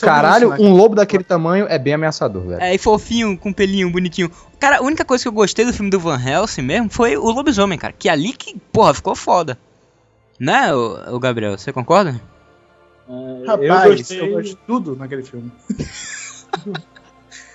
Caralho, 0.00 0.50
né? 0.50 0.56
um 0.58 0.72
lobo 0.72 0.94
daquele 0.94 1.22
tamanho 1.22 1.66
é 1.68 1.78
bem 1.78 1.92
ameaçador, 1.92 2.46
velho. 2.46 2.62
É, 2.62 2.74
e 2.74 2.78
fofinho, 2.78 3.36
com 3.36 3.52
pelinho, 3.52 3.92
bonitinho. 3.92 4.30
Cara, 4.58 4.78
a 4.78 4.82
única 4.82 5.04
coisa 5.04 5.22
que 5.22 5.28
eu 5.28 5.32
gostei 5.32 5.66
do 5.66 5.72
filme 5.72 5.90
do 5.90 6.00
Van 6.00 6.18
Helsing 6.18 6.62
mesmo 6.62 6.88
foi 6.90 7.16
o 7.16 7.30
lobisomem, 7.30 7.78
cara. 7.78 7.92
Que 7.96 8.08
ali 8.08 8.32
que, 8.32 8.56
porra, 8.72 8.94
ficou 8.94 9.14
foda. 9.14 9.58
Né, 10.40 10.74
o, 10.74 11.18
Gabriel? 11.18 11.56
Você 11.56 11.72
concorda? 11.72 12.20
É, 13.08 13.46
Rapaz, 13.46 13.60
eu 13.62 13.74
eu, 13.74 13.96
gostei, 13.96 14.30
gosto 14.30 14.48
de 14.48 14.56
tudo 14.56 14.96
naquele 14.96 15.22
filme. 15.22 15.52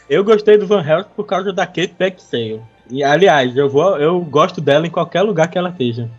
eu 0.10 0.24
gostei 0.24 0.58
do 0.58 0.68
Van 0.68 0.84
Helsing 0.84 1.10
por 1.16 1.26
causa 1.26 1.52
da 1.52 1.66
Kate 1.66 1.96
Beckinsale. 1.98 2.62
E 2.90 3.04
aliás, 3.04 3.56
eu 3.56 3.70
vou, 3.70 3.98
eu 3.98 4.20
gosto 4.22 4.60
dela 4.60 4.86
em 4.88 4.92
qualquer 4.92 5.22
lugar 5.22 5.50
que 5.50 5.58
ela 5.58 5.70
esteja. 5.70 6.10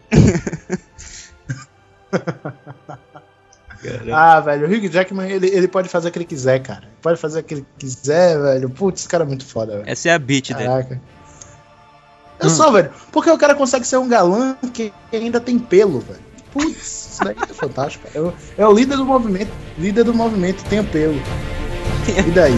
Ah, 4.12 4.38
velho, 4.40 4.68
o 4.68 4.70
Hugh 4.70 4.88
Jackman, 4.88 5.28
ele, 5.28 5.48
ele 5.48 5.66
pode 5.66 5.88
fazer 5.88 6.08
o 6.08 6.12
que 6.12 6.18
ele 6.18 6.24
quiser, 6.24 6.60
cara. 6.60 6.84
Pode 7.00 7.18
fazer 7.18 7.40
o 7.40 7.42
que 7.42 7.54
ele 7.54 7.66
quiser, 7.78 8.40
velho. 8.40 8.70
Putz, 8.70 9.00
esse 9.00 9.08
cara 9.08 9.24
é 9.24 9.26
muito 9.26 9.44
foda, 9.44 9.78
velho. 9.78 9.90
Essa 9.90 10.10
é 10.10 10.12
a 10.12 10.18
beat 10.18 10.52
dele. 10.52 10.68
Caraca. 10.68 11.00
É 12.38 12.48
só, 12.48 12.70
velho. 12.70 12.90
Porque 13.10 13.30
o 13.30 13.38
cara 13.38 13.54
consegue 13.54 13.86
ser 13.86 13.96
um 13.96 14.08
galã 14.08 14.56
que 14.72 14.92
ainda 15.12 15.40
tem 15.40 15.58
pelo, 15.58 16.00
velho. 16.00 16.31
Putz, 16.52 17.12
isso 17.12 17.24
daí 17.24 17.36
é 17.40 17.54
fantástico. 17.54 18.06
É 18.14 18.20
o, 18.20 18.32
é 18.58 18.66
o 18.66 18.72
líder 18.72 18.96
do 18.96 19.04
movimento. 19.04 19.50
Líder 19.78 20.04
do 20.04 20.14
movimento 20.14 20.62
tem 20.64 20.80
o 20.80 20.84
pelo. 20.84 21.20
E 22.08 22.30
daí? 22.30 22.54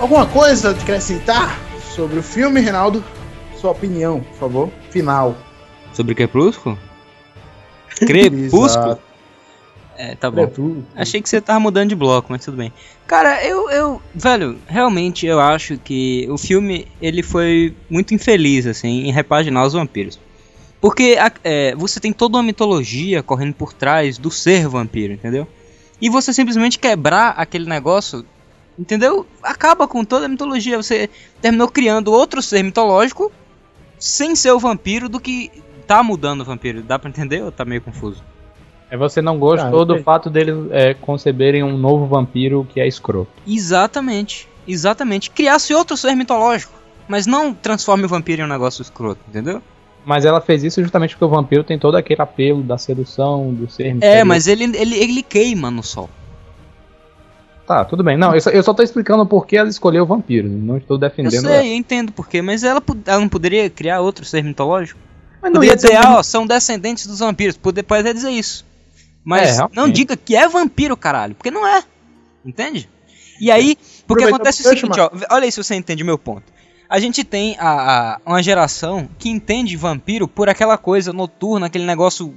Alguma 0.00 0.26
coisa 0.26 0.74
de 0.74 0.80
acrescentar 0.80 1.60
sobre 1.94 2.18
o 2.18 2.22
filme, 2.22 2.60
Reinaldo? 2.60 3.04
Sua 3.56 3.70
opinião, 3.70 4.20
por 4.20 4.34
favor. 4.34 4.70
Final. 4.90 5.36
Sobre 5.92 6.14
Crepúsculo? 6.14 6.76
Crepúsculo? 8.04 8.98
É, 9.96 10.14
tá 10.14 10.30
bom. 10.30 10.50
Achei 10.94 11.20
que 11.20 11.28
você 11.28 11.40
tava 11.40 11.60
mudando 11.60 11.90
de 11.90 11.94
bloco, 11.94 12.28
mas 12.30 12.44
tudo 12.44 12.56
bem. 12.56 12.72
Cara, 13.06 13.44
eu, 13.44 13.70
eu, 13.70 14.02
velho, 14.14 14.58
realmente 14.66 15.26
eu 15.26 15.38
acho 15.38 15.78
que 15.78 16.26
o 16.30 16.38
filme 16.38 16.86
ele 17.00 17.22
foi 17.22 17.74
muito 17.90 18.14
infeliz 18.14 18.66
assim 18.66 19.06
em 19.06 19.12
repaginar 19.12 19.66
os 19.66 19.74
vampiros. 19.74 20.18
Porque 20.80 21.16
é, 21.44 21.76
você 21.76 22.00
tem 22.00 22.12
toda 22.12 22.36
uma 22.36 22.42
mitologia 22.42 23.22
correndo 23.22 23.54
por 23.54 23.72
trás 23.72 24.18
do 24.18 24.30
ser 24.30 24.66
vampiro, 24.66 25.12
entendeu? 25.12 25.46
E 26.00 26.10
você 26.10 26.32
simplesmente 26.32 26.78
quebrar 26.78 27.34
aquele 27.36 27.68
negócio, 27.68 28.26
entendeu? 28.76 29.24
Acaba 29.40 29.86
com 29.86 30.04
toda 30.04 30.26
a 30.26 30.28
mitologia. 30.28 30.76
Você 30.76 31.08
terminou 31.40 31.68
criando 31.68 32.10
outro 32.10 32.42
ser 32.42 32.64
mitológico 32.64 33.30
sem 33.96 34.34
ser 34.34 34.50
o 34.50 34.58
vampiro 34.58 35.08
do 35.08 35.20
que 35.20 35.52
tá 35.86 36.02
mudando 36.02 36.40
o 36.40 36.44
vampiro. 36.44 36.82
Dá 36.82 36.98
pra 36.98 37.08
entender 37.08 37.44
ou 37.44 37.52
tá 37.52 37.64
meio 37.64 37.80
confuso? 37.80 38.24
É 38.92 38.96
você 38.98 39.22
não 39.22 39.38
gostou 39.38 39.80
Ah, 39.80 39.84
do 39.86 40.02
fato 40.02 40.28
deles 40.28 40.54
é, 40.70 40.92
conceberem 40.92 41.62
um 41.64 41.78
novo 41.78 42.04
vampiro 42.06 42.66
que 42.68 42.78
é 42.78 42.86
escroto. 42.86 43.30
Exatamente. 43.46 44.46
Exatamente. 44.68 45.30
Criasse 45.30 45.72
outro 45.72 45.96
ser 45.96 46.14
mitológico. 46.14 46.74
Mas 47.08 47.26
não 47.26 47.54
transforme 47.54 48.04
o 48.04 48.08
vampiro 48.08 48.42
em 48.42 48.44
um 48.44 48.48
negócio 48.48 48.82
escroto, 48.82 49.18
entendeu? 49.26 49.62
Mas 50.04 50.26
ela 50.26 50.42
fez 50.42 50.62
isso 50.62 50.82
justamente 50.82 51.14
porque 51.14 51.24
o 51.24 51.28
vampiro 51.28 51.64
tem 51.64 51.78
todo 51.78 51.96
aquele 51.96 52.20
apelo 52.20 52.62
da 52.62 52.76
sedução, 52.76 53.54
do 53.54 53.70
ser 53.70 53.84
É, 53.86 53.92
misterioso. 53.94 54.26
mas 54.26 54.46
ele, 54.46 54.64
ele, 54.76 54.94
ele 54.96 55.22
queima 55.22 55.70
no 55.70 55.82
sol. 55.82 56.10
Tá, 57.66 57.84
tudo 57.84 58.02
bem. 58.04 58.18
Não, 58.18 58.34
eu 58.34 58.40
só, 58.40 58.50
eu 58.50 58.62
só 58.62 58.74
tô 58.74 58.82
explicando 58.82 59.24
por 59.24 59.46
que 59.46 59.56
ela 59.56 59.68
escolheu 59.68 60.02
o 60.02 60.06
vampiro. 60.06 60.48
Não 60.48 60.76
estou 60.76 60.96
Eu 60.96 61.00
defendendo 61.00 61.40
sei, 61.40 61.50
ela. 61.54 61.64
eu 61.64 61.72
entendo 61.74 62.12
porquê, 62.12 62.42
mas 62.42 62.62
ela, 62.62 62.82
ela 63.06 63.20
não 63.20 63.28
poderia 63.28 63.70
criar 63.70 64.00
outro 64.00 64.24
ser 64.24 64.42
mitológico? 64.44 64.98
Mas 65.40 65.50
não 65.50 65.60
Poderia 65.60 65.72
ia 65.72 65.76
dizer, 65.76 65.96
ah, 65.96 66.18
ó, 66.18 66.22
são 66.22 66.46
descendentes 66.46 67.06
dos 67.06 67.20
vampiros. 67.20 67.56
Poder, 67.56 67.82
pode 67.84 68.00
até 68.02 68.12
dizer 68.12 68.30
isso. 68.30 68.64
Mas 69.24 69.58
É, 69.58 69.68
não 69.74 69.88
diga 69.90 70.16
que 70.16 70.34
é 70.36 70.48
vampiro, 70.48 70.96
caralho. 70.96 71.34
Porque 71.34 71.50
não 71.50 71.66
é. 71.66 71.82
Entende? 72.44 72.88
E 73.40 73.50
aí, 73.50 73.76
porque 74.06 74.24
acontece 74.34 74.62
o 74.62 74.64
seguinte, 74.80 75.00
ó. 75.30 75.34
Olha 75.34 75.44
aí 75.44 75.52
se 75.52 75.62
você 75.62 75.74
entende 75.74 76.02
o 76.02 76.06
meu 76.06 76.18
ponto. 76.18 76.44
A 76.88 76.98
gente 77.00 77.24
tem 77.24 77.56
a, 77.58 77.70
a- 78.16 78.20
uma 78.26 78.42
geração 78.42 79.08
que 79.18 79.28
entende 79.30 79.76
vampiro 79.76 80.28
por 80.28 80.48
aquela 80.48 80.76
coisa 80.76 81.12
noturna, 81.12 81.66
aquele 81.66 81.84
negócio 81.86 82.34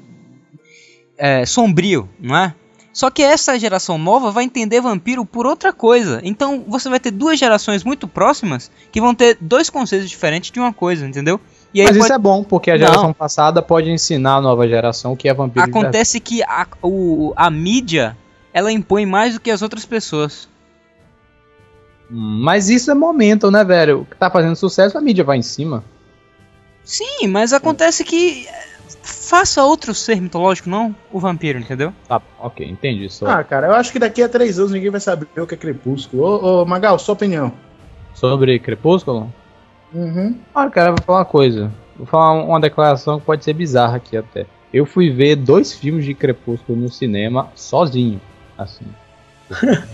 é, 1.17 1.45
sombrio, 1.45 2.09
não 2.19 2.35
é? 2.35 2.53
Só 2.93 3.09
que 3.11 3.21
essa 3.21 3.59
geração 3.59 3.97
nova 3.97 4.31
vai 4.31 4.45
entender 4.45 4.79
vampiro 4.79 5.25
por 5.25 5.45
outra 5.45 5.73
coisa. 5.73 6.21
Então 6.23 6.63
você 6.67 6.87
vai 6.87 6.99
ter 6.99 7.11
duas 7.11 7.37
gerações 7.37 7.83
muito 7.83 8.07
próximas 8.07 8.71
que 8.91 9.01
vão 9.01 9.13
ter 9.13 9.37
dois 9.41 9.69
conceitos 9.69 10.09
diferentes 10.09 10.49
de 10.49 10.59
uma 10.61 10.71
coisa, 10.71 11.05
entendeu? 11.05 11.39
E 11.75 11.81
aí 11.81 11.87
Mas 11.87 11.97
pode- 11.97 12.05
isso 12.05 12.13
é 12.13 12.17
bom, 12.17 12.41
porque 12.41 12.71
a 12.71 12.75
Não. 12.75 12.79
geração 12.87 13.11
passada 13.13 13.61
pode 13.61 13.91
ensinar 13.91 14.35
a 14.35 14.41
nova 14.41 14.65
geração 14.65 15.11
o 15.11 15.17
que 15.17 15.27
é 15.27 15.33
vampiro. 15.33 15.65
Acontece 15.65 16.21
que 16.21 16.41
a, 16.43 16.65
o, 16.81 17.33
a 17.35 17.49
mídia 17.49 18.15
ela 18.53 18.71
impõe 18.71 19.05
mais 19.05 19.33
do 19.33 19.41
que 19.41 19.51
as 19.51 19.61
outras 19.61 19.85
pessoas. 19.85 20.47
Hum, 22.09 22.39
Mas 22.41 22.69
isso 22.69 22.89
é 22.89 22.93
momento, 22.93 23.51
né, 23.51 23.61
velho? 23.65 24.01
O 24.01 24.05
que 24.05 24.15
tá 24.15 24.31
fazendo 24.31 24.55
sucesso, 24.55 24.97
a 24.97 25.01
mídia 25.01 25.25
vai 25.25 25.37
em 25.37 25.41
cima. 25.41 25.83
Sim, 26.81 27.27
mas 27.27 27.51
acontece 27.51 28.05
que 28.05 28.47
é, 28.47 28.63
faça 29.03 29.61
outro 29.61 29.93
ser 29.93 30.21
mitológico, 30.21 30.69
não 30.69 30.95
o 31.11 31.19
vampiro, 31.19 31.59
entendeu? 31.59 31.91
Tá, 32.07 32.21
ok, 32.39 32.65
entendi. 32.65 33.09
Só. 33.09 33.27
Ah, 33.27 33.43
cara, 33.43 33.67
eu 33.67 33.73
acho 33.73 33.91
que 33.91 33.99
daqui 33.99 34.23
a 34.23 34.29
três 34.29 34.57
anos 34.59 34.71
ninguém 34.71 34.91
vai 34.91 35.01
saber 35.01 35.27
o 35.37 35.45
que 35.45 35.55
é 35.55 35.57
Crepúsculo. 35.57 36.23
Ô, 36.23 36.61
ô 36.61 36.65
Magal, 36.65 36.97
sua 36.99 37.13
opinião. 37.15 37.51
Sobre 38.13 38.57
Crepúsculo? 38.59 39.29
Uhum. 39.95 40.35
Ah, 40.53 40.69
cara, 40.69 40.89
eu 40.89 40.95
vou 40.95 41.05
falar 41.05 41.19
uma 41.19 41.25
coisa. 41.25 41.71
Vou 41.95 42.05
falar 42.05 42.33
uma 42.33 42.59
declaração 42.59 43.17
que 43.17 43.25
pode 43.25 43.45
ser 43.45 43.53
bizarra 43.53 43.95
aqui 43.95 44.17
até. 44.17 44.45
Eu 44.73 44.85
fui 44.85 45.09
ver 45.09 45.37
dois 45.37 45.71
filmes 45.71 46.03
de 46.03 46.13
Crepúsculo 46.13 46.77
no 46.77 46.89
cinema 46.89 47.49
sozinho. 47.55 48.19
Assim. 48.57 48.85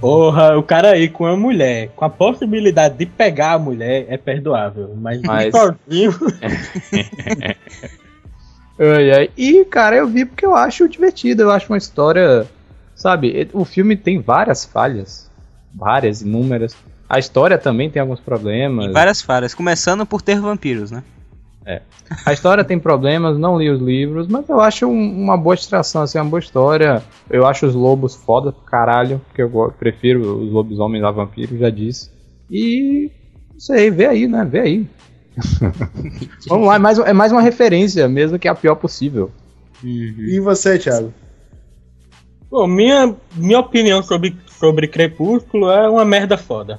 Porra, 0.00 0.56
o 0.56 0.62
cara 0.62 0.92
aí 0.92 1.08
com 1.08 1.26
a 1.26 1.36
mulher, 1.36 1.90
com 1.94 2.04
a 2.04 2.08
possibilidade 2.08 2.96
de 2.96 3.04
pegar 3.04 3.52
a 3.54 3.58
mulher, 3.58 4.06
é 4.08 4.16
perdoável. 4.16 4.94
Mas, 4.96 5.20
Mas- 5.20 5.54
sozinho. 5.54 6.14
E, 9.36 9.64
cara, 9.64 9.96
eu 9.96 10.06
vi 10.06 10.24
porque 10.24 10.46
eu 10.46 10.54
acho 10.54 10.88
divertido. 10.88 11.42
Eu 11.42 11.50
acho 11.50 11.72
uma 11.72 11.76
história. 11.76 12.46
Sabe, 12.94 13.48
o 13.52 13.64
filme 13.64 13.96
tem 13.96 14.20
várias 14.20 14.64
falhas. 14.64 15.28
Várias, 15.74 16.22
inúmeras. 16.22 16.76
A 17.08 17.18
história 17.18 17.56
também 17.56 17.88
tem 17.90 18.00
alguns 18.02 18.20
problemas. 18.20 18.86
Em 18.86 18.92
várias 18.92 19.22
falhas, 19.22 19.54
começando 19.54 20.04
por 20.04 20.20
ter 20.22 20.40
vampiros, 20.40 20.90
né? 20.90 21.02
A 22.24 22.32
história 22.32 22.64
tem 22.64 22.78
problemas, 22.78 23.38
não 23.38 23.58
li 23.58 23.68
os 23.68 23.80
livros, 23.80 24.26
mas 24.26 24.48
eu 24.48 24.58
acho 24.60 24.86
um- 24.86 25.22
uma 25.22 25.36
boa 25.36 25.54
distração, 25.54 26.00
assim, 26.00 26.18
uma 26.18 26.24
boa 26.24 26.40
história. 26.40 27.02
Eu 27.28 27.46
acho 27.46 27.66
os 27.66 27.74
lobos 27.74 28.14
foda 28.14 28.50
pro 28.52 28.62
caralho, 28.64 29.20
porque 29.26 29.42
eu 29.42 29.74
prefiro 29.78 30.38
os 30.44 30.50
lobisomens 30.50 31.04
a 31.04 31.10
vampiros, 31.10 31.58
já 31.58 31.68
disse. 31.68 32.10
E. 32.50 33.10
Não 33.52 33.60
sei, 33.60 33.90
vê 33.90 34.06
aí, 34.06 34.26
né? 34.26 34.46
Vê 34.50 34.60
aí. 34.60 34.86
Vamos 36.48 36.66
lá, 36.68 36.76
é 36.76 36.78
mais, 36.78 36.98
é 36.98 37.12
mais 37.12 37.32
uma 37.32 37.42
referência, 37.42 38.08
mesmo 38.08 38.38
que 38.38 38.48
a 38.48 38.54
pior 38.54 38.74
possível. 38.76 39.30
E 39.84 40.40
você, 40.40 40.78
Thiago? 40.78 41.12
Pô, 42.50 42.66
minha, 42.66 43.14
minha 43.36 43.58
opinião 43.58 44.02
sobre, 44.02 44.34
sobre 44.58 44.88
Crepúsculo 44.88 45.70
é 45.70 45.88
uma 45.88 46.04
merda 46.04 46.38
foda. 46.38 46.78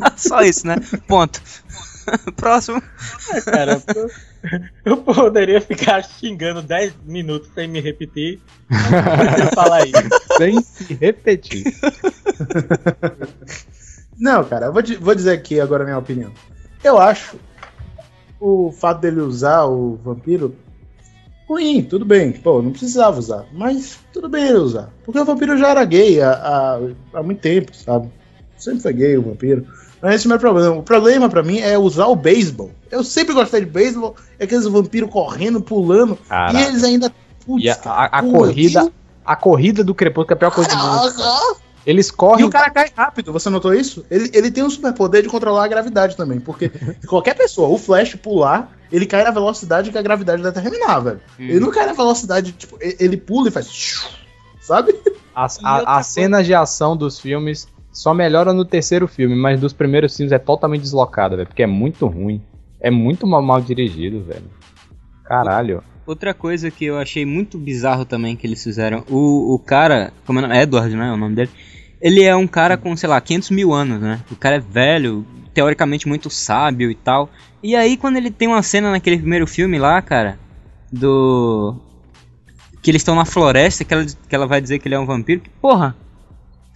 Só 0.16 0.40
isso, 0.42 0.66
né? 0.66 0.76
Ponto. 1.06 1.40
Próximo. 2.36 2.82
Cara, 3.44 3.82
eu- 4.84 4.96
poderia 4.96 5.60
ficar 5.60 6.02
xingando 6.02 6.62
10 6.62 6.94
minutos 7.04 7.50
sem 7.54 7.68
me 7.68 7.80
repetir. 7.80 8.40
prefiro 8.68 9.48
falar 9.54 9.86
isso. 9.86 10.36
Sem 10.38 10.62
se 10.62 10.94
repetir. 10.94 11.64
Não, 14.18 14.44
cara, 14.44 14.66
eu 14.66 14.72
vou, 14.72 14.82
vou 15.00 15.14
dizer 15.14 15.32
aqui 15.32 15.60
agora 15.60 15.82
a 15.84 15.86
minha 15.86 15.98
opinião. 15.98 16.32
Eu 16.82 16.98
acho 16.98 17.36
o 18.40 18.72
fato 18.72 19.00
dele 19.00 19.20
usar 19.20 19.64
o 19.64 19.96
vampiro 19.96 20.54
ruim, 21.48 21.82
tudo 21.82 22.04
bem. 22.04 22.32
Pô, 22.32 22.62
não 22.62 22.70
precisava 22.70 23.18
usar. 23.18 23.46
Mas 23.52 23.98
tudo 24.12 24.28
bem 24.28 24.48
ele 24.48 24.58
usar. 24.58 24.90
Porque 25.04 25.18
o 25.18 25.24
vampiro 25.24 25.56
já 25.58 25.68
era 25.70 25.84
gay 25.84 26.20
há, 26.20 26.30
há, 26.32 26.78
há 27.14 27.22
muito 27.22 27.40
tempo, 27.40 27.74
sabe? 27.74 28.08
Sempre 28.56 28.80
foi 28.80 28.92
gay 28.92 29.16
o 29.16 29.22
vampiro. 29.22 29.66
Não 30.02 30.08
é 30.10 30.14
esse 30.14 30.26
o 30.26 30.28
meu 30.28 30.38
problema. 30.38 30.74
O 30.76 30.82
problema 30.82 31.28
pra 31.28 31.42
mim 31.42 31.58
é 31.58 31.76
usar 31.78 32.06
o 32.06 32.14
beisebol. 32.16 32.70
Eu 32.90 33.02
sempre 33.04 33.34
gostei 33.34 33.60
de 33.60 33.66
beisebol, 33.66 34.14
é 34.38 34.44
aqueles 34.44 34.64
vampiros 34.66 35.10
correndo, 35.10 35.60
pulando. 35.60 36.16
Caraca. 36.28 36.58
E 36.58 36.62
eles 36.64 36.84
ainda. 36.84 37.12
Putz, 37.44 37.64
E 37.64 37.68
a, 37.68 37.74
a- 37.84 38.04
a 38.18 38.22
pula, 38.22 38.38
corrida. 38.46 38.92
A 39.24 39.36
corrida 39.36 39.82
do 39.84 39.94
Crepúsculo 39.94 40.32
é 40.32 40.34
a 40.34 40.38
pior 40.38 40.50
coisa 40.50 40.70
do 40.70 40.76
mundo. 40.76 41.58
Eles 41.86 42.08
E 42.08 42.12
correm. 42.12 42.44
o 42.44 42.50
cara 42.50 42.68
cai 42.70 42.90
rápido, 42.94 43.32
você 43.32 43.48
notou 43.48 43.72
isso? 43.72 44.04
Ele, 44.10 44.30
ele 44.34 44.50
tem 44.50 44.62
um 44.62 44.68
superpoder 44.68 45.22
de 45.22 45.28
controlar 45.28 45.64
a 45.64 45.68
gravidade 45.68 46.16
também, 46.16 46.38
porque 46.38 46.70
qualquer 47.08 47.34
pessoa, 47.34 47.68
o 47.68 47.78
Flash 47.78 48.14
pular, 48.16 48.70
ele 48.92 49.06
cai 49.06 49.24
na 49.24 49.30
velocidade 49.30 49.90
que 49.90 49.96
a 49.96 50.02
gravidade 50.02 50.42
determinar, 50.42 51.00
velho. 51.00 51.20
Ele 51.38 51.60
não 51.60 51.70
cai 51.70 51.86
na 51.86 51.92
velocidade, 51.94 52.52
tipo, 52.52 52.76
e- 52.82 52.96
ele 53.00 53.16
pula 53.16 53.48
e 53.48 53.50
faz. 53.50 54.06
Sabe? 54.60 54.94
As, 55.34 55.56
E 55.56 55.60
a- 55.64 55.96
as 55.98 56.06
cenas 56.08 56.44
de 56.44 56.52
ação 56.52 56.94
dos 56.96 57.18
filmes 57.18 57.66
só 57.92 58.14
melhoram 58.14 58.52
no 58.52 58.64
terceiro 58.64 59.08
filme, 59.08 59.34
mas 59.34 59.60
dos 59.60 59.72
primeiros 59.72 60.16
filmes 60.16 60.32
é 60.32 60.38
totalmente 60.38 60.82
deslocada, 60.82 61.36
velho. 61.36 61.48
Porque 61.48 61.62
é 61.62 61.66
muito 61.66 62.06
ruim. 62.06 62.40
É 62.80 62.90
muito 62.90 63.26
mal, 63.26 63.42
mal 63.42 63.60
dirigido, 63.60 64.22
velho. 64.22 64.50
Caralho. 65.24 65.82
Outra 66.06 66.32
coisa 66.32 66.70
que 66.70 66.84
eu 66.84 66.98
achei 66.98 67.26
muito 67.26 67.58
bizarro 67.58 68.04
também 68.04 68.34
que 68.34 68.46
eles 68.46 68.62
fizeram, 68.62 69.04
o, 69.10 69.54
o 69.54 69.58
cara, 69.58 70.12
como 70.24 70.38
é 70.38 70.42
nome? 70.42 70.58
Edward, 70.58 70.96
né, 70.96 71.12
o 71.12 71.16
nome 71.16 71.34
dele? 71.34 71.50
ele 72.00 72.22
é 72.22 72.34
um 72.34 72.46
cara 72.46 72.76
com, 72.76 72.96
sei 72.96 73.08
lá, 73.08 73.20
500 73.20 73.50
mil 73.50 73.72
anos, 73.72 74.00
né? 74.00 74.20
O 74.30 74.36
cara 74.36 74.56
é 74.56 74.60
velho, 74.60 75.26
teoricamente 75.52 76.06
muito 76.06 76.30
sábio 76.30 76.90
e 76.90 76.94
tal. 76.94 77.28
E 77.62 77.74
aí, 77.74 77.96
quando 77.96 78.16
ele 78.16 78.30
tem 78.30 78.48
uma 78.48 78.62
cena 78.62 78.90
naquele 78.90 79.18
primeiro 79.18 79.46
filme 79.46 79.78
lá, 79.78 80.00
cara, 80.00 80.38
do. 80.92 81.76
Que 82.80 82.90
eles 82.90 83.00
estão 83.00 83.16
na 83.16 83.24
floresta, 83.24 83.84
que 83.84 83.92
ela, 83.92 84.04
que 84.04 84.34
ela 84.34 84.46
vai 84.46 84.60
dizer 84.60 84.78
que 84.78 84.86
ele 84.86 84.94
é 84.94 84.98
um 84.98 85.06
vampiro, 85.06 85.40
que, 85.40 85.50
porra, 85.50 85.96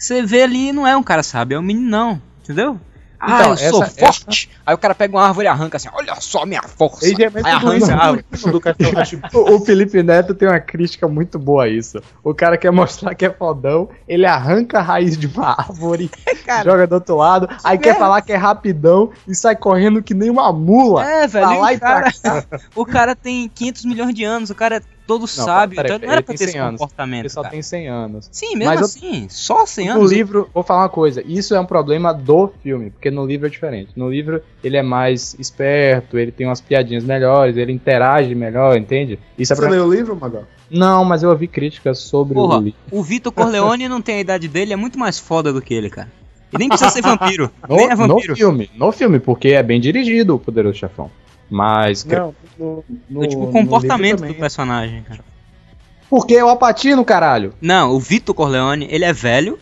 você 0.05 0.23
vê 0.23 0.43
ali 0.43 0.73
não 0.73 0.87
é 0.87 0.97
um 0.97 1.03
cara 1.03 1.23
sábio, 1.23 1.57
é 1.57 1.59
um 1.59 1.63
meninão, 1.63 2.21
entendeu? 2.43 2.79
Ah, 3.25 3.37
Então, 3.37 3.51
eu 3.53 3.57
sou 3.71 3.83
essa- 3.85 4.01
forte. 4.07 4.51
Aí 4.67 4.75
o 4.75 4.79
cara 4.79 4.97
pega 4.97 5.17
uma 5.17 5.25
árvore 5.25 5.47
e 5.47 5.49
arranca 5.49 5.77
assim, 5.77 5.89
olha 5.93 6.13
só 6.17 6.45
minha 6.45 6.61
força. 6.65 7.07
Ele 7.07 7.23
é 7.23 7.27
Aí 7.29 7.33
do- 7.41 7.49
arranca 7.49 7.95
a 7.95 8.05
árvore. 8.07 8.25
do 9.33 9.39
O, 9.39 9.55
o 9.55 9.61
Felipe 9.65 10.03
Neto 10.03 10.35
tem 10.35 10.49
uma 10.49 10.59
crítica 10.59 11.07
muito 11.07 11.39
boa 11.39 11.67
a 11.67 11.69
isso. 11.69 12.03
O 12.25 12.35
cara 12.35 12.57
quer 12.59 12.73
mostrar 12.73 13.15
que 13.15 13.25
é 13.25 13.31
fodão, 13.31 13.89
ele 14.09 14.27
arranca 14.27 14.81
a 14.81 14.83
raiz 14.83 15.17
de 15.17 15.29
uma 15.29 15.51
árvore, 15.57 16.11
Cara, 16.45 16.65
joga 16.65 16.85
do 16.89 16.95
outro 16.97 17.15
lado, 17.15 17.49
aí 17.63 17.79
quer 17.79 17.91
merda. 17.91 18.01
falar 18.01 18.23
que 18.23 18.33
é 18.33 18.37
rapidão 18.37 19.13
e 19.29 19.37
sai 19.37 19.55
correndo 19.55 20.03
que 20.03 20.15
nem 20.15 20.29
uma 20.29 20.53
mula. 20.53 21.09
É, 21.09 21.29
velho, 21.29 21.47
pra 21.47 21.57
lá 21.59 21.67
o 21.67 21.71
e 21.71 21.79
pra 21.79 21.89
cara, 22.13 22.45
o 22.75 22.85
cara 22.85 23.15
tem 23.15 23.49
500 23.49 23.85
milhões 23.85 24.13
de 24.17 24.25
anos, 24.25 24.51
o 24.51 24.55
cara 24.57 24.79
é 24.79 24.83
todo 25.07 25.21
Não, 25.23 25.27
sábio, 25.27 25.77
peraí, 25.77 25.91
então 25.91 25.99
não 25.99 26.13
era 26.13 26.17
ele 26.21 26.23
pra 26.25 26.35
ter 26.35 26.45
esse 26.45 26.53
100 26.53 26.61
anos. 26.61 26.81
comportamento. 26.81 27.21
Ele 27.23 27.29
só 27.29 27.43
cara. 27.43 27.53
tem 27.53 27.63
100 27.63 27.89
anos. 27.89 28.29
Sim, 28.33 28.57
mesmo 28.57 28.65
Mas 28.65 28.81
eu- 28.81 28.87
assim, 28.87 29.27
só 29.29 29.67
100 29.67 29.87
No 29.89 29.93
anos. 29.97 30.13
livro, 30.13 30.49
vou 30.55 30.63
falar 30.63 30.83
uma 30.83 30.89
coisa, 30.89 31.23
isso 31.27 31.55
é 31.55 31.61
um 31.61 31.67
problema 31.67 32.13
do 32.15 32.49
filme, 32.63 32.91
porque 32.91 33.11
no 33.11 33.27
livro 33.27 33.47
é 33.47 33.51
diferente. 33.51 33.91
No 33.97 34.11
livro 34.11 34.43
ele 34.63 34.77
é 34.77 34.83
mais 34.83 35.35
esperto, 35.39 36.19
ele 36.19 36.31
tem 36.33 36.47
umas 36.47 36.61
piadinhas 36.61 37.05
melhores, 37.05 37.57
ele 37.57 37.73
interage 37.73 38.35
melhor, 38.35 38.77
entende? 38.77 39.19
Isso 39.39 39.53
é 39.53 39.57
Você 39.57 39.63
pra... 39.63 39.71
leu 39.71 39.87
o 39.87 39.93
livro, 39.95 40.17
Magal? 40.17 40.45
Não, 40.71 41.05
mas 41.05 41.23
eu 41.23 41.29
ouvi 41.31 41.47
críticas 41.47 41.99
sobre 41.99 42.35
Porra, 42.35 42.59
o 42.59 42.63
livro. 42.63 42.79
o 42.91 43.03
Vitor 43.03 43.31
Corleone 43.33 43.89
não 43.89 44.01
tem 44.01 44.17
a 44.17 44.21
idade 44.21 44.49
dele, 44.49 44.73
é 44.73 44.77
muito 44.77 44.99
mais 44.99 45.19
foda 45.19 45.53
do 45.53 45.61
que 45.61 45.75
ele, 45.75 45.91
cara. 45.91 46.11
E 46.53 46.59
nem 46.59 46.69
precisa 46.69 46.91
ser 46.91 47.03
vampiro. 47.03 47.51
No, 47.69 47.77
nem 47.77 47.87
é 47.87 47.91
no 47.91 47.97
vampiro. 47.97 48.37
filme, 48.37 48.71
no 48.77 48.93
filme, 48.93 49.19
porque 49.19 49.49
é 49.49 49.63
bem 49.63 49.81
dirigido 49.81 50.35
o 50.35 50.39
Poderoso 50.39 50.77
Chefão. 50.79 51.11
Mas. 51.53 52.05
Não, 52.05 52.35
no, 52.59 52.83
no, 53.11 53.27
tipo, 53.27 53.45
o 53.45 53.53
comportamento 53.53 54.17
do 54.19 54.23
também. 54.23 54.35
personagem, 54.35 55.03
cara. 55.03 55.21
Porque 56.09 56.35
é 56.35 56.45
o 56.45 56.49
Apatino, 56.49 57.05
caralho. 57.05 57.53
Não, 57.61 57.91
o 57.93 58.01
Vitor 58.01 58.35
Corleone, 58.35 58.87
ele 58.91 59.05
é 59.05 59.13
velho, 59.13 59.59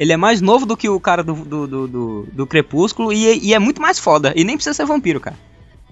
ele 0.00 0.12
é 0.12 0.16
mais 0.16 0.40
novo 0.40 0.64
do 0.66 0.76
que 0.76 0.88
o 0.88 0.98
cara 1.00 1.22
do, 1.22 1.34
do, 1.34 1.66
do, 1.66 1.88
do- 1.88 2.28
do 2.32 2.46
Crepúsculo 2.46 3.12
e, 3.12 3.38
e 3.46 3.54
é 3.54 3.58
muito 3.58 3.80
mais 3.82 3.98
foda. 3.98 4.32
E 4.34 4.44
nem 4.44 4.56
precisa 4.56 4.74
ser 4.74 4.86
vampiro, 4.86 5.20
cara. 5.20 5.36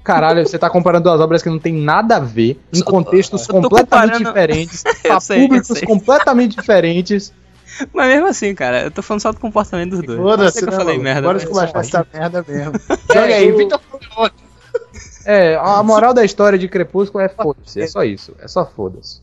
Caralho, 0.03 0.47
você 0.47 0.59
tá 0.59 0.68
comparando 0.68 1.05
duas 1.05 1.20
obras 1.20 1.42
que 1.42 1.49
não 1.49 1.59
tem 1.59 1.72
nada 1.72 2.16
a 2.16 2.20
ver, 2.20 2.61
em 2.72 2.82
contextos 2.82 3.47
completamente 3.47 3.84
comparando- 4.12 4.24
diferentes, 4.24 4.82
pra 5.03 5.20
sei, 5.20 5.40
públicos 5.42 5.80
completamente 5.82 6.57
diferentes. 6.57 7.32
Mas 7.92 8.09
mesmo 8.09 8.26
assim, 8.28 8.55
cara, 8.55 8.82
eu 8.84 8.90
tô 8.90 9.03
falando 9.03 9.20
só 9.22 9.32
do 9.32 9.40
comportamento 9.40 9.90
dos 9.92 10.03
dois. 10.03 10.18
Foda-se, 10.20 10.62
eu 10.62 10.70
né, 10.70 10.76
falei 10.76 10.99
merda. 10.99 11.22
Bora 11.22 11.38
esculachar 11.38 11.80
essa 11.80 12.07
merda 12.12 12.45
mesmo. 12.47 12.74
É, 12.88 13.14
Joga 13.14 13.34
aí, 13.34 13.51
o- 13.53 13.57
Vitor 13.57 13.80
É, 15.25 15.57
a 15.57 15.83
moral 15.83 16.12
da 16.12 16.25
história 16.25 16.59
de 16.59 16.68
Crepúsculo 16.68 17.25
é 17.25 17.29
foda-se, 17.29 17.81
é 17.81 17.87
só 17.87 18.05
isso, 18.05 18.35
é 18.39 18.47
só 18.49 18.64
foda-se. 18.66 19.22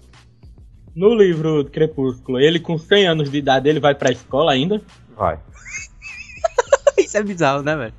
No 0.95 1.13
livro 1.15 1.65
Crepúsculo, 1.65 2.39
ele 2.39 2.59
com 2.59 2.77
100 2.77 3.07
anos 3.07 3.31
de 3.31 3.37
idade, 3.37 3.69
ele 3.69 3.79
vai 3.79 3.95
pra 3.95 4.11
escola 4.11 4.51
ainda? 4.51 4.81
Vai. 5.15 5.39
Isso 6.97 7.17
é 7.17 7.23
bizarro, 7.23 7.61
né, 7.63 7.75
velho? 7.75 7.93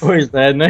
Pois 0.00 0.32
é, 0.32 0.52
né? 0.52 0.66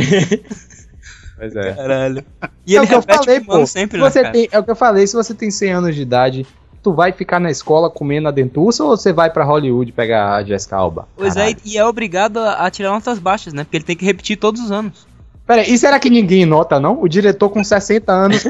Pois 1.37 1.55
é. 1.55 1.73
Caralho. 1.75 2.25
E 2.67 2.75
é 2.77 2.79
ele 2.79 2.87
o 2.87 2.89
que 2.89 2.95
eu 2.95 3.03
falei, 3.03 3.41
pô. 3.41 3.67
sempre, 3.67 3.99
Se 3.99 4.05
né, 4.05 4.11
você 4.11 4.21
cara? 4.23 4.33
tem, 4.33 4.49
é 4.51 4.59
o 4.59 4.65
que 4.65 4.71
eu 4.71 4.77
falei, 4.77 5.07
se 5.07 5.15
você 5.15 5.35
tem 5.35 5.51
100 5.51 5.73
anos 5.73 5.95
de 5.95 6.03
idade, 6.03 6.47
tu 6.83 6.95
vai 6.95 7.13
ficar 7.13 7.39
na 7.39 7.51
escola 7.51 7.91
comendo 7.91 8.29
a 8.29 8.31
dentuça 8.31 8.83
ou 8.85 8.97
você 8.97 9.13
vai 9.13 9.31
pra 9.31 9.45
Hollywood 9.45 9.93
pegar 9.93 10.35
a 10.37 10.43
Jessica 10.45 10.77
Alba? 10.77 11.09
Pois 11.15 11.35
Caralho. 11.35 11.57
é, 11.57 11.69
e 11.69 11.77
é 11.77 11.85
obrigado 11.85 12.39
a, 12.39 12.65
a 12.67 12.71
tirar 12.71 12.91
notas 12.91 13.19
baixas, 13.19 13.53
né? 13.53 13.65
Porque 13.65 13.77
ele 13.77 13.85
tem 13.85 13.97
que 13.97 14.05
repetir 14.05 14.37
todos 14.39 14.63
os 14.63 14.71
anos. 14.73 15.07
Pera 15.47 15.63
aí, 15.63 15.73
e 15.73 15.79
será 15.79 15.99
que 16.01 16.11
ninguém 16.11 16.45
nota, 16.45 16.81
não? 16.81 17.01
O 17.01 17.09
diretor 17.09 17.49
com 17.51 17.63
60 17.63 18.13
anos. 18.13 18.45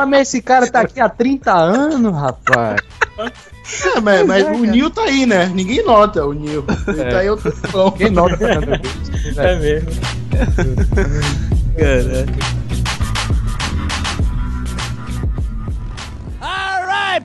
"Ah, 0.00 0.06
mas 0.06 0.28
esse 0.28 0.40
cara 0.40 0.66
tá 0.70 0.80
aqui 0.80 0.98
há 1.00 1.08
30 1.08 1.52
anos, 1.52 2.12
rapaz. 2.14 2.80
É, 3.94 4.00
mas, 4.00 4.26
mas 4.26 4.44
o 4.46 4.64
Nil 4.64 4.88
tá 4.90 5.02
aí, 5.02 5.26
né? 5.26 5.50
Ninguém 5.54 5.84
nota 5.84 6.24
o 6.24 6.32
Nil. 6.32 6.64
Ele 6.86 7.02
É. 7.02 7.10
tá 7.10 7.18
aí 7.18 7.28
outro. 7.28 7.52
Quem 7.98 8.08
nota 8.10 8.36
Fernando 8.38 8.72
Augusto? 8.72 9.40
É 9.40 9.56
mesmo. 9.56 9.90
All 11.78 12.67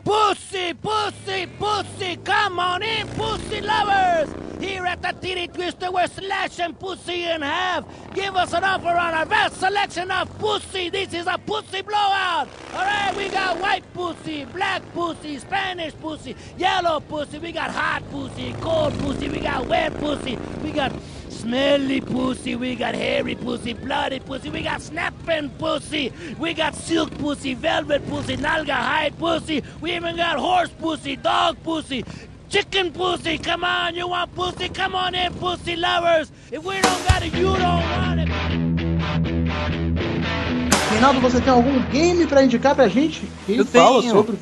pussy, 0.03 0.73
pussy, 0.73 1.47
pussy, 1.59 2.17
come 2.17 2.59
on 2.59 2.83
in, 2.83 3.07
pussy 3.09 3.61
lovers. 3.61 4.29
Here 4.59 4.85
at 4.85 5.01
the 5.01 5.11
Titty 5.11 5.47
Twister, 5.47 5.91
we're 5.91 6.07
slashing 6.07 6.73
pussy 6.75 7.25
in 7.25 7.41
half. 7.41 7.83
Give 8.13 8.35
us 8.35 8.53
an 8.53 8.63
offer 8.63 8.87
on 8.87 9.13
our 9.13 9.25
vast 9.25 9.59
selection 9.59 10.09
of 10.09 10.37
pussy. 10.39 10.89
This 10.89 11.13
is 11.13 11.27
a 11.27 11.37
pussy 11.37 11.81
blowout. 11.81 12.47
All 12.73 12.85
right, 12.85 13.13
we 13.17 13.27
got 13.29 13.59
white 13.59 13.83
pussy, 13.93 14.45
black 14.45 14.81
pussy, 14.93 15.37
Spanish 15.39 15.93
pussy, 15.95 16.35
yellow 16.57 17.01
pussy. 17.01 17.39
We 17.39 17.51
got 17.51 17.71
hot 17.71 18.09
pussy, 18.09 18.53
cold 18.61 18.97
pussy. 18.99 19.27
We 19.27 19.39
got 19.39 19.67
wet 19.67 19.97
pussy. 19.99 20.37
We 20.63 20.71
got 20.71 20.93
smelly 21.43 21.99
pussy, 21.99 22.55
we 22.55 22.75
got 22.75 22.95
hairy 22.95 23.35
pussy, 23.35 23.73
bloody 23.73 24.19
pussy, 24.19 24.49
we 24.49 24.61
got 24.63 24.81
snapping 24.81 25.49
pussy, 25.59 26.11
we 26.39 26.53
got 26.53 26.73
silk 26.73 27.11
pussy, 27.17 27.53
velvet 27.53 28.01
pussy, 28.09 28.37
nalga 28.37 28.73
hide 28.73 29.13
pussy, 29.19 29.61
we 29.81 29.91
even 29.91 30.15
got 30.15 30.37
horse 30.39 30.71
pussy, 30.79 31.17
dog 31.17 31.57
pussy, 31.63 32.05
chicken 32.49 32.91
pussy. 32.91 33.37
Come 33.37 33.65
on, 33.65 33.93
you 33.95 34.07
want 34.07 34.33
pussy? 34.35 34.69
Come 34.69 34.95
on 34.95 35.13
in, 35.15 35.33
pussy 35.33 35.75
lovers. 35.75 36.31
If 36.51 36.63
we 36.63 36.79
don't 36.81 37.07
got 37.09 37.21
it, 37.23 37.33
you 37.35 37.51
don't 37.57 37.83
want 37.91 38.19
it. 38.21 38.29
Reinaldo, 40.91 41.19
você 41.19 41.41
tem 41.41 41.51
algum 41.51 41.79
game 41.91 42.25
pra 42.27 42.43
indicar 42.43 42.73
pra 42.75 42.87
gente? 42.87 43.23
Quem 43.45 43.57
Eu 43.57 43.65
fala 43.65 44.01
tenho. 44.01 44.13
sobre. 44.13 44.37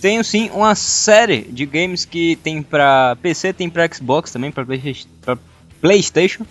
Tenho 0.00 0.24
sim 0.24 0.50
uma 0.52 0.74
série 0.74 1.42
de 1.42 1.64
games 1.66 2.04
que 2.04 2.36
tem 2.36 2.62
pra 2.62 3.16
PC, 3.22 3.52
tem 3.52 3.68
pra 3.70 3.88
Xbox 3.92 4.30
também, 4.32 4.50
pra, 4.50 4.64
Play- 4.64 4.96
pra 5.22 5.36
PlayStation. 5.80 6.44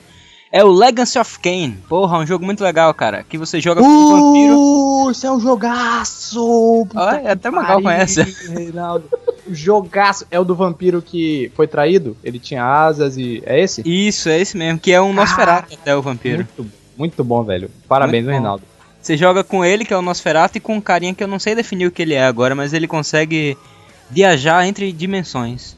É 0.51 0.63
o 0.63 0.69
Legacy 0.69 1.19
of 1.19 1.39
Kain. 1.39 1.77
Porra, 1.89 2.17
um 2.19 2.25
jogo 2.25 2.45
muito 2.45 2.63
legal, 2.63 2.93
cara. 2.93 3.25
Que 3.27 3.37
você 3.37 3.59
joga 3.59 3.81
com 3.81 3.87
um 3.87 4.09
vampiro. 4.09 5.11
Isso 5.11 5.27
é 5.27 5.31
um 5.31 5.39
jogaço! 5.39 6.87
Olha, 6.95 7.19
que 7.19 7.27
até 7.27 7.51
Magal 7.51 7.81
conhece. 7.81 8.21
Reinaldo. 8.49 9.09
Jogaço. 9.49 10.25
É 10.31 10.39
o 10.39 10.45
do 10.45 10.55
vampiro 10.55 11.01
que 11.01 11.51
foi 11.55 11.67
traído? 11.67 12.15
Ele 12.23 12.39
tinha 12.39 12.63
asas 12.63 13.17
e. 13.17 13.43
É 13.45 13.59
esse? 13.59 13.81
Isso, 13.85 14.29
é 14.29 14.39
esse 14.39 14.55
mesmo, 14.55 14.79
que 14.79 14.93
é 14.93 15.01
um 15.01 15.11
Nosferatu 15.11 15.73
até 15.73 15.95
o 15.95 16.01
vampiro. 16.01 16.37
Muito, 16.37 16.63
bom, 16.63 16.69
muito 16.97 17.23
bom, 17.23 17.43
velho. 17.43 17.69
Parabéns. 17.87 18.25
Reinaldo. 18.25 18.63
Você 19.01 19.17
joga 19.17 19.43
com 19.43 19.63
ele, 19.63 19.83
que 19.83 19.93
é 19.93 19.97
o 19.97 20.01
Nosferatu, 20.01 20.57
e 20.57 20.61
com 20.61 20.75
um 20.75 20.81
carinha 20.81 21.13
que 21.13 21.23
eu 21.23 21.27
não 21.27 21.37
sei 21.37 21.53
definir 21.53 21.85
o 21.85 21.91
que 21.91 22.01
ele 22.01 22.13
é 22.13 22.25
agora, 22.25 22.55
mas 22.55 22.73
ele 22.73 22.87
consegue 22.87 23.57
viajar 24.09 24.65
entre 24.65 24.91
dimensões. 24.91 25.75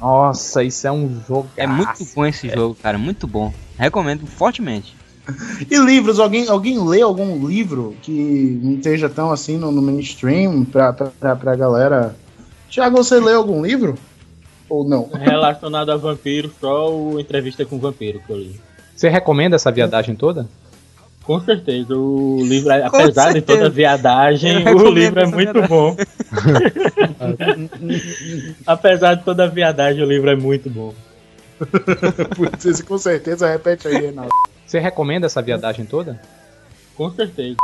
Nossa, 0.00 0.62
isso 0.62 0.86
é 0.86 0.92
um 0.92 1.22
jogo. 1.26 1.48
É 1.56 1.66
muito 1.66 2.06
bom 2.14 2.26
esse 2.26 2.48
jogo, 2.48 2.76
cara, 2.82 2.98
muito 2.98 3.26
bom. 3.26 3.52
Recomendo 3.78 4.26
fortemente. 4.26 4.94
E 5.70 5.78
livros? 5.78 6.20
Alguém, 6.20 6.46
alguém 6.48 6.78
lê 6.86 7.00
algum 7.00 7.46
livro 7.46 7.96
que 8.02 8.60
não 8.62 8.74
esteja 8.74 9.08
tão 9.08 9.32
assim 9.32 9.56
no, 9.56 9.72
no 9.72 9.80
mainstream 9.80 10.66
pra, 10.66 10.92
pra, 10.92 11.06
pra, 11.06 11.34
pra 11.34 11.56
galera? 11.56 12.14
Tiago, 12.68 12.96
você 12.96 13.18
lê 13.18 13.32
algum 13.32 13.64
livro? 13.64 13.96
Ou 14.68 14.86
não? 14.86 15.08
Relacionado 15.14 15.90
a 15.90 15.96
vampiro, 15.96 16.52
só 16.60 16.94
o 16.94 17.18
Entrevista 17.18 17.64
com 17.64 17.76
o 17.76 17.78
Vampiro 17.78 18.20
que 18.20 18.30
eu 18.30 18.36
li. 18.36 18.60
Você 18.94 19.08
recomenda 19.08 19.56
essa 19.56 19.72
viadagem 19.72 20.14
toda? 20.14 20.46
Com 21.24 21.40
certeza, 21.40 21.96
o 21.96 22.38
livro, 22.44 22.70
é- 22.70 22.80
Com 22.82 22.88
apesar 22.96 23.28
de 23.28 23.32
certeza. 23.34 23.46
toda 23.58 23.66
a 23.66 23.70
viadagem, 23.70 24.68
o 24.68 24.90
livro 24.90 25.20
é 25.20 25.22
essa 25.22 25.32
muito 25.34 25.52
viadagem. 25.52 25.68
bom. 25.68 25.96
apesar 28.66 29.14
de 29.14 29.24
toda 29.24 29.44
a 29.44 29.46
viadagem, 29.46 30.02
o 30.02 30.06
livro 30.06 30.28
é 30.30 30.36
muito 30.36 30.68
bom. 30.68 30.92
Com 32.86 32.98
certeza 32.98 33.48
repete 33.50 33.88
aí, 33.88 33.94
Reinaldo. 33.94 34.30
Você 34.66 34.78
recomenda 34.78 35.24
essa 35.26 35.40
viadagem 35.40 35.86
toda? 35.86 36.20
Com 36.94 37.10
certeza. 37.10 37.56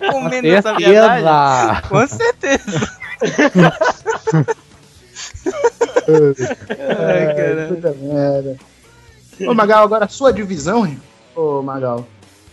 Recomendo 0.00 0.44
essa 0.46 0.74
viagem. 0.74 1.24
Certeza! 1.24 1.82
Com 1.88 2.06
certeza. 2.06 2.90
Ai, 6.06 7.34
cara. 7.34 7.66
Puta 7.68 7.94
merda. 8.00 8.56
Ô, 9.40 9.54
Magal, 9.54 9.84
agora 9.84 10.04
a 10.04 10.08
sua 10.08 10.32
divisão, 10.32 10.86
hein? 10.86 11.00
Ô, 11.34 11.62
Magal. 11.62 12.06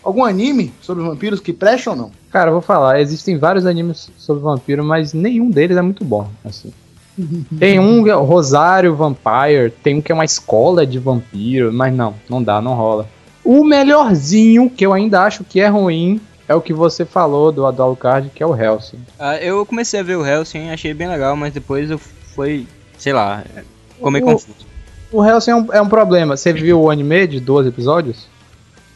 Algum 0.04 0.24
anime 0.26 0.74
sobre 0.82 1.04
vampiros 1.04 1.40
que 1.40 1.54
presta 1.54 1.92
ou 1.92 1.96
não? 1.96 2.12
Cara, 2.32 2.50
eu 2.50 2.54
vou 2.54 2.62
falar, 2.62 3.00
existem 3.00 3.38
vários 3.38 3.66
animes 3.66 4.10
sobre 4.18 4.42
vampiro, 4.42 4.84
mas 4.84 5.14
nenhum 5.14 5.50
deles 5.52 5.78
é 5.78 5.82
muito 5.82 6.04
bom, 6.04 6.28
assim. 6.44 6.72
Tem 7.60 7.78
um 7.80 8.04
que 8.04 8.10
é 8.10 8.16
o 8.16 8.24
Rosário 8.24 8.96
Vampire, 8.96 9.70
tem 9.84 9.98
um 9.98 10.02
que 10.02 10.12
é 10.12 10.16
uma 10.16 10.24
escola 10.26 10.88
de 10.88 10.98
vampiro, 10.98 11.72
mas 11.72 11.94
não, 11.94 12.16
não 12.30 12.42
dá, 12.42 12.62
não 12.62 12.74
rola. 12.74 13.08
O 13.44 13.64
melhorzinho, 13.66 14.70
que 14.70 14.86
eu 14.86 14.94
ainda 14.94 15.22
acho 15.24 15.44
que 15.44 15.60
é 15.60 15.68
ruim, 15.68 16.20
é 16.48 16.56
o 16.56 16.62
que 16.62 16.74
você 16.74 17.06
falou 17.06 17.52
do 17.52 17.66
Alucard, 17.66 18.30
que 18.34 18.42
é 18.42 18.46
o 18.46 18.56
Hellsing. 18.56 19.00
Ah, 19.20 19.38
eu 19.38 19.66
comecei 19.66 20.00
a 20.00 20.04
ver 20.04 20.16
o 20.16 20.26
Hellsing, 20.26 20.70
achei 20.70 20.94
bem 20.94 21.08
legal, 21.08 21.36
mas 21.36 21.54
depois 21.54 21.92
eu 21.92 21.98
foi, 22.00 22.66
sei 22.98 23.14
lá, 23.14 23.44
ficou 23.94 24.10
meio 24.10 24.26
O- 24.26 24.32
confuso. 24.32 24.56
O 25.12 25.24
Hellsing 25.24 25.52
é 25.52 25.56
um, 25.56 25.74
é 25.74 25.82
um 25.82 25.90
problema. 25.90 26.38
Você 26.38 26.54
viu 26.54 26.80
o 26.82 26.90
anime 26.90 27.28
de 27.28 27.40
12 27.42 27.68
episódios? 27.70 28.26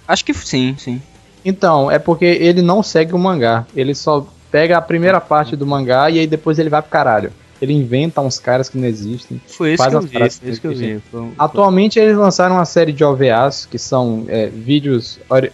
Acho 0.07 0.23
que 0.25 0.33
sim, 0.33 0.75
sim. 0.77 1.01
Então, 1.43 1.89
é 1.91 1.99
porque 1.99 2.25
ele 2.25 2.61
não 2.61 2.81
segue 2.81 3.13
o 3.13 3.19
mangá. 3.19 3.65
Ele 3.75 3.93
só 3.93 4.25
pega 4.51 4.77
a 4.77 4.81
primeira 4.81 5.19
parte 5.21 5.55
do 5.55 5.65
mangá 5.65 6.09
e 6.09 6.19
aí 6.19 6.27
depois 6.27 6.57
ele 6.59 6.69
vai 6.69 6.81
pro 6.81 6.91
caralho. 6.91 7.31
Ele 7.61 7.71
inventa 7.73 8.19
uns 8.21 8.37
caras 8.39 8.67
que 8.67 8.77
não 8.77 8.87
existem. 8.87 9.39
Foi 9.47 9.73
isso 9.73 9.83
Faz 9.83 9.91
que 9.91 9.95
eu 9.97 10.01
vi, 10.01 10.11
foi 10.17 10.49
isso 10.49 10.61
que 10.61 10.67
eu 10.67 10.75
vi. 10.75 10.99
Foi 11.11 11.21
um- 11.21 11.31
Atualmente 11.37 11.97
eles 11.99 12.17
lançaram 12.17 12.55
uma 12.55 12.65
série 12.65 12.91
de 12.91 13.03
OVAs, 13.03 13.65
que 13.65 13.77
são 13.77 14.25
é, 14.27 14.47
vídeos. 14.47 15.19
ori- 15.29 15.51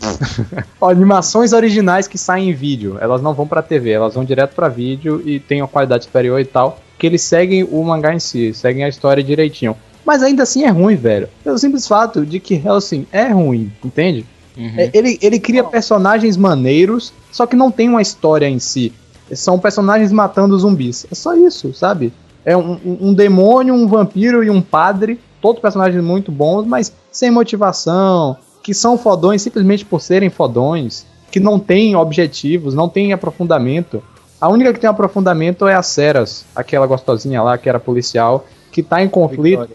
animações 0.82 1.52
originais 1.52 2.06
que 2.08 2.18
saem 2.18 2.50
em 2.50 2.52
vídeo. 2.52 2.98
Elas 3.00 3.22
não 3.22 3.32
vão 3.34 3.46
pra 3.46 3.62
TV, 3.62 3.90
elas 3.90 4.14
vão 4.14 4.24
direto 4.24 4.54
pra 4.54 4.68
vídeo 4.68 5.22
e 5.24 5.38
tem 5.40 5.62
uma 5.62 5.68
qualidade 5.68 6.04
superior 6.04 6.40
e 6.40 6.44
tal. 6.44 6.80
Que 6.98 7.06
eles 7.06 7.22
seguem 7.22 7.64
o 7.64 7.82
mangá 7.82 8.14
em 8.14 8.18
si, 8.20 8.52
seguem 8.54 8.84
a 8.84 8.88
história 8.88 9.22
direitinho. 9.22 9.76
Mas 10.04 10.22
ainda 10.22 10.42
assim 10.42 10.64
é 10.64 10.68
ruim, 10.68 10.96
velho. 10.96 11.28
Pelo 11.42 11.58
simples 11.58 11.86
fato 11.88 12.24
de 12.26 12.38
que 12.40 12.54
Hellsing 12.54 13.06
é 13.12 13.28
ruim, 13.28 13.72
entende? 13.84 14.24
Uhum. 14.56 14.72
É, 14.76 14.90
ele, 14.92 15.18
ele 15.22 15.40
cria 15.40 15.64
personagens 15.64 16.36
maneiros, 16.36 17.12
só 17.32 17.46
que 17.46 17.56
não 17.56 17.70
tem 17.70 17.88
uma 17.88 18.02
história 18.02 18.48
em 18.48 18.58
si. 18.58 18.92
São 19.32 19.58
personagens 19.58 20.12
matando 20.12 20.58
zumbis. 20.58 21.06
É 21.10 21.14
só 21.14 21.34
isso, 21.34 21.72
sabe? 21.72 22.12
É 22.44 22.56
um, 22.56 22.72
um- 22.84 22.98
um 23.08 23.14
demônio, 23.14 23.74
um 23.74 23.86
vampiro 23.88 24.44
e 24.44 24.50
um 24.50 24.60
padre. 24.60 25.18
Todos 25.40 25.60
personagens 25.62 26.02
muito 26.04 26.30
bons, 26.30 26.66
mas 26.66 26.92
sem 27.10 27.30
motivação. 27.30 28.36
Que 28.62 28.72
são 28.74 28.96
fodões 28.98 29.42
simplesmente 29.42 29.84
por 29.84 30.00
serem 30.00 30.28
fodões. 30.30 31.06
Que 31.30 31.40
não 31.40 31.58
têm 31.58 31.96
objetivos, 31.96 32.74
não 32.74 32.88
têm 32.88 33.12
aprofundamento. 33.12 34.02
A 34.40 34.48
única 34.48 34.72
que 34.72 34.78
tem 34.80 34.88
aprofundamento 34.90 35.66
é 35.66 35.74
a 35.74 35.82
Ceras, 35.82 36.44
aquela 36.54 36.86
gostosinha 36.86 37.42
lá 37.42 37.56
que 37.58 37.68
era 37.68 37.80
policial, 37.80 38.44
que 38.70 38.82
tá 38.82 39.02
em 39.02 39.08
conflito. 39.08 39.66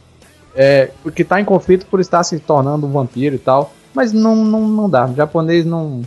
É, 0.62 0.92
que 1.16 1.24
tá 1.24 1.40
em 1.40 1.46
conflito 1.46 1.86
por 1.86 2.02
estar 2.02 2.22
se 2.22 2.38
tornando 2.38 2.86
um 2.86 2.92
vampiro 2.92 3.36
e 3.36 3.40
tal. 3.40 3.74
Mas 3.94 4.12
não, 4.12 4.36
não, 4.36 4.68
não 4.68 4.90
dá. 4.90 5.06
O 5.06 5.16
japonês 5.16 5.66
não. 5.66 6.02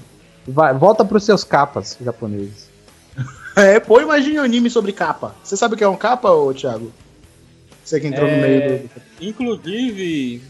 Vai, 0.46 0.74
volta 0.74 1.06
pros 1.06 1.24
seus 1.24 1.42
capas, 1.42 1.96
japoneses. 2.00 2.70
É, 3.54 3.78
pô, 3.78 4.00
imagine 4.00 4.40
um 4.40 4.44
anime 4.44 4.70
sobre 4.70 4.92
capa. 4.92 5.34
Você 5.44 5.58
sabe 5.58 5.74
o 5.74 5.76
que 5.76 5.84
é 5.84 5.88
um 5.88 5.94
capa, 5.94 6.30
ô 6.30 6.54
Thiago? 6.54 6.90
Você 7.84 8.00
que 8.00 8.06
entrou 8.06 8.26
É, 8.26 8.34
no 8.34 8.40
meio 8.40 8.66
do. 8.66 8.90
Inclusive, 9.20 10.42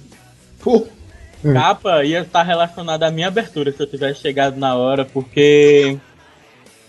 Pô, 0.60 0.86
capa 1.52 2.04
ia 2.04 2.20
estar 2.20 2.44
relacionada 2.44 3.04
à 3.04 3.10
minha 3.10 3.26
abertura 3.26 3.72
se 3.72 3.82
eu 3.82 3.88
tivesse 3.88 4.20
chegado 4.20 4.56
na 4.56 4.76
hora, 4.76 5.04
porque 5.04 5.98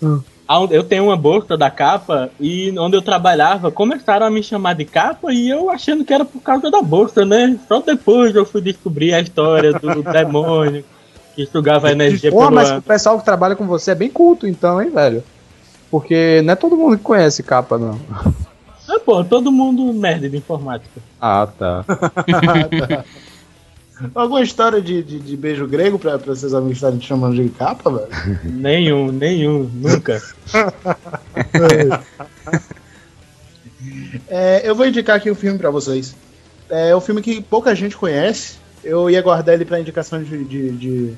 Hum. 0.04 0.22
Eu 0.70 0.84
tenho 0.84 1.06
uma 1.06 1.18
bolsa 1.18 1.58
da 1.58 1.70
capa 1.70 2.30
e 2.40 2.74
onde 2.78 2.96
eu 2.96 3.02
trabalhava 3.02 3.72
começaram 3.72 4.26
a 4.26 4.30
me 4.30 4.44
chamar 4.44 4.74
de 4.74 4.86
capa 4.86 5.34
e 5.34 5.50
eu 5.50 5.70
achando 5.70 6.04
que 6.04 6.14
era 6.14 6.26
por 6.26 6.42
causa 6.42 6.70
da 6.70 6.82
bolsa, 6.82 7.26
né? 7.26 7.58
Só 7.68 7.80
depois 7.82 8.36
eu 8.36 8.46
fui 8.46 8.62
descobrir 8.62 9.14
a 9.14 9.20
história 9.20 9.74
do 9.74 10.04
demônio 10.12 10.84
que 11.36 11.46
sugava 11.46 11.92
energia 11.92 12.32
pelo 12.32 12.52
mas 12.52 12.72
o 12.72 12.82
pessoal 12.82 13.18
que 13.18 13.26
trabalha 13.26 13.56
com 13.56 13.66
você 13.66 13.92
é 13.92 13.96
bem 13.96 14.10
culto, 14.10 14.48
então, 14.48 14.82
hein, 14.82 14.90
velho? 14.90 15.24
Porque 15.90 16.42
não 16.44 16.54
é 16.54 16.56
todo 16.56 16.78
mundo 16.78 16.98
que 16.98 17.04
conhece 17.04 17.44
capa, 17.44 17.78
não. 17.78 18.00
Ah, 18.88 19.00
pô, 19.00 19.24
todo 19.24 19.52
mundo 19.52 19.94
merda 19.94 20.30
de 20.30 20.38
informática. 20.38 21.02
Ah, 21.20 21.48
tá. 21.48 21.86
alguma 24.14 24.42
história 24.42 24.82
de, 24.82 25.04
de, 25.04 25.20
de 25.20 25.38
beijo 25.38 25.68
grego 25.68 26.00
pra, 26.00 26.18
pra 26.18 26.36
seus 26.36 26.54
amigos 26.54 26.78
estarem 26.78 27.00
te 27.00 27.08
chamando 27.08 27.36
de 27.36 27.50
capa, 27.50 27.90
velho? 27.90 28.40
Nenhum, 28.44 29.12
nenhum, 29.12 29.70
nunca. 29.74 30.22
É, 34.28 34.62
eu 34.64 34.76
vou 34.76 34.86
indicar 34.86 35.18
aqui 35.18 35.30
um 35.30 35.36
filme 35.36 35.58
pra 35.58 35.70
vocês. 35.70 36.16
É 36.70 36.96
um 36.96 37.02
filme 37.02 37.22
que 37.22 37.42
pouca 37.42 37.76
gente 37.76 37.98
conhece. 37.98 38.56
Eu 38.84 39.10
ia 39.10 39.22
guardar 39.22 39.56
ele 39.56 39.66
pra 39.66 39.80
indicação 39.80 40.24
de, 40.24 40.44
de, 40.44 40.72
de, 40.72 41.14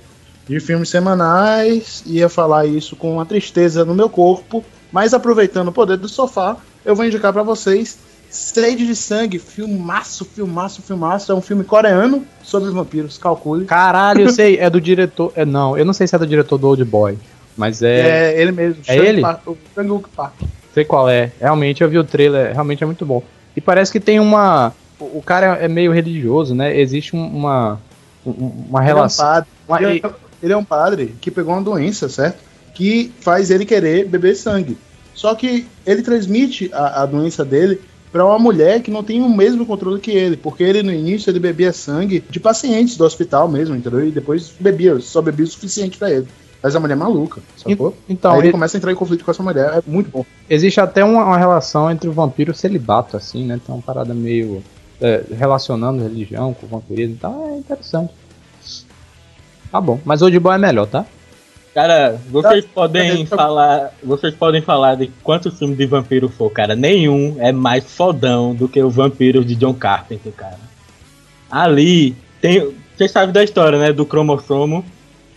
de 0.47 0.59
filmes 0.59 0.89
semanais. 0.89 2.03
Ia 2.05 2.29
falar 2.29 2.65
isso 2.65 2.95
com 2.95 3.13
uma 3.13 3.25
tristeza 3.25 3.85
no 3.85 3.93
meu 3.93 4.09
corpo. 4.09 4.63
Mas 4.91 5.13
aproveitando 5.13 5.67
o 5.67 5.73
poder 5.73 5.97
do 5.97 6.07
sofá, 6.07 6.57
eu 6.83 6.95
vou 6.95 7.05
indicar 7.05 7.33
pra 7.33 7.43
vocês 7.43 7.97
Sede 8.29 8.85
de 8.85 8.95
Sangue, 8.95 9.39
filmaço, 9.39 10.25
filmaço, 10.25 10.81
filmaço. 10.81 11.31
É 11.31 11.35
um 11.35 11.41
filme 11.41 11.63
coreano 11.63 12.25
sobre 12.43 12.69
vampiros, 12.71 13.17
calcule. 13.17 13.65
Caralho, 13.65 14.21
eu 14.21 14.29
sei, 14.29 14.57
é 14.57 14.69
do 14.69 14.81
diretor. 14.81 15.31
É, 15.35 15.45
não, 15.45 15.77
eu 15.77 15.85
não 15.85 15.93
sei 15.93 16.05
se 16.07 16.15
é 16.15 16.19
do 16.19 16.27
diretor 16.27 16.57
do 16.57 16.67
Old 16.67 16.83
Boy. 16.83 17.17
Mas 17.55 17.81
é. 17.81 18.33
É, 18.33 18.41
ele 18.41 18.51
mesmo. 18.51 18.81
É 18.87 18.95
Shang 18.95 19.07
ele? 19.07 19.21
Park- 19.21 19.47
o 19.47 19.57
Shang-Wook 19.73 20.09
Park. 20.09 20.33
Sei 20.73 20.83
qual 20.83 21.07
é. 21.09 21.31
Realmente 21.39 21.81
eu 21.81 21.89
vi 21.89 21.97
o 21.97 22.03
trailer, 22.03 22.51
realmente 22.51 22.83
é 22.83 22.85
muito 22.85 23.05
bom. 23.05 23.23
E 23.55 23.61
parece 23.61 23.91
que 23.91 23.99
tem 23.99 24.19
uma. 24.19 24.73
O 24.99 25.21
cara 25.21 25.55
é 25.57 25.67
meio 25.67 25.91
religioso, 25.93 26.53
né? 26.53 26.77
Existe 26.77 27.15
um- 27.15 27.25
uma. 27.27 27.79
um- 28.25 28.31
Uma 28.69 28.81
Ele 28.81 28.89
é 28.89 28.93
um 28.93 28.97
relação. 28.97 29.25
padre. 29.25 30.01
é, 30.03 30.11
ele 30.43 30.51
é 30.53 30.57
um 30.57 30.63
padre 30.65 31.15
que 31.21 31.31
pegou 31.31 31.53
uma 31.53 31.61
doença, 31.61 32.09
certo? 32.09 32.39
Que 32.73 33.13
faz 33.21 33.49
ele 33.49 33.65
querer 33.65 34.05
beber 34.05 34.35
sangue. 34.35 34.77
Só 35.13 35.33
que 35.33 35.65
ele 35.85 36.01
transmite 36.01 36.69
a, 36.73 37.03
a 37.03 37.05
doença 37.05 37.45
dele 37.45 37.79
para 38.15 38.25
uma 38.25 38.39
mulher 38.39 38.81
que 38.81 38.89
não 38.89 39.03
tem 39.03 39.21
o 39.21 39.27
mesmo 39.27 39.65
controle 39.65 39.99
que 39.99 40.09
ele, 40.09 40.37
porque 40.37 40.63
ele 40.63 40.81
no 40.81 40.93
início 40.93 41.29
ele 41.29 41.37
bebia 41.37 41.73
sangue 41.73 42.23
de 42.29 42.39
pacientes 42.39 42.95
do 42.95 43.03
hospital 43.03 43.45
mesmo, 43.49 43.75
entendeu? 43.75 44.07
E 44.07 44.09
depois 44.11 44.53
bebia, 44.57 44.97
só 45.01 45.21
bebia 45.21 45.43
o 45.43 45.47
suficiente 45.49 45.97
para 45.97 46.09
ele. 46.09 46.25
Mas 46.63 46.73
a 46.73 46.79
mulher 46.79 46.93
é 46.93 46.95
maluca, 46.95 47.41
sacou? 47.57 47.93
Então, 48.07 48.31
Aí 48.31 48.37
ele 48.37 48.47
ele- 48.47 48.51
começa 48.53 48.77
a 48.77 48.79
entrar 48.79 48.89
em 48.93 48.95
conflito 48.95 49.25
com 49.25 49.31
essa 49.31 49.43
mulher, 49.43 49.79
é 49.79 49.83
muito 49.85 50.09
bom. 50.09 50.25
existe 50.49 50.79
até 50.79 51.03
uma, 51.03 51.25
uma 51.25 51.37
relação 51.37 51.91
entre 51.91 52.07
o 52.07 52.13
vampiro 52.13 52.51
e 52.51 52.53
o 52.53 52.55
celibato, 52.55 53.17
assim, 53.17 53.43
né? 53.45 53.59
Tem 53.65 53.75
uma 53.75 53.81
parada 53.81 54.13
meio. 54.13 54.63
é, 55.01 55.21
relacionando 55.37 56.01
religião 56.01 56.53
com 56.53 56.67
vampirismo 56.67 57.15
e 57.15 57.17
tal. 57.17 57.49
É 57.53 57.57
interessante. 57.57 58.13
Tá 59.69 59.81
bom. 59.81 59.99
Mas 60.05 60.21
Old 60.21 60.39
Boy 60.39 60.55
é 60.55 60.57
melhor, 60.57 60.87
tá? 60.87 61.05
Cara, 61.75 62.17
vocês 62.31 62.63
Tá, 62.63 62.71
podem 62.73 63.25
tá. 63.25 63.35
falar. 63.35 63.91
Vocês 64.01 64.33
podem 64.33 64.61
falar 64.61 64.95
de 64.95 65.11
quantos 65.21 65.59
filmes 65.59 65.77
de 65.77 65.85
vampiro 65.85 66.29
for, 66.29 66.49
cara. 66.49 66.73
Nenhum 66.73 67.35
é 67.37 67.51
mais 67.51 67.83
fodão 67.83 68.55
do 68.55 68.69
que 68.69 68.81
o 68.81 68.89
Vampiro 68.89 69.43
de 69.43 69.55
John 69.55 69.73
Carpenter, 69.73 70.31
cara. 70.31 70.57
Ali 71.51 72.15
tem. 72.39 72.73
Vocês 72.95 73.11
sabem 73.11 73.33
da 73.33 73.43
história, 73.43 73.77
né? 73.77 73.91
Do 73.91 74.05
cromossomo. 74.05 74.85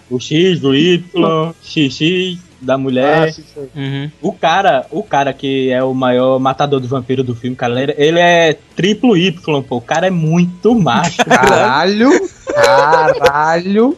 O 0.09 0.21
X, 0.21 0.63
o 0.63 0.75
Y, 0.77 1.53
XX 1.61 2.39
da 2.61 2.79
mulher. 2.79 3.35
Ah. 3.57 3.61
Uhum. 3.75 4.11
O 4.23 4.33
cara, 4.33 4.87
o 4.93 5.03
cara 5.03 5.33
que 5.33 5.71
é 5.71 5.83
o 5.83 5.93
maior 5.93 6.39
matador 6.39 6.81
de 6.81 6.87
vampiro 6.87 7.25
do 7.25 7.35
filme, 7.35 7.57
cara, 7.57 7.83
ele, 8.01 8.21
é 8.21 8.57
triplo 8.77 9.17
Y, 9.17 9.63
pô. 9.65 9.79
O 9.79 9.81
cara 9.81 10.07
é 10.07 10.11
muito 10.11 10.73
macho. 10.73 11.19
Caralho! 11.25 12.11
Caralho! 12.55 13.97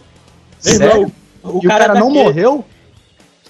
Meu 0.65 0.75
Sério? 0.75 0.87
irmão, 1.03 1.13
o, 1.43 1.61
e 1.63 1.67
o 1.67 1.69
cara 1.69 1.95
não 1.95 2.11
morreu? 2.11 2.65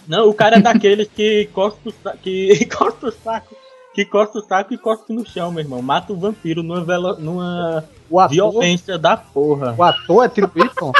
Não, 0.07 0.29
o 0.29 0.35
cara 0.35 0.57
é 0.57 0.61
daqueles 0.61 1.09
que 1.09 1.49
costa 1.55 1.81
o 1.89 1.93
saco, 1.93 2.19
que 2.23 2.65
costa 2.67 3.07
o 3.07 3.13
saco, 3.13 3.57
que 3.95 4.05
costa 4.05 4.39
o 4.39 4.43
saco 4.43 4.75
e 4.75 4.79
cospe 4.79 5.13
no 5.13 5.27
chão, 5.27 5.51
meu 5.51 5.61
irmão. 5.61 5.81
Mata 5.83 6.13
o 6.13 6.17
vampiro 6.17 6.63
numa, 6.63 6.85
velo, 6.85 7.17
numa 7.19 7.85
ator, 8.13 8.29
violência 8.29 8.99
da 8.99 9.17
porra. 9.17 9.75
o 9.77 9.83
ator 9.83 10.25
é 10.25 10.29
Triple 10.29 10.65
Y? 10.65 10.93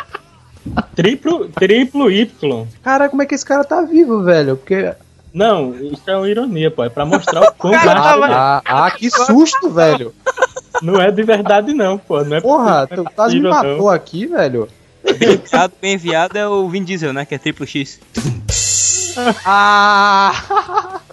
Triplo, 0.95 1.49
triplo 1.49 2.11
Y. 2.11 2.67
Cara, 2.83 3.09
como 3.09 3.23
é 3.23 3.27
que 3.27 3.35
esse 3.35 3.45
cara 3.45 3.65
tá 3.65 3.83
vivo, 3.83 4.23
velho? 4.23 4.57
Porque. 4.57 4.95
Não, 5.33 5.75
isso 5.75 6.03
é 6.07 6.17
uma 6.17 6.29
ironia, 6.29 6.71
pô. 6.71 6.85
É 6.85 6.89
pra 6.89 7.07
mostrar 7.07 7.41
o 7.43 7.53
quão 7.55 7.73
cara 7.73 8.01
é. 8.01 8.33
Ah, 8.33 8.63
ah, 8.65 8.91
que 8.91 9.09
susto, 9.11 9.71
velho! 9.71 10.15
Não 10.83 11.01
é 11.01 11.11
de 11.11 11.23
verdade, 11.23 11.73
não, 11.73 11.97
pô. 11.97 12.23
Não 12.25 12.37
é 12.37 12.41
Porra, 12.41 12.87
tu 12.87 12.97
não 12.97 13.11
é 13.11 13.15
quase 13.15 13.37
me 13.37 13.43
não. 13.43 13.51
matou 13.51 13.89
aqui, 13.89 14.27
velho. 14.27 14.69
Bem 15.81 15.95
enviado 15.95 16.37
é 16.39 16.47
o 16.47 16.69
Vin 16.69 16.85
Diesel, 16.85 17.13
né? 17.13 17.25
Que 17.25 17.35
é 17.35 17.39
triplo 17.39 17.67
X. 17.67 17.99
Ah! 19.45 21.01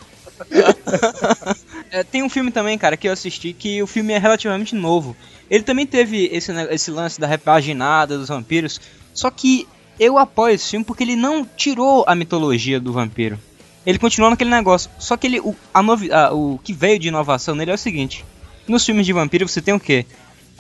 É, 1.90 2.04
tem 2.04 2.22
um 2.22 2.30
filme 2.30 2.52
também, 2.52 2.78
cara, 2.78 2.98
que 2.98 3.08
eu 3.08 3.14
assisti 3.14 3.54
que 3.54 3.82
o 3.82 3.88
filme 3.88 4.14
é 4.14 4.18
relativamente 4.18 4.76
novo. 4.76 5.16
Ele 5.50 5.64
também 5.64 5.86
teve 5.86 6.30
esse, 6.34 6.52
esse 6.70 6.92
lance 6.92 7.20
da 7.20 7.26
repaginada 7.26 8.18
dos 8.18 8.28
vampiros. 8.28 8.80
Só 9.14 9.32
que 9.32 9.68
eu 10.00 10.18
apoio 10.18 10.56
esse 10.56 10.70
filme 10.72 10.86
porque 10.86 11.04
ele 11.04 11.16
não 11.16 11.46
tirou 11.46 12.04
a 12.08 12.14
mitologia 12.14 12.80
do 12.80 12.92
vampiro. 12.94 13.40
Ele 13.86 13.98
continuou 13.98 14.30
naquele 14.30 14.50
negócio. 14.50 14.92
Só 15.00 15.16
que 15.16 15.28
ele, 15.28 15.40
o, 15.40 15.56
a 15.74 15.82
novi, 15.82 16.12
a- 16.12 16.32
o 16.34 16.60
que 16.62 16.74
veio 16.74 17.00
de 17.00 17.08
inovação 17.08 17.56
nele 17.56 17.72
é 17.72 17.76
o 17.76 17.78
seguinte: 17.78 18.24
nos 18.68 18.86
filmes 18.86 19.06
de 19.06 19.14
vampiro 19.14 19.48
você 19.48 19.62
tem 19.62 19.74
o 19.74 19.80
quê? 19.80 20.06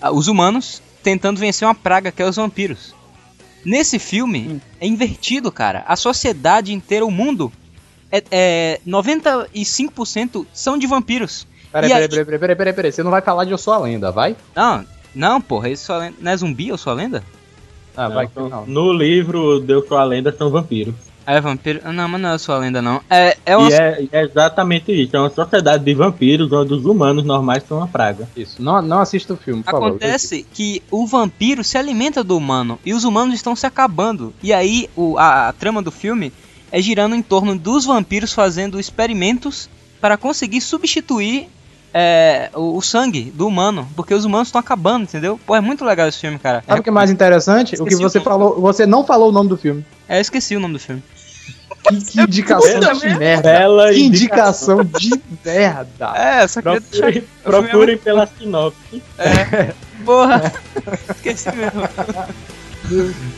Ah, 0.01 0.11
Os 0.11 0.27
humanos 0.27 0.81
tentando 1.03 1.39
vencer 1.39 1.67
uma 1.67 1.75
praga 1.75 2.11
que 2.11 2.21
é 2.21 2.25
os 2.25 2.35
vampiros. 2.37 2.95
Nesse 3.65 3.99
filme 3.99 4.61
é 4.79 4.87
invertido, 4.87 5.51
cara. 5.51 5.83
A 5.87 5.95
sociedade 5.95 6.71
inteira, 6.73 7.05
o 7.05 7.11
mundo, 7.11 7.51
é, 8.11 8.23
é 8.31 8.79
95% 8.87 10.45
são 10.53 10.77
de 10.77 10.87
vampiros. 10.87 11.47
Peraí, 11.71 11.89
peraí, 11.89 12.03
aí- 12.03 12.09
peraí, 12.09 12.25
peraí, 12.25 12.39
peraí, 12.39 12.55
peraí, 12.55 12.73
peraí. 12.73 12.91
Você 12.91 13.03
não 13.03 13.11
vai 13.11 13.21
falar 13.21 13.45
de 13.45 13.51
Eu 13.51 13.57
Sou 13.57 13.73
a 13.73 13.77
Lenda, 13.79 14.11
vai? 14.11 14.35
Não, 14.55 14.85
não, 15.13 15.41
porra, 15.41 15.69
isso 15.69 15.91
não 16.19 16.31
é 16.31 16.37
zumbi, 16.37 16.69
eu 16.69 16.77
sou 16.77 16.91
a 16.93 16.95
lenda? 16.95 17.23
Ah, 17.95 18.07
Não, 18.07 18.15
vai. 18.15 18.25
então, 18.25 18.47
Não. 18.47 18.65
No 18.65 18.93
livro 18.93 19.59
Deus 19.59 19.87
Sua 19.87 20.03
Lenda 20.03 20.33
são 20.37 20.49
vampiros. 20.49 20.93
É 21.27 21.41
vampiro? 21.41 21.81
Não, 21.91 22.07
mas 22.07 22.21
não 22.21 22.29
é 22.29 22.33
a 22.35 22.39
sua 22.39 22.57
lenda, 22.57 22.81
não. 22.81 23.01
É, 23.09 23.35
é 23.45 23.57
uma... 23.57 23.69
E 23.69 23.73
é, 23.73 24.07
é 24.13 24.23
exatamente 24.23 24.93
isso. 24.93 25.13
É 25.13 25.19
uma 25.19 25.29
sociedade 25.29 25.83
de 25.83 25.93
vampiros 25.93 26.49
onde 26.53 26.73
os 26.73 26.85
humanos 26.85 27.25
normais 27.25 27.63
são 27.67 27.79
uma 27.79 27.87
praga. 27.87 28.29
Isso. 28.33 28.63
Não, 28.63 28.81
não 28.81 28.99
assista 29.01 29.33
o 29.33 29.37
filme, 29.37 29.61
por 29.61 29.71
favor. 29.71 29.87
Acontece 29.87 30.47
que 30.53 30.81
o 30.89 31.05
vampiro 31.05 31.65
se 31.65 31.77
alimenta 31.77 32.23
do 32.23 32.37
humano 32.37 32.79
e 32.85 32.93
os 32.93 33.03
humanos 33.03 33.35
estão 33.35 33.57
se 33.57 33.65
acabando. 33.65 34.33
E 34.41 34.53
aí 34.53 34.89
o, 34.95 35.17
a, 35.17 35.49
a 35.49 35.53
trama 35.53 35.81
do 35.81 35.91
filme 35.91 36.31
é 36.71 36.81
girando 36.81 37.13
em 37.13 37.21
torno 37.21 37.57
dos 37.57 37.83
vampiros 37.83 38.31
fazendo 38.31 38.79
experimentos 38.79 39.69
para 39.99 40.15
conseguir 40.15 40.61
substituir 40.61 41.49
é, 41.93 42.49
o, 42.53 42.77
o 42.77 42.81
sangue 42.81 43.31
do 43.35 43.47
humano, 43.47 43.87
porque 43.95 44.13
os 44.13 44.23
humanos 44.23 44.47
estão 44.47 44.59
acabando, 44.59 45.03
entendeu? 45.03 45.39
Pô, 45.45 45.55
é 45.55 45.61
muito 45.61 45.83
legal 45.83 46.07
esse 46.07 46.19
filme, 46.19 46.39
cara. 46.39 46.63
Sabe 46.65 46.79
o 46.79 46.83
que 46.83 46.89
é 46.89 46.91
mais 46.91 47.11
interessante? 47.11 47.75
O 47.81 47.85
que 47.85 47.95
o 47.95 47.99
você 47.99 48.19
nome. 48.19 48.25
falou, 48.25 48.61
você 48.61 48.85
não 48.85 49.05
falou 49.05 49.29
o 49.29 49.31
nome 49.31 49.49
do 49.49 49.57
filme. 49.57 49.85
É, 50.07 50.17
eu 50.17 50.21
esqueci 50.21 50.55
o 50.55 50.59
nome 50.59 50.73
do 50.75 50.79
filme. 50.79 51.03
Que, 51.87 52.01
que 52.05 52.21
indicação 52.21 52.93
de 52.93 53.17
merda. 53.17 53.41
Bela 53.41 53.91
Que 53.91 53.99
indicação 53.99 54.83
de 54.83 55.21
merda. 55.43 56.13
É, 56.15 56.47
só 56.47 56.61
queria 56.61 56.79
deixar... 56.79 57.05
Procurem, 57.07 57.23
procurem 57.43 57.97
pela 57.97 58.27
sinopse. 58.27 59.03
Porra, 60.05 60.53
esqueci 61.09 61.51
mesmo. 61.55 61.81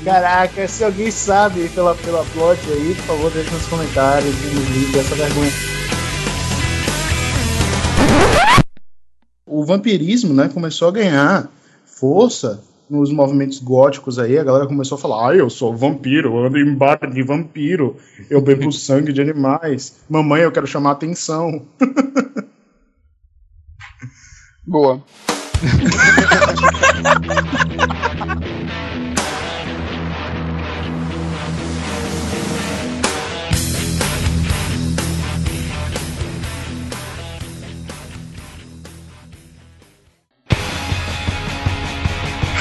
Caraca, 0.03 0.67
se 0.67 0.83
alguém 0.83 1.09
sabe 1.09 1.69
pela, 1.69 1.95
pela 1.95 2.23
plot 2.25 2.59
aí, 2.69 2.93
por 2.95 3.05
favor, 3.05 3.31
deixa 3.31 3.51
nos 3.51 3.65
comentários 3.65 4.35
e 4.43 4.55
nos 4.55 4.69
livre 4.69 4.91
dessa 4.93 5.15
vergonha. 5.15 5.51
O 9.45 9.65
vampirismo, 9.65 10.33
né, 10.33 10.49
começou 10.53 10.89
a 10.89 10.91
ganhar 10.91 11.49
força 11.83 12.61
nos 12.89 13.11
movimentos 13.11 13.59
góticos 13.59 14.17
aí, 14.17 14.37
a 14.37 14.43
galera 14.43 14.67
começou 14.67 14.97
a 14.97 15.01
falar, 15.01 15.29
ah, 15.29 15.35
eu 15.35 15.49
sou 15.49 15.75
vampiro, 15.75 16.35
eu 16.35 16.45
ando 16.45 16.57
em 16.57 16.73
bar 16.73 16.99
de 17.09 17.21
vampiro, 17.21 17.95
eu 18.29 18.41
bebo 18.41 18.71
sangue 18.73 19.13
de 19.13 19.21
animais, 19.21 19.97
mamãe, 20.09 20.41
eu 20.41 20.51
quero 20.51 20.67
chamar 20.67 20.91
atenção. 20.91 21.65
Boa. 24.65 25.01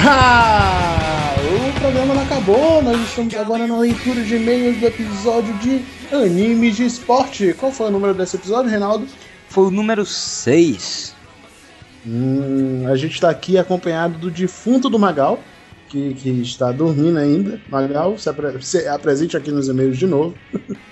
o 0.09 1.79
programa 1.79 2.13
não 2.13 2.23
acabou, 2.23 2.81
nós 2.81 2.99
estamos 3.01 3.35
agora 3.35 3.67
na 3.67 3.77
leitura 3.77 4.21
de 4.23 4.35
e-mails 4.35 4.77
do 4.77 4.87
episódio 4.87 5.53
de 5.55 5.85
animes 6.11 6.75
de 6.75 6.85
esporte. 6.85 7.53
Qual 7.53 7.71
foi 7.71 7.87
o 7.87 7.91
número 7.91 8.13
desse 8.13 8.35
episódio, 8.35 8.69
Reinaldo? 8.69 9.07
Foi 9.49 9.65
o 9.65 9.71
número 9.71 10.05
6. 10.05 11.15
Hum, 12.05 12.85
a 12.87 12.95
gente 12.95 13.13
está 13.13 13.29
aqui 13.29 13.57
acompanhado 13.57 14.17
do 14.17 14.31
defunto 14.31 14.89
do 14.89 14.97
Magal, 14.97 15.39
que, 15.89 16.13
que 16.13 16.29
está 16.41 16.71
dormindo 16.71 17.17
ainda. 17.19 17.61
Magal, 17.69 18.17
se, 18.17 18.29
apre 18.29 18.61
se 18.61 18.87
apresente 18.87 19.35
aqui 19.37 19.51
nos 19.51 19.67
e-mails 19.67 19.97
de 19.97 20.07
novo. 20.07 20.35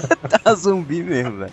tá 0.42 0.54
zumbi 0.54 1.02
mesmo, 1.02 1.38
velho. 1.38 1.52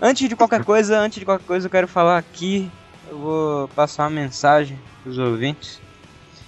Antes 0.00 0.28
de 0.28 0.36
qualquer 0.36 0.64
coisa, 0.64 0.98
antes 0.98 1.18
de 1.18 1.24
qualquer 1.24 1.46
coisa, 1.46 1.66
eu 1.66 1.70
quero 1.70 1.86
falar 1.86 2.18
aqui. 2.18 2.70
Eu 3.10 3.18
vou 3.18 3.68
passar 3.68 4.04
uma 4.04 4.10
mensagem 4.10 4.78
pros 5.02 5.18
ouvintes. 5.18 5.80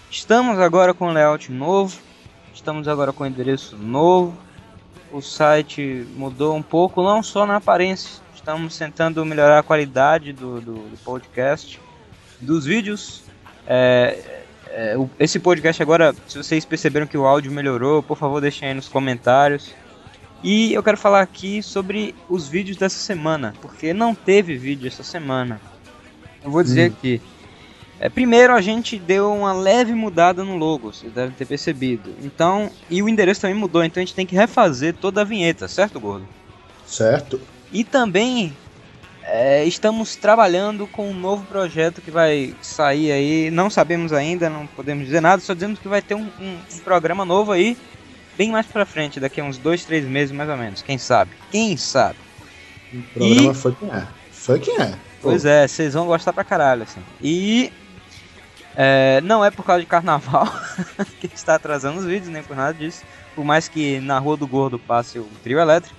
Estamos 0.09 0.61
agora 0.61 0.95
com 0.95 1.11
layout 1.11 1.51
novo. 1.51 1.99
Estamos 2.55 2.87
agora 2.87 3.13
com 3.13 3.27
endereço 3.27 3.77
novo. 3.77 4.39
O 5.11 5.21
site 5.21 6.07
mudou 6.15 6.55
um 6.55 6.63
pouco, 6.63 7.03
não 7.03 7.21
só 7.21 7.45
na 7.45 7.57
aparência. 7.57 8.23
Estamos 8.33 8.79
tentando 8.79 9.25
melhorar 9.25 9.59
a 9.59 9.63
qualidade 9.65 10.33
do, 10.33 10.61
do, 10.61 10.75
do 10.75 10.99
podcast, 11.05 11.81
dos 12.41 12.65
vídeos. 12.65 13.25
É, 13.67 14.45
é, 14.69 14.95
esse 15.19 15.41
podcast 15.41 15.83
agora, 15.83 16.15
se 16.29 16.39
vocês 16.39 16.65
perceberam 16.65 17.09
que 17.09 17.19
o 17.19 17.27
áudio 17.27 17.51
melhorou, 17.51 18.05
por 18.05 18.17
favor 18.17 18.41
deixem 18.41 18.69
aí 18.69 18.75
nos 18.75 18.87
comentários. 18.87 19.75
E 20.45 20.73
eu 20.73 20.83
quero 20.83 20.97
falar 20.97 21.23
aqui 21.23 21.61
sobre 21.61 22.15
os 22.29 22.47
vídeos 22.47 22.77
dessa 22.77 22.99
semana, 22.99 23.53
porque 23.61 23.93
não 23.93 24.15
teve 24.15 24.57
vídeo 24.57 24.87
essa 24.87 25.03
semana. 25.03 25.61
Eu 26.45 26.51
vou 26.51 26.63
dizer 26.63 26.93
aqui. 26.97 27.21
É, 28.01 28.09
primeiro 28.09 28.53
a 28.55 28.61
gente 28.61 28.99
deu 28.99 29.33
uma 29.33 29.53
leve 29.53 29.95
mudada 29.95 30.43
no 30.43 30.57
logo, 30.57 30.93
vocês 30.93 31.13
devem 31.13 31.33
ter 31.35 31.47
percebido. 31.47 32.13
Então, 32.23 32.71
e 32.91 33.03
o 33.03 33.09
endereço 33.09 33.41
também 33.43 33.57
mudou, 33.57 33.85
então 33.85 34.03
a 34.03 34.05
gente 34.05 34.15
tem 34.15 34.27
que 34.27 34.35
refazer 34.35 34.95
toda 34.95 35.21
a 35.21 35.25
vinheta, 35.25 35.69
certo, 35.69 36.01
Gordo? 36.01 36.27
Certo. 36.85 37.41
E 37.71 37.85
também 37.85 38.53
é, 39.25 39.65
estamos 39.65 40.17
trabalhando 40.17 40.87
com 40.89 41.09
um 41.09 41.15
novo 41.15 41.45
projeto 41.47 42.03
que 42.03 42.11
vai 42.11 42.55
sair 42.61 43.13
aí. 43.13 43.51
Não 43.51 43.71
sabemos 43.71 44.13
ainda, 44.13 44.51
não 44.51 44.67
podemos 44.67 45.05
dizer 45.07 45.21
nada, 45.21 45.41
só 45.41 45.55
dizemos 45.55 45.79
que 45.79 45.89
vai 45.89 46.03
ter 46.03 46.15
um, 46.17 46.27
um- 46.41 46.59
um 46.75 46.79
programa 46.81 47.25
novo 47.25 47.53
aí, 47.53 47.77
bem 48.37 48.51
mais 48.51 48.67
pra 48.67 48.85
frente, 48.85 49.21
daqui 49.21 49.41
a 49.41 49.45
uns 49.45 49.59
dois, 49.59 49.85
três 49.85 50.05
meses 50.07 50.33
mais 50.35 50.51
ou 50.51 50.57
menos. 50.57 50.83
Quem 50.83 50.99
sabe? 50.99 51.31
Quem 51.53 51.77
sabe? 51.77 52.19
O 52.93 53.03
programa 53.15 53.55
foi 53.55 53.73
quem 53.75 53.89
é. 53.91 54.09
Foi 54.31 54.59
quem 54.59 54.77
é. 54.77 55.12
Pois 55.23 55.45
é, 55.45 55.69
vocês 55.69 55.95
vão 55.95 56.07
gostar 56.07 56.33
pra 56.33 56.43
caralho, 56.43 56.83
assim. 56.83 57.01
E 57.21 57.73
é, 58.75 59.21
não 59.23 59.45
é 59.45 59.51
por 59.51 59.65
causa 59.65 59.81
de 59.81 59.87
carnaval 59.87 60.47
que 61.21 61.31
está 61.33 61.55
atrasando 61.55 61.99
os 61.99 62.05
vídeos, 62.05 62.29
nem 62.29 62.43
por 62.43 62.57
nada 62.57 62.75
disso. 62.75 63.03
Por 63.35 63.45
mais 63.45 63.69
que 63.69 64.01
na 64.01 64.19
Rua 64.19 64.37
do 64.37 64.47
Gordo 64.47 64.79
passe 64.79 65.19
o 65.19 65.29
trio 65.43 65.61
elétrico. 65.61 65.97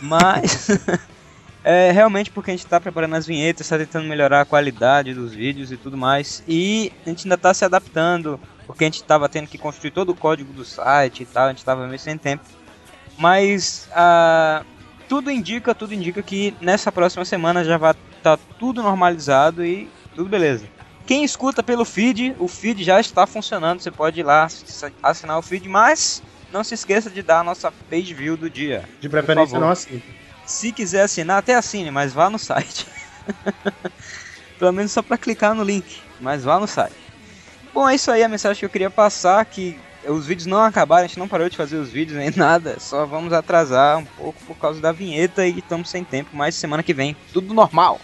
Mas 0.00 0.68
é 1.62 1.90
realmente 1.92 2.30
porque 2.30 2.50
a 2.50 2.54
gente 2.54 2.64
está 2.64 2.80
preparando 2.80 3.14
as 3.14 3.26
vinhetas, 3.26 3.66
está 3.66 3.78
tentando 3.78 4.08
melhorar 4.08 4.40
a 4.40 4.44
qualidade 4.44 5.14
dos 5.14 5.34
vídeos 5.34 5.70
e 5.70 5.76
tudo 5.76 5.96
mais. 5.96 6.42
E 6.48 6.92
a 7.04 7.10
gente 7.10 7.26
ainda 7.26 7.34
está 7.34 7.52
se 7.52 7.64
adaptando, 7.64 8.40
porque 8.66 8.84
a 8.84 8.86
gente 8.86 9.02
estava 9.02 9.28
tendo 9.28 9.48
que 9.48 9.58
construir 9.58 9.90
todo 9.90 10.10
o 10.10 10.16
código 10.16 10.52
do 10.52 10.64
site 10.64 11.22
e 11.22 11.26
tal, 11.26 11.46
a 11.46 11.48
gente 11.48 11.58
estava 11.58 11.86
meio 11.86 11.98
sem 11.98 12.16
tempo. 12.16 12.44
Mas 13.16 13.88
ah, 13.94 14.64
tudo 15.08 15.30
indica, 15.30 15.74
tudo 15.74 15.94
indica 15.94 16.22
que 16.22 16.54
nessa 16.60 16.90
próxima 16.90 17.24
semana 17.24 17.64
já 17.64 17.76
vai 17.76 17.94
estar 18.24 18.38
tudo 18.58 18.82
normalizado 18.82 19.64
e 19.64 19.86
tudo 20.14 20.30
beleza. 20.30 20.66
Quem 21.06 21.22
escuta 21.22 21.62
pelo 21.62 21.84
feed, 21.84 22.34
o 22.38 22.48
feed 22.48 22.82
já 22.82 22.98
está 22.98 23.26
funcionando, 23.26 23.80
você 23.80 23.90
pode 23.90 24.20
ir 24.20 24.22
lá 24.22 24.44
ass- 24.44 24.84
assinar 25.02 25.38
o 25.38 25.42
feed, 25.42 25.68
mas 25.68 26.22
não 26.50 26.64
se 26.64 26.72
esqueça 26.74 27.10
de 27.10 27.22
dar 27.22 27.40
a 27.40 27.44
nossa 27.44 27.70
page 27.90 28.14
view 28.14 28.36
do 28.36 28.48
dia. 28.48 28.88
De 29.00 29.08
preferência 29.08 29.58
não 29.58 29.68
assim. 29.68 30.00
Se 30.46 30.72
quiser 30.72 31.02
assinar, 31.02 31.38
até 31.38 31.54
assine, 31.54 31.90
mas 31.90 32.12
vá 32.14 32.30
no 32.30 32.38
site. 32.38 32.86
Pelo 34.58 34.72
menos 34.72 34.92
só 34.92 35.02
para 35.02 35.18
clicar 35.18 35.54
no 35.54 35.62
link, 35.62 36.00
mas 36.20 36.44
vá 36.44 36.58
no 36.58 36.66
site. 36.66 36.94
Bom, 37.72 37.88
é 37.88 37.94
isso 37.94 38.10
aí 38.10 38.22
a 38.22 38.28
mensagem 38.28 38.58
que 38.60 38.64
eu 38.64 38.70
queria 38.70 38.90
passar, 38.90 39.44
que 39.44 39.76
os 40.06 40.26
vídeos 40.26 40.46
não 40.46 40.62
acabaram, 40.62 41.04
a 41.04 41.06
gente 41.06 41.18
não 41.18 41.28
parou 41.28 41.48
de 41.48 41.56
fazer 41.56 41.76
os 41.76 41.90
vídeos 41.90 42.18
nem 42.18 42.30
nada, 42.36 42.78
só 42.78 43.04
vamos 43.04 43.32
atrasar 43.32 43.98
um 43.98 44.04
pouco 44.04 44.38
por 44.46 44.56
causa 44.56 44.80
da 44.80 44.92
vinheta 44.92 45.46
e 45.46 45.58
estamos 45.58 45.90
sem 45.90 46.04
tempo, 46.04 46.30
mas 46.32 46.54
semana 46.54 46.82
que 46.82 46.94
vem, 46.94 47.16
tudo 47.32 47.52
normal. 47.52 48.00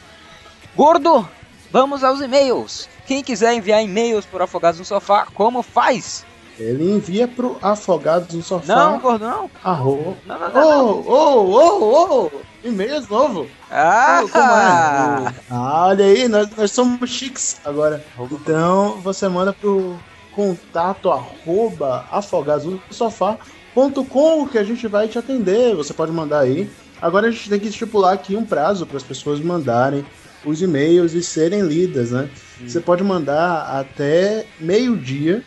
Gordo, 0.76 1.28
vamos 1.70 2.05
aos 2.05 2.20
e-mails. 2.20 2.88
Quem 3.06 3.22
quiser 3.22 3.55
enviar 3.55 3.82
e-mails 3.82 4.24
por 4.24 4.40
Afogados 4.40 4.78
no 4.78 4.84
Sofá, 4.84 5.26
como 5.34 5.62
faz? 5.62 6.24
Ele 6.59 6.92
envia 6.92 7.26
pro 7.26 7.56
Afogados 7.62 8.34
no 8.34 8.42
Sofá. 8.42 8.76
Não, 8.76 8.98
gordo, 9.01 9.26
não. 9.26 9.51
Arro... 9.64 10.16
Não, 10.26 10.38
não, 10.38 10.52
não. 10.52 10.88
Ô, 11.01 11.10
ô, 11.10 11.51
ô, 11.51 12.26
ô! 12.26 12.30
E-mails 12.62 13.09
novo. 13.09 13.47
Ah, 13.70 14.20
Como 14.30 14.44
é? 14.44 15.34
Ah, 15.51 15.86
olha 15.86 16.05
aí, 16.05 16.28
nós, 16.28 16.51
nós 16.55 16.70
somos 16.70 17.09
chiques 17.09 17.59
agora. 17.64 18.05
Então 18.30 19.01
você 19.01 19.26
manda 19.28 19.55
pro 19.55 19.97
contato 20.34 21.10
arroba 21.10 22.05
afogadosofá.com 22.10 24.47
que 24.47 24.59
a 24.59 24.64
gente 24.64 24.86
vai 24.86 25.09
te 25.09 25.18
atender. 25.18 25.74
Você 25.74 25.94
pode 25.94 26.12
mandar 26.12 26.40
aí. 26.40 26.70
Agora 27.01 27.28
a 27.28 27.30
gente 27.30 27.48
tem 27.48 27.59
que 27.59 27.68
estipular 27.68 28.12
aqui 28.12 28.36
um 28.36 28.44
prazo 28.44 28.84
para 28.84 28.98
as 28.98 29.02
pessoas 29.02 29.40
mandarem 29.40 30.05
os 30.44 30.62
e-mails 30.62 31.12
e 31.12 31.22
serem 31.22 31.62
lidas, 31.62 32.10
né? 32.10 32.28
Você 32.60 32.80
pode 32.80 33.02
mandar 33.02 33.78
até 33.80 34.46
meio-dia 34.58 35.42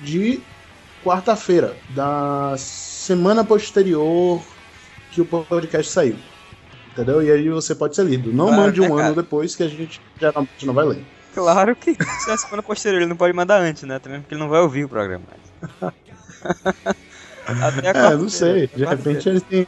de 0.00 0.40
quarta-feira 1.04 1.76
da 1.90 2.54
semana 2.58 3.44
posterior 3.44 4.42
que 5.12 5.20
o 5.20 5.24
podcast 5.24 5.90
saiu. 5.90 6.16
Entendeu? 6.92 7.22
E 7.22 7.30
aí 7.30 7.48
você 7.48 7.74
pode 7.74 7.94
ser 7.94 8.04
lido. 8.04 8.32
Não 8.32 8.46
Claro, 8.46 8.62
mande 8.62 8.80
um 8.80 8.96
né, 8.96 9.02
ano 9.04 9.14
depois 9.14 9.54
que 9.54 9.62
a 9.62 9.68
gente 9.68 10.00
geralmente 10.18 10.64
não 10.64 10.74
vai 10.74 10.86
ler. 10.86 11.04
Claro 11.34 11.76
que 11.76 11.94
se 11.94 12.30
é 12.30 12.32
a 12.32 12.38
semana 12.38 12.62
posterior, 12.62 13.00
ele 13.00 13.08
não 13.08 13.16
pode 13.16 13.34
mandar 13.34 13.60
antes, 13.60 13.82
né? 13.82 13.98
Também 13.98 14.20
porque 14.20 14.34
ele 14.34 14.40
não 14.40 14.48
vai 14.48 14.60
ouvir 14.60 14.84
o 14.84 14.88
programa. 14.88 15.24
É, 17.84 18.16
não 18.16 18.28
sei. 18.28 18.66
De 18.74 18.84
repente 18.84 19.28
ele 19.28 19.40
tem. 19.40 19.66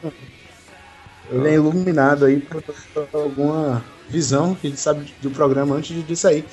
Ele 1.31 1.47
é 1.47 1.53
iluminado 1.53 2.25
aí 2.25 2.39
por, 2.39 2.61
por 2.61 3.07
alguma 3.13 3.83
visão 4.09 4.55
que 4.55 4.67
ele 4.67 4.77
sabe 4.77 5.13
do 5.21 5.29
programa 5.29 5.75
antes 5.75 6.05
de, 6.05 6.15
sair. 6.15 6.43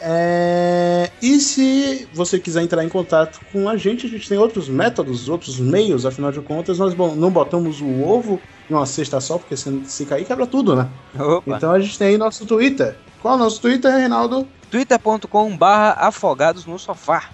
É, 0.00 1.10
E 1.22 1.38
se 1.38 2.08
você 2.12 2.38
quiser 2.38 2.62
entrar 2.62 2.84
em 2.84 2.88
contato 2.88 3.40
com 3.52 3.68
a 3.68 3.76
gente, 3.76 4.06
a 4.06 4.08
gente 4.08 4.28
tem 4.28 4.36
outros 4.36 4.68
métodos, 4.68 5.28
outros 5.28 5.58
meios, 5.58 6.04
afinal 6.04 6.32
de 6.32 6.40
contas, 6.40 6.78
nós 6.78 6.94
não 6.94 7.30
botamos 7.30 7.80
o 7.80 8.02
ovo 8.02 8.40
em 8.68 8.74
uma 8.74 8.86
cesta 8.86 9.20
só, 9.20 9.38
porque 9.38 9.56
se, 9.56 9.82
se 9.86 10.04
cair, 10.04 10.24
quebra 10.24 10.46
tudo, 10.46 10.74
né? 10.74 10.88
Opa. 11.18 11.56
Então 11.56 11.72
a 11.72 11.78
gente 11.78 11.96
tem 11.98 12.08
aí 12.08 12.18
nosso 12.18 12.44
Twitter. 12.44 12.96
Qual 13.22 13.34
é 13.34 13.36
o 13.36 13.40
nosso 13.40 13.60
Twitter, 13.60 13.90
Reinaldo? 13.90 14.46
twitter.com 14.70 15.56
barra 15.56 16.08
afogados 16.08 16.66
no 16.66 16.78
sofá. 16.78 17.30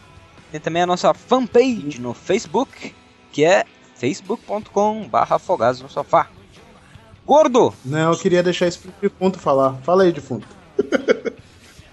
Tem 0.53 0.61
também 0.61 0.83
a 0.83 0.87
nossa 0.87 1.15
fanpage 1.15 1.99
no 2.01 2.13
Facebook, 2.13 2.95
que 3.33 3.45
é 3.45 3.65
facebook.com 3.97 5.09
barra 5.09 5.37
afogados 5.37 5.81
no 5.81 5.89
sofá. 5.89 6.29
Gordo! 7.31 7.73
Não, 7.85 8.11
eu 8.11 8.19
queria 8.19 8.43
deixar 8.43 8.67
esse 8.67 8.77
pro 8.77 8.93
defunto 9.01 9.39
falar. 9.39 9.75
Fala 9.85 10.03
aí, 10.03 10.11
defunto. 10.11 10.49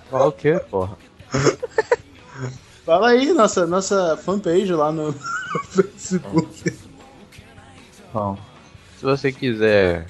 Falar 0.09 0.25
o 0.25 0.31
quê, 0.31 0.59
porra? 0.67 0.97
Fala 2.83 3.09
aí, 3.09 3.31
nossa, 3.33 3.67
nossa 3.67 4.17
fanpage 4.17 4.73
lá 4.73 4.91
no 4.91 5.13
Facebook. 5.69 6.75
Bom, 8.11 8.35
se 8.97 9.05
você 9.05 9.31
quiser, 9.31 10.07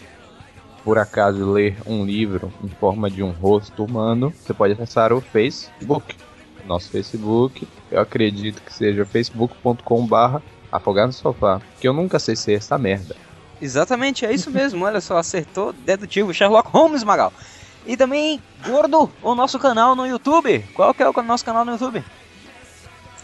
por 0.86 0.98
acaso, 0.98 1.52
ler 1.52 1.76
um 1.86 2.06
livro 2.06 2.50
em 2.64 2.70
forma 2.70 3.12
de 3.12 3.22
um 3.22 3.32
rosto 3.32 3.84
humano, 3.84 4.32
você 4.34 4.54
pode 4.54 4.76
acessar 4.76 5.12
o 5.12 5.20
Facebook. 5.20 6.16
Nosso 6.66 6.90
Facebook, 6.90 7.68
eu 7.92 8.00
acredito 8.00 8.62
que 8.62 8.74
seja 8.74 9.06
facebook.com 9.06 10.08
barra 10.08 10.42
afogar 10.72 11.06
no 11.06 11.12
sofá. 11.12 11.62
Que 11.82 11.88
eu 11.90 11.92
nunca 11.92 12.18
sei 12.18 12.38
ser 12.38 12.54
essa 12.54 12.78
merda. 12.78 13.27
Exatamente, 13.62 14.26
é 14.26 14.34
isso 14.34 14.52
mesmo, 14.52 14.86
olha 14.86 15.02
só, 15.02 15.18
acertou 15.18 15.74
dedutivo 15.74 16.34
Sherlock 16.34 16.70
Holmes, 16.70 17.04
Magal. 17.04 17.34
E 17.86 17.96
também, 17.98 18.42
Gordo, 18.66 19.10
o 19.24 19.34
nosso 19.34 19.58
canal 19.58 19.96
no 19.96 20.06
YouTube. 20.06 20.60
Qual 20.74 20.94
que 20.94 21.02
é 21.02 21.10
o 21.10 21.24
nosso 21.24 21.46
canal 21.46 21.64
no 21.64 21.72
YouTube? 21.72 22.04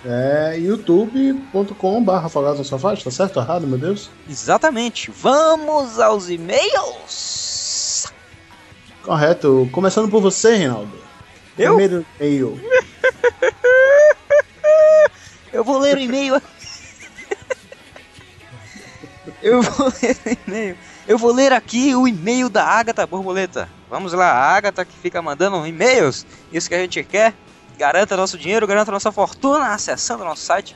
É 0.05 0.57
youtube.com 0.57 2.03
barra 2.03 2.25
afogados 2.25 2.59
no 2.59 2.65
sofá, 2.65 2.95
tá 2.95 3.11
certo 3.11 3.37
ou 3.37 3.43
errado, 3.43 3.67
meu 3.67 3.77
Deus? 3.77 4.09
Exatamente, 4.29 5.11
vamos 5.11 5.99
aos 5.99 6.29
e-mails! 6.29 8.11
Correto. 9.03 9.67
Começando 9.71 10.09
por 10.09 10.21
você, 10.21 10.55
Reinaldo. 10.55 10.97
Eu? 11.57 11.75
Primeiro 11.75 12.05
e-mail. 12.19 12.59
Eu 15.51 15.63
vou 15.63 15.77
ler 15.77 15.97
o 15.97 15.99
e-mail. 15.99 16.41
Eu 19.43 19.61
vou 19.61 19.91
ler 20.01 20.17
o 20.25 20.37
e-mail. 20.47 20.77
Eu 21.05 21.17
vou 21.17 21.33
ler 21.33 21.51
aqui 21.51 21.93
o 21.93 22.07
e-mail 22.07 22.49
da 22.49 22.63
Agatha 22.63 23.05
Borboleta. 23.05 23.69
Vamos 23.89 24.13
lá, 24.13 24.31
a 24.31 24.55
Agatha 24.55 24.85
que 24.85 24.97
fica 24.97 25.21
mandando 25.21 25.67
e-mails. 25.67 26.25
Isso 26.51 26.69
que 26.69 26.75
a 26.75 26.79
gente 26.79 27.03
quer. 27.03 27.33
Garanta 27.77 28.15
nosso 28.15 28.37
dinheiro, 28.37 28.65
garanta 28.65 28.91
nossa 28.91 29.11
fortuna 29.11 29.73
acessando 29.73 30.23
nosso 30.23 30.43
site. 30.43 30.75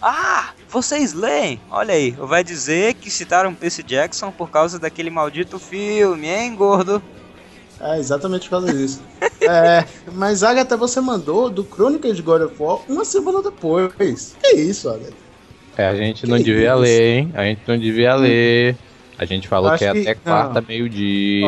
Ah, 0.00 0.50
vocês 0.68 1.12
leem? 1.12 1.60
Olha 1.70 1.94
aí, 1.94 2.10
vai 2.10 2.44
dizer 2.44 2.94
que 2.94 3.10
citaram 3.10 3.54
Percy 3.54 3.82
Jackson 3.82 4.30
por 4.30 4.50
causa 4.50 4.78
daquele 4.78 5.10
maldito 5.10 5.58
filme, 5.58 6.28
hein, 6.28 6.54
gordo? 6.54 7.00
É, 7.80 7.98
exatamente 7.98 8.48
por 8.48 8.60
causa 8.60 8.74
disso. 8.74 9.00
é, 9.40 9.86
mas 10.12 10.42
Agatha, 10.42 10.76
você 10.76 11.00
mandou 11.00 11.48
do 11.48 11.64
Crônicas 11.64 12.16
de 12.16 12.22
God 12.22 12.42
of 12.42 12.54
War 12.58 12.80
uma 12.88 13.04
semana 13.04 13.42
depois. 13.42 14.36
Que 14.40 14.56
isso, 14.56 14.90
Agatha? 14.90 15.21
É, 15.76 15.88
a 15.88 15.94
gente 15.94 16.26
não 16.26 16.36
Que 16.38 16.44
devia 16.44 16.70
isso? 16.72 16.78
ler, 16.80 17.18
hein? 17.18 17.30
A 17.34 17.44
gente 17.44 17.60
não 17.66 17.78
devia 17.78 18.14
ler. 18.14 18.76
A 19.18 19.24
gente 19.24 19.46
falou 19.46 19.70
Acho 19.70 19.78
que 19.78 19.84
é 19.84 19.92
que- 19.92 20.00
até 20.00 20.14
quarta, 20.14 20.60
meio-dia. 20.60 21.46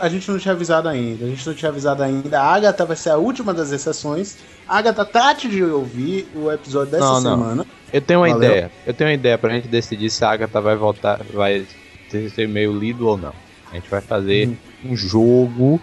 A 0.00 0.08
gente 0.08 0.30
não 0.30 0.38
tinha 0.38 0.52
avisado 0.54 0.88
ainda. 0.88 1.24
A 1.24 1.28
gente 1.28 1.46
não 1.46 1.54
tinha 1.54 1.68
avisado 1.70 2.02
ainda. 2.02 2.40
A 2.40 2.54
Agatha 2.54 2.84
vai 2.86 2.96
ser 2.96 3.10
a 3.10 3.16
última 3.16 3.52
das 3.52 3.70
exceções. 3.70 4.38
A 4.66 4.78
Agatha 4.78 5.04
trate 5.04 5.48
de 5.48 5.62
ouvir 5.62 6.26
o 6.34 6.50
episódio 6.50 6.92
dessa 6.92 7.04
Não, 7.04 7.20
não. 7.20 7.30
semana. 7.38 7.66
Eu 7.92 8.00
tenho 8.00 8.20
uma 8.20 8.28
Valeu. 8.28 8.48
ideia. 8.50 8.70
Eu 8.86 8.94
tenho 8.94 9.08
uma 9.10 9.14
ideia 9.14 9.36
pra 9.36 9.50
gente 9.54 9.68
decidir 9.68 10.08
se 10.10 10.24
a 10.24 10.30
Agatha 10.30 10.60
vai 10.60 10.76
voltar, 10.76 11.20
vai 11.32 11.64
esse 12.12 12.42
e-mail 12.42 12.72
lido 12.78 13.06
ou 13.06 13.18
não. 13.18 13.34
A 13.70 13.74
gente 13.74 13.88
vai 13.90 14.00
fazer 14.00 14.56
um 14.84 14.96
jogo 14.96 15.78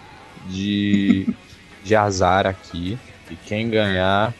de, 0.48 1.28
de 1.84 1.94
azar 1.94 2.46
aqui. 2.46 2.98
E 3.30 3.36
quem 3.46 3.68
ganhar. 3.70 4.34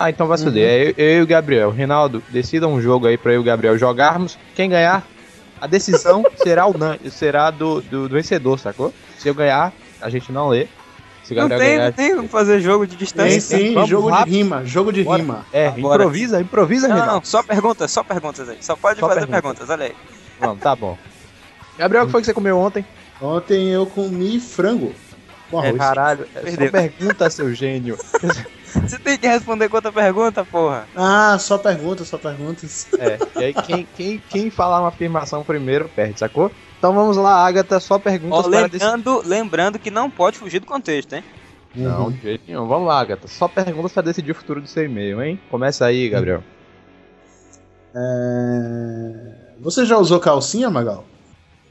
Ah, 0.00 0.10
então 0.10 0.28
vai 0.28 0.38
se 0.38 0.44
fuder. 0.44 0.68
É 0.68 0.88
eu, 0.90 0.94
eu 0.96 1.18
e 1.18 1.22
o 1.22 1.26
Gabriel. 1.26 1.70
Rinaldo, 1.70 2.22
decida 2.28 2.68
um 2.68 2.80
jogo 2.80 3.06
aí 3.08 3.18
pra 3.18 3.32
eu 3.32 3.36
e 3.36 3.38
o 3.40 3.42
Gabriel 3.44 3.76
jogarmos. 3.76 4.38
Quem 4.54 4.68
ganhar, 4.70 5.04
a 5.60 5.66
decisão 5.66 6.24
será, 6.40 6.66
unan- 6.68 6.98
será 7.10 7.50
do, 7.50 7.80
do, 7.82 8.08
do 8.08 8.14
vencedor, 8.14 8.58
sacou? 8.60 8.94
Se 9.18 9.28
eu 9.28 9.34
ganhar, 9.34 9.72
a 10.00 10.08
gente 10.08 10.30
não 10.30 10.48
lê. 10.48 10.68
Se 11.24 11.32
o 11.34 11.36
Não 11.36 11.48
Gabriel 11.48 11.60
tem, 11.60 11.76
ganhar. 11.76 11.84
não 11.86 11.92
tem 11.92 12.16
como 12.16 12.28
fazer 12.28 12.60
jogo 12.60 12.86
de 12.86 12.90
Tem 12.96 12.98
distância. 12.98 13.40
sim, 13.58 13.74
vamos 13.74 13.90
jogo 13.90 14.08
rápido. 14.08 14.32
de 14.32 14.38
rima. 14.38 14.64
Jogo 14.64 14.92
de 14.92 15.02
Bora. 15.02 15.18
rima. 15.20 15.46
É, 15.52 15.66
Agora. 15.66 16.02
improvisa, 16.04 16.40
improvisa, 16.40 16.86
Não, 16.88 16.94
Rinaldo. 16.94 17.14
não, 17.16 17.24
só 17.24 17.42
perguntas, 17.42 17.90
só 17.90 18.02
perguntas 18.04 18.48
aí. 18.48 18.56
Só 18.60 18.76
pode 18.76 19.00
Só 19.00 19.08
fazer 19.08 19.26
pergunta. 19.26 19.42
perguntas, 19.42 19.68
olha 19.70 19.86
aí. 19.86 19.94
Vamos, 20.40 20.62
tá 20.62 20.76
bom. 20.76 20.96
Gabriel, 21.76 22.04
o 22.04 22.06
que 22.06 22.12
foi 22.12 22.20
que 22.22 22.26
você 22.26 22.32
comeu 22.34 22.56
ontem? 22.56 22.84
Ontem 23.20 23.68
eu 23.70 23.84
comi 23.84 24.38
frango 24.38 24.94
com 25.50 25.58
arroz. 25.58 25.76
Caralho, 25.76 26.26
é 26.36 26.50
só 26.52 26.70
pergunta, 26.70 27.28
seu 27.30 27.52
gênio. 27.52 27.98
Você 28.72 28.98
tem 28.98 29.18
que 29.18 29.26
responder 29.26 29.68
com 29.68 29.76
outra 29.76 29.92
pergunta, 29.92 30.44
porra. 30.44 30.86
Ah, 30.94 31.36
só 31.38 31.56
perguntas, 31.58 32.08
só 32.08 32.18
perguntas. 32.18 32.86
É, 32.98 33.18
e 33.40 33.44
aí 33.44 33.54
quem, 33.54 33.88
quem, 33.96 34.22
quem 34.28 34.50
falar 34.50 34.80
uma 34.80 34.88
afirmação 34.88 35.42
primeiro 35.42 35.88
perde, 35.88 36.18
sacou? 36.18 36.50
Então 36.78 36.92
vamos 36.92 37.16
lá, 37.16 37.44
Agatha, 37.46 37.80
só 37.80 37.98
perguntas 37.98 38.44
decidir. 38.44 38.84
lembrando, 38.84 39.22
lembrando 39.24 39.78
que 39.78 39.90
não 39.90 40.10
pode 40.10 40.38
fugir 40.38 40.60
do 40.60 40.66
contexto, 40.66 41.14
hein? 41.14 41.24
Não, 41.74 42.10
de 42.10 42.20
jeito 42.20 42.44
nenhum. 42.46 42.66
Vamos 42.66 42.88
lá, 42.88 43.00
Agatha, 43.00 43.26
só 43.26 43.48
perguntas 43.48 43.92
para 43.92 44.02
decidir 44.02 44.32
o 44.32 44.34
futuro 44.34 44.60
do 44.60 44.68
seu 44.68 44.84
e-mail, 44.84 45.22
hein? 45.22 45.40
Começa 45.50 45.86
aí, 45.86 46.08
Gabriel. 46.08 46.42
É, 47.94 49.34
Você 49.60 49.84
já 49.84 49.96
usou 49.96 50.20
calcinha, 50.20 50.70
Magal? 50.70 51.04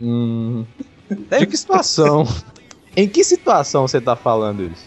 Hum, 0.01 0.65
de 1.09 1.45
que 1.45 1.57
situação? 1.57 2.25
em 2.95 3.07
que 3.07 3.23
situação 3.23 3.87
você 3.87 4.01
tá 4.01 4.15
falando 4.15 4.63
isso? 4.63 4.86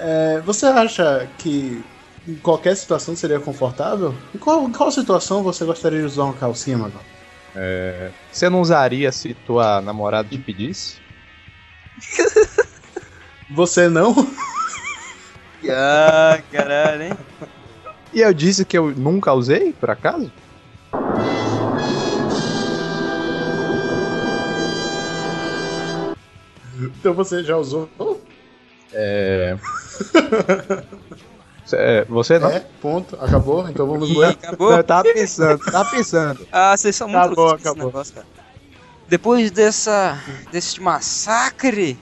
É, 0.00 0.40
Você 0.44 0.66
acha 0.66 1.28
que 1.38 1.82
em 2.26 2.34
qualquer 2.36 2.76
situação 2.76 3.16
seria 3.16 3.40
confortável? 3.40 4.14
Em 4.34 4.38
qual, 4.38 4.64
em 4.64 4.72
qual 4.72 4.90
situação 4.90 5.42
você 5.42 5.64
gostaria 5.64 6.00
de 6.00 6.06
usar 6.06 6.24
uma 6.24 6.34
calcinha, 6.34 6.78
Magal? 6.78 7.02
Você 8.30 8.48
não 8.48 8.60
usaria 8.60 9.10
se 9.10 9.34
tua 9.34 9.80
namorada 9.80 10.28
te 10.28 10.38
pedisse? 10.38 10.96
Você 13.50 13.88
não? 13.88 14.14
Ah, 15.70 16.40
caralho, 16.52 17.02
hein? 17.02 17.12
E 18.14 18.20
eu 18.20 18.32
disse 18.32 18.64
que 18.64 18.78
eu 18.78 18.94
nunca 18.94 19.32
usei, 19.34 19.72
por 19.72 19.90
acaso? 19.90 20.30
Então 26.80 27.12
você 27.12 27.42
já 27.42 27.56
usou? 27.56 27.88
É. 28.92 29.56
Cê- 31.64 32.04
Você 32.08 32.38
não? 32.38 32.48
É, 32.50 32.60
ponto. 32.80 33.16
Acabou. 33.20 33.68
Então 33.68 33.86
vamos 33.86 34.14
lá. 34.16 34.30
Acabou? 34.40 34.72
Eu 34.72 34.84
tava 34.84 35.12
pensando, 35.12 35.58
tava 35.70 35.90
pensando. 35.90 36.46
Ah, 36.52 36.76
vocês 36.76 36.96
são 36.96 37.08
muito 37.08 37.20
Acabou, 37.24 37.50
acabou. 37.50 37.86
negócio, 37.86 38.14
cara. 38.14 38.26
Depois 39.08 39.50
dessa. 39.50 40.18
desse 40.52 40.80
massacre 40.80 41.98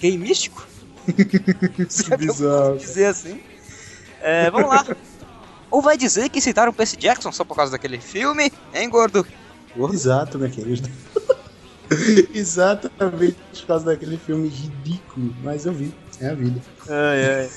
gay 0.00 0.16
místico, 0.16 0.66
é 1.08 1.12
que 1.24 2.16
Bizarro. 2.16 2.76
dizer 2.78 3.06
assim. 3.06 3.40
É, 4.20 4.50
vamos 4.50 4.68
lá. 4.68 4.84
Ou 5.70 5.82
vai 5.82 5.96
dizer 5.98 6.28
que 6.30 6.40
citaram 6.40 6.72
Percy 6.72 6.96
Jackson 6.96 7.30
só 7.32 7.44
por 7.44 7.54
causa 7.54 7.72
daquele 7.72 7.98
filme, 8.00 8.50
hein, 8.74 8.88
gordo? 8.88 9.26
Exato, 9.92 10.38
minha 10.38 10.50
querida. 10.50 10.88
Exatamente 12.34 13.36
por 13.52 13.66
causa 13.66 13.84
daquele 13.86 14.16
filme 14.16 14.48
ridículo. 14.48 15.34
Mas 15.42 15.66
eu 15.66 15.72
vi. 15.72 15.94
É 16.20 16.28
a 16.28 16.34
vida. 16.34 16.60
Ai, 16.88 17.40
ai. 17.42 17.50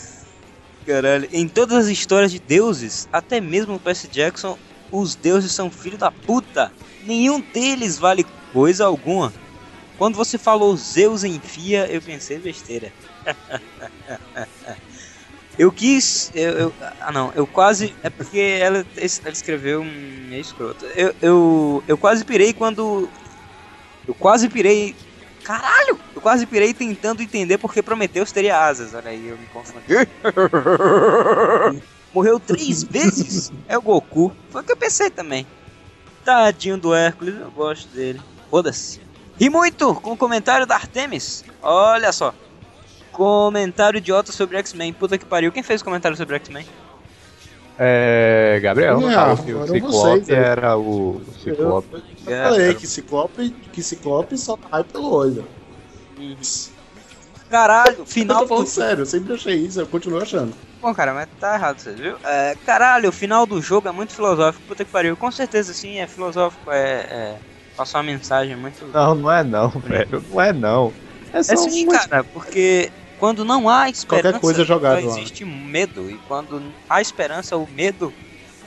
Caralho. 0.86 1.28
Em 1.32 1.48
todas 1.48 1.86
as 1.86 1.88
histórias 1.88 2.32
de 2.32 2.40
deuses, 2.40 3.08
até 3.12 3.40
mesmo 3.40 3.76
o 3.76 3.80
Percy 3.80 4.08
Jackson, 4.08 4.58
os 4.92 5.16
deuses 5.16 5.52
são 5.52 5.72
filho 5.72 5.98
da 5.98 6.12
puta. 6.12 6.72
Nenhum 7.04 7.40
deles 7.40 7.98
vale 7.98 8.26
coisa 8.52 8.86
alguma. 8.86 9.34
Quando 9.98 10.16
você 10.16 10.38
falou 10.38 10.76
Zeus 10.76 11.24
enfia, 11.24 11.88
eu 11.92 12.02
pensei 12.02 12.40
besteira. 12.40 12.92
eu 15.58 15.72
quis. 15.72 16.32
Eu, 16.34 16.52
eu- 16.58 16.74
ah, 17.00 17.12
não. 17.12 17.32
Eu 17.36 17.46
quase. 17.48 17.96
É 18.04 18.10
porque 18.10 18.40
ela, 18.40 18.80
ela 18.80 19.34
escreveu 19.34 19.82
um 19.82 20.28
meio 20.30 20.42
escroto. 20.42 20.86
Eu, 20.88 21.14
eu, 21.22 21.84
eu 21.88 21.98
quase 21.98 22.26
pirei 22.26 22.54
quando. 22.54 23.10
Eu 24.08 24.16
quase 24.16 24.50
pirei 24.50 24.96
Caralho! 25.44 26.00
Eu 26.22 26.24
quase 26.24 26.46
pirei 26.46 26.72
tentando 26.72 27.24
entender 27.24 27.58
porque 27.58 27.82
Prometheus 27.82 28.32
teria 28.32 28.56
asas. 28.64 28.94
Olha 28.94 29.10
aí, 29.10 29.28
eu 29.28 29.36
me 29.40 29.48
confundi. 29.48 29.88
Morreu 32.14 32.40
três 32.40 32.84
vezes? 32.84 33.52
É 33.68 33.76
o 33.76 33.82
Goku. 33.82 34.32
Foi 34.52 34.62
o 34.62 34.64
que 34.64 34.72
eu 34.72 34.78
pensei 34.78 35.10
também. 35.10 35.48
Tadinho 36.24 36.78
do 36.78 36.94
Hércules, 36.94 37.34
eu 37.40 37.50
gosto 37.50 37.88
dele. 37.88 38.22
Foda-se. 38.52 39.02
E 39.40 39.50
muito 39.50 39.96
com 39.96 40.12
o 40.12 40.18
comentário 40.18 40.68
da 40.68 40.76
Artemis. 40.76 41.44
Olha 41.60 42.12
só. 42.12 42.36
Comentário 43.12 43.98
idiota 43.98 44.32
sobre 44.32 44.58
X-Men. 44.58 44.94
Puta 44.94 45.18
que 45.18 45.26
pariu. 45.26 45.52
Quem 45.52 45.64
fez 45.64 45.82
comentário 45.82 46.16
sobre 46.16 46.36
X-Men? 46.36 46.68
É. 47.80 48.60
Gabriel, 48.62 49.00
Não, 49.00 49.34
o 49.34 49.38
Ciclope 49.38 49.80
vocês, 49.80 50.28
né? 50.28 50.36
era 50.36 50.78
o 50.78 51.20
Ciclope. 51.42 52.04
Eu 52.28 52.32
É, 52.36 52.44
falei 52.44 52.74
que 52.76 52.86
Ciclope, 52.86 53.50
que 53.74 53.82
Ciclope 53.82 54.38
só 54.38 54.56
cai 54.56 54.84
pelo 54.84 55.12
olho. 55.12 55.44
Caralho, 57.50 58.00
Eu 58.00 58.06
final 58.06 58.40
tô 58.40 58.48
falando 58.48 58.66
do... 58.66 58.72
sério, 58.72 59.02
eu 59.02 59.06
sempre 59.06 59.34
achei 59.34 59.56
isso, 59.56 59.80
eu 59.80 59.88
continuo 59.88 60.20
achando. 60.22 60.56
Bom, 60.82 60.94
cara, 60.96 61.14
mas 61.14 61.28
tá 61.40 61.56
errado, 61.56 61.80
você 61.80 61.94
viu? 61.96 62.18
É, 62.24 62.56
caralho, 62.66 63.10
o 63.10 63.14
final 63.14 63.46
do 63.46 63.62
jogo 63.62 63.88
é 63.88 63.92
muito 63.92 64.14
filosófico. 64.16 64.66
Puta 64.66 64.84
que 64.84 64.92
pariu. 64.92 65.16
Com 65.16 65.32
certeza, 65.32 65.74
sim, 65.74 66.00
é 66.00 66.08
filosófico. 66.08 66.72
É... 66.72 67.02
é... 67.38 67.42
Passar 67.76 68.00
uma 68.00 68.04
mensagem 68.12 68.56
muito... 68.56 68.86
Não, 68.88 69.16
não 69.16 69.32
é 69.32 69.44
não, 69.44 69.70
velho. 69.70 70.24
Não 70.30 70.42
é 70.42 70.52
não. 70.54 70.94
É 71.34 71.42
só 71.44 71.54
É 71.54 71.56
sim, 71.56 71.86
uma- 71.86 71.94
cara, 71.94 72.24
porque 72.26 72.92
quando 73.18 73.46
não 73.46 73.70
há 73.70 73.90
esperança, 73.90 74.34
Qualquer 74.34 74.42
coisa 74.42 74.64
jogada 74.66 75.02
só 75.02 75.08
lá. 75.08 75.16
existe 75.16 75.46
medo. 75.46 76.10
E 76.10 76.20
quando 76.20 76.76
há 76.90 77.02
esperança, 77.02 77.56
o 77.58 77.68
medo 77.68 78.14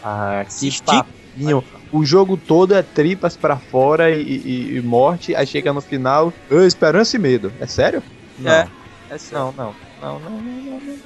Ah, 0.02 0.44
se 0.48 0.60
que 0.60 0.68
estica. 0.68 1.06
papinho. 1.34 1.62
O 1.94 2.04
jogo 2.04 2.36
todo 2.36 2.74
é 2.74 2.82
tripas 2.82 3.36
pra 3.36 3.56
fora 3.56 4.10
e, 4.10 4.20
e- 4.20 4.76
e 4.76 4.82
morte, 4.82 5.32
aí 5.34 5.46
chega 5.46 5.72
no 5.72 5.80
final, 5.80 6.32
"Ah, 6.50 6.64
esperança 6.66 7.14
e 7.16 7.20
medo. 7.20 7.52
É 7.60 7.66
sério? 7.68 8.02
Não. 8.36 8.50
É. 8.50 8.68
É 9.10 9.16
sério. 9.16 9.44
Não, 9.46 9.52
não. 9.52 9.74
Não, 10.00 10.18
não, 10.18 10.30
não, 10.30 10.62
não, 10.62 10.80
não. 10.80 10.98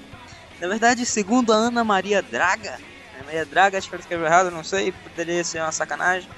Na 0.58 0.66
verdade, 0.66 1.04
segundo 1.04 1.52
a 1.52 1.56
Ana 1.56 1.84
Maria 1.84 2.22
Draga, 2.22 2.78
Ana 3.14 3.24
Maria 3.24 3.44
Draga, 3.44 3.76
acho 3.76 3.90
que 3.90 3.96
escreveu 3.96 4.26
errado, 4.26 4.50
não 4.50 4.64
sei, 4.64 4.90
poderia 4.90 5.44
ser 5.44 5.60
uma 5.60 5.70
sacanagem. 5.72 6.28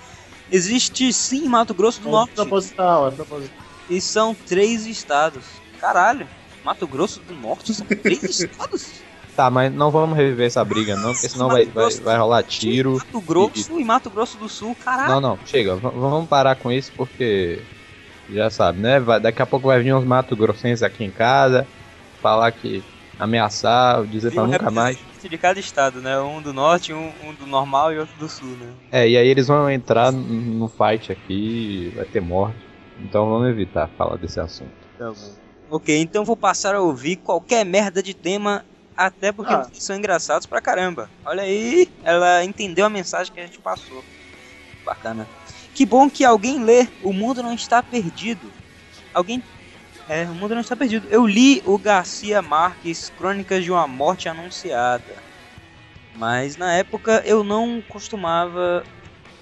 Existe 0.50 1.12
sim 1.12 1.48
Mato 1.48 1.72
Grosso 1.72 2.00
do 2.00 2.08
É 2.08 2.10
Norte. 2.10 2.34
proposital, 2.34 3.06
é 3.06 3.10
proposital. 3.12 3.56
E 3.88 4.00
são 4.00 4.34
três 4.34 4.84
estados. 4.84 5.46
Caralho, 5.78 6.28
Mato 6.64 6.88
Grosso 6.88 7.20
do 7.20 7.34
Norte 7.36 7.72
são 7.72 7.86
três 7.86 8.22
estados? 8.40 9.04
Tá, 9.40 9.50
mas 9.50 9.72
não 9.72 9.90
vamos 9.90 10.18
reviver 10.18 10.48
essa 10.48 10.62
briga 10.62 10.94
não, 10.96 11.14
porque 11.14 11.26
senão 11.30 11.48
vai, 11.48 11.64
vai, 11.64 11.88
vai 12.00 12.18
rolar 12.18 12.42
tiro. 12.42 12.92
Mato 12.92 13.22
Grosso 13.22 13.80
e 13.80 13.84
Mato 13.86 14.10
Grosso 14.10 14.36
do 14.36 14.50
Sul, 14.50 14.74
caralho. 14.74 15.14
Não, 15.14 15.18
não, 15.18 15.38
chega, 15.46 15.76
vamos 15.76 16.28
parar 16.28 16.56
com 16.56 16.70
isso 16.70 16.92
porque 16.94 17.62
já 18.28 18.50
sabe, 18.50 18.82
né? 18.82 19.00
Vai- 19.00 19.18
daqui 19.18 19.40
a 19.40 19.46
pouco 19.46 19.68
vai 19.68 19.80
vir 19.82 19.94
uns 19.94 20.04
mato 20.04 20.36
grossenses 20.36 20.82
aqui 20.82 21.04
em 21.04 21.10
casa, 21.10 21.66
falar 22.20 22.52
que 22.52 22.84
ameaçar, 23.18 24.06
dizer 24.06 24.30
pra 24.30 24.44
um 24.44 24.48
nunca 24.48 24.70
mais. 24.70 24.98
de 25.22 25.38
cada 25.38 25.58
estado, 25.58 26.02
né? 26.02 26.20
Um 26.20 26.42
do 26.42 26.52
norte, 26.52 26.92
um, 26.92 27.10
um 27.22 27.34
do 27.34 27.46
normal 27.46 27.94
e 27.94 27.98
outro 27.98 28.14
do 28.18 28.28
sul, 28.28 28.54
né? 28.58 28.74
É, 28.92 29.08
e 29.08 29.16
aí 29.16 29.26
eles 29.26 29.46
vão 29.46 29.70
entrar 29.70 30.12
no- 30.12 30.68
fight 30.68 31.10
aqui, 31.10 31.90
vai 31.94 32.04
ter 32.04 32.20
morte. 32.20 32.60
Então 32.98 33.26
vamos 33.26 33.48
evitar 33.48 33.88
falar 33.96 34.18
desse 34.18 34.38
assunto. 34.38 34.70
Ok, 35.70 35.96
então 35.96 36.24
vou 36.24 36.36
passar 36.36 36.74
a 36.74 36.82
ouvir 36.82 37.16
qualquer 37.16 37.64
merda 37.64 38.02
de 38.02 38.12
tema, 38.12 38.64
até 39.06 39.32
porque 39.32 39.54
Ah. 39.54 39.66
são 39.72 39.96
engraçados 39.96 40.46
pra 40.46 40.60
caramba. 40.60 41.08
Olha 41.24 41.42
aí, 41.42 41.90
ela 42.04 42.44
entendeu 42.44 42.84
a 42.84 42.90
mensagem 42.90 43.32
que 43.32 43.40
a 43.40 43.46
gente 43.46 43.58
passou. 43.58 44.04
Bacana. 44.84 45.26
Que 45.74 45.86
bom 45.86 46.10
que 46.10 46.22
alguém 46.22 46.62
lê 46.62 46.86
O 47.02 47.10
Mundo 47.12 47.42
Não 47.42 47.54
Está 47.54 47.82
Perdido. 47.82 48.52
Alguém. 49.14 49.42
É, 50.06 50.24
O 50.24 50.34
Mundo 50.34 50.54
Não 50.54 50.60
Está 50.60 50.76
Perdido. 50.76 51.08
Eu 51.10 51.26
li 51.26 51.62
o 51.64 51.78
Garcia 51.78 52.42
Marques 52.42 53.10
Crônicas 53.16 53.64
de 53.64 53.70
uma 53.70 53.86
Morte 53.86 54.28
Anunciada. 54.28 55.16
Mas 56.16 56.58
na 56.58 56.74
época 56.74 57.22
eu 57.24 57.42
não 57.42 57.82
costumava 57.88 58.84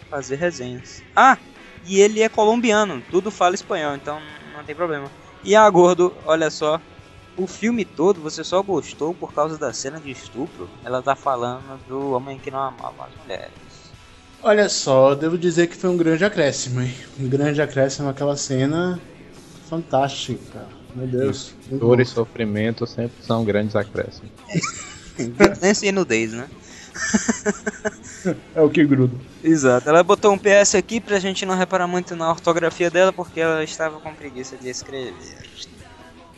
fazer 0.09 0.37
resenhas. 0.37 1.03
Ah, 1.17 1.37
e 1.85 2.01
ele 2.01 2.23
é 2.23 2.29
colombiano, 2.29 3.03
tudo 3.11 3.31
fala 3.31 3.57
espanhol, 3.57 3.97
então 3.97 4.21
não 4.55 4.63
tem 4.63 4.75
problema. 4.75 5.11
E 5.43 5.57
a 5.57 5.69
Gordo, 5.69 6.15
olha 6.27 6.51
só, 6.51 6.81
o 7.39 7.47
filme 7.47 7.85
todo 7.85 8.21
você 8.21 8.43
só 8.43 8.61
gostou 8.63 9.15
por 9.15 9.33
causa 9.33 9.57
da 9.57 9.73
cena 9.73 10.01
de 10.01 10.11
estupro? 10.11 10.69
Ela 10.85 11.01
tá 11.01 11.15
falando 11.15 11.79
do 11.87 12.13
homem 12.13 12.39
que 12.39 12.51
não 12.51 12.59
amava 12.59 13.07
as 13.07 13.23
mulheres. 13.23 13.53
Olha 14.43 14.69
só, 14.69 15.15
devo 15.15 15.39
dizer 15.39 15.69
que 15.69 15.77
foi 15.77 15.91
um 15.91 15.97
grande 15.97 16.25
acréscimo, 16.25 16.83
hein? 16.83 16.95
Um 17.19 17.29
grande 17.29 17.63
acréscimo 17.63 18.09
aquela 18.09 18.37
cena 18.37 19.01
fantástica. 19.69 20.67
Meu 20.95 21.07
Deus. 21.07 21.55
Dor 21.71 22.01
e 22.01 22.05
sofrimento 22.05 22.87
sempre 22.87 23.23
são 23.23 23.45
grandes 23.45 23.77
acréscimos. 23.77 24.31
Nessa 25.61 25.87
e 25.87 25.93
nudez, 25.93 26.33
né? 26.33 26.49
É 28.55 28.61
o 28.61 28.69
que 28.69 28.85
gruda. 28.85 29.17
Exato. 29.43 29.89
Ela 29.89 30.03
botou 30.03 30.33
um 30.33 30.39
PS 30.39 30.75
aqui 30.75 31.01
pra 31.01 31.19
gente 31.19 31.47
não 31.47 31.57
reparar 31.57 31.87
muito 31.87 32.17
na 32.17 32.31
ortografia 32.31 32.91
dela 32.91 33.13
porque 33.13 33.41
ela 33.41 33.63
estava 33.63 34.01
com 34.01 34.15
preguiça 34.15 34.57
de 34.57 34.69
escrever. 34.69 35.49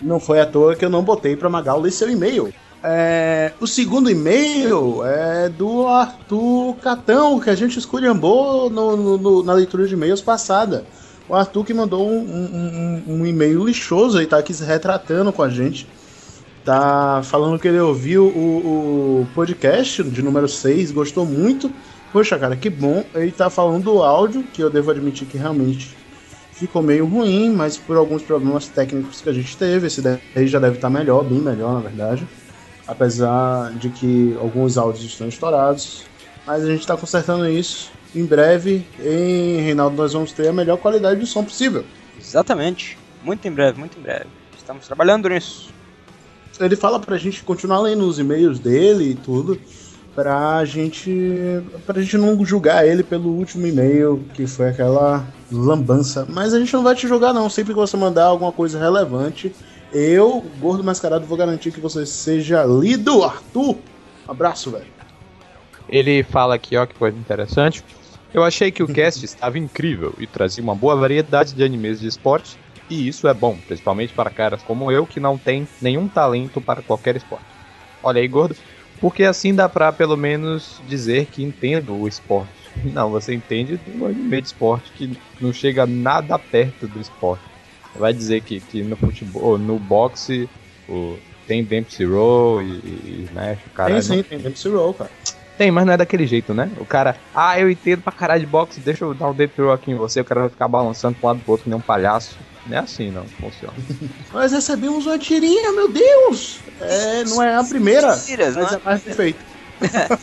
Não 0.02 0.18
foi 0.18 0.40
à 0.40 0.46
toa 0.46 0.74
que 0.74 0.84
eu 0.84 0.90
não 0.90 1.02
botei 1.02 1.36
pra 1.36 1.48
Magal 1.50 1.80
ler 1.80 1.90
seu 1.90 2.08
e-mail. 2.10 2.52
É, 2.82 3.52
o 3.60 3.66
segundo 3.66 4.10
e-mail 4.10 5.04
é 5.04 5.48
do 5.50 5.86
Arthur 5.86 6.74
Catão, 6.76 7.38
que 7.38 7.50
a 7.50 7.54
gente 7.54 7.78
esculhambou 7.78 8.70
no, 8.70 8.96
no- 8.96 9.18
no- 9.18 9.42
na 9.42 9.52
leitura 9.52 9.86
de 9.86 9.92
e-mails 9.94 10.22
passada. 10.22 10.86
O 11.28 11.34
Arthur 11.34 11.64
que 11.64 11.74
mandou 11.74 12.08
um, 12.08 12.18
um- 12.18 13.02
um- 13.06 13.14
um 13.20 13.26
e-mail 13.26 13.64
lixoso 13.66 14.20
e 14.22 14.26
tá 14.26 14.38
aqui 14.38 14.54
se 14.54 14.64
retratando 14.64 15.32
com 15.32 15.42
a 15.42 15.50
gente. 15.50 15.86
Tá 16.64 17.20
falando 17.22 17.58
que 17.58 17.68
ele 17.68 17.78
ouviu 17.80 18.24
o, 18.26 19.22
o 19.22 19.28
podcast 19.34 20.02
de 20.04 20.22
número 20.22 20.48
6, 20.48 20.90
gostou 20.90 21.24
muito. 21.26 21.70
Poxa, 22.12 22.38
cara, 22.38 22.56
que 22.56 22.68
bom. 22.68 23.04
Ele 23.14 23.30
tá 23.32 23.48
falando 23.48 23.84
do 23.84 24.02
áudio, 24.02 24.42
que 24.52 24.62
eu 24.62 24.68
devo 24.70 24.90
admitir 24.90 25.26
que 25.26 25.38
realmente 25.38 25.96
ficou 26.60 26.82
meio 26.82 27.06
ruim, 27.06 27.50
mas 27.50 27.78
por 27.78 27.96
alguns 27.96 28.22
problemas 28.22 28.68
técnicos 28.68 29.20
que 29.20 29.28
a 29.28 29.32
gente 29.32 29.56
teve, 29.56 29.86
esse 29.86 30.02
daí 30.02 30.46
já 30.46 30.58
deve 30.58 30.76
estar 30.76 30.90
melhor, 30.90 31.24
bem 31.24 31.38
melhor 31.38 31.74
na 31.74 31.80
verdade. 31.80 32.26
Apesar 32.86 33.72
de 33.74 33.88
que 33.88 34.36
alguns 34.40 34.76
áudios 34.76 35.04
estão 35.04 35.28
estourados. 35.28 36.04
Mas 36.46 36.64
a 36.64 36.66
gente 36.66 36.80
está 36.80 36.96
consertando 36.96 37.48
isso. 37.48 37.90
Em 38.14 38.24
breve, 38.24 38.84
em 38.98 39.60
Reinaldo, 39.60 39.96
nós 39.96 40.12
vamos 40.12 40.32
ter 40.32 40.48
a 40.48 40.52
melhor 40.52 40.76
qualidade 40.78 41.20
de 41.20 41.26
som 41.26 41.44
possível. 41.44 41.84
Exatamente. 42.18 42.98
Muito 43.22 43.46
em 43.46 43.52
breve, 43.52 43.78
muito 43.78 43.98
em 43.98 44.02
breve. 44.02 44.26
Estamos 44.56 44.86
trabalhando 44.86 45.28
nisso. 45.28 45.70
Ele 46.58 46.76
fala 46.76 46.98
pra 46.98 47.16
gente 47.16 47.42
continuar 47.42 47.80
lendo 47.80 48.04
os 48.04 48.18
e-mails 48.18 48.58
dele 48.58 49.10
e 49.10 49.14
tudo, 49.14 49.58
pra 50.14 50.64
gente. 50.64 51.62
pra 51.86 52.00
gente 52.00 52.18
não 52.18 52.44
julgar 52.44 52.86
ele 52.86 53.02
pelo 53.02 53.30
último 53.30 53.66
e-mail, 53.66 54.24
que 54.34 54.46
foi 54.46 54.68
aquela 54.68 55.26
lambança. 55.50 56.26
Mas 56.28 56.52
a 56.52 56.58
gente 56.58 56.72
não 56.72 56.82
vai 56.82 56.94
te 56.94 57.06
julgar 57.06 57.32
não, 57.32 57.48
sempre 57.48 57.72
que 57.72 57.78
você 57.78 57.96
mandar 57.96 58.24
alguma 58.24 58.52
coisa 58.52 58.78
relevante, 58.78 59.54
eu, 59.92 60.44
gordo 60.60 60.84
mascarado, 60.84 61.26
vou 61.26 61.36
garantir 61.36 61.72
que 61.72 61.80
você 61.80 62.06
seja 62.06 62.64
lido, 62.64 63.24
Arthur. 63.24 63.76
Abraço, 64.26 64.70
velho. 64.70 64.86
Ele 65.88 66.22
fala 66.22 66.54
aqui, 66.54 66.76
ó, 66.76 66.86
que 66.86 66.94
coisa 66.94 67.18
interessante. 67.18 67.84
Eu 68.32 68.44
achei 68.44 68.70
que 68.70 68.82
o 68.82 68.86
cast 68.92 69.24
estava 69.24 69.58
incrível 69.58 70.14
e 70.18 70.26
trazia 70.26 70.62
uma 70.62 70.74
boa 70.74 70.94
variedade 70.94 71.54
de 71.54 71.64
animes 71.64 71.98
de 71.98 72.06
esporte, 72.06 72.56
e 72.88 73.08
isso 73.08 73.26
é 73.26 73.34
bom, 73.34 73.56
principalmente 73.66 74.12
para 74.12 74.30
caras 74.30 74.62
como 74.62 74.90
eu 74.90 75.06
que 75.06 75.18
não 75.18 75.36
tem 75.36 75.66
nenhum 75.82 76.08
talento 76.08 76.60
para 76.60 76.82
qualquer 76.82 77.16
esporte. 77.16 77.44
Olha 78.02 78.20
aí, 78.20 78.28
gordo, 78.28 78.56
porque 79.00 79.24
assim 79.24 79.54
dá 79.54 79.68
pra 79.68 79.92
pelo 79.92 80.16
menos 80.16 80.80
dizer 80.86 81.26
que 81.26 81.42
entendo 81.42 81.94
o 81.94 82.06
esporte. 82.06 82.50
Não, 82.84 83.10
você 83.10 83.34
entende 83.34 83.76
do 83.76 84.06
anime 84.06 84.40
de 84.40 84.46
esporte 84.46 84.92
que 84.92 85.10
não 85.40 85.52
chega 85.52 85.86
nada 85.86 86.38
perto 86.38 86.86
do 86.86 87.00
esporte. 87.00 87.42
Vai 87.96 88.12
dizer 88.12 88.42
que, 88.42 88.60
que 88.60 88.82
no 88.82 88.94
futebol, 88.94 89.58
no 89.58 89.76
boxe, 89.78 90.48
o, 90.88 91.18
tem 91.46 91.64
Dempsey 91.64 92.06
Roll 92.06 92.62
e, 92.62 92.66
e 92.66 93.26
Smash, 93.28 93.58
cara. 93.74 93.92
tem 93.92 94.02
sim, 94.02 94.22
tem 94.22 94.38
Dempsey 94.38 94.70
Roll, 94.70 94.94
cara. 94.94 95.10
Tem, 95.58 95.70
mas 95.70 95.84
não 95.84 95.92
é 95.92 95.96
daquele 95.96 96.26
jeito, 96.26 96.54
né? 96.54 96.70
O 96.78 96.86
cara, 96.86 97.16
ah, 97.34 97.58
eu 97.58 97.68
entendo 97.68 98.00
pra 98.00 98.12
caralho 98.12 98.40
de 98.40 98.46
boxe, 98.46 98.80
deixa 98.80 99.04
eu 99.04 99.12
dar 99.12 99.28
um 99.28 99.34
deep 99.34 99.54
throw 99.54 99.72
aqui 99.72 99.90
em 99.90 99.96
você, 99.96 100.20
o 100.20 100.24
cara 100.24 100.42
vai 100.42 100.48
ficar 100.48 100.68
balançando 100.68 101.16
pra 101.16 101.26
um 101.26 101.32
lado 101.32 101.42
pro 101.42 101.50
outro 101.50 101.64
que 101.64 101.70
nem 101.70 101.78
um 101.78 101.82
palhaço. 101.82 102.38
Não 102.66 102.76
é 102.76 102.80
assim, 102.80 103.10
não, 103.10 103.24
funciona. 103.24 103.74
Nós 104.32 104.52
recebemos 104.52 105.06
uma 105.06 105.18
tirinha, 105.18 105.72
meu 105.72 105.88
Deus! 105.88 106.60
É, 106.80 107.24
não 107.24 107.42
é 107.42 107.56
a 107.56 107.64
primeira, 107.64 108.16
Tiras, 108.16 108.56
mas 108.56 108.70
não 108.70 108.78
é 108.78 108.82
mais 108.84 109.02
perfeita. 109.02 109.40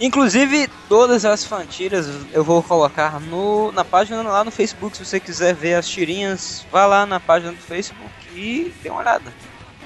Inclusive, 0.00 0.68
todas 0.88 1.24
as 1.24 1.44
fantiras 1.44 2.08
eu 2.32 2.44
vou 2.44 2.62
colocar 2.62 3.20
no, 3.20 3.72
na 3.72 3.84
página 3.84 4.22
lá 4.22 4.44
no 4.44 4.50
Facebook. 4.50 4.96
Se 4.96 5.04
você 5.04 5.18
quiser 5.18 5.54
ver 5.54 5.74
as 5.74 5.88
tirinhas, 5.88 6.64
vá 6.70 6.86
lá 6.86 7.04
na 7.04 7.18
página 7.18 7.52
do 7.52 7.58
Facebook 7.58 8.10
e 8.34 8.72
dê 8.82 8.90
uma 8.90 9.00
olhada. 9.00 9.32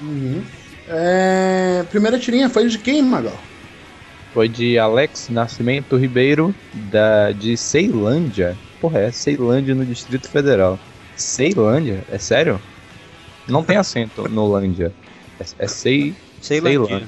Uhum. 0.01 0.43
É, 0.87 1.83
primeira 1.89 2.19
tirinha 2.19 2.47
foi 2.49 2.67
de 2.67 2.77
quem, 2.77 3.01
Magal? 3.01 3.37
Foi 4.33 4.47
de 4.47 4.77
Alex 4.77 5.29
Nascimento 5.29 5.97
Ribeiro, 5.97 6.53
da, 6.73 7.31
de 7.31 7.57
Ceilândia. 7.57 8.57
Porra, 8.79 8.99
é 8.99 9.11
Ceilândia 9.11 9.73
no 9.73 9.85
Distrito 9.85 10.29
Federal. 10.29 10.79
Ceilândia? 11.15 12.03
É 12.11 12.17
sério? 12.17 12.59
Não 13.47 13.63
tem 13.63 13.77
acento 13.77 14.27
no 14.29 14.51
Lândia. 14.51 14.93
É, 15.39 15.65
é 15.65 15.67
Cei, 15.67 16.15
Ceilândia. 16.41 17.03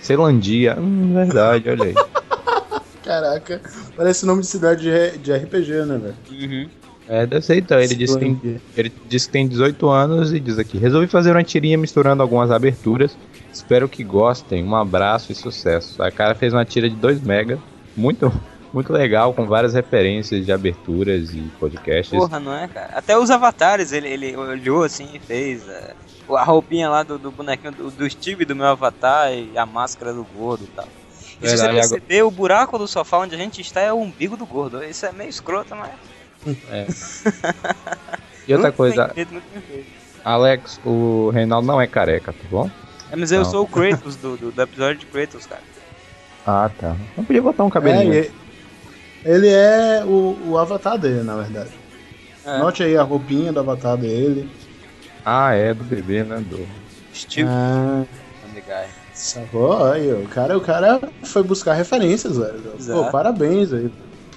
Ceilandia. 0.00 0.76
Hum, 0.78 1.12
verdade, 1.14 1.68
olha 1.68 1.84
aí. 1.84 1.94
Caraca, 3.04 3.60
parece 3.96 4.26
nome 4.26 4.40
de 4.40 4.48
cidade 4.48 4.82
de, 4.82 5.18
de 5.18 5.32
RPG, 5.32 5.84
né, 5.84 5.98
velho? 5.98 6.14
Uhum. 6.30 6.68
É, 7.08 7.24
deve 7.24 7.44
ser 7.44 7.58
então. 7.58 7.78
Ele 7.78 7.94
disse, 7.94 8.14
que 8.14 8.20
tem, 8.20 8.60
ele 8.76 8.92
disse 9.08 9.26
que 9.26 9.32
tem 9.32 9.46
18 9.46 9.88
anos 9.88 10.32
e 10.32 10.40
diz 10.40 10.58
aqui: 10.58 10.76
resolvi 10.76 11.06
fazer 11.06 11.30
uma 11.30 11.44
tirinha 11.44 11.78
misturando 11.78 12.22
algumas 12.22 12.50
aberturas. 12.50 13.16
Espero 13.52 13.88
que 13.88 14.02
gostem. 14.02 14.64
Um 14.64 14.74
abraço 14.74 15.30
e 15.30 15.34
sucesso. 15.34 16.02
A 16.02 16.10
cara 16.10 16.34
fez 16.34 16.52
uma 16.52 16.64
tira 16.64 16.90
de 16.90 16.96
2 16.96 17.22
mega. 17.22 17.58
Muito, 17.96 18.32
muito 18.76 18.92
legal, 18.92 19.32
com 19.32 19.46
várias 19.46 19.72
referências 19.74 20.44
de 20.44 20.52
aberturas 20.52 21.30
e 21.34 21.40
podcasts. 21.58 22.16
Porra, 22.16 22.38
não 22.38 22.54
é, 22.54 22.68
cara? 22.68 22.90
Até 22.94 23.16
os 23.18 23.30
avatares 23.30 23.90
ele, 23.90 24.06
ele 24.08 24.36
olhou 24.36 24.82
assim 24.84 25.08
e 25.14 25.18
fez. 25.18 25.66
é, 25.68 25.94
a 26.28 26.44
roupinha 26.44 26.88
lá 26.90 27.02
do, 27.02 27.18
do 27.18 27.30
bonequinho 27.30 27.72
do, 27.72 27.90
do 27.90 28.10
Steve 28.10 28.44
do 28.44 28.54
meu 28.54 28.66
avatar 28.66 29.32
e 29.32 29.56
a 29.56 29.64
máscara 29.64 30.12
do 30.12 30.24
gordo 30.24 30.64
e 30.64 30.68
tal. 30.68 30.86
E 31.40 31.48
se 31.48 31.56
você 31.56 31.68
perceber, 31.68 32.22
o 32.22 32.30
buraco 32.30 32.76
do 32.78 32.86
sofá 32.86 33.18
onde 33.18 33.34
a 33.34 33.38
gente 33.38 33.60
está 33.60 33.80
é 33.80 33.92
o 33.92 33.96
umbigo 33.98 34.36
do 34.36 34.44
gordo. 34.46 34.82
Isso 34.84 35.06
é 35.06 35.12
meio 35.12 35.30
escroto, 35.30 35.74
mas. 35.74 35.90
E 38.48 38.52
outra 38.52 38.68
muito 38.68 38.76
coisa, 38.76 39.06
bem 39.06 39.14
feito, 39.14 39.32
muito 39.32 39.44
bem 39.52 39.62
feito. 39.62 39.86
Alex, 40.24 40.80
o 40.84 41.30
Reinaldo 41.30 41.66
não 41.66 41.80
é 41.80 41.86
careca, 41.88 42.32
tá 42.32 42.44
bom? 42.48 42.70
É, 43.10 43.16
mas 43.16 43.32
eu 43.32 43.42
Não. 43.42 43.50
sou 43.50 43.64
o 43.64 43.66
Kratos 43.66 44.14
do, 44.16 44.36
do, 44.36 44.52
do 44.52 44.62
episódio 44.62 44.98
de 45.00 45.06
Kratos, 45.06 45.46
cara. 45.46 45.62
Ah, 46.46 46.70
tá. 46.78 46.94
Não 47.16 47.24
podia 47.24 47.42
botar 47.42 47.64
um 47.64 47.68
É, 47.68 47.70
cabelinho. 47.72 48.14
e- 48.14 48.30
ele 49.24 49.48
é 49.48 50.04
o, 50.04 50.36
o 50.50 50.58
avatar 50.58 50.98
dele, 50.98 51.22
na 51.22 51.36
verdade. 51.36 51.70
É. 52.44 52.58
Note 52.58 52.82
aí 52.82 52.96
a 52.96 53.02
roupinha 53.02 53.52
do 53.52 53.60
avatar 53.60 53.96
dele. 53.96 54.48
Ah, 55.24 55.52
é, 55.52 55.74
do 55.74 55.82
bebê, 55.82 56.22
né? 56.22 56.38
Do... 56.38 56.66
Steve 57.12 57.48
Ah, 57.48 58.04
sacou? 59.12 59.84
Aí, 59.84 60.12
o 60.12 60.28
cara, 60.28 60.56
o 60.56 60.60
cara 60.60 61.00
foi 61.24 61.42
buscar 61.42 61.74
referências, 61.74 62.36
velho. 62.36 62.62
Pô, 62.86 63.10
parabéns 63.10 63.72
aí. 63.72 63.90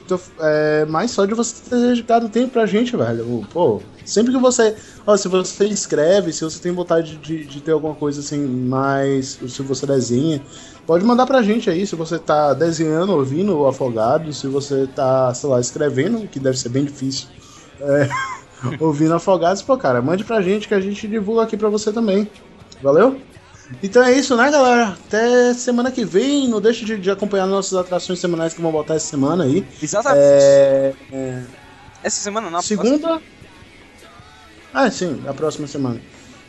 Tô- 0.09 0.19
é, 0.41 0.85
mas 0.85 1.11
só 1.11 1.25
de 1.25 1.33
você 1.35 1.69
ter 1.69 1.77
dedicado 1.89 2.29
tempo 2.29 2.51
pra 2.53 2.65
gente, 2.65 2.95
velho. 2.97 3.45
Pô, 3.51 3.91
sempre 4.03 4.33
que 4.33 4.39
você. 4.39 4.75
Ó, 5.05 5.15
se 5.15 5.27
você 5.27 5.67
escreve, 5.67 6.33
se 6.33 6.43
você 6.43 6.59
tem 6.59 6.71
vontade 6.71 7.17
de, 7.19 7.45
de 7.45 7.61
ter 7.61 7.71
alguma 7.71 7.95
coisa 7.95 8.21
assim, 8.21 8.47
mais. 8.47 9.33
Se 9.47 9.61
você 9.61 9.85
desenha, 9.85 10.43
pode 10.85 11.05
mandar 11.05 11.25
pra 11.27 11.43
gente 11.43 11.69
aí. 11.69 11.85
Se 11.85 11.95
você 11.95 12.19
tá 12.19 12.53
desenhando, 12.53 13.13
ouvindo 13.13 13.55
o 13.57 13.67
Afogado, 13.67 14.33
se 14.33 14.47
você 14.47 14.87
tá, 14.87 15.33
sei 15.33 15.49
lá, 15.49 15.59
escrevendo, 15.59 16.27
que 16.27 16.39
deve 16.39 16.57
ser 16.57 16.69
bem 16.69 16.85
difícil. 16.85 17.29
é, 17.79 18.09
ouvindo 18.79 19.13
Afogados, 19.15 19.61
pô, 19.63 19.77
cara, 19.77 20.01
mande 20.01 20.23
pra 20.25 20.41
gente 20.41 20.67
que 20.67 20.73
a 20.73 20.81
gente 20.81 21.07
divulga 21.07 21.43
aqui 21.43 21.57
pra 21.57 21.69
você 21.69 21.93
também. 21.93 22.31
Valeu? 22.81 23.28
Então 23.83 24.03
é 24.03 24.13
isso, 24.13 24.35
né, 24.35 24.49
galera? 24.49 24.89
Até 24.89 25.53
semana 25.53 25.91
que 25.91 26.03
vem. 26.03 26.47
Não 26.47 26.59
deixe 26.59 26.83
de, 26.83 26.97
de 26.97 27.11
acompanhar 27.11 27.45
nossas 27.45 27.73
atrações 27.73 28.19
semanais 28.19 28.53
que 28.53 28.61
vão 28.61 28.71
voltar 28.71 28.95
essa 28.95 29.07
semana 29.07 29.43
aí. 29.43 29.65
Exatamente. 29.81 30.19
É, 30.21 30.93
Essa 32.03 32.21
semana 32.21 32.49
não. 32.49 32.61
segunda. 32.61 33.21
Ah, 34.73 34.89
sim, 34.89 35.21
a 35.27 35.33
próxima 35.33 35.67
semana. 35.67 36.01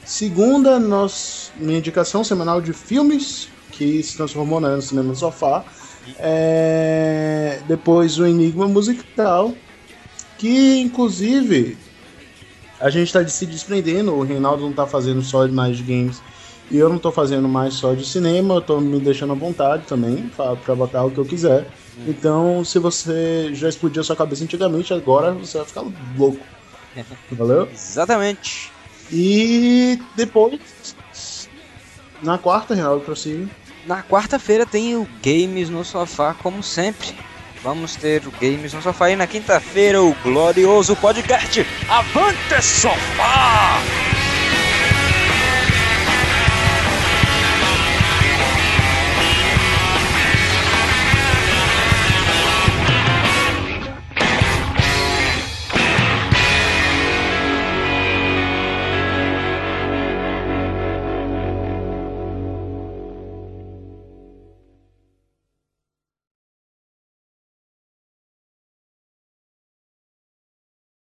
Segunda, 0.05 0.79
nós, 0.79 1.53
minha 1.57 1.79
indicação 1.79 2.25
semanal 2.25 2.61
de 2.61 2.73
filmes 2.73 3.49
que 3.71 4.03
se 4.03 4.17
transformou 4.17 4.61
né, 4.61 4.75
no 4.75 4.83
cinema 4.83 5.15
sofá. 5.15 5.65
É, 6.19 7.61
depois 7.69 8.19
o 8.19 8.27
Enigma 8.27 8.67
Musical, 8.67 9.55
que 10.39 10.81
inclusive 10.81 11.77
a 12.81 12.89
gente 12.89 13.07
está 13.07 13.27
se 13.29 13.47
desprendendo. 13.47 14.15
O 14.15 14.23
Reinaldo 14.23 14.63
não 14.63 14.73
tá 14.73 14.87
fazendo 14.87 15.23
só 15.23 15.47
mais 15.49 15.77
de 15.77 15.83
games 15.83 16.21
e 16.71 16.79
eu 16.79 16.89
não 16.89 16.99
tô 16.99 17.11
fazendo 17.11 17.49
mais 17.49 17.75
só 17.75 17.95
de 17.95 18.07
cinema. 18.07 18.55
Eu 18.55 18.61
tô 18.61 18.81
me 18.81 19.01
deixando 19.01 19.33
à 19.33 19.37
vontade 19.37 19.85
também 19.87 20.31
para 20.37 20.75
botar 20.75 21.05
o 21.05 21.11
que 21.11 21.19
eu 21.19 21.25
quiser. 21.25 21.67
Então, 22.07 22.65
se 22.65 22.79
você 22.79 23.51
já 23.53 23.69
explodiu 23.69 24.05
sua 24.05 24.17
cabeça 24.17 24.45
antigamente, 24.45 24.95
agora 24.95 25.33
você 25.33 25.59
vai 25.59 25.67
ficar 25.67 25.85
louco. 26.17 26.41
Valeu? 27.33 27.69
Exatamente. 27.73 28.71
E 29.13 30.01
depois, 30.15 31.49
na 32.23 32.39
quarta, 32.39 32.75
Reinaldo 32.75 33.05
prossiga. 33.05 33.49
Na 33.87 34.03
quarta-feira 34.03 34.65
tem 34.65 34.95
o 34.97 35.09
Games 35.23 35.69
no 35.69 35.85
Sofá, 35.85 36.35
como 36.35 36.63
sempre. 36.63 37.15
Vamos 37.63 37.97
ter 37.97 38.27
o 38.27 38.31
Games 38.41 38.73
no 38.73 38.81
Sofá 38.81 39.11
e 39.11 39.17
na 39.17 39.27
quinta-feira 39.27 40.01
o 40.03 40.15
glorioso 40.23 40.97
podcast 40.97 41.67
Avante 41.89 42.63
Sofá! 42.63 44.20